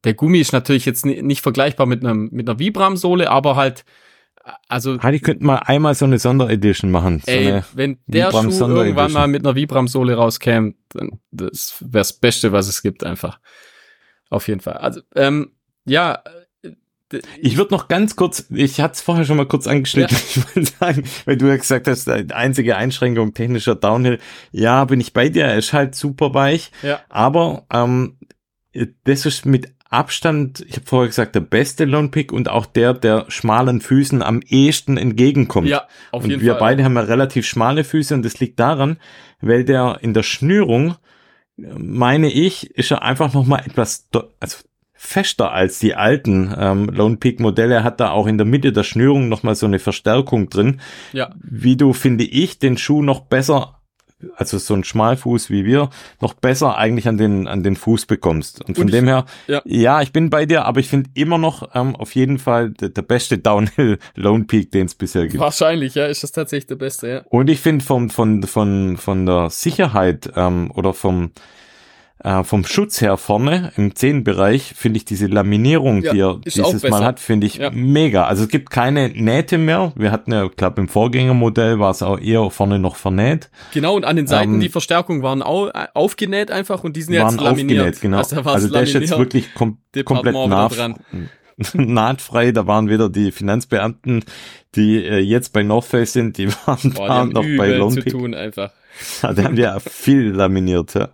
der 0.05 0.15
Gummi 0.15 0.39
ist 0.39 0.53
natürlich 0.53 0.87
jetzt 0.87 1.05
nicht 1.05 1.43
vergleichbar 1.43 1.87
mit 1.87 2.03
einem, 2.03 2.31
mit 2.33 2.49
einer 2.49 2.59
Vibram-Sohle, 2.59 3.31
aber 3.31 3.57
halt, 3.57 3.85
also. 4.67 4.97
Ah, 5.01 5.11
die 5.11 5.21
könnten 5.21 5.45
mal 5.45 5.57
einmal 5.57 5.95
so 5.95 6.07
eine 6.07 6.19
Sonderedition 6.19 6.91
machen. 6.91 7.21
So 7.27 7.31
ey, 7.31 7.63
wenn 7.75 7.99
der 8.07 8.29
Vibram 8.29 8.51
Schuh 8.51 8.69
irgendwann 8.69 9.13
mal 9.13 9.29
mit 9.29 9.45
einer 9.45 9.57
Vibram-Sohle 9.57 10.15
rauskäme, 10.15 10.73
dann 10.91 11.21
das 11.33 11.77
wäre 11.81 12.01
das 12.01 12.15
Beste, 12.15 12.53
was 12.53 12.67
es 12.67 12.81
gibt, 12.81 13.05
einfach. 13.05 13.41
Auf 14.31 14.49
jeden 14.49 14.61
Fall. 14.61 14.75
Also, 14.75 15.01
ähm, 15.15 15.53
ja. 15.85 16.23
Äh, 16.63 16.71
ich 17.41 17.57
würde 17.57 17.73
noch 17.73 17.87
ganz 17.87 18.17
kurz, 18.17 18.47
ich 18.51 18.81
hatte 18.81 18.95
es 18.95 19.01
vorher 19.01 19.25
schon 19.25 19.37
mal 19.37 19.47
kurz 19.47 19.69
angeschnitten, 19.69 20.17
ja. 20.17 20.23
ich 20.29 20.57
wollte 20.57 20.73
sagen, 20.81 21.05
weil 21.25 21.37
du 21.37 21.47
ja 21.47 21.57
gesagt 21.57 21.87
hast, 21.87 22.09
die 22.09 22.35
einzige 22.35 22.77
Einschränkung 22.77 23.33
technischer 23.33 23.77
Downhill, 23.77 24.19
ja, 24.51 24.85
bin 24.85 25.01
ich 25.01 25.13
bei 25.13 25.29
dir, 25.29 25.45
er 25.45 25.57
ist 25.57 25.73
halt 25.73 25.95
super 25.95 26.35
weich, 26.35 26.73
ja. 26.83 27.01
aber 27.09 27.65
ähm, 27.73 28.19
das 29.05 29.25
ist 29.25 29.47
mit 29.47 29.73
Abstand, 29.89 30.65
ich 30.69 30.77
habe 30.77 30.87
vorher 30.87 31.07
gesagt, 31.07 31.37
der 31.37 31.41
beste 31.41 31.85
Lone 31.85 32.09
Pick 32.09 32.33
und 32.33 32.49
auch 32.49 32.67
der, 32.67 32.93
der 32.93 33.27
schmalen 33.29 33.81
Füßen 33.81 34.21
am 34.21 34.41
ehesten 34.41 34.97
entgegenkommt. 34.97 35.69
Ja, 35.69 35.87
auf 36.11 36.25
und 36.25 36.31
jeden 36.31 36.43
wir 36.43 36.53
Fall. 36.53 36.61
beide 36.61 36.85
haben 36.85 36.97
ja 36.97 37.03
relativ 37.03 37.47
schmale 37.47 37.85
Füße 37.85 38.13
und 38.13 38.25
das 38.25 38.41
liegt 38.41 38.59
daran, 38.59 38.99
weil 39.41 39.65
der 39.65 39.99
in 40.01 40.13
der 40.13 40.25
Schnürung 40.25 40.97
meine 41.57 42.31
ich, 42.31 42.71
ist 42.77 42.91
er 42.91 43.03
einfach 43.03 43.33
noch 43.33 43.47
mal 43.47 43.63
etwas 43.65 44.09
also 44.41 44.57
fester 44.93 45.53
als 45.53 45.79
die 45.79 45.95
alten 45.95 46.53
ähm, 46.59 46.89
Lone 46.89 47.17
Peak 47.17 47.39
Modelle. 47.39 47.75
Er 47.75 47.85
hat 47.85 48.01
da 48.01 48.11
auch 48.11 48.27
in 48.27 48.39
der 48.39 48.47
Mitte 48.47 48.73
der 48.73 48.83
Schnürung 48.83 49.29
noch 49.29 49.43
mal 49.43 49.55
so 49.55 49.67
eine 49.67 49.79
Verstärkung 49.79 50.49
drin. 50.49 50.81
Ja. 51.13 51.35
Wie 51.43 51.77
du 51.77 51.93
finde 51.93 52.25
ich 52.25 52.59
den 52.59 52.79
Schuh 52.79 53.03
noch 53.03 53.21
besser 53.21 53.76
also 54.37 54.59
so 54.59 54.75
ein 54.75 54.85
Schmalfuß 54.85 55.51
wie 55.51 55.65
wir, 55.65 55.91
noch 56.21 56.35
besser 56.35 56.77
eigentlich 56.77 57.09
an 57.09 57.19
den, 57.19 57.47
an 57.47 57.63
den 57.63 57.77
Fuß 57.77 58.07
bekommst. 58.07 58.65
Und 58.65 58.77
von 58.77 58.85
Und 58.85 58.89
ich, 58.89 58.95
dem 58.95 59.07
her, 59.07 59.25
ja. 59.47 59.63
ja. 59.65 60.03
ich 60.03 60.13
bin 60.13 60.31
bei 60.31 60.47
dir, 60.47 60.65
aber 60.65 60.81
ich 60.81 60.89
finde 60.89 61.11
immer 61.15 61.39
noch 61.39 61.75
ähm, 61.75 61.97
auf 61.97 62.15
jeden 62.15 62.39
Fall 62.39 62.71
der, 62.71 62.91
der 62.91 63.03
beste 63.03 63.39
Downhill 63.39 63.99
Lone 64.15 64.45
Peak, 64.45 64.71
den 64.73 64.87
es 64.87 64.95
bisher 64.95 65.27
gibt. 65.27 65.39
Wahrscheinlich, 65.39 65.95
ja, 65.95 66.07
ist 66.07 66.23
das 66.23 66.33
tatsächlich 66.33 66.67
der 66.67 66.77
beste, 66.77 67.09
ja. 67.09 67.23
Und 67.29 67.49
ich 67.51 67.61
finde 67.61 67.85
vom, 67.85 68.11
von, 68.11 68.43
von, 68.43 68.97
von 68.97 69.27
der 69.27 69.51
Sicherheit 69.51 70.31
ähm, 70.37 70.71
oder 70.75 70.93
vom, 70.93 71.31
äh, 72.27 72.43
vom 72.43 72.65
Schutz 72.65 73.01
her 73.01 73.17
vorne 73.19 73.73
im 73.77 73.95
Zehenbereich 73.95 74.75
finde 74.77 74.97
ich 74.97 75.05
diese 75.05 75.29
Laminierung, 75.29 76.03
ja, 76.03 76.13
die 76.13 76.19
er 76.19 76.41
dieses 76.45 76.83
Mal 76.83 77.05
hat, 77.05 77.21
finde 77.21 77.47
ich 77.47 77.59
ja. 77.59 77.71
mega. 77.71 78.25
Also 78.27 78.43
es 78.43 78.49
gibt 78.49 78.71
keine 78.71 79.11
Nähte 79.11 79.59
mehr. 79.59 79.93
Wir 79.95 80.11
hatten 80.11 80.33
ja, 80.33 80.49
glaube 80.49 80.81
im 80.81 80.89
Vorgängermodell 80.89 81.79
war 81.79 81.93
es 81.93 82.03
auch 82.03 82.19
eher 82.19 82.51
vorne 82.51 82.81
noch 82.81 82.97
vernäht. 82.97 83.49
genau, 83.73 83.95
und 83.95 84.05
an 84.05 84.17
den 84.17 84.27
Seiten 84.27 84.55
ähm, 84.55 84.61
die 84.61 84.69
Verstärkungen 84.69 85.23
waren 85.23 85.41
auch 85.41 85.69
äh, 85.69 85.87
aufgenäht 85.95 86.51
einfach 86.51 86.83
und 86.83 86.97
die 86.97 87.03
sind 87.03 87.15
jetzt 87.15 87.41
laminiert. 87.41 87.81
Aufgenäht, 87.81 88.01
genau. 88.01 88.19
Also, 88.19 88.41
also 88.41 88.69
der 88.71 88.83
ist 88.83 88.95
jetzt 88.95 89.17
wirklich 89.17 89.55
kom 89.55 89.79
komplett 90.05 90.35
nah, 90.35 90.69
nahtfrei. 91.75 92.51
Da 92.51 92.67
waren 92.67 92.89
wieder 92.89 93.09
die 93.09 93.31
Finanzbeamten, 93.31 94.25
die 94.75 94.97
äh, 95.05 95.19
jetzt 95.19 95.53
bei 95.53 95.63
North 95.63 95.85
Face 95.85 96.15
sind, 96.15 96.39
die 96.39 96.49
waren, 96.67 96.93
Boah, 96.93 97.09
waren 97.09 97.29
noch 97.29 97.45
bei 97.57 97.69
Lone 97.69 98.03
zu 98.03 98.11
tun 98.11 98.35
einfach. 98.35 98.73
Ja, 99.23 99.35
die 99.35 99.45
haben 99.45 99.57
ja 99.59 99.79
viel 99.79 100.31
laminiert, 100.31 100.95
ja. 100.95 101.11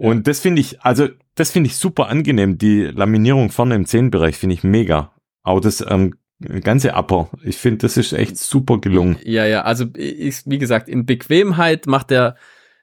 Und 0.00 0.26
das 0.26 0.40
finde 0.40 0.60
ich, 0.60 0.80
also 0.80 1.08
das 1.34 1.50
finde 1.50 1.68
ich 1.68 1.76
super 1.76 2.08
angenehm. 2.08 2.56
Die 2.56 2.84
Laminierung 2.84 3.50
vorne 3.50 3.74
im 3.74 3.84
Zehenbereich 3.84 4.36
finde 4.36 4.54
ich 4.54 4.64
mega. 4.64 5.12
Auch 5.42 5.60
das 5.60 5.84
ähm, 5.86 6.14
ganze 6.62 6.94
Upper. 6.94 7.28
Ich 7.42 7.58
finde, 7.58 7.78
das 7.78 7.98
ist 7.98 8.14
echt 8.14 8.38
super 8.38 8.78
gelungen. 8.78 9.18
Ja, 9.24 9.44
ja, 9.44 9.62
also 9.62 9.86
ich, 9.94 10.42
wie 10.46 10.58
gesagt, 10.58 10.88
in 10.88 11.04
Bequemheit 11.04 11.86
macht 11.86 12.10
der 12.10 12.36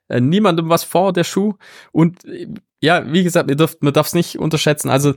äh, 0.10 0.22
niemandem 0.22 0.70
was 0.70 0.84
vor, 0.84 1.12
der 1.12 1.24
Schuh. 1.24 1.56
Und 1.92 2.20
ja, 2.82 3.12
wie 3.12 3.24
gesagt, 3.24 3.50
ihr 3.50 3.56
dürft, 3.56 3.82
man 3.82 3.94
darf 3.94 4.08
es 4.08 4.14
nicht 4.14 4.38
unterschätzen. 4.38 4.90
Also 4.90 5.16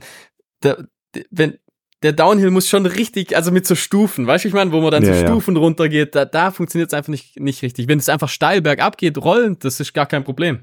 der, 0.63 0.87
wenn, 1.29 1.59
der 2.01 2.13
Downhill 2.13 2.49
muss 2.49 2.67
schon 2.67 2.87
richtig, 2.87 3.35
also 3.35 3.51
mit 3.51 3.67
so 3.67 3.75
Stufen, 3.75 4.25
weißt 4.25 4.43
du, 4.43 4.47
ich 4.47 4.55
meine, 4.55 4.71
wo 4.71 4.81
man 4.81 4.89
dann 4.89 5.03
ja, 5.03 5.13
so 5.13 5.21
Stufen 5.21 5.55
ja. 5.55 5.61
runtergeht, 5.61 6.15
da, 6.15 6.25
da 6.25 6.49
funktioniert 6.49 6.89
es 6.91 6.95
einfach 6.95 7.11
nicht, 7.11 7.39
nicht 7.39 7.61
richtig. 7.61 7.87
Wenn 7.87 7.99
es 7.99 8.09
einfach 8.09 8.29
steil 8.29 8.61
bergab 8.61 8.97
geht, 8.97 9.19
rollend, 9.19 9.63
das 9.63 9.79
ist 9.79 9.93
gar 9.93 10.07
kein 10.07 10.23
Problem. 10.23 10.61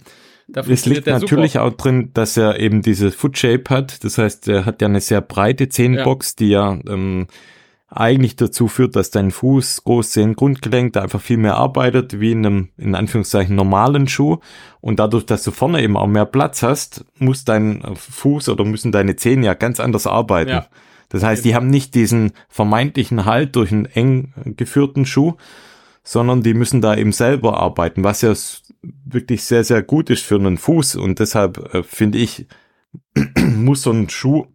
Es 0.54 0.86
liegt 0.86 1.06
natürlich 1.06 1.52
super. 1.52 1.64
auch 1.64 1.72
drin, 1.74 2.10
dass 2.14 2.36
er 2.36 2.58
eben 2.58 2.80
diese 2.80 3.10
Foot 3.10 3.36
Shape 3.36 3.64
hat. 3.68 4.02
Das 4.02 4.18
heißt, 4.18 4.48
er 4.48 4.64
hat 4.64 4.80
ja 4.80 4.88
eine 4.88 5.00
sehr 5.00 5.20
breite 5.20 5.68
Zehenbox, 5.68 6.30
ja. 6.30 6.34
die 6.38 6.48
ja 6.48 6.78
ähm, 6.88 7.26
eigentlich 7.90 8.36
dazu 8.36 8.68
führt, 8.68 8.96
dass 8.96 9.10
dein 9.10 9.30
Fuß, 9.30 9.84
Großzehen, 9.84 10.36
Grundgelenk 10.36 10.92
da 10.92 11.02
einfach 11.02 11.20
viel 11.20 11.38
mehr 11.38 11.56
arbeitet, 11.56 12.20
wie 12.20 12.32
in 12.32 12.44
einem, 12.44 12.68
in 12.76 12.94
Anführungszeichen, 12.94 13.56
normalen 13.56 14.08
Schuh. 14.08 14.38
Und 14.80 14.98
dadurch, 14.98 15.24
dass 15.24 15.42
du 15.42 15.50
vorne 15.50 15.82
eben 15.82 15.96
auch 15.96 16.06
mehr 16.06 16.26
Platz 16.26 16.62
hast, 16.62 17.04
muss 17.18 17.44
dein 17.44 17.82
Fuß 17.94 18.48
oder 18.50 18.64
müssen 18.64 18.92
deine 18.92 19.16
Zehen 19.16 19.42
ja 19.42 19.54
ganz 19.54 19.80
anders 19.80 20.06
arbeiten. 20.06 20.50
Ja. 20.50 20.66
Das 21.08 21.22
heißt, 21.22 21.44
die 21.44 21.54
haben 21.54 21.68
nicht 21.68 21.94
diesen 21.94 22.32
vermeintlichen 22.50 23.24
Halt 23.24 23.56
durch 23.56 23.72
einen 23.72 23.86
eng 23.86 24.32
geführten 24.56 25.06
Schuh, 25.06 25.34
sondern 26.10 26.42
die 26.42 26.54
müssen 26.54 26.80
da 26.80 26.96
eben 26.96 27.12
selber 27.12 27.58
arbeiten, 27.60 28.02
was 28.02 28.22
ja 28.22 28.32
wirklich 29.04 29.44
sehr, 29.44 29.62
sehr 29.62 29.82
gut 29.82 30.08
ist 30.08 30.22
für 30.24 30.36
einen 30.36 30.56
Fuß. 30.56 30.96
Und 30.96 31.18
deshalb 31.18 31.74
äh, 31.74 31.82
finde 31.82 32.16
ich, 32.16 32.46
muss 33.38 33.82
so 33.82 33.90
ein 33.90 34.08
Schuh 34.08 34.46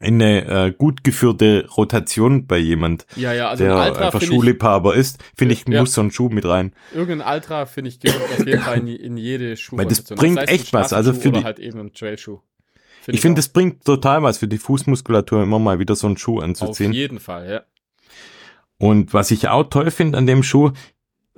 eine 0.00 0.44
äh, 0.66 0.72
gut 0.76 1.04
geführte 1.04 1.66
Rotation 1.76 2.46
bei 2.48 2.58
jemand, 2.58 3.06
ja, 3.14 3.32
ja, 3.32 3.48
also 3.50 3.64
der 3.64 3.74
Ultra 3.76 4.06
einfach 4.06 4.20
Schuhliebhaber 4.20 4.94
ist, 4.96 5.22
finde 5.36 5.54
ich, 5.54 5.64
Ja. 5.68 5.80
muss 5.80 5.94
so 5.94 6.00
ein 6.02 6.10
Schuh 6.10 6.28
mit 6.28 6.44
rein. 6.44 6.74
Irgendein 6.92 7.32
Ultra, 7.36 7.66
finde 7.66 7.88
ich, 7.90 8.00
gehört 8.00 8.20
auf 8.38 8.44
jeden 8.46 8.60
Fall 8.60 8.78
in, 8.78 8.88
in 8.88 9.16
jede 9.16 9.56
Schuhe. 9.56 9.78
Weil 9.78 9.86
das 9.86 10.02
bringt 10.02 10.38
echt 10.48 10.72
was, 10.72 10.92
also 10.92 11.12
für 11.14 11.30
die- 11.30 11.44
halt 11.44 11.58
eben 11.60 11.78
ein 11.78 11.92
Trailschuh. 11.92 12.40
Ich 13.06 13.20
finde, 13.20 13.38
das 13.38 13.48
bringt 13.48 13.84
total 13.84 14.22
was 14.22 14.38
für 14.38 14.48
die 14.48 14.58
Fußmuskulatur, 14.58 15.42
immer 15.42 15.58
mal 15.58 15.78
wieder 15.78 15.94
so 15.94 16.06
einen 16.08 16.16
Schuh 16.16 16.38
auf 16.38 16.44
anzuziehen. 16.44 16.92
jeden 16.92 17.20
Fall, 17.20 17.48
ja. 17.48 17.62
Und 18.78 19.14
was 19.14 19.30
ich 19.30 19.48
auch 19.48 19.64
toll 19.64 19.90
finde 19.90 20.18
an 20.18 20.26
dem 20.26 20.42
Schuh, 20.42 20.72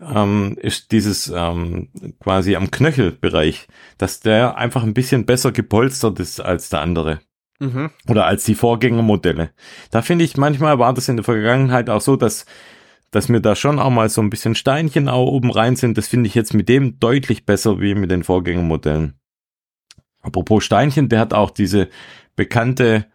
ähm, 0.00 0.56
ist 0.60 0.92
dieses 0.92 1.32
ähm, 1.34 1.88
quasi 2.20 2.56
am 2.56 2.70
Knöchelbereich, 2.70 3.66
dass 3.98 4.20
der 4.20 4.56
einfach 4.56 4.82
ein 4.82 4.94
bisschen 4.94 5.26
besser 5.26 5.52
gepolstert 5.52 6.20
ist 6.20 6.40
als 6.40 6.68
der 6.68 6.80
andere. 6.80 7.20
Mhm. 7.58 7.90
oder 8.06 8.26
als 8.26 8.44
die 8.44 8.54
Vorgängermodelle. 8.54 9.50
Da 9.90 10.02
finde 10.02 10.26
ich, 10.26 10.36
manchmal 10.36 10.78
war 10.78 10.92
das 10.92 11.08
in 11.08 11.16
der 11.16 11.24
Vergangenheit 11.24 11.88
auch 11.88 12.02
so, 12.02 12.16
dass, 12.16 12.44
dass 13.10 13.30
mir 13.30 13.40
da 13.40 13.56
schon 13.56 13.78
auch 13.78 13.90
mal 13.90 14.10
so 14.10 14.20
ein 14.20 14.28
bisschen 14.28 14.54
Steinchen 14.54 15.08
auch 15.08 15.26
oben 15.26 15.50
rein 15.50 15.76
sind. 15.76 15.96
Das 15.96 16.06
finde 16.08 16.26
ich 16.26 16.34
jetzt 16.34 16.52
mit 16.52 16.68
dem 16.68 16.98
deutlich 16.98 17.46
besser 17.46 17.80
wie 17.80 17.94
mit 17.94 18.10
den 18.10 18.24
Vorgängermodellen. 18.24 19.18
Apropos 20.20 20.64
Steinchen, 20.64 21.08
der 21.08 21.20
hat 21.20 21.32
auch 21.32 21.50
diese 21.50 21.88
bekannte 22.34 23.06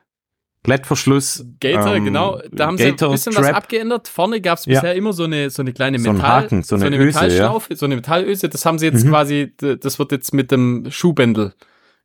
Klettverschluss. 0.64 1.44
Gator, 1.60 1.96
ähm, 1.96 2.06
genau. 2.06 2.40
Da 2.52 2.68
haben 2.68 2.78
sie 2.78 2.86
Gator 2.92 3.10
ein 3.10 3.14
bisschen 3.14 3.36
was 3.36 3.46
Strap. 3.46 3.58
abgeändert. 3.58 4.08
Vorne 4.08 4.42
gab 4.42 4.60
es 4.60 4.66
Ja. 4.66 4.74
bisher 4.76 4.96
immer 4.96 5.12
so 5.14 5.24
eine, 5.24 5.50
so 5.50 5.62
eine 5.64 5.74
kleine 5.74 5.98
So 6.00 6.10
ein 6.10 6.18
Metall, 6.18 6.44
Haken, 6.44 6.64
so 6.64 6.76
eine 6.76 6.96
Öse, 6.98 7.06
Metallschlaufe, 7.06 7.76
so 7.76 7.86
eine 7.86 7.96
Metallöse. 7.96 8.48
Das 8.50 8.66
haben 8.66 8.78
sie 8.78 8.86
jetzt 8.86 9.04
Mhm. 9.06 9.10
quasi, 9.10 9.54
das 9.58 9.98
wird 9.98 10.12
jetzt 10.12 10.34
mit 10.34 10.52
dem 10.52 10.88
Schuhbändel 10.92 11.54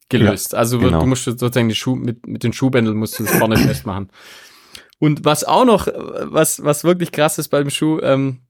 gelöst. 0.08 0.54
also 0.54 0.80
wird, 0.80 0.90
genau. 0.92 1.00
du 1.02 1.06
musst 1.08 1.24
sozusagen 1.24 1.68
die 1.68 1.74
Schuh, 1.74 1.96
mit, 1.96 2.26
mit 2.26 2.44
den 2.44 2.52
Schuhbändeln 2.52 2.96
musst 2.96 3.18
du 3.18 3.24
das 3.24 3.36
vorne 3.36 3.56
festmachen. 3.84 4.08
Und 4.98 5.24
was 5.26 5.44
auch 5.44 5.64
noch, 5.66 5.86
was, 5.88 6.64
was 6.64 6.82
wirklich 6.84 7.12
krass 7.12 7.38
ist 7.38 7.48
beim 7.48 7.68
Schuh, 7.68 7.98
ähm, 8.00 8.40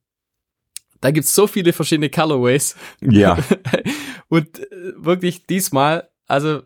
da 1.00 1.10
gibt's 1.10 1.34
so 1.34 1.46
viele 1.46 1.72
verschiedene 1.72 2.10
Colorways. 2.10 2.76
Ja, 3.00 3.38
Und 4.28 4.60
äh, 4.60 4.92
wirklich 4.96 5.46
diesmal, 5.46 6.08
also 6.26 6.62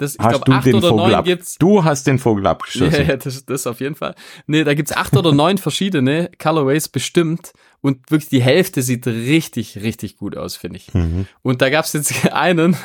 das, 0.00 0.12
ich 0.12 0.18
glaube, 0.18 0.44
du 0.44 0.52
acht 0.52 0.66
oder 0.66 0.88
Vogel 0.88 1.04
neun 1.06 1.14
ab? 1.14 1.24
gibt's. 1.24 1.56
du 1.58 1.84
hast 1.84 2.06
den 2.06 2.18
Vogel 2.18 2.44
Ja, 2.44 2.50
abgeschossen. 2.50 3.06
ja 3.06 3.16
das, 3.16 3.44
das 3.44 3.66
auf 3.66 3.80
jeden 3.80 3.94
Fall. 3.94 4.14
Nee, 4.46 4.64
da 4.64 4.74
gibt's 4.74 4.92
acht 4.92 5.16
oder 5.16 5.32
neun 5.32 5.58
verschiedene 5.58 6.30
Colorways 6.38 6.88
bestimmt. 6.88 7.52
Und 7.82 8.10
wirklich 8.10 8.28
die 8.30 8.42
Hälfte 8.42 8.82
sieht 8.82 9.06
richtig, 9.06 9.78
richtig 9.82 10.16
gut 10.16 10.36
aus, 10.36 10.56
finde 10.56 10.78
ich. 10.78 10.92
Mhm. 10.92 11.26
Und 11.42 11.62
da 11.62 11.70
gab's 11.70 11.92
jetzt 11.92 12.12
einen, 12.32 12.76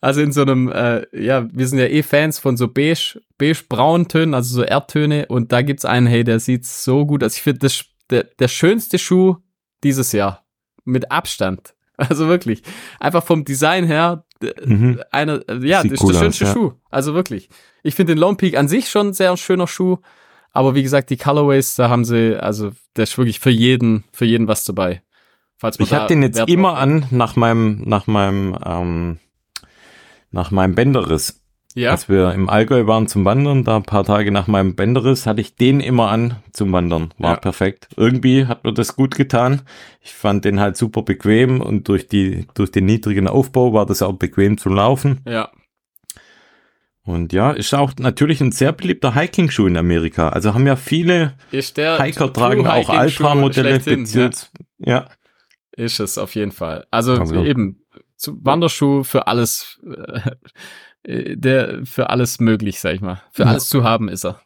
also 0.00 0.20
in 0.20 0.32
so 0.32 0.42
einem, 0.42 0.70
äh, 0.70 1.04
ja, 1.12 1.46
wir 1.52 1.66
sind 1.68 1.78
ja 1.78 1.86
eh 1.86 2.02
Fans 2.02 2.38
von 2.38 2.56
so 2.56 2.68
beige, 2.68 3.20
beige-braun 3.38 4.08
Tönen, 4.08 4.34
also 4.34 4.54
so 4.54 4.62
Erdtöne. 4.62 5.26
Und 5.26 5.52
da 5.52 5.62
gibt's 5.62 5.84
einen, 5.84 6.06
hey, 6.06 6.24
der 6.24 6.40
sieht 6.40 6.64
so 6.66 7.04
gut 7.06 7.22
aus. 7.22 7.36
Ich 7.36 7.42
finde, 7.42 7.58
das 7.60 7.84
der, 8.10 8.24
der 8.24 8.48
schönste 8.48 8.98
Schuh 8.98 9.36
dieses 9.84 10.12
Jahr. 10.12 10.44
Mit 10.84 11.10
Abstand. 11.10 11.74
Also 11.96 12.28
wirklich. 12.28 12.62
Einfach 12.98 13.22
vom 13.22 13.44
Design 13.44 13.84
her, 13.84 14.24
Mhm. 14.64 15.02
einer, 15.10 15.40
äh, 15.48 15.66
ja, 15.66 15.82
Sieht 15.82 15.92
das 15.92 16.00
ist 16.00 16.04
cool 16.04 16.12
der 16.12 16.20
aus, 16.20 16.24
schönste 16.24 16.44
ja. 16.44 16.52
Schuh. 16.52 16.72
Also 16.90 17.14
wirklich. 17.14 17.48
Ich 17.82 17.94
finde 17.94 18.14
den 18.14 18.20
Lone 18.20 18.36
Peak 18.36 18.56
an 18.56 18.68
sich 18.68 18.88
schon 18.88 19.08
ein 19.08 19.12
sehr 19.12 19.36
schöner 19.36 19.66
Schuh. 19.66 19.98
Aber 20.52 20.74
wie 20.74 20.82
gesagt, 20.82 21.10
die 21.10 21.16
Colorways, 21.16 21.76
da 21.76 21.88
haben 21.88 22.04
sie, 22.04 22.36
also, 22.36 22.72
der 22.96 23.04
ist 23.04 23.16
wirklich 23.16 23.38
für 23.38 23.50
jeden, 23.50 24.04
für 24.12 24.24
jeden 24.24 24.48
was 24.48 24.64
dabei. 24.64 25.02
Falls 25.56 25.78
man 25.78 25.86
Ich 25.86 25.94
habe 25.94 26.08
den 26.08 26.22
jetzt 26.22 26.38
Wert 26.38 26.48
immer 26.48 26.76
an 26.76 27.06
nach 27.10 27.36
meinem, 27.36 27.82
nach 27.82 28.06
meinem, 28.06 28.56
ähm, 28.64 29.18
nach 30.30 30.50
meinem 30.50 30.74
Bänderriss. 30.74 31.39
Ja. 31.74 31.92
Als 31.92 32.08
wir 32.08 32.32
im 32.32 32.48
Allgäu 32.48 32.86
waren 32.86 33.06
zum 33.06 33.24
Wandern, 33.24 33.62
da 33.62 33.76
ein 33.76 33.84
paar 33.84 34.04
Tage 34.04 34.32
nach 34.32 34.48
meinem 34.48 34.74
Bänderriss, 34.74 35.26
hatte 35.26 35.40
ich 35.40 35.54
den 35.54 35.78
immer 35.80 36.10
an 36.10 36.36
zum 36.52 36.72
Wandern. 36.72 37.14
War 37.18 37.34
Ja. 37.34 37.36
perfekt. 37.36 37.88
Irgendwie 37.96 38.46
hat 38.46 38.64
mir 38.64 38.74
das 38.74 38.96
gut 38.96 39.14
getan. 39.14 39.62
Ich 40.00 40.12
fand 40.12 40.44
den 40.44 40.58
halt 40.58 40.76
super 40.76 41.02
bequem 41.02 41.60
und 41.60 41.86
durch 41.86 42.08
die, 42.08 42.48
durch 42.54 42.72
den 42.72 42.86
niedrigen 42.86 43.28
Aufbau 43.28 43.72
war 43.72 43.86
das 43.86 44.02
auch 44.02 44.14
bequem 44.14 44.58
zu 44.58 44.68
laufen. 44.68 45.20
Ja. 45.26 45.50
Und 47.02 47.32
ja, 47.32 47.52
ist 47.52 47.72
auch 47.74 47.92
natürlich 47.98 48.40
ein 48.40 48.52
sehr 48.52 48.72
beliebter 48.72 49.14
Hiking-Schuh 49.14 49.66
in 49.66 49.76
Amerika. 49.76 50.28
Also 50.30 50.54
haben 50.54 50.66
ja 50.66 50.76
viele 50.76 51.34
Hiker 51.50 52.32
tragen 52.32 52.66
auch 52.66 52.88
Ultra-Modelle 52.88 53.80
ja. 53.80 54.30
ja. 54.78 55.08
Ist 55.72 56.00
es 56.00 56.18
auf 56.18 56.34
jeden 56.34 56.52
Fall. 56.52 56.86
Also, 56.90 57.14
Also. 57.14 57.44
eben, 57.44 57.84
Wanderschuh 58.26 59.02
für 59.02 59.26
alles, 59.28 59.80
äh, 59.84 60.32
der, 61.06 61.80
für 61.84 62.10
alles 62.10 62.40
möglich, 62.40 62.80
sag 62.80 62.94
ich 62.94 63.00
mal. 63.00 63.22
Für 63.32 63.44
Ja. 63.44 63.48
alles 63.50 63.68
zu 63.68 63.84
haben 63.84 64.08
ist 64.08 64.24
er. 64.24 64.40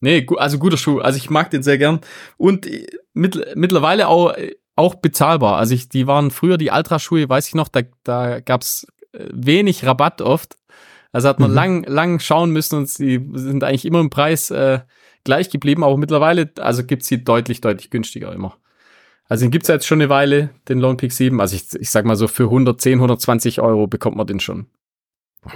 Nee, 0.00 0.26
also 0.36 0.58
guter 0.58 0.76
Schuh. 0.76 0.98
Also 0.98 1.16
ich 1.16 1.30
mag 1.30 1.50
den 1.50 1.62
sehr 1.62 1.78
gern. 1.78 2.00
Und 2.36 2.66
äh, 2.66 2.86
mittl 3.14 3.46
mittlerweile 3.54 4.08
auch, 4.08 4.32
äh, 4.32 4.54
auch 4.76 4.96
bezahlbar. 4.96 5.56
Also 5.56 5.74
ich, 5.74 5.88
die 5.88 6.06
waren 6.06 6.30
früher 6.30 6.58
die 6.58 6.70
Ultraschuhe, 6.70 7.28
weiß 7.28 7.48
ich 7.48 7.54
noch, 7.54 7.68
da, 7.68 7.82
da 8.02 8.40
gab's 8.40 8.86
äh, 9.12 9.28
wenig 9.32 9.86
Rabatt 9.86 10.20
oft. 10.20 10.56
Also 11.12 11.28
hat 11.28 11.38
man 11.38 11.50
Mhm. 11.50 11.54
lang, 11.56 11.84
lang 11.84 12.18
schauen 12.18 12.50
müssen 12.50 12.76
und 12.78 12.88
sie 12.88 13.24
sind 13.34 13.62
eigentlich 13.62 13.84
immer 13.84 14.00
im 14.00 14.10
Preis 14.10 14.50
äh, 14.50 14.80
gleich 15.22 15.48
geblieben, 15.48 15.84
aber 15.84 15.96
mittlerweile, 15.96 16.50
also 16.58 16.82
gibt's 16.84 17.06
sie 17.06 17.22
deutlich, 17.22 17.60
deutlich 17.60 17.88
günstiger 17.90 18.32
immer. 18.32 18.56
Also 19.26 19.44
den 19.46 19.52
gibt's 19.52 19.68
jetzt 19.68 19.86
schon 19.86 20.00
eine 20.02 20.10
Weile, 20.10 20.50
den 20.68 20.80
Lone 20.80 20.96
Peak 20.96 21.12
7. 21.12 21.40
Also 21.40 21.54
ich, 21.56 21.72
ich 21.80 21.88
sag 21.88 22.04
mal 22.04 22.16
so 22.16 22.26
für 22.28 22.42
110, 22.44 22.94
120 22.98 23.60
Euro 23.62 23.86
bekommt 23.86 24.16
man 24.16 24.26
den 24.26 24.40
schon. 24.40 24.66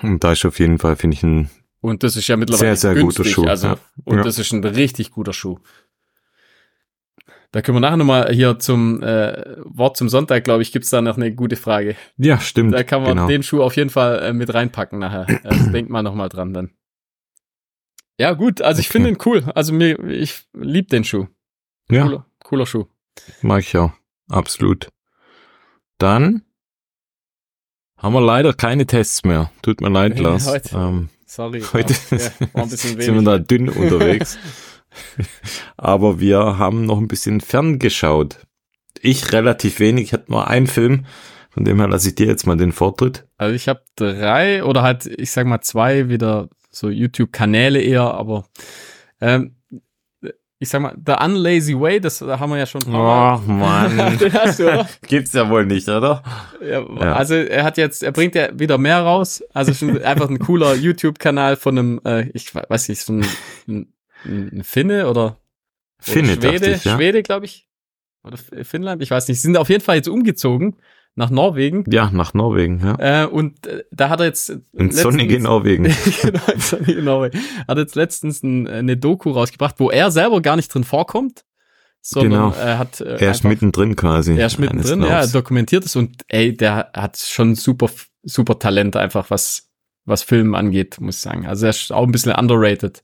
Und 0.03 0.23
da 0.25 0.33
ist 0.33 0.45
auf 0.45 0.59
jeden 0.59 0.79
Fall, 0.79 0.97
finde 0.97 1.15
ich, 1.17 1.23
ein 1.23 1.51
Und 1.81 2.03
das 2.03 2.17
ist 2.17 2.27
ja 2.29 2.37
mittlerweile 2.37 2.77
Sehr, 2.77 2.95
sehr 2.95 3.03
guter 3.03 3.23
günstig. 3.23 3.35
Schuh, 3.35 3.45
Also, 3.47 3.69
ja. 3.69 3.79
Und 4.05 4.19
Ja. 4.19 4.23
das 4.23 4.39
ist 4.39 4.53
ein 4.53 4.65
richtig 4.65 5.11
guter 5.11 5.33
Schuh. 5.33 5.59
Da 7.51 7.63
können 7.63 7.77
wir 7.77 7.81
nachher 7.81 7.97
nochmal 7.97 8.31
hier 8.33 8.59
zum 8.59 9.03
äh, 9.03 9.57
Wort 9.65 9.97
zum 9.97 10.11
Sonntag, 10.11 10.45
glaube 10.45 10.63
ich, 10.63 10.71
gibt's 10.71 10.91
da 10.91 11.01
noch 11.01 11.17
eine 11.17 11.35
gute 11.35 11.57
Frage. 11.57 11.97
Ja, 12.19 12.39
stimmt. 12.41 12.75
Da 12.75 12.83
kann 12.85 13.01
man 13.03 13.13
genau. 13.17 13.27
den 13.27 13.43
Schuh 13.43 13.63
auf 13.63 13.75
jeden 13.77 13.89
Fall 13.89 14.19
äh, 14.23 14.33
mit 14.35 14.53
reinpacken 14.53 14.99
nachher. 14.99 15.27
Also 15.45 15.71
denkt 15.73 15.91
mal 15.91 16.03
nochmal 16.03 16.29
dran 16.29 16.53
dann. 16.53 16.71
Ja, 18.21 18.33
gut, 18.35 18.61
also 18.61 18.81
ich 18.81 18.87
Okay. 18.89 18.93
finde 18.93 19.09
ihn 19.11 19.19
cool. 19.25 19.45
Also 19.55 19.73
mir, 19.73 19.99
ich 20.11 20.43
lieb 20.53 20.89
den 20.89 21.05
Schuh. 21.05 21.27
ja, 21.91 22.03
Cooler, 22.03 22.27
cooler 22.45 22.67
Schuh. 22.67 22.85
mag 23.41 23.61
ich 23.61 23.77
auch. 23.79 23.93
Absolut. 24.29 24.91
Dann 25.97 26.43
haben 27.99 28.13
wir 28.13 28.21
leider 28.21 28.55
keine 28.55 28.87
Tests 28.87 29.25
mehr. 29.25 29.51
Tut 29.63 29.81
mir 29.81 29.91
leid, 29.91 30.19
Lars. 30.19 30.47
heute. 30.47 30.77
Ähm, 30.77 31.09
Sorry. 31.27 31.63
Heute 31.73 31.95
ja, 32.11 32.67
sind 32.67 32.99
wir 32.99 33.23
da 33.23 33.39
dünn 33.39 33.69
unterwegs. 33.69 34.39
Aber 35.77 36.21
wir 36.21 36.59
haben 36.59 36.87
noch 36.87 36.99
ein 36.99 37.09
bisschen 37.09 37.41
ferngeschaut. 37.41 38.39
Ich 39.01 39.33
relativ 39.33 39.79
wenig. 39.79 40.05
Ich 40.05 40.13
hatte 40.13 40.31
nur 40.31 40.49
einen 40.49 40.67
Film. 40.67 41.05
Von 41.51 41.65
dem 41.65 41.79
her 41.79 41.89
lasse 41.89 42.09
ich 42.09 42.15
dir 42.15 42.27
jetzt 42.27 42.47
mal 42.47 42.57
den 42.57 42.73
Vortritt. 42.73 43.27
Also 43.37 43.55
ich 43.55 43.69
habe 43.69 43.83
drei 43.97 44.65
oder 44.65 44.83
halt, 44.83 45.07
ich 45.07 45.31
sag 45.31 45.47
mal 45.47 45.61
zwei 45.61 46.09
wieder 46.09 46.49
so 46.71 46.89
YouTube-Kanäle 46.89 47.81
eher, 47.81 48.15
aber 48.15 48.47
ähm, 49.21 49.57
ich 50.61 50.69
sag 50.69 50.83
mal, 50.83 50.97
The 51.07 51.15
Unlazy 51.25 51.79
Way, 51.79 52.01
das 52.01 52.19
da 52.19 52.41
haben 52.41 52.51
wir 52.51 52.59
ja 52.59 52.67
schon 52.67 52.83
Oh, 52.89 53.41
Mann. 53.47 54.19
Den 54.19 54.33
hast 54.33 54.59
du, 54.59 54.65
oder? 54.65 54.89
Gibt's 55.07 55.33
ja 55.33 55.49
wohl 55.49 55.65
nicht, 55.65 55.89
oder? 55.89 56.23
Ja, 56.61 56.81
Ja. 56.81 57.13
Also 57.15 57.35
er 57.35 57.63
hat 57.63 57.77
jetzt, 57.77 58.03
er 58.03 58.11
bringt 58.11 58.35
ja 58.35 58.49
wieder 58.59 58.77
mehr 58.77 59.01
raus. 59.01 59.43
Also 59.55 59.73
schon 59.73 60.03
einfach 60.03 60.29
ein 60.29 60.39
cooler 60.41 60.75
YouTube-Kanal 60.75 61.57
von 61.57 61.79
einem, 61.79 62.01
äh, 62.05 62.29
ich 62.31 62.53
weiß 62.55 62.89
nicht, 62.89 63.01
so 63.03 63.13
ein, 63.13 63.27
ein, 63.69 63.93
ein 64.25 64.65
Finne 64.65 65.09
oder, 65.09 65.11
oder 65.11 65.37
Finne, 66.01 66.35
Schwede, 66.35 66.53
dachte 66.59 66.71
ich, 66.73 66.85
ja. 66.85 66.97
Schwede, 66.97 67.23
glaube 67.23 67.47
ich. 67.47 67.69
Oder 68.25 68.37
Finnland, 68.65 69.01
ich 69.03 69.11
weiß 69.13 69.29
nicht. 69.29 69.41
Sie 69.41 69.47
sind 69.47 69.57
auf 69.57 69.69
jeden 69.69 69.83
Fall 69.83 69.97
jetzt 69.97 70.09
umgezogen 70.09 70.77
nach 71.19 71.31
Norwegen. 71.31 71.85
Ja, 71.91 72.11
nach 72.13 72.33
Norwegen, 72.33 72.81
ja. 72.81 73.25
Äh, 73.25 73.27
und 73.27 73.67
äh, 73.67 73.83
da 73.91 74.09
hat 74.09 74.21
er 74.21 74.27
jetzt 74.27 74.57
In 74.73 74.93
sonnige 74.93 75.41
Norwegen. 75.41 75.85
genau, 76.23 76.41
in 76.55 76.61
sonnige 76.61 77.03
Norwegen. 77.03 77.39
Hat 77.67 77.77
jetzt 77.77 77.97
letztens 77.97 78.43
ein, 78.43 78.67
eine 78.69 78.97
Doku 78.97 79.33
rausgebracht, 79.33 79.75
wo 79.79 79.91
er 79.91 80.11
selber 80.13 80.41
gar 80.41 80.55
nicht 80.57 80.73
drin 80.73 80.85
vorkommt, 80.85 81.45
sondern 82.01 82.53
Genau. 82.53 82.55
er 82.57 82.79
hat 82.79 83.01
äh, 83.01 83.17
Er 83.19 83.33
ist 83.33 83.43
mittendrin 83.45 83.97
quasi. 83.97 84.37
er 84.39 84.47
ist 84.47 84.59
mittendrin, 84.59 85.03
ja, 85.03 85.21
er 85.21 85.27
dokumentiert 85.27 85.85
es 85.85 85.97
und 85.97 86.23
ey, 86.29 86.57
der 86.57 86.91
hat 86.95 87.17
schon 87.19 87.57
super, 87.57 87.91
super 88.23 88.59
Talent 88.59 88.95
einfach, 88.95 89.29
was, 89.31 89.69
was 90.05 90.23
Filmen 90.23 90.55
angeht, 90.55 91.01
muss 91.01 91.17
ich 91.17 91.21
sagen. 91.23 91.47
Also 91.47 91.67
er 91.67 91.71
ist 91.71 91.93
auch 91.93 92.05
ein 92.05 92.13
bisschen 92.13 92.33
underrated. 92.33 93.03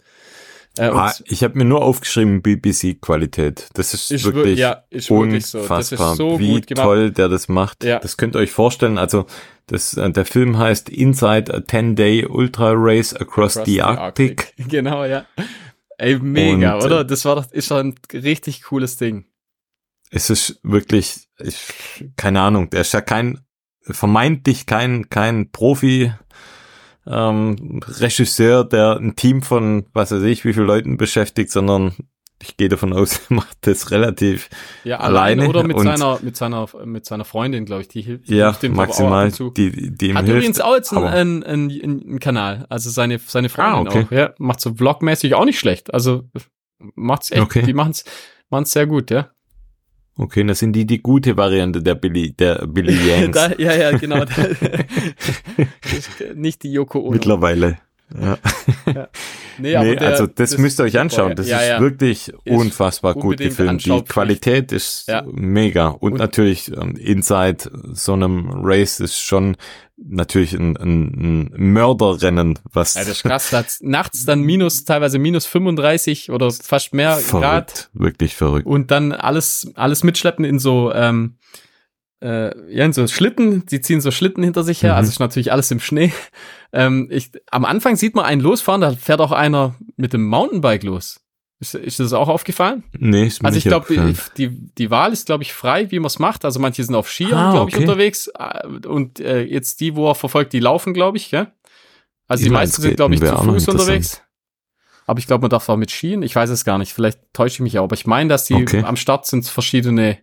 Äh, 0.76 0.86
Ah, 0.88 1.12
ich 1.26 1.44
habe 1.44 1.56
mir 1.56 1.64
nur 1.64 1.82
aufgeschrieben 1.82 2.42
BBC-Qualität. 2.42 3.68
Das 3.74 3.94
ist, 3.94 4.10
ist 4.10 4.24
wirklich 4.24 4.56
wir- 4.56 4.62
ja, 4.62 4.84
ist 4.90 5.08
wirklich 5.10 5.46
so. 5.46 5.58
Das 5.66 5.92
ist 5.92 5.92
unfassbar, 5.92 6.16
so 6.16 6.38
wie 6.40 6.60
toll 6.62 7.10
der 7.12 7.28
das 7.28 7.48
macht. 7.48 7.84
Ja. 7.84 8.00
Das 8.00 8.16
könnt 8.16 8.34
ihr 8.34 8.40
euch 8.40 8.50
vorstellen. 8.50 8.98
Also 8.98 9.26
das, 9.66 9.96
äh, 9.96 10.10
der 10.10 10.24
Film 10.24 10.58
heißt 10.58 10.88
Inside 10.88 11.54
a 11.54 11.58
10-Day 11.58 12.26
Ultra 12.26 12.72
Race 12.74 13.14
Across, 13.14 13.56
Across 13.58 13.66
the, 13.66 13.82
Arctic. 13.82 14.52
Genau, 14.68 15.04
ja. 15.04 15.24
Ey, 15.96 16.18
mega, 16.18 16.74
Und, 16.74 16.82
äh, 16.82 16.84
oder? 16.86 17.04
Das 17.04 17.24
war 17.24 17.36
doch, 17.36 17.50
ist 17.52 17.70
doch 17.70 17.78
ein 17.78 17.94
richtig 18.12 18.62
cooles 18.64 18.96
Ding. 18.96 19.26
Es 20.10 20.28
ist 20.28 20.58
wirklich, 20.64 21.28
ich, 21.38 21.56
keine 22.16 22.40
Ahnung, 22.40 22.68
der 22.70 22.80
ist 22.80 22.92
ja 22.92 23.00
kein, 23.00 23.40
vermeintlich 23.80 24.66
kein, 24.66 25.08
kein 25.08 25.50
Profi, 25.50 26.12
ähm, 27.06 27.80
Regisseur, 27.86 28.64
der 28.64 28.96
ein 28.96 29.16
Team 29.16 29.42
von, 29.42 29.86
was 29.92 30.10
weiß 30.10 30.22
ich, 30.22 30.44
wie 30.44 30.52
viele 30.52 30.66
Leuten 30.66 30.96
beschäftigt, 30.96 31.50
sondern 31.50 31.94
ich 32.42 32.56
gehe 32.56 32.68
davon 32.68 32.92
aus, 32.92 33.20
er 33.30 33.36
macht 33.36 33.58
das 33.62 33.90
relativ 33.90 34.48
ja, 34.84 34.98
alleine. 34.98 35.48
Oder 35.48 35.62
mit 35.64 35.78
seiner, 35.78 36.18
mit 36.22 36.36
seiner, 36.36 36.68
mit 36.84 37.06
seiner 37.06 37.24
Freundin, 37.24 37.64
glaube 37.64 37.82
ich, 37.82 37.88
die 37.88 38.02
hilft. 38.02 38.28
Ja, 38.28 38.58
hilft 38.58 38.74
maximal, 38.74 39.30
die, 39.30 39.96
die 39.96 40.08
ihm 40.08 40.16
Hat 40.16 40.24
hilft. 40.24 40.38
übrigens 40.38 40.60
auch 40.60 40.74
jetzt 40.74 40.92
einen, 40.92 41.42
einen, 41.42 41.70
einen, 41.70 42.20
Kanal, 42.20 42.66
also 42.68 42.90
seine, 42.90 43.18
seine 43.18 43.48
Freundin 43.48 43.86
ah, 43.86 43.90
okay. 43.90 44.06
auch, 44.06 44.10
ja, 44.10 44.34
macht 44.38 44.60
so 44.60 44.74
vlogmäßig 44.74 45.34
auch 45.34 45.44
nicht 45.44 45.58
schlecht, 45.58 45.92
also 45.92 46.24
macht's 46.94 47.30
echt, 47.30 47.42
okay. 47.42 47.62
die 47.62 47.74
machen's, 47.74 48.04
machen's 48.50 48.72
sehr 48.72 48.86
gut, 48.86 49.10
ja. 49.10 49.30
Okay, 50.16 50.44
das 50.44 50.60
sind 50.60 50.74
die 50.74 50.86
die 50.86 51.02
gute 51.02 51.36
Variante 51.36 51.82
der 51.82 51.96
Billy, 51.96 52.32
der 52.32 52.66
Billy 52.66 52.96
Yanks. 53.08 53.38
da, 53.38 53.52
ja, 53.58 53.74
ja, 53.74 53.96
genau. 53.96 54.24
nicht 56.34 56.62
die 56.62 56.72
Yoko 56.72 57.00
Ono. 57.00 57.10
Mittlerweile. 57.10 57.78
Ja. 58.16 58.38
ja. 58.94 59.08
Nee, 59.58 59.78
nee 59.78 59.96
der, 59.96 60.08
also 60.08 60.26
das, 60.26 60.50
das, 60.50 60.58
müsst 60.58 60.78
ihr 60.78 60.84
euch 60.84 60.98
anschauen. 60.98 61.34
Das 61.34 61.48
ja, 61.48 61.58
ist 61.58 61.68
ja. 61.68 61.80
wirklich 61.80 62.28
ist 62.28 62.34
unfassbar 62.44 63.14
gut 63.14 63.38
gefilmt. 63.38 63.84
Die 63.86 64.02
Qualität 64.02 64.72
ist 64.72 65.10
mega. 65.32 65.88
Und, 65.88 66.12
und, 66.12 66.18
natürlich 66.18 66.70
ähm, 66.76 66.96
Inside 66.96 67.70
so 67.92 68.12
einem 68.12 68.50
Race 68.62 69.00
ist 69.00 69.20
schon 69.20 69.56
natürlich 70.06 70.52
ein, 70.54 70.76
ein, 70.76 71.50
ein 71.54 71.72
Mörderrennen, 71.72 72.58
was. 72.72 72.94
Ja, 72.94 73.00
das 73.00 73.10
ist 73.10 73.22
krass. 73.22 73.50
Das 73.50 73.80
nachts 73.80 74.24
dann 74.24 74.42
minus, 74.42 74.84
teilweise 74.84 75.18
minus 75.18 75.46
35 75.46 76.30
oder 76.30 76.50
fast 76.50 76.94
mehr 76.94 77.16
verrückt, 77.16 77.42
Grad. 77.42 77.90
Wirklich 77.94 78.36
verrückt. 78.36 78.66
Und 78.66 78.90
dann 78.90 79.12
alles, 79.12 79.72
alles 79.74 80.04
mitschleppen 80.04 80.44
in 80.44 80.58
so, 80.58 80.92
ähm, 80.92 81.36
äh, 82.20 82.74
ja, 82.74 82.84
in 82.84 82.92
so 82.92 83.06
Schlitten, 83.06 83.66
die 83.66 83.80
ziehen 83.80 84.00
so 84.00 84.10
Schlitten 84.10 84.42
hinter 84.42 84.62
sich 84.64 84.82
her, 84.82 84.92
mhm. 84.92 84.98
also 84.98 85.08
ist 85.10 85.20
natürlich 85.20 85.52
alles 85.52 85.70
im 85.70 85.80
Schnee. 85.80 86.12
Ähm, 86.76 87.06
ich, 87.10 87.30
am 87.52 87.64
Anfang 87.64 87.94
sieht 87.94 88.16
man 88.16 88.24
einen 88.24 88.40
losfahren, 88.40 88.80
da 88.80 88.90
fährt 88.90 89.20
auch 89.20 89.30
einer 89.30 89.76
mit 89.96 90.12
dem 90.12 90.26
Mountainbike 90.26 90.82
los. 90.82 91.23
Ist, 91.64 91.74
ist 91.74 92.00
das 92.00 92.12
auch 92.12 92.28
aufgefallen? 92.28 92.84
Nee, 92.98 93.26
ist 93.26 93.42
mir 93.42 93.46
Also 93.46 93.56
ich 93.56 93.64
glaube, 93.64 94.14
die, 94.36 94.48
die 94.48 94.90
Wahl 94.90 95.12
ist, 95.12 95.24
glaube 95.24 95.42
ich, 95.42 95.54
frei, 95.54 95.90
wie 95.90 95.98
man 95.98 96.08
es 96.08 96.18
macht. 96.18 96.44
Also 96.44 96.60
manche 96.60 96.84
sind 96.84 96.94
auf 96.94 97.08
Skiern, 97.08 97.32
ah, 97.32 97.52
glaube 97.52 97.70
ich, 97.70 97.76
unterwegs. 97.78 98.30
Äh, 98.38 98.86
und 98.86 99.18
äh, 99.20 99.42
jetzt 99.42 99.80
die, 99.80 99.96
wo 99.96 100.08
er 100.10 100.14
verfolgt, 100.14 100.52
die 100.52 100.60
laufen, 100.60 100.92
glaube 100.92 101.16
ich, 101.16 101.30
gell? 101.30 101.50
Also 102.28 102.42
die, 102.42 102.48
die 102.48 102.54
meisten 102.54 102.82
sind, 102.82 102.96
glaube 102.96 103.14
ich, 103.14 103.20
zu 103.20 103.34
Fuß 103.34 103.68
unterwegs. 103.68 104.20
Aber 105.06 105.18
ich 105.18 105.26
glaube, 105.26 105.42
man 105.42 105.50
darf 105.50 105.68
auch 105.68 105.76
mit 105.76 105.90
Skien. 105.90 106.22
Ich 106.22 106.36
weiß 106.36 106.50
es 106.50 106.64
gar 106.64 106.78
nicht. 106.78 106.92
Vielleicht 106.92 107.20
täusche 107.32 107.54
ich 107.54 107.60
mich 107.60 107.78
auch. 107.78 107.84
Aber 107.84 107.94
ich 107.94 108.06
meine, 108.06 108.28
dass 108.28 108.44
die 108.44 108.54
okay. 108.54 108.82
am 108.82 108.96
Start 108.96 109.26
sind 109.26 109.46
verschiedene 109.46 110.18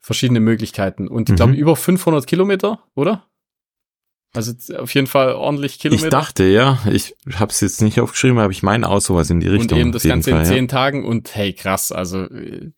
verschiedene 0.00 0.40
Möglichkeiten. 0.40 1.08
Und 1.08 1.28
ich 1.28 1.32
mhm. 1.32 1.36
glaube, 1.36 1.52
über 1.52 1.76
500 1.76 2.26
Kilometer, 2.26 2.82
oder? 2.94 3.26
Also 4.32 4.52
auf 4.76 4.94
jeden 4.94 5.08
Fall 5.08 5.32
ordentlich 5.32 5.80
Kilometer. 5.80 6.06
Ich 6.06 6.10
dachte, 6.10 6.44
ja. 6.44 6.78
Ich 6.90 7.16
habe 7.34 7.50
es 7.50 7.60
jetzt 7.60 7.82
nicht 7.82 8.00
aufgeschrieben, 8.00 8.38
aber 8.38 8.52
ich 8.52 8.62
meine 8.62 8.88
auch 8.88 9.00
sowas 9.00 9.28
in 9.28 9.40
die 9.40 9.48
Richtung. 9.48 9.76
Und 9.76 9.80
eben 9.80 9.92
das 9.92 10.04
Ganze 10.04 10.30
Fall, 10.30 10.40
in 10.40 10.46
zehn 10.46 10.64
ja. 10.64 10.68
Tagen 10.68 11.04
und 11.04 11.34
hey, 11.34 11.52
krass. 11.52 11.90
Also, 11.90 12.26
äh, 12.26 12.70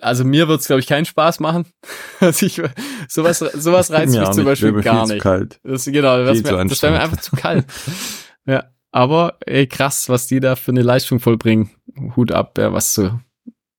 also 0.00 0.24
mir 0.24 0.48
wird's 0.48 0.66
glaube 0.66 0.80
ich, 0.80 0.86
keinen 0.86 1.04
Spaß 1.04 1.40
machen. 1.40 1.66
Also 2.18 2.46
ich, 2.46 2.62
sowas, 3.08 3.40
sowas 3.40 3.90
reizt 3.92 4.18
mich 4.18 4.30
zum 4.30 4.46
Beispiel 4.46 4.72
gar 4.80 5.06
nicht. 5.06 5.20
Kalt. 5.20 5.60
Das, 5.62 5.84
genau, 5.84 6.24
das, 6.24 6.42
mir, 6.42 6.64
das 6.64 6.82
wäre 6.82 6.92
mir 6.94 7.00
einfach 7.00 7.20
zu 7.20 7.36
kalt. 7.36 7.66
ja, 8.46 8.64
aber 8.90 9.36
ey, 9.44 9.66
krass, 9.66 10.08
was 10.08 10.26
die 10.26 10.40
da 10.40 10.56
für 10.56 10.70
eine 10.70 10.80
Leistung 10.80 11.20
vollbringen. 11.20 11.70
Hut 12.16 12.32
ab, 12.32 12.56
ja, 12.56 12.72
was 12.72 12.94
so, 12.94 13.20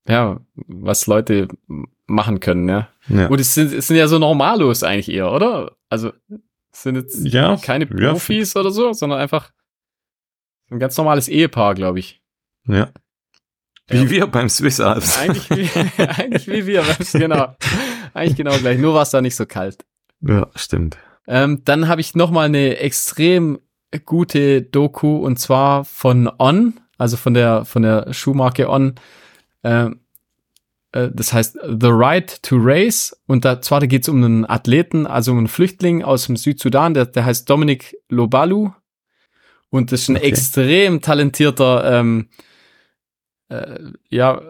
ja, 0.08 0.38
was 0.54 1.08
Leute 1.08 1.48
machen 2.06 2.38
können, 2.38 2.68
ja. 2.68 2.88
ja. 3.08 3.26
Und 3.26 3.40
es 3.40 3.54
sind, 3.54 3.72
es 3.72 3.88
sind 3.88 3.96
ja 3.96 4.06
so 4.06 4.20
Normalos 4.20 4.84
eigentlich 4.84 5.10
eher, 5.10 5.32
oder? 5.32 5.72
Also 5.88 6.12
es 6.28 6.47
sind 6.82 6.96
jetzt 6.96 7.24
ja, 7.24 7.56
keine 7.56 7.86
Profis 7.86 8.54
ja. 8.54 8.60
oder 8.60 8.70
so, 8.70 8.92
sondern 8.92 9.20
einfach 9.20 9.50
ein 10.70 10.78
ganz 10.78 10.96
normales 10.96 11.28
Ehepaar, 11.28 11.74
glaube 11.74 11.98
ich. 11.98 12.20
Ja. 12.66 12.90
Wie 13.88 14.02
ja. 14.02 14.10
wir 14.10 14.26
beim 14.26 14.48
Swiss 14.48 14.80
Alps. 14.80 15.18
Eigentlich 15.18 15.50
wie, 15.50 15.70
eigentlich 16.02 16.46
wie 16.48 16.66
wir, 16.66 16.84
genau. 17.12 17.56
Eigentlich 18.14 18.36
genau 18.36 18.56
gleich, 18.58 18.78
nur 18.78 18.94
war 18.94 19.02
es 19.02 19.10
da 19.10 19.20
nicht 19.20 19.36
so 19.36 19.46
kalt. 19.46 19.84
Ja, 20.20 20.48
stimmt. 20.54 20.98
Ähm, 21.26 21.62
dann 21.64 21.88
habe 21.88 22.00
ich 22.00 22.14
noch 22.14 22.30
mal 22.30 22.46
eine 22.46 22.78
extrem 22.78 23.58
gute 24.04 24.62
Doku 24.62 25.16
und 25.18 25.38
zwar 25.38 25.84
von 25.84 26.30
On, 26.38 26.80
also 26.98 27.16
von 27.16 27.34
der 27.34 27.64
von 27.64 27.82
der 27.82 28.12
Schuhmarke 28.12 28.68
On. 28.68 28.94
Ähm, 29.62 29.92
äh, 29.92 29.96
das 30.92 31.32
heißt 31.32 31.58
The 31.62 31.90
Right 31.90 32.42
to 32.42 32.56
Race 32.58 33.14
und 33.26 33.44
da 33.44 33.60
zwar 33.60 33.86
geht 33.86 34.02
es 34.02 34.08
um 34.08 34.24
einen 34.24 34.48
Athleten, 34.48 35.06
also 35.06 35.32
um 35.32 35.38
einen 35.38 35.48
Flüchtling 35.48 36.02
aus 36.02 36.26
dem 36.26 36.36
Südsudan, 36.36 36.94
der, 36.94 37.06
der 37.06 37.26
heißt 37.26 37.48
Dominic 37.48 37.96
Lobalu 38.08 38.70
und 39.70 39.92
das 39.92 40.02
ist 40.02 40.08
ein 40.08 40.16
okay. 40.16 40.26
extrem 40.26 41.02
talentierter 41.02 41.98
ähm, 41.98 42.30
äh, 43.50 43.80
ja 44.08 44.40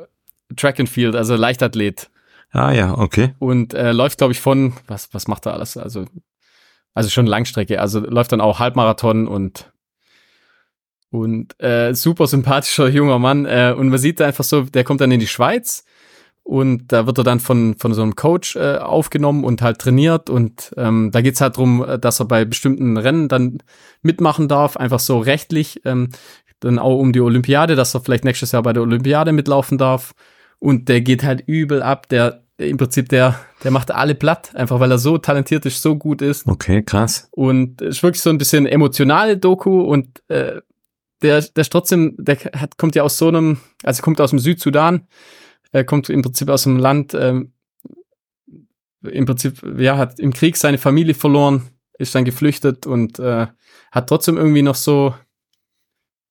Track 0.57 0.81
and 0.81 0.89
Field, 0.89 1.15
also 1.15 1.35
Leichtathlet. 1.35 2.09
Ah 2.51 2.73
ja, 2.73 2.97
okay. 2.97 3.35
Und 3.39 3.75
äh, 3.75 3.93
läuft 3.93 4.19
glaube 4.19 4.33
ich 4.33 4.41
von 4.41 4.75
was 4.87 5.13
was 5.13 5.27
macht 5.27 5.47
er 5.47 5.55
alles? 5.55 5.77
Also 5.77 6.07
also 6.95 7.11
schon 7.11 7.27
Langstrecke, 7.27 7.81
also 7.81 7.99
läuft 7.99 8.31
dann 8.31 8.41
auch 8.41 8.61
Halbmarathon 8.61 9.27
und 9.27 9.73
und 11.11 11.61
äh, 11.61 11.95
super 11.95 12.27
sympathischer 12.27 12.89
junger 12.89 13.19
Mann 13.19 13.45
äh, 13.45 13.75
und 13.77 13.89
man 13.89 13.99
sieht 13.99 14.21
da 14.21 14.27
einfach 14.27 14.45
so, 14.45 14.63
der 14.63 14.85
kommt 14.85 15.01
dann 15.01 15.11
in 15.11 15.21
die 15.21 15.27
Schweiz 15.27 15.85
und 16.49 16.93
da 16.93 17.05
wird 17.05 17.19
er 17.19 17.25
dann 17.25 17.41
von, 17.41 17.75
von 17.75 17.93
so 17.93 18.01
einem 18.01 18.17
Coach 18.17 18.57
äh, 18.57 18.79
aufgenommen 18.79 19.45
und 19.45 19.61
halt 19.61 19.81
trainiert. 19.81 20.31
Und 20.31 20.73
ähm, 20.79 21.11
da 21.13 21.21
geht's 21.21 21.43
halt 21.43 21.59
drum, 21.59 21.85
äh, 21.85 21.99
dass 21.99 22.21
er 22.21 22.25
bei 22.25 22.47
bestimmten 22.47 22.97
Rennen 22.97 23.29
dann 23.29 23.59
mitmachen 24.01 24.49
darf, 24.49 24.79
einfach 24.79 24.99
so 24.99 25.19
rechtlich. 25.19 25.83
Ähm, 25.85 26.09
dann 26.61 26.79
auch 26.79 26.97
um 26.97 27.13
die 27.13 27.21
Olympiade, 27.21 27.77
dass 27.77 27.93
er 27.93 28.01
vielleicht 28.01 28.25
nächstes 28.25 28.53
Jahr 28.53 28.63
bei 28.63 28.73
der 28.73 28.83
Olympiade 28.83 29.33
mitlaufen 29.33 29.77
darf. 29.77 30.15
Und 30.59 30.89
der 30.89 31.03
geht 31.03 31.23
halt 31.23 31.43
übel 31.47 31.83
ab. 31.83 32.09
Der 32.09 32.45
im 32.57 32.79
Prinzip, 32.79 33.11
der, 33.11 33.39
der 33.63 33.71
macht 33.71 33.91
alle 33.91 34.15
platt, 34.15 34.57
einfach 34.57 34.81
weil 34.81 34.91
er 34.91 34.99
so 34.99 35.19
talentiert 35.19 35.67
ist, 35.67 35.83
so 35.83 35.97
gut 35.97 36.23
ist. 36.23 36.47
Okay, 36.47 36.83
krass. 36.83 37.29
Und 37.31 37.83
es 37.83 37.99
ist 37.99 38.03
wirklich 38.03 38.23
so 38.23 38.31
ein 38.31 38.39
bisschen 38.39 38.65
emotionale 38.65 39.37
Doku 39.37 39.83
und 39.83 40.23
äh, 40.29 40.63
der, 41.21 41.43
der 41.43 41.61
ist 41.61 41.73
trotzdem, 41.73 42.17
der 42.19 42.39
hat, 42.57 42.79
kommt 42.79 42.95
ja 42.95 43.03
aus 43.03 43.19
so 43.19 43.29
einem, 43.29 43.59
also 43.83 44.03
kommt 44.03 44.19
aus 44.19 44.31
dem 44.31 44.39
Südsudan 44.39 45.03
er 45.73 45.85
kommt 45.85 46.09
im 46.09 46.23
Prinzip 46.23 46.49
aus 46.49 46.67
einem 46.67 46.79
Land, 46.79 47.15
ähm, 47.15 47.53
im 49.03 49.27
Prinzip, 49.27 49.63
ja, 49.79 49.97
hat 49.97 50.19
im 50.19 50.33
Krieg 50.33 50.57
seine 50.57 50.79
Familie 50.79 51.15
verloren, 51.15 51.69
ist 51.99 52.15
dann 52.15 52.25
geflüchtet 52.25 52.87
und 52.87 53.19
äh, 53.19 53.47
hat 53.91 54.09
trotzdem 54.09 54.37
irgendwie 54.37 54.63
noch 54.63 54.75
so 54.75 55.15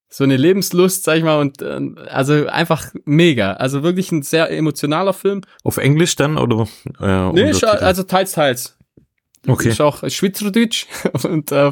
so 0.09 0.23
eine 0.23 0.37
Lebenslust, 0.37 1.03
sag 1.03 1.17
ich 1.17 1.23
mal, 1.23 1.39
und 1.39 1.61
äh, 1.61 1.79
also 2.07 2.47
einfach 2.47 2.93
mega. 3.03 3.53
Also 3.53 3.83
wirklich 3.83 4.11
ein 4.11 4.21
sehr 4.21 4.49
emotionaler 4.49 5.13
Film. 5.13 5.41
Auf 5.63 5.77
Englisch 5.77 6.15
dann 6.15 6.37
oder? 6.37 6.67
Äh, 6.99 7.31
nee, 7.33 7.51
also 7.61 8.03
teils, 8.03 8.31
teils. 8.31 8.77
Okay. 9.45 9.69
Ist 9.69 9.81
auch 9.81 10.09
Schweizerdeutsch 10.09 10.87
und 11.23 11.51
äh, 11.51 11.71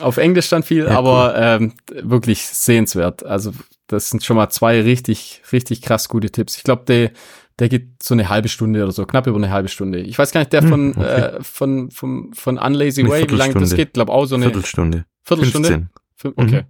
auf 0.00 0.16
Englisch 0.16 0.48
dann 0.48 0.62
viel, 0.62 0.84
ja, 0.84 0.98
aber 0.98 1.34
cool. 1.34 1.72
ähm, 2.00 2.08
wirklich 2.08 2.44
sehenswert. 2.44 3.24
Also 3.24 3.52
das 3.90 4.10
sind 4.10 4.24
schon 4.24 4.36
mal 4.36 4.48
zwei 4.50 4.80
richtig, 4.82 5.42
richtig 5.52 5.82
krass 5.82 6.08
gute 6.08 6.30
Tipps. 6.30 6.56
Ich 6.56 6.62
glaube, 6.62 6.84
der, 6.86 7.10
der 7.58 7.68
geht 7.68 8.02
so 8.02 8.14
eine 8.14 8.28
halbe 8.28 8.48
Stunde 8.48 8.82
oder 8.82 8.92
so, 8.92 9.04
knapp 9.04 9.26
über 9.26 9.36
eine 9.36 9.50
halbe 9.50 9.68
Stunde. 9.68 10.00
Ich 10.00 10.16
weiß 10.16 10.30
gar 10.30 10.40
nicht, 10.40 10.52
der 10.52 10.62
von, 10.62 10.94
hm, 10.94 11.02
okay. 11.02 11.20
äh, 11.20 11.42
von, 11.42 11.90
von, 11.90 12.32
von 12.32 12.58
Unlazy 12.58 13.06
Way, 13.06 13.28
wie 13.28 13.34
lange 13.34 13.54
das 13.54 13.74
geht, 13.74 13.94
glaube 13.94 14.12
auch 14.12 14.26
so 14.26 14.36
eine 14.36 14.44
Viertelstunde. 14.44 15.06
Viertelstunde? 15.24 15.88
15. 16.16 16.32
Okay. 16.36 16.62
Mhm. 16.62 16.66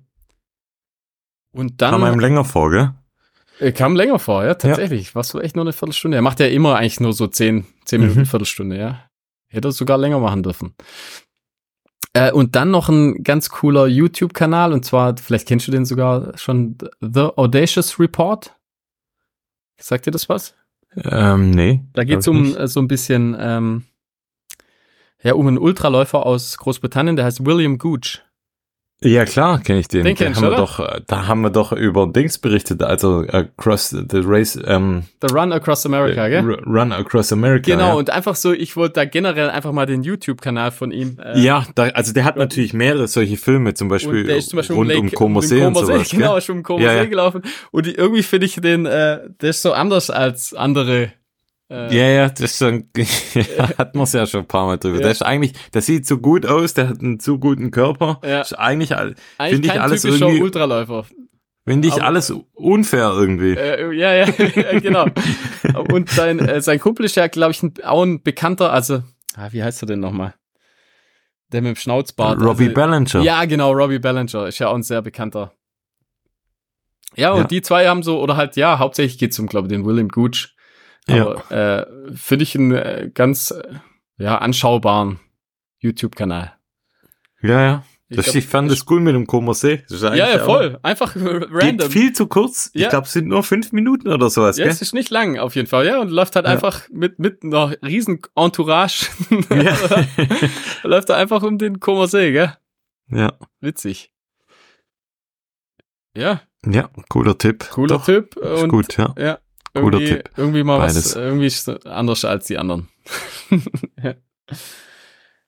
Und 1.52 1.82
dann. 1.82 1.92
Kam 1.92 2.04
einem 2.04 2.20
länger 2.20 2.44
vor, 2.44 2.70
gell? 2.70 2.94
Äh, 3.58 3.72
kam 3.72 3.94
länger 3.94 4.18
vor, 4.18 4.44
ja, 4.44 4.54
tatsächlich. 4.54 5.08
Ja. 5.08 5.14
War 5.16 5.24
so 5.24 5.40
echt 5.40 5.56
nur 5.56 5.64
eine 5.64 5.72
Viertelstunde. 5.72 6.16
Er 6.16 6.22
macht 6.22 6.40
ja 6.40 6.46
immer 6.46 6.76
eigentlich 6.76 7.00
nur 7.00 7.12
so 7.12 7.26
zehn, 7.26 7.66
zehn 7.84 8.00
Minuten, 8.00 8.20
mhm. 8.20 8.26
Viertelstunde, 8.26 8.78
ja. 8.78 9.04
Hätte 9.48 9.68
er 9.68 9.72
sogar 9.72 9.98
länger 9.98 10.20
machen 10.20 10.42
dürfen. 10.42 10.74
Äh, 12.12 12.32
und 12.32 12.56
dann 12.56 12.70
noch 12.70 12.88
ein 12.88 13.22
ganz 13.22 13.50
cooler 13.50 13.86
YouTube-Kanal, 13.86 14.72
und 14.72 14.84
zwar, 14.84 15.16
vielleicht 15.16 15.46
kennst 15.46 15.68
du 15.68 15.72
den 15.72 15.84
sogar 15.84 16.36
schon, 16.36 16.76
The 17.00 17.28
Audacious 17.36 18.00
Report. 18.00 18.56
Sagt 19.78 20.06
dir 20.06 20.10
das 20.10 20.28
was? 20.28 20.54
Ähm, 20.96 21.50
nee. 21.50 21.84
Da 21.92 22.04
geht 22.04 22.18
es 22.18 22.28
um 22.28 22.42
nicht. 22.42 22.58
Äh, 22.58 22.66
so 22.66 22.80
ein 22.80 22.88
bisschen, 22.88 23.36
ähm, 23.38 23.84
ja, 25.22 25.34
um 25.34 25.46
einen 25.46 25.58
Ultraläufer 25.58 26.26
aus 26.26 26.58
Großbritannien, 26.58 27.16
der 27.16 27.26
heißt 27.26 27.44
William 27.44 27.78
Gooch. 27.78 28.22
Ja, 29.02 29.24
klar, 29.24 29.60
kenne 29.60 29.80
ich 29.80 29.88
den. 29.88 30.04
Den 30.04 30.14
kennst 30.14 30.42
du, 30.42 30.46
oder? 30.46 30.56
Doch, 30.56 31.00
da 31.06 31.26
haben 31.26 31.40
wir 31.40 31.48
doch 31.48 31.72
über 31.72 32.06
Dings 32.06 32.36
berichtet, 32.36 32.82
also 32.82 33.24
Across 33.28 33.90
the 33.90 34.20
Race. 34.22 34.58
Ähm, 34.66 35.04
the 35.22 35.34
Run 35.34 35.54
Across 35.54 35.86
America, 35.86 36.28
gell? 36.28 36.44
Run 36.66 36.92
Across 36.92 37.32
America. 37.32 37.70
Genau, 37.70 37.88
ja. 37.88 37.92
und 37.94 38.10
einfach 38.10 38.34
so, 38.34 38.52
ich 38.52 38.76
wollte 38.76 38.94
da 38.94 39.04
generell 39.06 39.48
einfach 39.48 39.72
mal 39.72 39.86
den 39.86 40.02
YouTube-Kanal 40.02 40.70
von 40.70 40.92
ihm. 40.92 41.18
Äh, 41.18 41.40
ja, 41.40 41.64
da, 41.74 41.84
also 41.84 42.12
der 42.12 42.24
hat 42.24 42.36
natürlich 42.36 42.74
mehrere 42.74 43.08
solche 43.08 43.38
Filme, 43.38 43.72
zum 43.72 43.88
Beispiel, 43.88 44.24
der 44.24 44.36
ist 44.36 44.50
zum 44.50 44.58
Beispiel 44.58 44.76
rund 44.76 44.90
um, 44.90 44.96
Lake, 44.96 45.16
um 45.16 45.18
Comosee 45.18 45.64
und 45.64 45.76
sowas. 45.76 46.10
Genau, 46.20 46.38
schon 46.40 46.58
um 46.58 46.62
Comosee 46.62 46.84
ja, 46.84 46.94
ja. 46.96 47.04
gelaufen. 47.06 47.40
Und 47.70 47.86
irgendwie 47.86 48.22
finde 48.22 48.46
ich 48.46 48.56
den, 48.56 48.84
äh, 48.84 49.20
der 49.40 49.50
ist 49.50 49.62
so 49.62 49.72
anders 49.72 50.10
als 50.10 50.52
andere 50.52 51.12
Äh, 51.70 51.96
ja, 51.96 52.08
ja, 52.08 52.28
das 52.28 52.40
ist 52.40 52.58
schon, 52.58 52.90
hat 53.78 53.94
man 53.94 54.02
es 54.02 54.12
ja 54.12 54.26
schon 54.26 54.40
ein 54.40 54.48
paar 54.48 54.66
Mal 54.66 54.76
drüber. 54.76 54.96
Ja. 54.96 55.02
Der 55.02 55.10
ist 55.12 55.22
eigentlich, 55.22 55.52
der 55.72 55.82
sieht 55.82 56.04
so 56.04 56.18
gut 56.18 56.44
aus, 56.44 56.74
der 56.74 56.88
hat 56.88 57.00
einen 57.00 57.20
zu 57.20 57.38
guten 57.38 57.70
Körper. 57.70 58.20
Ja. 58.24 58.40
Ist 58.40 58.58
eigentlich, 58.58 58.96
eigentlich 58.96 59.16
finde 59.38 59.68
ich 59.68 59.80
alles 59.80 60.04
irgendwie. 60.04 60.42
Ultraläufer. 60.42 61.04
Finde 61.64 61.86
ich 61.86 61.94
Aber, 61.94 62.06
alles 62.06 62.34
unfair 62.54 63.12
irgendwie. 63.14 63.52
Äh, 63.52 63.92
ja, 63.94 64.12
ja, 64.24 64.80
genau. 64.80 65.06
Und 65.92 66.10
sein, 66.10 66.40
äh, 66.40 66.60
sein 66.60 66.80
Kumpel 66.80 67.06
ist 67.06 67.14
ja, 67.14 67.28
glaube 67.28 67.52
ich, 67.52 67.62
ein, 67.62 67.74
auch 67.84 68.02
ein 68.02 68.20
bekannter, 68.22 68.72
also, 68.72 69.02
ah, 69.36 69.48
wie 69.52 69.62
heißt 69.62 69.84
er 69.84 69.86
denn 69.86 70.00
nochmal? 70.00 70.34
Der 71.52 71.62
mit 71.62 71.76
dem 71.76 71.80
Schnauzbart. 71.80 72.40
Robbie 72.40 72.64
also, 72.64 72.74
Ballinger. 72.74 73.20
Ja, 73.20 73.44
genau, 73.44 73.72
Robbie 73.72 74.00
Ballinger 74.00 74.48
ist 74.48 74.58
ja 74.58 74.68
auch 74.68 74.74
ein 74.74 74.82
sehr 74.82 75.02
bekannter. 75.02 75.52
Ja, 77.14 77.32
und 77.32 77.42
ja. 77.42 77.46
die 77.46 77.62
zwei 77.62 77.86
haben 77.86 78.02
so, 78.02 78.20
oder 78.20 78.36
halt, 78.36 78.56
ja, 78.56 78.80
hauptsächlich 78.80 79.18
geht's 79.18 79.38
um, 79.38 79.46
glaube 79.46 79.68
ich, 79.68 79.72
den 79.72 79.84
William 79.84 80.08
Gooch. 80.08 80.56
Aber, 81.08 81.44
ja. 81.50 81.78
äh, 81.80 81.86
finde 82.14 82.42
ich 82.42 82.56
einen 82.56 82.72
äh, 82.72 83.10
ganz, 83.12 83.50
äh, 83.50 83.62
ja, 84.18 84.38
anschaubaren 84.38 85.20
YouTube-Kanal. 85.78 86.52
Ja, 87.42 87.62
ja. 87.62 87.84
Ich, 88.10 88.16
das, 88.16 88.24
glaub, 88.26 88.36
ich 88.36 88.46
fand 88.46 88.70
das 88.72 88.84
cool 88.90 88.98
mit 88.98 89.14
dem 89.14 89.28
Komersee. 89.28 89.84
Ja, 89.88 90.14
ja, 90.14 90.40
voll. 90.40 90.80
Einfach 90.82 91.14
random. 91.14 91.78
Geht 91.78 91.84
viel 91.92 92.12
zu 92.12 92.26
kurz. 92.26 92.68
Ja. 92.74 92.82
Ich 92.82 92.88
glaube, 92.88 93.06
es 93.06 93.12
sind 93.12 93.28
nur 93.28 93.44
fünf 93.44 93.70
Minuten 93.70 94.08
oder 94.08 94.30
sowas. 94.30 94.58
Ja, 94.58 94.64
gell? 94.64 94.72
es 94.72 94.82
ist 94.82 94.92
nicht 94.94 95.10
lang 95.10 95.38
auf 95.38 95.54
jeden 95.54 95.68
Fall. 95.68 95.86
Ja, 95.86 96.00
und 96.00 96.10
läuft 96.10 96.34
halt 96.34 96.46
ja. 96.46 96.52
einfach 96.52 96.88
mit, 96.90 97.20
mit 97.20 97.44
einer 97.44 97.76
riesen 97.82 98.20
Entourage. 98.34 99.06
Ja. 99.50 99.76
läuft 100.82 101.08
er 101.10 101.16
einfach 101.16 101.44
um 101.44 101.56
den 101.56 101.78
Komersee, 101.78 102.32
gell? 102.32 102.52
Ja. 103.10 103.32
Witzig. 103.60 104.12
Ja. 106.16 106.42
Ja, 106.66 106.90
cooler 107.08 107.38
Tipp. 107.38 107.68
Cooler 107.70 107.98
Doch, 107.98 108.04
Tipp. 108.04 108.36
Und, 108.36 108.68
gut, 108.68 108.96
ja. 108.96 109.14
Ja. 109.16 109.38
Cooler 109.74 109.98
Tipp. 109.98 110.30
Irgendwie 110.36 110.62
mal 110.62 110.78
Beides. 110.78 110.96
was, 110.96 111.16
irgendwie 111.16 111.88
anders 111.88 112.24
als 112.24 112.46
die 112.46 112.58
anderen. 112.58 112.88
ja. 114.02 114.14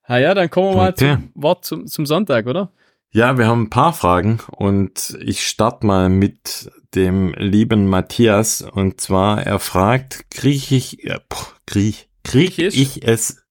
Ah 0.05 0.19
ja, 0.19 0.35
dann 0.35 0.51
kommen 0.51 0.71
wir 0.71 0.77
mal 0.77 0.91
okay. 0.91 1.17
zum 1.17 1.31
Wort 1.35 1.65
zum, 1.65 1.87
zum 1.87 2.07
Sonntag, 2.07 2.47
oder? 2.47 2.73
Ja, 3.11 3.37
wir 3.37 3.47
haben 3.47 3.65
ein 3.65 3.71
paar 3.71 3.93
Fragen 3.93 4.41
und 4.51 5.19
ich 5.21 5.47
starte 5.47 5.87
mal 5.87 6.09
mit 6.09 6.71
dem 6.95 7.35
lieben 7.35 7.89
Matthias 7.89 8.63
und 8.63 9.01
zwar 9.01 9.43
er 9.43 9.59
fragt, 9.59 10.31
kriege 10.31 10.75
ich, 10.75 11.05
äh, 11.05 11.21
krieg, 11.67 12.09
krieg 12.25 12.59
ich 12.59 13.07
es 13.07 13.45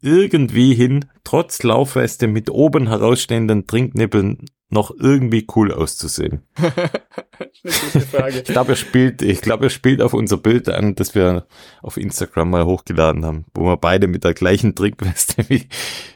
irgendwie 0.00 0.74
hin, 0.74 1.06
trotz 1.22 1.62
Laufweste 1.62 2.26
mit 2.26 2.50
oben 2.50 2.88
herausstehenden 2.88 3.66
Trinknippeln 3.66 4.46
noch 4.74 4.90
irgendwie 4.98 5.46
cool 5.56 5.72
auszusehen? 5.72 6.42
ich 7.62 8.44
glaube, 8.44 8.72
er 8.72 8.76
spielt, 8.76 9.22
ich 9.22 9.40
glaube, 9.40 9.66
er 9.66 9.70
spielt 9.70 10.02
auf 10.02 10.12
unser 10.12 10.36
Bild 10.36 10.68
an, 10.68 10.94
das 10.94 11.14
wir 11.14 11.46
auf 11.80 11.96
Instagram 11.96 12.50
mal 12.50 12.66
hochgeladen 12.66 13.24
haben, 13.24 13.46
wo 13.54 13.64
wir 13.64 13.78
beide 13.78 14.06
mit 14.06 14.24
der 14.24 14.34
gleichen 14.34 14.74
Trinkweste 14.74 15.44
wie, 15.48 15.68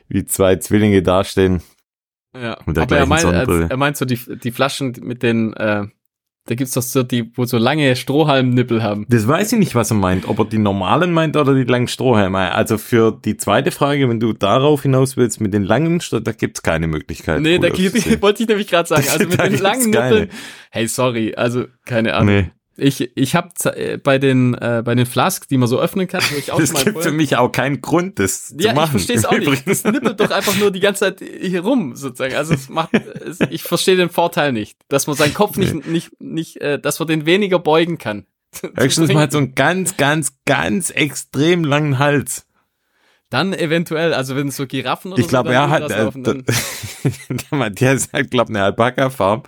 wie 0.09 0.27
zwei 0.27 0.57
Zwillinge 0.57 1.03
dastehen. 1.03 1.63
Ja, 2.35 2.59
aber 2.67 2.97
er 2.99 3.07
meint, 3.07 3.25
er 3.25 3.77
meint 3.79 3.97
so 3.97 4.05
die, 4.05 4.19
die 4.39 4.53
Flaschen 4.53 4.95
mit 5.01 5.23
den, 5.23 5.55
äh, 5.55 5.87
da 6.49 6.55
gibt's 6.55 6.73
doch 6.73 6.83
so 6.83 7.03
die, 7.03 7.31
wo 7.37 7.45
so 7.45 7.59
lange 7.59 7.95
Strohhalmnippel 7.95 8.83
haben. 8.83 9.05
Das 9.11 9.29
weiß 9.29 9.53
ich 9.53 9.59
nicht, 9.59 9.75
was 9.75 9.91
er 9.91 9.99
meint. 9.99 10.27
Ob 10.27 10.39
er 10.39 10.45
die 10.47 10.59
normalen 10.59 11.13
meint 11.13 11.37
oder 11.37 11.55
die 11.55 11.65
langen 11.65 11.89
Strohhalme. 11.89 12.53
Also 12.53 12.79
für 12.79 13.13
die 13.13 13.37
zweite 13.37 13.71
Frage, 13.71 14.09
wenn 14.09 14.19
du 14.19 14.33
darauf 14.33 14.83
hinaus 14.83 15.19
willst, 15.19 15.43
mit 15.43 15.53
den 15.53 15.63
langen, 15.63 16.01
da 16.11 16.33
gibt's 16.33 16.63
keine 16.63 16.87
Möglichkeit. 16.87 17.43
Nee, 17.43 17.59
da 17.59 17.69
wollte 18.23 18.43
ich 18.43 18.49
nämlich 18.49 18.69
gerade 18.69 18.89
sagen. 18.89 19.05
Also 19.19 19.27
mit 19.27 19.41
den 19.41 19.59
langen 19.59 19.91
Nippeln. 19.91 20.29
Hey, 20.71 20.87
sorry, 20.87 21.35
also 21.35 21.65
keine 21.85 22.15
Ahnung. 22.15 22.35
Nee. 22.35 22.51
Ich, 22.81 23.17
ich 23.17 23.35
habe 23.35 23.51
äh, 23.77 23.97
bei 23.97 24.19
den 24.19 24.55
äh, 24.55 24.83
bei 24.85 24.95
den 24.95 25.05
Flasks, 25.05 25.49
die 25.49 25.59
man 25.59 25.69
so 25.69 25.81
öffnen 25.81 26.07
kann, 26.07 26.23
wo 26.31 26.37
ich 26.37 26.53
auch 26.53 26.61
das 26.61 26.73
gibt 26.85 27.03
für 27.03 27.11
mich 27.11 27.37
auch 27.37 27.51
keinen 27.51 27.81
Grund, 27.81 28.19
das 28.21 28.55
ja, 28.57 28.71
zu 28.71 28.77
machen. 28.77 28.77
Ja, 28.77 28.85
ich 28.85 28.91
verstehe 28.91 29.17
es 29.17 29.25
auch 29.25 29.39
nicht. 29.39 29.67
Es 29.67 29.85
nippelt 29.85 30.21
doch 30.21 30.31
einfach 30.31 30.57
nur 30.57 30.71
die 30.71 30.81
ganze 30.81 31.01
Zeit 31.01 31.21
hier 31.21 31.63
rum, 31.63 31.97
sozusagen. 31.97 32.35
Also 32.35 32.55
es 32.55 32.69
macht, 32.69 32.95
es, 32.95 33.41
ich 33.51 33.65
verstehe 33.65 33.97
den 33.97 34.11
Vorteil 34.11 34.53
nicht, 34.53 34.79
dass 34.89 35.09
man 35.09 35.17
seinen 35.17 35.35
Kopf 35.35 35.57
nicht 35.57 35.75
nee. 35.75 35.83
nicht 35.87 36.21
nicht, 36.21 36.61
äh, 36.61 36.79
dass 36.79 37.01
man 37.01 37.09
den 37.09 37.27
weniger 37.27 37.59
beugen 37.59 37.99
kann. 37.99 38.27
Höchstens 38.77 39.13
mal 39.13 39.31
so 39.31 39.39
einen 39.39 39.57
ganz 39.57 39.97
ganz 39.97 40.39
ganz 40.45 40.91
extrem 40.91 41.65
langen 41.65 41.99
Hals. 41.99 42.47
Dann 43.31 43.53
eventuell, 43.53 44.15
also 44.15 44.37
wenn 44.37 44.49
es 44.49 44.57
so 44.57 44.67
Giraffen 44.67 45.13
oder 45.13 45.21
ich 45.21 45.29
glaub, 45.29 45.47
so 45.47 45.53
er 45.53 45.69
hat, 45.69 45.91
äh, 45.91 46.11
der 47.71 47.93
ist 47.93 48.13
halt, 48.15 48.31
glaube 48.31 48.49
eine 48.49 48.63
Alpaka-Farm. 48.63 49.43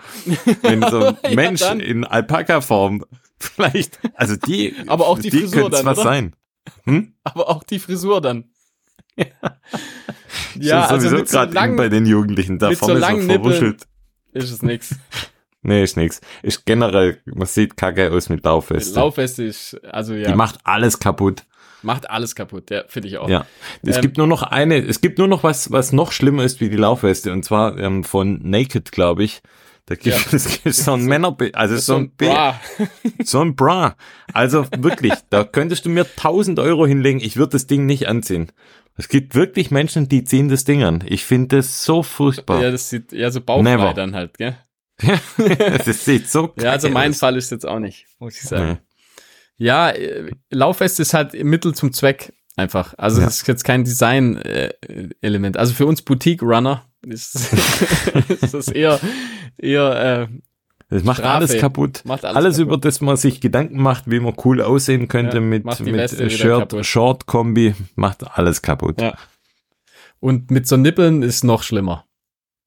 Wenn 0.61 0.83
so 0.83 1.07
ein 1.07 1.17
ja, 1.25 1.35
Mensch 1.35 1.61
dann. 1.61 1.81
in 1.81 2.05
Alpaka-Form 2.05 3.07
vielleicht, 3.41 3.99
also 4.15 4.37
die, 4.37 4.75
aber 4.87 5.09
auch 5.09 5.19
die, 5.19 5.31
die 5.31 5.41
Frisur 5.41 5.71
dann, 5.71 5.85
was 5.85 5.99
oder? 5.99 6.09
sein. 6.09 6.37
Hm? 6.85 7.15
Aber 7.25 7.49
auch 7.49 7.65
die 7.65 7.79
Frisur 7.79 8.21
dann. 8.21 8.51
ja, 9.17 9.27
ja 10.57 10.87
also 10.87 11.09
sowieso 11.09 11.25
gerade 11.25 11.71
so 11.71 11.77
bei 11.77 11.89
den 11.89 12.07
Jugendlichen, 12.07 12.59
da 12.59 12.71
vorne 12.73 13.01
so, 13.01 13.21
so 13.21 13.27
verwuschelt. 13.27 13.87
Ist 14.33 14.51
es 14.51 14.63
nix. 14.63 14.95
Nee, 15.63 15.83
ist 15.83 15.99
nix. 15.99 16.23
Ist 16.43 16.65
generell, 16.65 17.19
man 17.27 17.47
sieht 17.47 17.77
kacke 17.77 18.11
aus 18.11 18.31
mit 18.31 18.45
Laufweste. 18.45 18.99
Laufweste 18.99 19.45
ist, 19.45 19.75
also 19.85 20.15
ja. 20.15 20.31
Die 20.31 20.35
macht 20.35 20.59
alles 20.65 20.99
kaputt. 20.99 21.45
Macht 21.83 22.09
alles 22.09 22.35
kaputt, 22.35 22.71
ja, 22.71 22.85
finde 22.89 23.09
ich 23.09 23.19
auch. 23.19 23.29
Ja. 23.29 23.45
Es 23.83 23.97
ähm, 23.97 24.03
gibt 24.03 24.17
nur 24.17 24.27
noch 24.27 24.43
eine, 24.43 24.79
es 24.79 25.03
gibt 25.03 25.19
nur 25.19 25.29
noch 25.29 25.43
was, 25.45 25.71
was 25.71 25.93
noch 25.93 26.13
schlimmer 26.13 26.45
ist 26.45 26.63
wie 26.63 26.71
die 26.71 26.79
Laufweste, 26.79 27.31
und 27.31 27.45
zwar 27.45 27.79
ähm, 27.79 28.05
von 28.05 28.41
Naked, 28.43 28.91
glaube 28.91 29.23
ich. 29.23 29.43
Da 29.91 29.97
gibt 29.97 30.07
ja. 30.07 30.39
es 30.65 30.85
so 30.85 30.93
ein 30.93 31.05
Männer, 31.05 31.37
also 31.53 31.77
so, 31.77 31.97
ein 31.97 32.15
Bra. 32.15 32.61
so 33.25 33.41
ein 33.41 33.57
Bra. 33.57 33.97
Also 34.33 34.65
wirklich, 34.79 35.15
da 35.31 35.43
könntest 35.43 35.85
du 35.85 35.89
mir 35.89 36.03
1000 36.03 36.61
Euro 36.61 36.87
hinlegen, 36.87 37.19
ich 37.19 37.37
würde 37.37 37.51
das 37.55 37.67
Ding 37.67 37.87
nicht 37.87 38.07
anziehen. 38.07 38.53
Es 38.97 39.09
gibt 39.09 39.35
wirklich 39.35 39.73
Menschen, 39.73 40.09
die 40.09 40.23
ziehen 40.23 40.49
das 40.49 40.63
Ding 40.63 40.85
an. 40.85 41.03
Ich 41.09 41.25
finde 41.25 41.57
das 41.57 41.83
so 41.83 42.05
furchtbar. 42.05 42.63
Ja, 42.63 42.71
das 42.71 42.89
sieht 42.89 43.11
ja 43.11 43.33
so 43.33 43.41
bauchfrei 43.41 43.93
dann 43.93 44.15
halt, 44.15 44.39
gell? 44.39 44.57
das 45.85 46.05
sieht 46.05 46.31
so 46.31 46.55
Ja, 46.61 46.71
also 46.71 46.89
mein 46.89 47.11
aus. 47.11 47.19
Fall 47.19 47.37
ist 47.37 47.51
jetzt 47.51 47.67
auch 47.67 47.81
nicht, 47.81 48.07
muss 48.21 48.37
ich 48.37 48.43
sagen. 48.43 48.79
Nee. 49.59 49.67
Ja, 49.67 49.91
äh, 49.91 50.31
Laufweste 50.51 51.03
ist 51.03 51.15
halt 51.15 51.35
Mittel 51.43 51.75
zum 51.75 51.93
Zweck 51.93 52.33
einfach. 52.55 52.95
Also 52.97 53.19
ja. 53.19 53.27
das 53.27 53.39
ist 53.39 53.49
jetzt 53.49 53.65
kein 53.65 53.83
Design-Element. 53.83 55.57
also 55.57 55.75
für 55.75 55.87
uns 55.87 56.03
Boutique-Runner 56.03 56.85
ist, 57.07 57.53
ist 58.43 58.55
das 58.55 58.69
eher, 58.69 59.01
eher 59.59 60.29
äh, 60.31 60.35
das 60.91 61.05
macht 61.05 61.19
Strafe. 61.19 61.35
alles 61.35 61.59
kaputt. 61.59 62.03
Macht 62.05 62.25
alles, 62.25 62.37
alles 62.37 62.57
kaputt. 62.57 62.67
über 62.69 62.79
das 62.79 63.01
man 63.01 63.17
sich 63.17 63.41
Gedanken 63.41 63.81
macht, 63.81 64.11
wie 64.11 64.19
man 64.19 64.35
cool 64.45 64.61
aussehen 64.61 65.07
könnte 65.09 65.37
ja, 65.37 65.41
mit, 65.41 65.65
mit 65.81 66.33
Shirt, 66.33 66.85
Short-Kombi, 66.85 67.75
macht 67.95 68.37
alles 68.37 68.61
kaputt. 68.61 69.01
Ja. 69.01 69.15
Und 70.19 70.51
mit 70.51 70.67
so 70.67 70.77
Nippeln 70.77 71.23
ist 71.23 71.45
noch 71.45 71.63
schlimmer. 71.63 72.05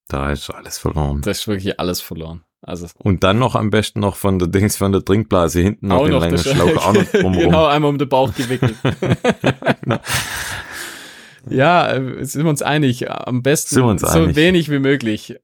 Da 0.07 0.31
ist 0.31 0.49
alles 0.49 0.77
verloren. 0.77 1.21
Da 1.21 1.31
ist 1.31 1.47
wirklich 1.47 1.79
alles 1.79 2.01
verloren. 2.01 2.43
Also 2.61 2.87
und 2.99 3.25
dann 3.25 3.39
noch 3.39 3.55
am 3.55 3.69
besten 3.71 3.99
noch 3.99 4.15
von 4.15 4.39
der 4.39 4.47
Dings 4.47 4.77
von 4.77 4.93
der 4.93 5.03
Trinkblase 5.03 5.59
hinten 5.59 5.87
noch 5.87 6.05
den 6.05 6.13
langen 6.13 6.37
Schlauch 6.37 6.77
auch 6.87 6.93
noch 6.93 7.03
drumherum. 7.03 7.49
genau, 7.49 7.65
einmal 7.65 7.89
um 7.89 7.97
den 7.97 8.07
Bauch 8.07 8.33
gewickelt. 8.33 8.75
Ja, 11.49 11.91
äh, 11.93 12.25
sind 12.25 12.43
wir 12.43 12.49
uns 12.49 12.61
einig. 12.61 13.09
Am 13.09 13.43
besten 13.43 13.75
so 13.75 13.87
einig. 13.87 14.35
wenig 14.35 14.71
wie 14.71 14.79
möglich. 14.79 15.35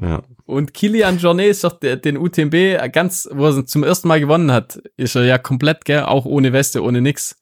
Ja. 0.00 0.22
Und 0.44 0.74
Kilian 0.74 1.18
Jornet 1.18 1.48
ist 1.48 1.64
doch 1.64 1.78
der, 1.78 1.96
den 1.96 2.16
UTMB 2.16 2.92
ganz, 2.92 3.28
wo 3.32 3.46
er 3.46 3.66
zum 3.66 3.82
ersten 3.82 4.08
Mal 4.08 4.20
gewonnen 4.20 4.52
hat, 4.52 4.80
ist 4.96 5.16
er 5.16 5.24
ja 5.24 5.38
komplett, 5.38 5.84
gell, 5.84 6.02
auch 6.02 6.24
ohne 6.24 6.52
Weste, 6.52 6.82
ohne 6.82 7.00
nix. 7.00 7.36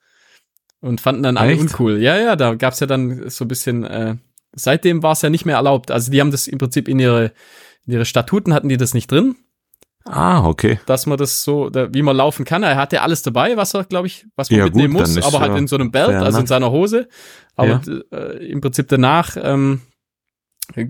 Und 0.80 1.00
fanden 1.00 1.22
dann 1.22 1.36
alle 1.36 1.52
Echt? 1.52 1.61
uncool. 1.61 1.98
Ja, 2.00 2.16
ja, 2.18 2.36
da 2.36 2.54
gab's 2.54 2.80
ja 2.80 2.86
dann 2.86 3.28
so 3.28 3.44
ein 3.44 3.48
bisschen, 3.48 3.84
äh, 3.84 4.16
seitdem 4.54 5.02
war 5.02 5.12
es 5.12 5.22
ja 5.22 5.30
nicht 5.30 5.44
mehr 5.44 5.57
erlaubt. 5.57 5.90
Also 5.90 6.11
die 6.11 6.20
haben 6.20 6.30
das 6.30 6.46
im 6.46 6.59
Prinzip 6.59 6.88
in 6.88 6.98
ihre 6.98 7.32
in 7.86 7.92
ihre 7.92 8.04
Statuten 8.04 8.52
hatten 8.52 8.68
die 8.68 8.76
das 8.76 8.94
nicht 8.94 9.11
drin. 9.11 9.36
Ah, 10.07 10.46
okay. 10.46 10.78
Dass 10.86 11.07
man 11.07 11.18
das 11.18 11.42
so, 11.42 11.70
wie 11.72 12.02
man 12.02 12.16
laufen 12.16 12.44
kann. 12.44 12.62
Er 12.62 12.76
hatte 12.76 13.02
alles 13.02 13.22
dabei, 13.22 13.57
was 13.57 13.74
er, 13.74 13.84
glaube 13.84 14.07
ich, 14.07 14.26
was 14.36 14.50
man 14.50 14.59
ja, 14.59 14.64
mitnehmen 14.64 14.94
gut, 14.94 15.09
muss, 15.09 15.22
aber 15.22 15.40
halt 15.40 15.57
in 15.59 15.66
so 15.66 15.76
einem 15.76 15.90
Belt, 15.90 16.11
also 16.11 16.38
in 16.38 16.46
seiner 16.46 16.70
Hose. 16.70 17.09
Aber 17.57 17.80
ja. 17.84 18.18
äh, 18.18 18.46
im 18.46 18.61
Prinzip 18.61 18.88
danach 18.88 19.36
ähm, 19.40 19.80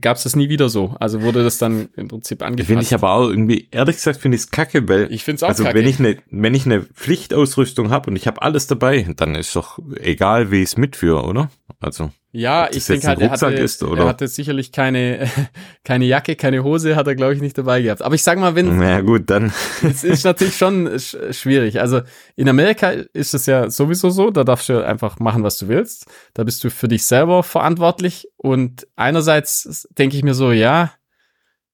gab 0.01 0.17
es 0.17 0.25
das 0.25 0.37
nie 0.37 0.49
wieder 0.49 0.69
so. 0.69 0.95
Also 1.01 1.23
wurde 1.23 1.43
das 1.45 1.59
dann 1.59 1.89
im 1.97 2.09
Prinzip 2.09 2.43
angefasst. 2.43 2.69
Finde 2.69 2.83
ich 2.83 2.95
aber 2.95 3.13
auch 3.13 3.29
irgendwie, 3.29 3.69
ehrlich 3.71 3.97
gesagt, 3.97 4.21
finde 4.21 4.37
ich 4.37 4.43
es 4.43 4.51
kacke, 4.51 4.89
weil 4.89 5.13
ich 5.13 5.25
finde 5.25 5.37
es 5.37 5.43
auch 5.43 5.49
also 5.49 5.65
kacke. 5.65 5.79
wenn 5.79 5.87
ich 5.87 5.99
eine 5.99 6.19
wenn 6.31 6.55
ich 6.55 6.67
eine 6.67 6.83
Pflichtausrüstung 6.83 7.91
habe 7.91 8.11
und 8.11 8.17
ich 8.17 8.27
habe 8.27 8.43
alles 8.43 8.67
dabei, 8.67 9.07
dann 9.17 9.35
ist 9.35 9.55
doch 9.55 9.79
egal, 10.01 10.51
wie 10.51 10.63
ich 10.63 10.71
es 10.71 10.77
mitführe, 10.77 11.25
oder? 11.25 11.51
Also 11.81 12.11
ja, 12.37 12.69
ich 12.71 12.85
denke 12.85 13.07
halt, 13.07 13.19
er 13.21 13.31
hatte, 13.31 13.47
ist, 13.47 13.81
er 13.81 14.07
hatte 14.07 14.29
sicherlich 14.29 14.71
keine, 14.71 15.27
keine 15.85 16.05
Jacke, 16.05 16.37
keine 16.37 16.63
Hose, 16.63 16.95
hat 16.95 17.07
er, 17.07 17.15
glaube 17.15 17.33
ich, 17.33 17.41
nicht 17.41 17.57
dabei 17.57 17.81
gehabt. 17.81 18.03
Aber 18.03 18.15
ich 18.15 18.23
sag 18.23 18.39
mal, 18.39 18.55
wenn. 18.55 18.77
Na 18.77 19.01
gut, 19.01 19.31
dann. 19.31 19.55
Es 19.83 20.05
ist 20.05 20.25
natürlich 20.25 20.55
schon 20.55 20.99
schwierig. 21.31 21.81
Also 21.81 22.03
in 22.35 22.47
Amerika 22.51 22.91
ist 22.91 23.33
es 23.33 23.47
ja 23.47 23.71
sowieso 23.71 24.11
so, 24.11 24.31
da 24.31 24.45
darfst 24.45 24.69
du 24.69 24.85
einfach 24.85 25.19
machen, 25.19 25.45
was 25.45 25.57
du 25.57 25.69
willst. 25.69 26.09
Da 26.35 26.45
bist 26.45 26.63
du 26.63 26.69
für 26.69 26.89
dich 26.89 27.07
selber 27.07 27.43
verantwortlich. 27.43 28.29
Und 28.37 28.87
einerseits 28.97 29.89
denke 29.97 30.15
ich 30.15 30.23
mir 30.23 30.35
so, 30.35 30.53
ja, 30.53 30.93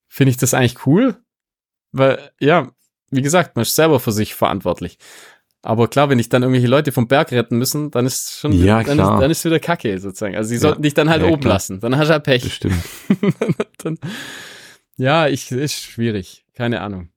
finde 0.07 0.31
ich 0.31 0.37
das 0.37 0.55
eigentlich 0.55 0.87
cool. 0.87 1.17
Weil, 1.91 2.31
ja, 2.39 2.71
wie 3.11 3.23
gesagt, 3.23 3.57
man 3.57 3.63
ist 3.63 3.75
selber 3.75 3.99
für 3.99 4.13
sich 4.13 4.37
verantwortlich. 4.37 4.97
Aber 5.65 5.87
klar, 5.87 6.11
wenn 6.11 6.19
ich 6.19 6.29
dann 6.29 6.43
irgendwelche 6.43 6.67
Leute 6.67 6.91
vom 6.91 7.07
Berg 7.07 7.31
retten 7.31 7.57
müssen, 7.57 7.93
dann 7.93 8.05
ist 8.05 8.39
schon 8.39 8.53
ja, 8.53 8.83
dann, 8.83 8.97
klar. 8.99 9.15
Ist, 9.15 9.23
dann 9.23 9.31
ist 9.31 9.45
wieder 9.45 9.61
Kacke 9.61 9.97
sozusagen. 10.01 10.35
Also 10.35 10.49
sie 10.49 10.59
sollten 10.59 10.83
dich 10.83 10.95
dann 10.95 11.09
halt 11.09 11.23
Ja, 11.23 11.29
oben 11.29 11.41
klar. 11.41 11.55
lassen. 11.55 11.79
Dann 11.79 11.97
hast 11.97 12.09
du 12.09 12.13
halt 12.15 12.25
Pech. 12.25 12.43
Das 12.43 12.53
stimmt. 12.53 12.83
dann, 13.79 13.99
ja, 14.97 15.29
ich 15.29 15.53
ist 15.53 15.81
schwierig. 15.81 16.45
Keine 16.55 16.81
Ahnung. 16.81 17.11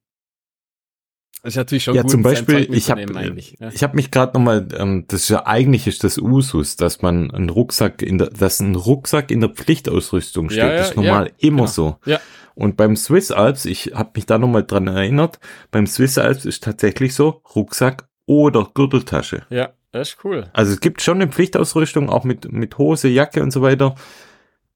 Das 1.41 1.54
ist 1.54 1.58
natürlich 1.58 1.84
schon 1.84 1.96
Ja, 1.96 2.02
gut, 2.04 2.12
zum 2.12 2.24
Beispiel, 2.24 2.68
ich 2.74 2.89
hab- 2.89 2.98
mitzunehmen 2.98 3.18
eigentlich. 3.24 3.56
Ja. 3.60 3.70
Ich 3.70 3.84
habe 3.84 3.96
mich 3.96 4.10
gerade 4.10 4.34
nochmal, 4.34 4.68
ähm, 4.78 5.06
das 5.08 5.22
ist 5.22 5.30
ja 5.30 5.46
eigentlich 5.46 5.86
ist 5.86 6.04
das 6.04 6.18
Usus, 6.18 6.76
dass 6.76 7.02
man 7.02 7.30
einen 7.32 7.50
Rucksack 7.50 8.02
in 8.02 8.18
der, 8.18 8.30
dass 8.30 8.60
ein 8.60 8.76
Rucksack 8.76 9.30
in 9.32 9.41
der 9.41 9.50
Pflichtausrüstung 9.50 10.50
steht. 10.50 10.60
Ja, 10.64 10.70
ja, 10.72 10.78
das 10.78 10.89
ist 10.89 10.96
normal 10.96 11.28
ja, 11.28 11.48
immer 11.48 11.58
genau. 11.64 11.68
so. 11.68 11.98
Ja. 12.06 12.20
Und 12.56 12.78
beim 12.78 12.96
Swiss 12.96 13.32
Alps, 13.32 13.66
ich 13.66 13.91
habe 13.93 14.12
mich 14.16 14.26
da 14.26 14.38
nochmal 14.38 14.64
dran 14.64 14.88
erinnert, 14.88 15.39
beim 15.72 15.86
Swiss 15.86 16.18
Alps 16.18 16.46
ist 16.46 16.64
tatsächlich 16.64 17.14
so 17.14 17.41
Rucksack 17.56 18.08
oder 18.26 18.67
Gürteltasche. 18.73 19.43
ja, 19.49 19.69
das 19.91 20.09
ist 20.09 20.17
cool. 20.26 20.45
Also 20.53 20.73
es 20.73 20.80
gibt 20.82 21.01
schon 21.01 21.21
eine 21.21 21.32
Pflichtausrüstung, 21.32 22.09
auch 22.09 22.23
mit, 22.26 22.51
mit 22.51 22.78
Hose, 22.78 23.07
Jacke 23.07 23.41
und 23.41 23.51
so 23.51 23.61
weiter. 23.61 23.95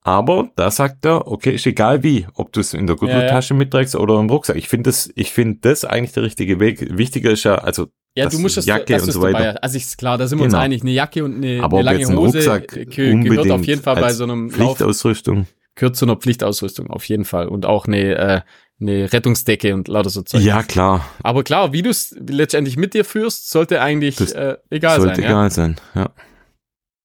Aber 0.02 0.50
da 0.56 0.72
sagt 0.72 1.06
er, 1.06 1.28
okay, 1.28 1.56
ist 1.56 1.66
egal 1.68 2.04
wie, 2.04 2.26
ob 2.34 2.54
du 2.54 2.62
es 2.62 2.74
in 2.74 2.88
der 2.88 2.96
Gürteltasche 2.96 3.54
mitträgst 3.54 3.96
oder 3.96 4.18
im 4.20 4.30
Rucksack. 4.30 4.56
Ich 4.56 4.70
finde 4.70 4.90
das, 4.90 5.10
ich 5.16 5.32
finde 5.32 5.60
das 5.62 5.84
eigentlich 5.84 6.14
der 6.14 6.24
richtige 6.24 6.60
Weg. 6.62 6.98
Wichtiger 6.98 7.32
ist 7.32 7.44
ja, 7.44 7.56
also 7.56 7.88
Ja, 8.16 8.24
das 8.26 8.34
du 8.36 8.40
musst 8.40 8.58
es 8.58 8.66
Jacke 8.66 8.94
dass 8.94 9.04
und 9.04 9.12
so 9.12 9.22
weiter. 9.22 9.40
dabei. 9.40 9.62
Also 9.62 9.78
ist 9.78 9.98
klar, 9.98 10.18
da 10.18 10.26
sind 10.28 10.40
wir 10.40 10.46
uns 10.46 10.54
Genau. 10.54 10.64
einig. 10.64 10.82
Eine 10.84 10.92
Jacke 10.92 11.24
und 11.26 11.36
eine, 11.36 11.62
Aber 11.62 11.78
eine 11.80 11.86
lange 11.86 12.00
jetzt 12.00 12.10
ein 12.12 12.18
Hose 12.18 12.38
Rucksack 12.38 12.68
gehört 12.96 13.52
auf 13.52 13.66
jeden 13.66 13.82
Fall 13.82 13.96
bei 13.98 14.14
so 14.14 14.24
einem 14.24 14.50
Lauf 14.50 14.56
Pflichtausrüstung. 14.78 15.48
gehört 15.76 15.98
zu 15.98 16.06
einer 16.06 16.16
Pflichtausrüstung 16.16 16.90
auf 16.90 17.04
jeden 17.10 17.26
Fall 17.26 17.50
und 17.50 17.66
auch 17.66 17.86
eine 17.86 18.16
äh, 18.18 18.42
eine 18.82 19.12
Rettungsdecke 19.12 19.74
und 19.74 19.88
lauter 19.88 20.10
so 20.10 20.22
Zeug. 20.22 20.42
Ja, 20.42 20.64
klar. 20.64 21.06
Aber 21.24 21.44
klar, 21.44 21.74
wie 21.74 21.82
du 21.82 21.90
es 21.90 22.16
letztendlich 22.28 22.78
mit 22.78 22.94
dir 22.94 23.04
führst, 23.06 23.50
sollte 23.50 23.82
eigentlich 23.82 24.16
Das 24.16 24.32
äh, 24.32 24.58
egal 24.70 25.00
Sollte 25.02 25.16
sein. 25.16 25.24
Ja? 25.24 25.30
egal 25.30 25.52
sein, 25.52 25.76
ja. 25.96 26.10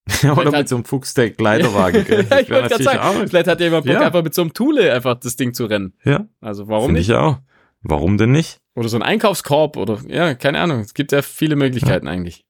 Oder 0.37 0.51
mit 0.53 0.69
so 0.69 0.77
einem 0.77 0.85
Fuchsdeck 0.85 1.41
Leiterwagen. 1.41 2.05
gell? 2.07 2.27
ja, 2.31 2.41
ich 2.41 2.51
wollte 2.51 2.69
gerade 2.69 2.85
sagen, 2.85 2.99
auch- 3.01 3.27
vielleicht 3.29 3.49
hat 3.49 3.61
jemand 3.61 3.87
Bock, 3.87 3.95
Ja. 3.95 4.01
einfach 4.03 4.23
mit 4.23 4.35
so 4.35 4.43
einem 4.43 4.53
Thule 4.53 4.93
einfach 4.93 5.19
das 5.19 5.37
Ding 5.37 5.55
zu 5.55 5.65
rennen. 5.67 5.95
Ja, 6.05 6.27
Also 6.41 6.69
warum 6.69 6.87
finde 6.87 7.01
nicht? 7.01 7.09
ich 7.11 7.15
auch. 7.17 7.39
Warum 7.83 8.19
denn 8.19 8.31
nicht? 8.33 8.59
Oder 8.77 8.89
so 8.89 8.97
ein 8.97 9.03
Einkaufskorb 9.03 9.77
oder 9.77 9.99
ja, 10.09 10.35
keine 10.35 10.61
Ahnung. 10.61 10.81
Es 10.81 10.95
gibt 10.95 11.13
ja 11.13 11.23
viele 11.23 11.57
Möglichkeiten 11.57 12.07
eigentlich. 12.09 12.45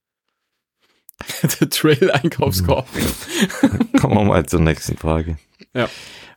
Der 1.59 1.69
Trail-Einkaufskorb. 1.69 2.87
Kommen 4.01 4.15
wir 4.17 4.23
mal 4.25 4.45
zur 4.45 4.59
nächsten 4.59 4.97
Frage. 4.97 5.37
Ja. 5.73 5.89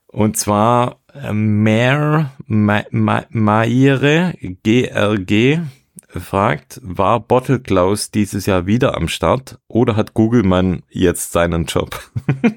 Und 0.07 0.37
zwar 0.37 1.01
äh, 1.15 1.33
Mer 1.33 2.31
Ma 2.47 2.83
Ma 2.91 3.25
Maire 3.31 4.35
GRG 4.65 5.61
fragt, 6.09 6.81
war 6.83 7.21
Bottle 7.21 7.61
Klaus 7.61 8.11
dieses 8.11 8.47
Jahr 8.47 8.67
wieder 8.67 8.97
am 8.97 9.09
Start 9.09 9.59
oder 9.69 9.95
hat 9.97 10.15
Googleman 10.15 10.83
jetzt 10.91 11.33
seinen 11.33 11.67
Job? 11.67 12.01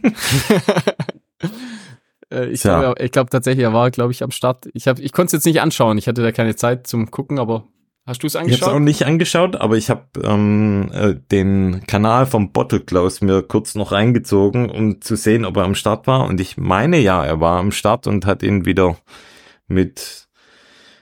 Äh, 2.33 2.45
ich 2.47 2.61
glaube 2.61 3.09
glaub 3.09 3.29
tatsächlich, 3.29 3.63
er 3.65 3.73
war, 3.73 3.91
glaube 3.91 4.11
ich, 4.13 4.23
am 4.23 4.31
Start. 4.31 4.69
Ich, 4.73 4.87
hab- 4.87 4.99
ich 4.99 5.11
konnte 5.11 5.27
es 5.27 5.31
jetzt 5.33 5.45
nicht 5.45 5.59
anschauen. 5.59 5.97
Ich 5.97 6.07
hatte 6.07 6.21
da 6.21 6.31
keine 6.31 6.55
Zeit 6.55 6.87
zum 6.87 7.11
Gucken, 7.11 7.39
aber 7.39 7.65
hast 8.05 8.23
du 8.23 8.27
es 8.27 8.33
Ich 8.35 8.39
habe 8.39 8.51
es 8.51 8.63
auch 8.63 8.67
angeschaut? 8.67 8.81
nicht 8.81 9.05
angeschaut, 9.05 9.55
aber 9.55 9.77
ich 9.77 9.89
habe 9.89 10.05
ähm, 10.23 10.89
äh, 10.93 11.15
den 11.31 11.83
Kanal 11.87 12.25
vom 12.25 12.51
Bottle 12.51 12.81
Klaus 12.81 13.21
mir 13.21 13.41
kurz 13.43 13.75
noch 13.75 13.91
reingezogen, 13.91 14.69
um 14.69 15.01
zu 15.01 15.15
sehen, 15.15 15.45
ob 15.45 15.57
er 15.57 15.63
am 15.63 15.75
Start 15.75 16.07
war. 16.07 16.25
Und 16.25 16.39
ich 16.41 16.57
meine 16.57 16.99
ja, 16.99 17.25
er 17.25 17.39
war 17.39 17.59
am 17.59 17.71
Start 17.71 18.07
und 18.07 18.25
hat 18.25 18.43
ihn 18.43 18.65
wieder 18.65 18.97
mit 19.67 20.27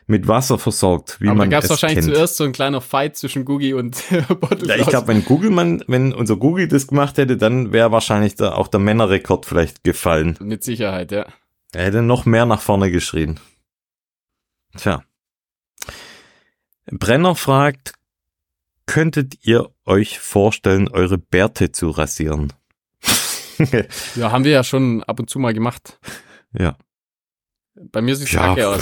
mit 0.10 0.28
Wasser 0.28 0.58
versorgt, 0.58 1.22
wie 1.22 1.28
aber 1.28 1.36
da 1.36 1.38
man 1.38 1.50
gab 1.52 1.60
es 1.60 1.66
es 1.66 1.70
wahrscheinlich 1.70 2.04
kennt. 2.04 2.16
zuerst 2.16 2.38
so 2.38 2.44
ein 2.44 2.52
kleiner 2.52 2.82
Fight 2.82 3.16
zwischen 3.16 3.46
Googie 3.46 3.74
und 3.74 4.04
Bottle 4.40 4.68
Ja, 4.68 4.76
ich 4.76 4.88
glaube, 4.88 5.08
wenn 5.08 5.24
Google 5.24 5.52
man, 5.52 5.84
wenn 5.88 6.14
unser 6.14 6.36
Google 6.36 6.68
das 6.68 6.88
gemacht 6.88 7.20
hätte, 7.20 7.38
dann 7.38 7.74
wäre 7.74 7.92
wahrscheinlich 7.92 8.34
da 8.34 8.54
auch 8.54 8.68
der 8.68 8.80
Männerrekord 8.80 9.46
vielleicht 9.46 9.84
gefallen. 9.84 10.36
Mit 10.42 10.64
Sicherheit, 10.64 11.12
ja. 11.12 11.28
Er 11.74 11.86
hätte 11.86 12.02
noch 12.02 12.26
mehr 12.26 12.48
nach 12.48 12.60
vorne 12.62 12.90
geschrien. 12.90 13.40
Tja. 14.76 15.04
Brenner 16.92 17.36
fragt, 17.36 17.94
könntet 18.86 19.46
ihr 19.46 19.70
euch 19.86 20.20
vorstellen, 20.20 20.88
eure 20.88 21.18
Bärte 21.18 21.72
zu 21.72 21.90
rasieren? 21.90 22.54
Ja, 24.16 24.32
haben 24.32 24.46
wir 24.46 24.52
ja 24.52 24.64
schon 24.64 25.04
ab 25.04 25.20
und 25.20 25.30
zu 25.30 25.38
mal 25.38 25.54
gemacht. 25.54 26.00
ja. 26.58 26.78
Bei 27.92 28.02
mir 28.02 28.16
sieht's 28.16 28.32
Ja. 28.32 28.56
kacke 28.56 28.68
aus. 28.70 28.82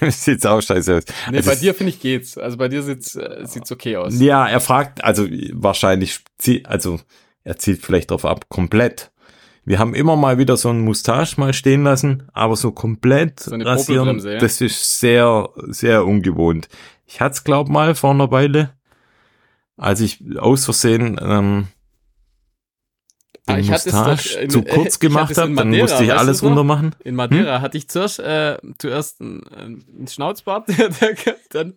Sieht's 0.24 0.44
auch 0.44 0.60
scheiße 0.60 0.96
aus. 0.96 1.04
nee, 1.30 1.36
Also 1.36 1.50
bei 1.50 1.56
dir 1.56 1.72
finde 1.74 1.90
ich 1.90 2.00
geht's. 2.00 2.36
Also 2.36 2.56
bei 2.56 2.66
dir 2.68 2.82
sieht's, 2.82 3.14
äh, 3.14 3.44
sieht's 3.44 3.70
okay 3.70 3.96
aus. 3.96 4.18
Ja, 4.20 4.48
er 4.48 4.60
fragt, 4.60 5.02
also 5.04 5.26
wahrscheinlich, 5.52 6.18
also 6.64 7.00
er 7.44 7.56
zielt 7.58 7.82
vielleicht 7.84 8.10
drauf 8.10 8.24
ab, 8.24 8.48
komplett. 8.48 9.11
Wir 9.64 9.78
haben 9.78 9.94
immer 9.94 10.16
mal 10.16 10.38
wieder 10.38 10.56
so 10.56 10.70
einen 10.70 10.80
Mustache 10.84 11.38
mal 11.38 11.52
stehen 11.52 11.84
lassen, 11.84 12.24
aber 12.32 12.56
so 12.56 12.72
komplett 12.72 13.40
So 13.40 13.54
rasieren, 13.54 14.18
ja. 14.18 14.38
das 14.38 14.60
ist 14.60 14.98
sehr, 14.98 15.48
sehr 15.68 16.04
ungewohnt. 16.04 16.68
Ich 17.06 17.20
hatte 17.20 17.34
es, 17.34 17.44
glaub 17.44 17.68
mal, 17.68 17.94
vor 17.94 18.10
einer 18.10 18.30
Weile, 18.30 18.70
als 19.76 20.00
ich 20.00 20.22
aus 20.38 20.64
Versehen 20.64 21.20
ähm, 21.22 21.68
Ah, 23.48 23.58
ich 23.58 23.72
hatte 23.72 23.88
es 23.88 23.94
Mustache 23.94 24.34
doch 24.36 24.40
in- 24.42 24.50
zu 24.50 24.58
äh, 24.60 24.64
kurz 24.74 25.00
gemacht 25.00 25.36
habe, 25.36 25.52
dann 25.54 25.70
musste 25.70 26.04
ich 26.04 26.12
alles 26.12 26.42
runter 26.44 26.62
machen. 26.62 26.94
In 27.02 27.16
Madeira 27.16 27.56
Hm? 27.56 27.62
hatte 27.62 27.76
ich 27.76 27.88
zuerst, 27.88 28.20
äh, 28.20 28.56
zuerst 28.78 29.20
einen, 29.20 29.42
einen 29.48 30.06
Schnauzbart, 30.08 30.68
dann, 31.50 31.74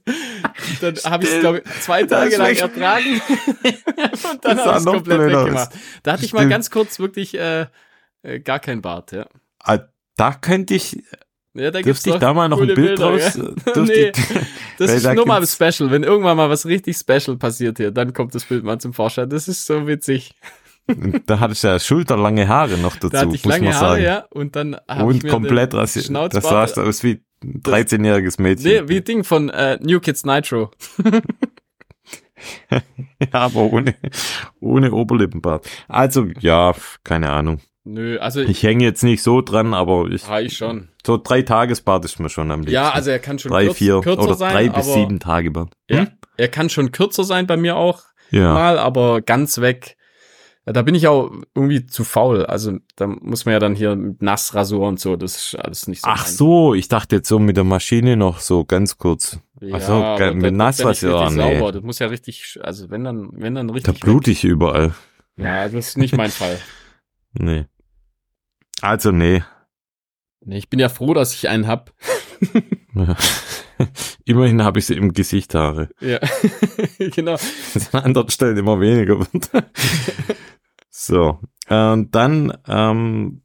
dann 0.81 0.95
habe 1.05 1.23
ich 1.23 1.31
es, 1.31 1.39
glaube 1.39 1.63
ich, 1.65 1.81
zwei 1.81 2.03
Tage 2.03 2.31
ist 2.31 2.37
lang 2.37 2.55
ertragen 2.55 3.19
und 4.31 4.45
dann 4.45 4.57
habe 4.59 4.71
ich 4.71 4.77
es 4.77 4.85
komplett 4.85 5.19
weggemacht. 5.21 5.69
Da 6.03 6.13
hatte 6.13 6.25
ich 6.25 6.33
mal 6.33 6.47
ganz 6.47 6.69
kurz 6.69 6.99
wirklich 6.99 7.33
äh, 7.37 7.65
äh, 8.21 8.39
gar 8.41 8.59
kein 8.59 8.81
Bart, 8.83 9.11
ja. 9.11 9.25
Ah, 9.63 9.79
Da 10.17 10.33
könnte 10.33 10.75
ich, 10.75 11.01
Ja, 11.55 11.71
da 11.71 11.81
gibt's 11.81 12.03
dürfte 12.03 12.09
ich 12.11 12.15
da 12.17 12.33
mal 12.35 12.47
noch 12.47 12.61
ein 12.61 12.67
Bild 12.67 12.75
Bilder, 12.99 13.05
raus? 13.09 13.35
ja. 13.37 13.41
dürfte 13.73 13.81
Nee, 13.81 14.09
ich- 14.15 14.45
Das 14.77 14.91
ist 14.91 15.03
da 15.05 15.15
nur 15.15 15.25
mal 15.25 15.45
Special. 15.47 15.89
Wenn 15.89 16.03
irgendwann 16.03 16.37
mal 16.37 16.49
was 16.51 16.67
richtig 16.67 16.95
Special 16.95 17.37
passiert 17.37 17.77
hier, 17.77 17.89
dann 17.89 18.13
kommt 18.13 18.35
das 18.35 18.45
Bild 18.45 18.63
mal 18.63 18.77
zum 18.79 18.93
Vorschein. 18.93 19.29
Das 19.31 19.47
ist 19.47 19.65
so 19.65 19.87
witzig. 19.87 20.35
Da 21.25 21.39
hatte 21.39 21.53
ich 21.53 21.63
ja 21.63 21.79
schulterlange 21.79 22.47
Haare 22.47 22.77
noch 22.77 22.95
dazu, 22.95 23.09
Da 23.09 23.19
hatte 23.21 23.35
ich 23.35 23.43
muss 23.43 23.51
lange 23.53 23.65
man 23.69 23.73
Haare, 23.75 23.89
sagen. 23.93 24.03
ja, 24.03 24.25
und 24.31 24.55
dann 24.55 24.75
Und 25.03 25.27
komplett 25.27 25.73
rasiert. 25.73 26.09
Das 26.33 26.43
sah 26.43 26.63
aus 26.63 27.03
wie 27.03 27.21
ein 27.43 27.61
13-jähriges 27.61 28.41
Mädchen. 28.41 28.71
Nee, 28.71 28.81
wie 28.89 29.01
Ding 29.01 29.23
von 29.23 29.49
äh, 29.49 29.77
New 29.81 29.99
Kids 29.99 30.25
Nitro. 30.25 30.71
ja, 32.71 32.81
aber 33.31 33.61
ohne, 33.71 33.95
ohne 34.59 34.91
Oberlippenbart. 34.91 35.67
Also, 35.87 36.27
ja, 36.39 36.73
keine 37.03 37.29
Ahnung. 37.31 37.59
Nö, 37.83 38.17
also 38.17 38.41
Ich 38.41 38.63
hänge 38.63 38.83
jetzt 38.83 39.03
nicht 39.03 39.21
so 39.21 39.41
dran, 39.41 39.73
aber 39.75 40.07
ich, 40.09 40.25
Ah, 40.27 40.39
ich 40.41 40.57
schon. 40.57 40.89
so 41.05 41.17
drei 41.17 41.43
Tagesbart 41.43 42.03
ist 42.03 42.19
mir 42.19 42.29
schon 42.29 42.49
am 42.49 42.61
liebsten. 42.61 42.73
Ja, 42.73 42.89
also 42.89 43.11
er 43.11 43.19
kann 43.19 43.37
schon 43.37 43.51
drei, 43.51 43.65
kürz, 43.65 43.77
vier 43.77 44.01
kürzer 44.01 44.23
oder 44.23 44.33
sein, 44.33 44.53
drei 44.53 44.69
bis 44.69 44.91
sieben 44.91 45.19
Tage 45.19 45.51
Bart. 45.51 45.71
Ja, 45.89 46.07
er 46.37 46.47
kann 46.47 46.69
schon 46.71 46.91
kürzer 46.91 47.23
sein 47.23 47.45
bei 47.45 47.57
mir 47.57 47.75
auch 47.75 48.01
Ja. 48.31 48.53
mal, 48.53 48.79
aber 48.79 49.21
ganz 49.21 49.59
weg. 49.61 49.97
Da 50.67 50.81
bin 50.81 50.95
ich 50.95 51.07
auch 51.07 51.31
irgendwie 51.53 51.85
zu 51.85 52.03
faul. 52.03 52.45
Also 52.45 52.79
da 52.95 53.05
muss 53.05 53.45
man 53.45 53.53
ja 53.53 53.59
dann 53.59 53.75
hier 53.75 53.95
mit 53.95 54.21
Nassrasur 54.23 54.87
und 54.87 54.99
so. 54.99 55.15
Das 55.15 55.35
ist 55.35 55.55
alles 55.59 55.87
nicht 55.87 56.01
so. 56.01 56.07
Ach 56.09 56.23
mein- 56.23 56.31
so, 56.33 56.73
ich 56.73 56.87
dachte 56.87 57.17
jetzt 57.17 57.27
so 57.29 57.37
mit 57.37 57.55
der 57.55 57.63
Maschine 57.63 58.17
noch 58.17 58.39
so 58.39 58.65
ganz 58.65 58.97
kurz. 58.97 59.39
Ja, 59.61 59.75
Ach 59.77 59.81
so, 59.81 59.99
das 60.01 60.19
mit 60.33 60.43
ja 60.43 60.49
nicht 60.49 60.57
Nassrasur, 60.57 61.21
richtig 61.21 61.37
nee. 61.37 61.55
sauber. 61.59 61.71
Das 61.71 61.83
muss 61.83 61.99
ja 61.99 62.07
richtig, 62.07 62.59
also 62.63 62.89
wenn 62.89 63.03
dann, 63.03 63.29
wenn 63.33 63.53
dann 63.53 63.67
Da 63.67 63.73
richtig. 63.75 63.99
blute 63.99 64.31
ich 64.31 64.43
überall. 64.43 64.95
Ja, 65.37 65.65
das 65.69 65.89
ist 65.89 65.97
nicht 65.97 66.15
mein 66.17 66.31
Fall. 66.31 66.59
Nee. 67.37 67.65
Also, 68.81 69.11
nee. 69.11 69.43
Nee, 70.45 70.57
ich 70.57 70.69
bin 70.69 70.79
ja 70.79 70.87
froh, 70.87 71.13
dass 71.13 71.33
ich 71.33 71.47
einen 71.49 71.67
hab. 71.67 71.93
Ja. 72.95 73.15
Immerhin 74.25 74.63
habe 74.63 74.79
ich 74.79 74.85
sie 74.85 74.93
im 74.95 75.11
Gesicht 75.11 75.53
Haare. 75.53 75.89
Ja, 75.99 76.19
genau. 76.97 77.37
Das 77.73 77.93
an 77.93 78.03
anderen 78.05 78.29
Stellen 78.29 78.55
immer 78.55 78.79
weniger. 78.79 79.19
So. 80.95 81.39
Und 81.69 82.13
dann 82.15 82.57
ähm, 82.67 83.41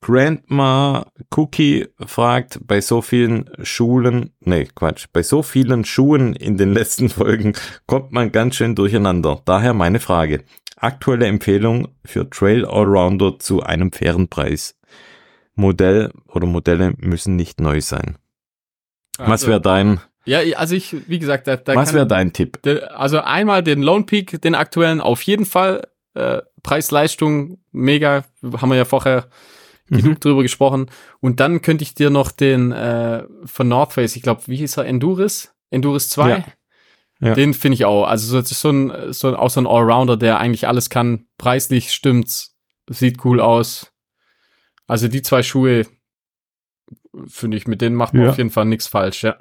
Grandma 0.00 1.06
Cookie 1.34 1.86
fragt, 2.06 2.60
bei 2.66 2.80
so 2.80 3.00
vielen 3.00 3.48
Schulen, 3.62 4.30
nee, 4.40 4.68
Quatsch, 4.74 5.06
bei 5.12 5.22
so 5.22 5.42
vielen 5.42 5.84
Schuhen 5.84 6.34
in 6.34 6.56
den 6.56 6.72
letzten 6.74 7.08
Folgen 7.08 7.54
kommt 7.86 8.12
man 8.12 8.32
ganz 8.32 8.56
schön 8.56 8.74
durcheinander. 8.74 9.40
Daher 9.44 9.74
meine 9.74 10.00
Frage. 10.00 10.44
Aktuelle 10.76 11.26
Empfehlung 11.26 11.88
für 12.04 12.28
Trail 12.28 12.64
Allrounder 12.66 13.38
zu 13.38 13.62
einem 13.62 13.92
fairen 13.92 14.28
Preis. 14.28 14.76
Modell 15.54 16.10
oder 16.26 16.46
Modelle 16.46 16.94
müssen 16.98 17.36
nicht 17.36 17.60
neu 17.60 17.80
sein. 17.80 18.16
Was 19.18 19.28
Also, 19.28 19.48
wäre 19.48 19.60
dein, 19.60 20.00
Ja, 20.24 20.40
also 20.56 20.74
ich, 20.74 21.08
wie 21.08 21.18
gesagt, 21.18 21.46
da, 21.46 21.56
da 21.56 21.74
was 21.74 21.92
wäre 21.92 22.06
dein 22.06 22.32
Tipp? 22.32 22.58
Also 22.94 23.20
einmal 23.20 23.62
den 23.62 23.82
Lone 23.82 24.04
Peak, 24.04 24.40
den 24.42 24.54
aktuellen, 24.54 25.00
auf 25.00 25.22
jeden 25.22 25.46
Fall. 25.46 25.86
Äh, 26.14 26.42
Preis-Leistung, 26.62 27.58
mega, 27.72 28.24
haben 28.42 28.70
wir 28.70 28.76
ja 28.76 28.84
vorher 28.84 29.28
Mhm. 29.92 29.96
genug 29.98 30.20
drüber 30.20 30.42
gesprochen. 30.42 30.90
Und 31.20 31.40
dann 31.40 31.62
könnte 31.62 31.82
ich 31.82 31.94
dir 31.94 32.10
noch 32.10 32.30
den 32.30 32.72
äh, 32.72 33.24
von 33.44 33.68
North 33.68 33.92
Face, 33.92 34.16
ich 34.16 34.22
glaube, 34.22 34.42
wie 34.46 34.56
hieß 34.56 34.78
er, 34.78 34.86
Enduris? 34.86 35.54
Enduris 35.70 36.08
2. 36.10 36.28
Ja. 36.28 36.44
Ja. 37.20 37.34
Den 37.34 37.54
finde 37.54 37.74
ich 37.74 37.84
auch. 37.84 38.06
Also 38.06 38.40
so, 38.40 38.40
so 38.42 38.70
ein, 38.70 39.12
so, 39.12 39.36
auch 39.36 39.50
so 39.50 39.60
ein 39.60 39.66
Allrounder, 39.66 40.16
der 40.16 40.38
eigentlich 40.38 40.66
alles 40.66 40.90
kann. 40.90 41.26
Preislich 41.38 41.92
stimmt's. 41.92 42.56
Sieht 42.90 43.24
cool 43.24 43.40
aus. 43.40 43.92
Also 44.88 45.06
die 45.06 45.22
zwei 45.22 45.44
Schuhe, 45.44 45.86
finde 47.28 47.56
ich, 47.56 47.68
mit 47.68 47.80
denen 47.80 47.94
macht 47.94 48.12
man 48.14 48.24
ja. 48.24 48.30
auf 48.30 48.38
jeden 48.38 48.50
Fall 48.50 48.64
nichts 48.64 48.88
falsch, 48.88 49.22
ja. 49.22 49.36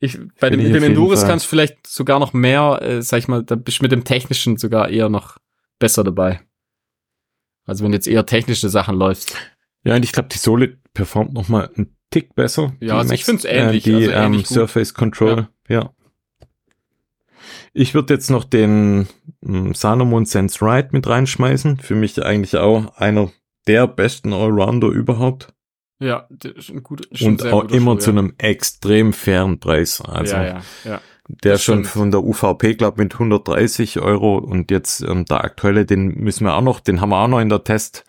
Ich, 0.00 0.18
bei 0.40 0.50
dem, 0.50 0.60
mit 0.60 0.74
dem 0.74 0.82
Endurus 0.82 1.24
kannst 1.24 1.46
du 1.46 1.50
vielleicht 1.50 1.86
sogar 1.86 2.18
noch 2.18 2.32
mehr, 2.32 2.80
äh, 2.82 3.00
sag 3.00 3.18
ich 3.18 3.28
mal, 3.28 3.44
da 3.44 3.54
bist 3.54 3.78
du 3.78 3.84
mit 3.84 3.92
dem 3.92 4.02
Technischen 4.04 4.56
sogar 4.56 4.88
eher 4.88 5.08
noch 5.08 5.38
besser 5.78 6.04
dabei. 6.04 6.40
Also 7.66 7.84
wenn 7.84 7.92
jetzt 7.92 8.06
eher 8.06 8.26
technische 8.26 8.68
Sachen 8.68 8.96
läufst. 8.96 9.36
Ja, 9.84 9.96
und 9.96 10.04
ich 10.04 10.12
glaube, 10.12 10.28
die 10.30 10.38
Sohle 10.38 10.78
performt 10.92 11.32
noch 11.32 11.48
mal 11.48 11.70
einen 11.74 11.96
Tick 12.10 12.34
besser. 12.34 12.74
Ja, 12.80 12.98
also 12.98 13.12
ich 13.14 13.24
finde 13.24 13.40
es 13.40 13.44
ähnlich. 13.44 13.86
Äh, 13.86 13.90
die 13.90 13.96
also 13.96 14.10
ähnlich 14.10 14.50
ähm, 14.50 14.54
Surface 14.54 14.94
Control, 14.94 15.48
ja. 15.68 15.80
ja. 15.80 15.90
Ich 17.72 17.92
würde 17.92 18.14
jetzt 18.14 18.30
noch 18.30 18.44
den 18.44 19.08
ähm, 19.44 19.74
Salomon 19.74 20.24
Sense 20.26 20.64
Ride 20.64 20.90
mit 20.92 21.08
reinschmeißen. 21.08 21.78
Für 21.78 21.96
mich 21.96 22.22
eigentlich 22.22 22.56
auch 22.56 22.96
einer 22.96 23.32
der 23.66 23.88
besten 23.88 24.32
Allrounder 24.32 24.88
überhaupt. 24.88 25.52
Ja, 25.98 26.28
ist 26.42 26.70
ein 26.70 26.82
gut, 26.82 27.06
ist 27.06 27.22
Und 27.22 27.44
auch 27.46 27.64
immer 27.64 27.92
Schuh, 27.94 27.98
zu 27.98 28.10
ja. 28.12 28.18
einem 28.18 28.34
extrem 28.38 29.12
fairen 29.12 29.58
Preis. 29.58 30.00
Also 30.00 30.36
ja, 30.36 30.44
ja, 30.44 30.62
ja. 30.84 31.00
Der 31.28 31.56
schon 31.56 31.84
von 31.84 32.10
der 32.10 32.22
UVP, 32.22 32.74
glaube 32.74 33.02
mit 33.02 33.14
130 33.14 34.00
Euro 34.00 34.36
und 34.36 34.70
jetzt 34.70 35.00
ähm, 35.00 35.24
der 35.24 35.42
aktuelle, 35.42 35.86
den 35.86 36.08
müssen 36.18 36.44
wir 36.44 36.54
auch 36.54 36.62
noch, 36.62 36.80
den 36.80 37.00
haben 37.00 37.10
wir 37.10 37.18
auch 37.18 37.28
noch 37.28 37.40
in 37.40 37.48
der 37.48 37.64
Test, 37.64 38.04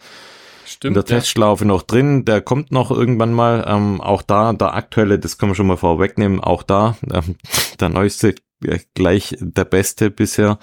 Stimmt, 0.65 0.97
in 0.97 1.01
der 1.01 1.03
ja. 1.09 1.19
Testschlaufe 1.19 1.63
noch 1.63 1.83
drin. 1.83 2.25
Der 2.25 2.41
kommt 2.41 2.71
noch 2.71 2.91
irgendwann 2.91 3.31
mal. 3.31 3.63
Ähm, 3.67 4.01
auch 4.01 4.21
da, 4.21 4.51
der 4.51 4.73
aktuelle, 4.73 5.17
das 5.17 5.37
können 5.37 5.51
wir 5.51 5.55
schon 5.55 5.67
mal 5.67 5.77
vorwegnehmen, 5.77 6.41
auch 6.41 6.63
da, 6.63 6.97
ähm, 7.11 7.35
der 7.79 7.89
neueste 7.89 8.35
gleich 8.93 9.35
der 9.39 9.65
beste 9.65 10.09
bisher. 10.09 10.59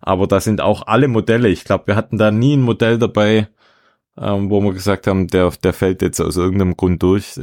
Aber 0.00 0.26
da 0.26 0.40
sind 0.40 0.60
auch 0.60 0.86
alle 0.86 1.08
Modelle. 1.08 1.48
Ich 1.48 1.64
glaube, 1.64 1.88
wir 1.88 1.96
hatten 1.96 2.18
da 2.18 2.30
nie 2.30 2.56
ein 2.56 2.62
Modell 2.62 2.98
dabei, 2.98 3.48
ähm, 4.16 4.50
wo 4.50 4.60
wir 4.60 4.72
gesagt 4.72 5.06
haben, 5.06 5.28
der, 5.28 5.50
der 5.62 5.72
fällt 5.72 6.02
jetzt 6.02 6.20
aus 6.20 6.36
irgendeinem 6.36 6.76
Grund 6.76 7.02
durch. 7.02 7.38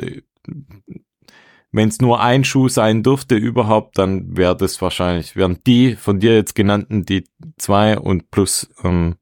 Wenn 1.71 1.89
es 1.89 1.99
nur 2.01 2.19
ein 2.19 2.43
Schuh 2.43 2.67
sein 2.67 3.03
dürfte 3.03 3.35
überhaupt, 3.35 3.97
dann 3.97 4.35
wäre 4.35 4.57
das 4.57 4.81
wahrscheinlich, 4.81 5.35
wären 5.35 5.59
die 5.67 5.95
von 5.95 6.19
dir 6.19 6.33
jetzt 6.35 6.55
genannten, 6.55 7.05
die 7.05 7.25
zwei 7.57 7.97
und 7.97 8.31
plus 8.31 8.69
ähm, 8.83 9.15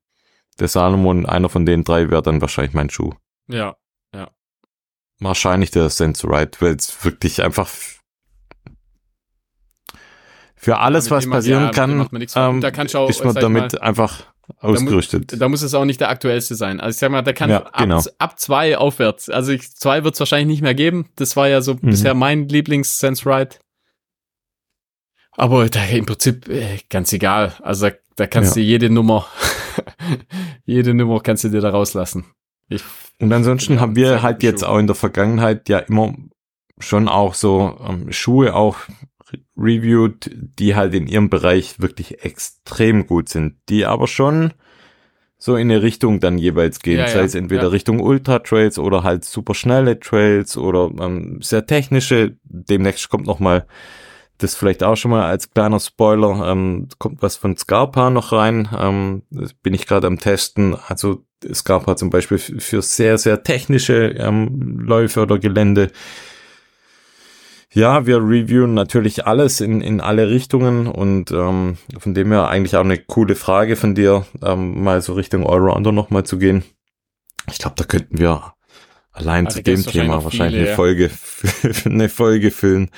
der 0.60 0.70
Salomon, 0.70 1.26
einer 1.26 1.50
von 1.50 1.66
den 1.66 1.84
drei 1.84 2.10
wäre 2.10 2.22
dann 2.22 2.42
wahrscheinlich 2.42 2.74
mein 2.74 2.90
Schuh. 2.90 3.12
Ja, 3.48 3.76
ja. 4.14 4.32
Wahrscheinlich 5.20 5.72
der 5.72 5.90
Sensorite, 5.90 6.62
weil 6.62 6.76
es 6.76 7.04
wirklich 7.04 7.44
einfach 7.44 7.70
für 10.56 10.80
alles, 10.80 11.12
was 11.12 11.30
passieren 11.30 11.66
ja, 11.66 11.72
kann, 11.72 12.10
ähm, 12.36 12.62
da 12.62 12.72
kann 12.72 12.88
auch, 12.96 13.10
ist 13.10 13.24
man 13.24 13.36
damit 13.36 13.74
mal, 13.74 13.82
einfach 13.82 14.24
ausgerüstet. 14.60 15.32
Da, 15.32 15.36
mu 15.36 15.40
da, 15.40 15.50
muss 15.50 15.62
es 15.62 15.74
auch 15.74 15.86
nicht 15.86 16.00
der 16.00 16.10
aktuellste 16.10 16.56
sein. 16.56 16.80
Also 16.80 16.96
ich 16.96 17.00
sag 17.00 17.12
mal, 17.12 17.22
der 17.22 17.34
kann 17.34 17.50
ja, 17.50 17.66
ab, 17.66 17.78
genau. 17.78 18.02
ab 18.18 18.40
zwei 18.40 18.78
aufwärts. 18.78 19.30
Also 19.30 19.52
ich, 19.52 19.76
zwei 19.76 20.04
wird 20.04 20.14
es 20.14 20.20
wahrscheinlich 20.20 20.48
nicht 20.48 20.62
mehr 20.62 20.76
geben. 20.76 21.10
Das 21.16 21.36
war 21.36 21.48
ja 21.48 21.62
so 21.62 21.76
mhm. 21.76 21.82
bisher 21.82 22.14
mein 22.14 22.48
Lieblings-Sense-Ride. 22.48 23.58
Aber 25.32 25.70
da 25.70 25.84
im 25.86 26.06
Prinzip 26.06 26.48
äh, 26.50 26.80
ganz 26.90 27.14
egal. 27.14 27.54
Also 27.62 27.90
da, 27.90 27.96
da 28.16 28.28
kannst 28.28 28.56
ja. 28.56 28.62
du 28.62 28.66
jede 28.66 28.90
Nummer, 28.90 29.28
jede 30.66 30.94
Nummer 30.94 31.20
kannst 31.20 31.44
du 31.44 31.50
dir 31.50 31.62
da 31.62 31.70
rauslassen. 31.70 32.26
Ich, 32.70 32.84
Und 33.20 33.32
ansonsten 33.32 33.80
haben 33.80 33.96
wir 33.96 34.22
halt 34.22 34.44
jetzt 34.44 34.64
auch 34.64 34.78
in 34.78 34.88
der 34.88 34.96
Vergangenheit 34.96 35.70
ja 35.70 35.80
immer 35.80 36.16
schon 36.80 37.08
auch 37.08 37.34
so 37.34 37.80
ähm, 37.88 38.12
Schuhe 38.12 38.56
auch 38.56 38.78
reviewed, 39.56 40.30
die 40.34 40.76
halt 40.76 40.94
in 40.94 41.08
ihrem 41.08 41.30
Bereich 41.30 41.80
wirklich 41.80 42.24
extrem 42.24 43.08
gut 43.08 43.30
sind, 43.30 43.56
die 43.70 43.86
aber 43.86 44.08
schon 44.08 44.54
so 45.40 45.56
in 45.56 45.70
eine 45.70 45.84
Richtung 45.84 46.20
dann 46.20 46.38
jeweils 46.38 46.80
gehen, 46.80 47.00
ja, 47.00 47.08
sei 47.08 47.20
ja, 47.20 47.26
es 47.26 47.36
entweder 47.36 47.64
ja. 47.64 47.68
Richtung 47.70 48.00
Ultra 48.00 48.40
Trails 48.40 48.80
oder 48.80 49.04
halt 49.04 49.24
super 49.24 49.54
schnelle 49.54 50.00
Trails 50.00 50.58
oder 50.58 50.92
ähm, 51.00 51.40
sehr 51.42 51.66
technische. 51.66 52.38
Demnächst 52.44 53.10
kommt 53.10 53.28
noch 53.28 53.40
mal 53.40 53.68
das 54.40 54.56
vielleicht 54.56 54.84
auch 54.84 54.96
schon 54.96 55.12
mal 55.12 55.26
als 55.26 55.52
kleiner 55.52 55.80
Spoiler, 55.80 56.52
ähm, 56.52 56.88
kommt 57.00 57.22
was 57.22 57.38
von 57.38 57.58
Scarpa 57.58 58.10
noch 58.10 58.32
rein, 58.32 58.68
ähm, 58.78 59.24
das 59.32 59.54
bin 59.54 59.74
ich 59.74 59.88
gerade 59.88 60.08
am 60.08 60.20
testen. 60.20 60.76
Also 60.88 61.24
Scarpa 61.54 61.96
zum 61.96 62.10
Beispiel 62.10 62.38
für 62.38 62.82
sehr 62.82 63.18
sehr 63.18 63.44
technische 63.44 64.16
ähm, 64.18 64.80
Läufe 64.80 65.22
oder 65.22 65.40
Gelände 65.40 65.92
ja, 67.78 68.08
wir 68.08 68.18
reviewen 68.18 68.74
natürlich 68.74 69.28
alles 69.28 69.62
in, 69.62 69.82
in 69.82 70.02
alle 70.02 70.32
Richtungen 70.32 70.88
und 70.88 71.30
ähm, 71.30 71.78
von 72.00 72.16
dem 72.16 72.32
her 72.32 72.48
eigentlich 72.48 72.76
auch 72.76 72.84
eine 72.84 72.98
coole 72.98 73.36
Frage 73.36 73.76
von 73.76 73.94
dir, 73.94 74.26
ähm, 74.42 74.84
mal 74.84 75.00
so 75.04 75.14
Richtung 75.14 75.46
Allrounder 75.46 75.92
nochmal 75.92 76.24
zu 76.24 76.40
gehen. 76.40 76.64
Ich 77.52 77.60
glaube, 77.60 77.76
da 77.78 77.84
könnten 77.84 78.18
wir 78.18 78.56
allein 79.12 79.46
also 79.46 79.58
zu 79.58 79.64
dem 79.64 79.86
Thema 79.86 80.24
wahrscheinlich 80.24 80.62
viele, 80.62 80.68
eine 80.70 80.76
Folge 80.76 81.12
eine 81.86 82.10
Folge 82.10 82.50
füllen. 82.50 82.90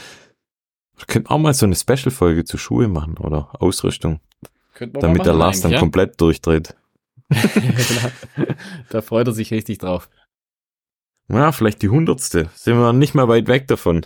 Wir 0.95 1.07
könnten 1.07 1.27
auch 1.27 1.39
mal 1.39 1.53
so 1.53 1.65
eine 1.65 1.75
Special-Folge 1.75 2.45
zu 2.45 2.57
Schuhe 2.57 2.87
machen 2.87 3.17
oder 3.17 3.49
Ausrüstung. 3.61 4.21
Damit 4.79 5.25
der 5.25 5.33
Lars 5.33 5.59
dann 5.59 5.71
ja? 5.71 5.79
komplett 5.79 6.21
durchdreht. 6.21 6.73
da 8.89 9.01
freut 9.01 9.27
er 9.27 9.33
sich 9.33 9.51
richtig 9.51 9.79
drauf. 9.79 10.09
Ja, 11.27 11.51
vielleicht 11.51 11.81
die 11.81 11.89
hundertste. 11.89 12.49
Sind 12.55 12.77
wir 12.77 12.93
nicht 12.93 13.13
mehr 13.13 13.27
weit 13.27 13.49
weg 13.49 13.67
davon. 13.67 14.05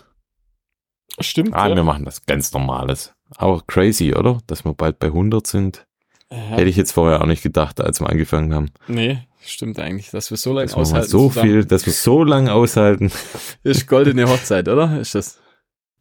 Stimmt. 1.20 1.54
Ah, 1.54 1.68
ja. 1.68 1.76
wir 1.76 1.84
machen 1.84 2.06
das 2.06 2.26
ganz 2.26 2.52
Normales. 2.54 3.14
Auch 3.38 3.66
crazy, 3.68 4.14
oder? 4.14 4.40
Dass 4.48 4.66
wir 4.66 4.74
bald 4.74 5.00
bei 5.00 5.08
100 5.08 5.46
sind. 5.46 5.86
Ja. 6.32 6.38
Hätte 6.38 6.70
ich 6.70 6.76
jetzt 6.76 6.92
vorher 6.92 7.22
auch 7.22 7.28
nicht 7.28 7.44
gedacht, 7.44 7.80
als 7.80 8.00
wir 8.00 8.10
angefangen 8.10 8.54
haben. 8.54 8.72
Nee, 8.88 9.20
stimmt 9.42 9.80
eigentlich, 9.80 10.10
dass 10.10 10.32
wir 10.32 10.38
so 10.38 10.54
lange 10.54 10.76
aushalten. 10.76 11.08
so 11.08 11.28
zusammen. 11.28 11.48
viel, 11.48 11.66
dass 11.66 11.86
wir 11.86 11.94
so 11.94 12.24
lange 12.24 12.52
aushalten. 12.54 13.12
Ist 13.64 13.88
goldene 13.88 14.28
Hochzeit, 14.28 14.68
oder? 14.68 15.00
Ist 15.00 15.16
das? 15.16 15.40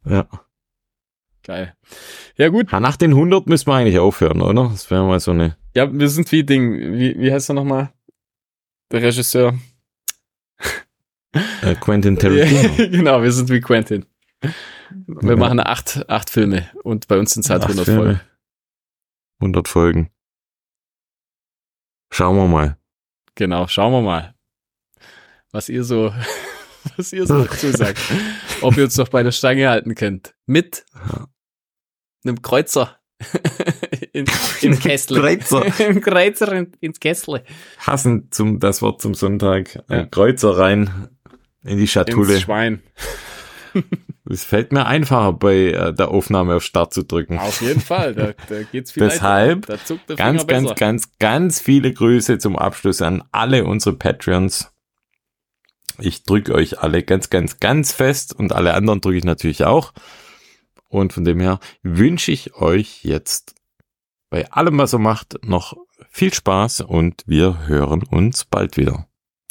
Ja. 0.06 0.26
Geil. 1.44 1.74
Ja, 2.36 2.48
gut. 2.48 2.70
Nach 2.72 2.96
den 2.96 3.10
100 3.10 3.46
müssen 3.46 3.66
wir 3.66 3.74
eigentlich 3.74 3.98
aufhören, 3.98 4.40
oder? 4.40 4.68
Das 4.70 4.90
wäre 4.90 5.04
mal 5.04 5.20
so 5.20 5.32
eine. 5.32 5.56
Ja, 5.74 5.92
wir 5.92 6.08
sind 6.08 6.30
wie 6.32 6.44
Ding. 6.44 6.94
Wie, 6.94 7.18
wie 7.18 7.32
heißt 7.32 7.50
er 7.50 7.54
nochmal? 7.54 7.92
Der 8.90 9.02
Regisseur. 9.02 9.54
Äh, 11.62 11.74
Quentin 11.80 12.16
Tarantino. 12.18 12.70
genau, 12.90 13.22
wir 13.22 13.32
sind 13.32 13.50
wie 13.50 13.60
Quentin. 13.60 14.06
Wir 15.06 15.30
ja. 15.30 15.36
machen 15.36 15.60
acht, 15.60 16.08
acht 16.08 16.30
Filme 16.30 16.68
und 16.82 17.08
bei 17.08 17.18
uns 17.18 17.32
sind 17.34 17.44
es 17.44 17.50
halt 17.50 17.62
100 17.62 17.84
Filme. 17.84 18.00
Folgen. 18.00 18.20
100 19.40 19.68
Folgen. 19.68 20.10
Schauen 22.10 22.36
wir 22.36 22.46
mal. 22.46 22.76
Genau, 23.34 23.66
schauen 23.66 23.92
wir 23.92 24.02
mal, 24.02 24.34
was 25.50 25.68
ihr 25.68 25.84
so, 25.84 26.12
was 26.96 27.12
ihr 27.12 27.26
so 27.26 27.44
dazu 27.44 27.70
sagt. 27.70 28.00
Ob 28.60 28.76
ihr 28.76 28.84
uns 28.84 28.96
noch 28.96 29.08
bei 29.08 29.22
der 29.22 29.32
Stange 29.32 29.68
halten 29.68 29.94
könnt. 29.94 30.34
Mit 30.46 30.84
einem 32.24 32.42
Kreuzer. 32.42 32.98
in, 34.12 34.26
Im 34.60 34.78
Kessel. 34.78 35.20
Kreuzer. 35.20 35.80
Im 35.80 36.00
Kreuzer 36.00 36.52
in, 36.52 36.72
ins 36.80 37.00
Kessel. 37.00 37.42
Hassen 37.78 38.28
zum, 38.30 38.60
das 38.60 38.82
Wort 38.82 39.00
zum 39.00 39.14
Sonntag. 39.14 39.82
Ja. 39.88 40.06
Kreuzer 40.06 40.58
rein 40.58 41.08
in 41.64 41.78
die 41.78 41.88
Schatulle. 41.88 42.34
Ins 42.34 42.42
Schwein. 42.42 42.82
Es 44.28 44.44
fällt 44.44 44.72
mir 44.72 44.86
einfacher, 44.86 45.32
bei 45.32 45.72
äh, 45.72 45.92
der 45.92 46.08
Aufnahme 46.08 46.56
auf 46.56 46.62
Start 46.62 46.94
zu 46.94 47.02
drücken. 47.02 47.38
Auf 47.38 47.60
jeden 47.60 47.80
Fall, 47.80 48.14
da, 48.14 48.32
da 48.48 48.62
geht's 48.62 48.92
viel 48.92 49.04
Deshalb 49.08 49.66
da 49.66 49.76
ganz, 50.14 50.46
ganz, 50.46 50.74
ganz, 50.76 51.18
ganz 51.18 51.60
viele 51.60 51.92
Grüße 51.92 52.38
zum 52.38 52.56
Abschluss 52.56 53.02
an 53.02 53.24
alle 53.32 53.64
unsere 53.64 53.96
Patreons. 53.96 54.72
Ich 55.98 56.22
drücke 56.22 56.54
euch 56.54 56.78
alle 56.80 57.02
ganz, 57.02 57.30
ganz, 57.30 57.58
ganz 57.58 57.92
fest 57.92 58.34
und 58.34 58.52
alle 58.52 58.74
anderen 58.74 59.00
drücke 59.00 59.18
ich 59.18 59.24
natürlich 59.24 59.64
auch. 59.64 59.92
Und 60.88 61.12
von 61.12 61.24
dem 61.24 61.40
her 61.40 61.58
wünsche 61.82 62.30
ich 62.30 62.54
euch 62.54 63.02
jetzt 63.02 63.54
bei 64.30 64.50
allem, 64.52 64.78
was 64.78 64.94
ihr 64.94 64.98
macht, 64.98 65.44
noch 65.44 65.76
viel 66.10 66.32
Spaß 66.32 66.82
und 66.82 67.22
wir 67.26 67.66
hören 67.66 68.02
uns 68.02 68.44
bald 68.44 68.76
wieder. 68.76 69.06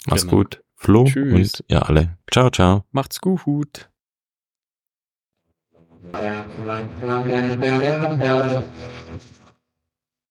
Mach's 0.06 0.24
genau. 0.24 0.38
gut. 0.38 0.64
Flo 0.76 1.06
Tschüss. 1.06 1.60
und 1.60 1.66
ihr 1.68 1.88
alle. 1.88 2.18
Ciao, 2.32 2.50
ciao. 2.50 2.86
Macht's 2.92 3.22
gut. 3.22 3.91
Yeah, 6.14 6.44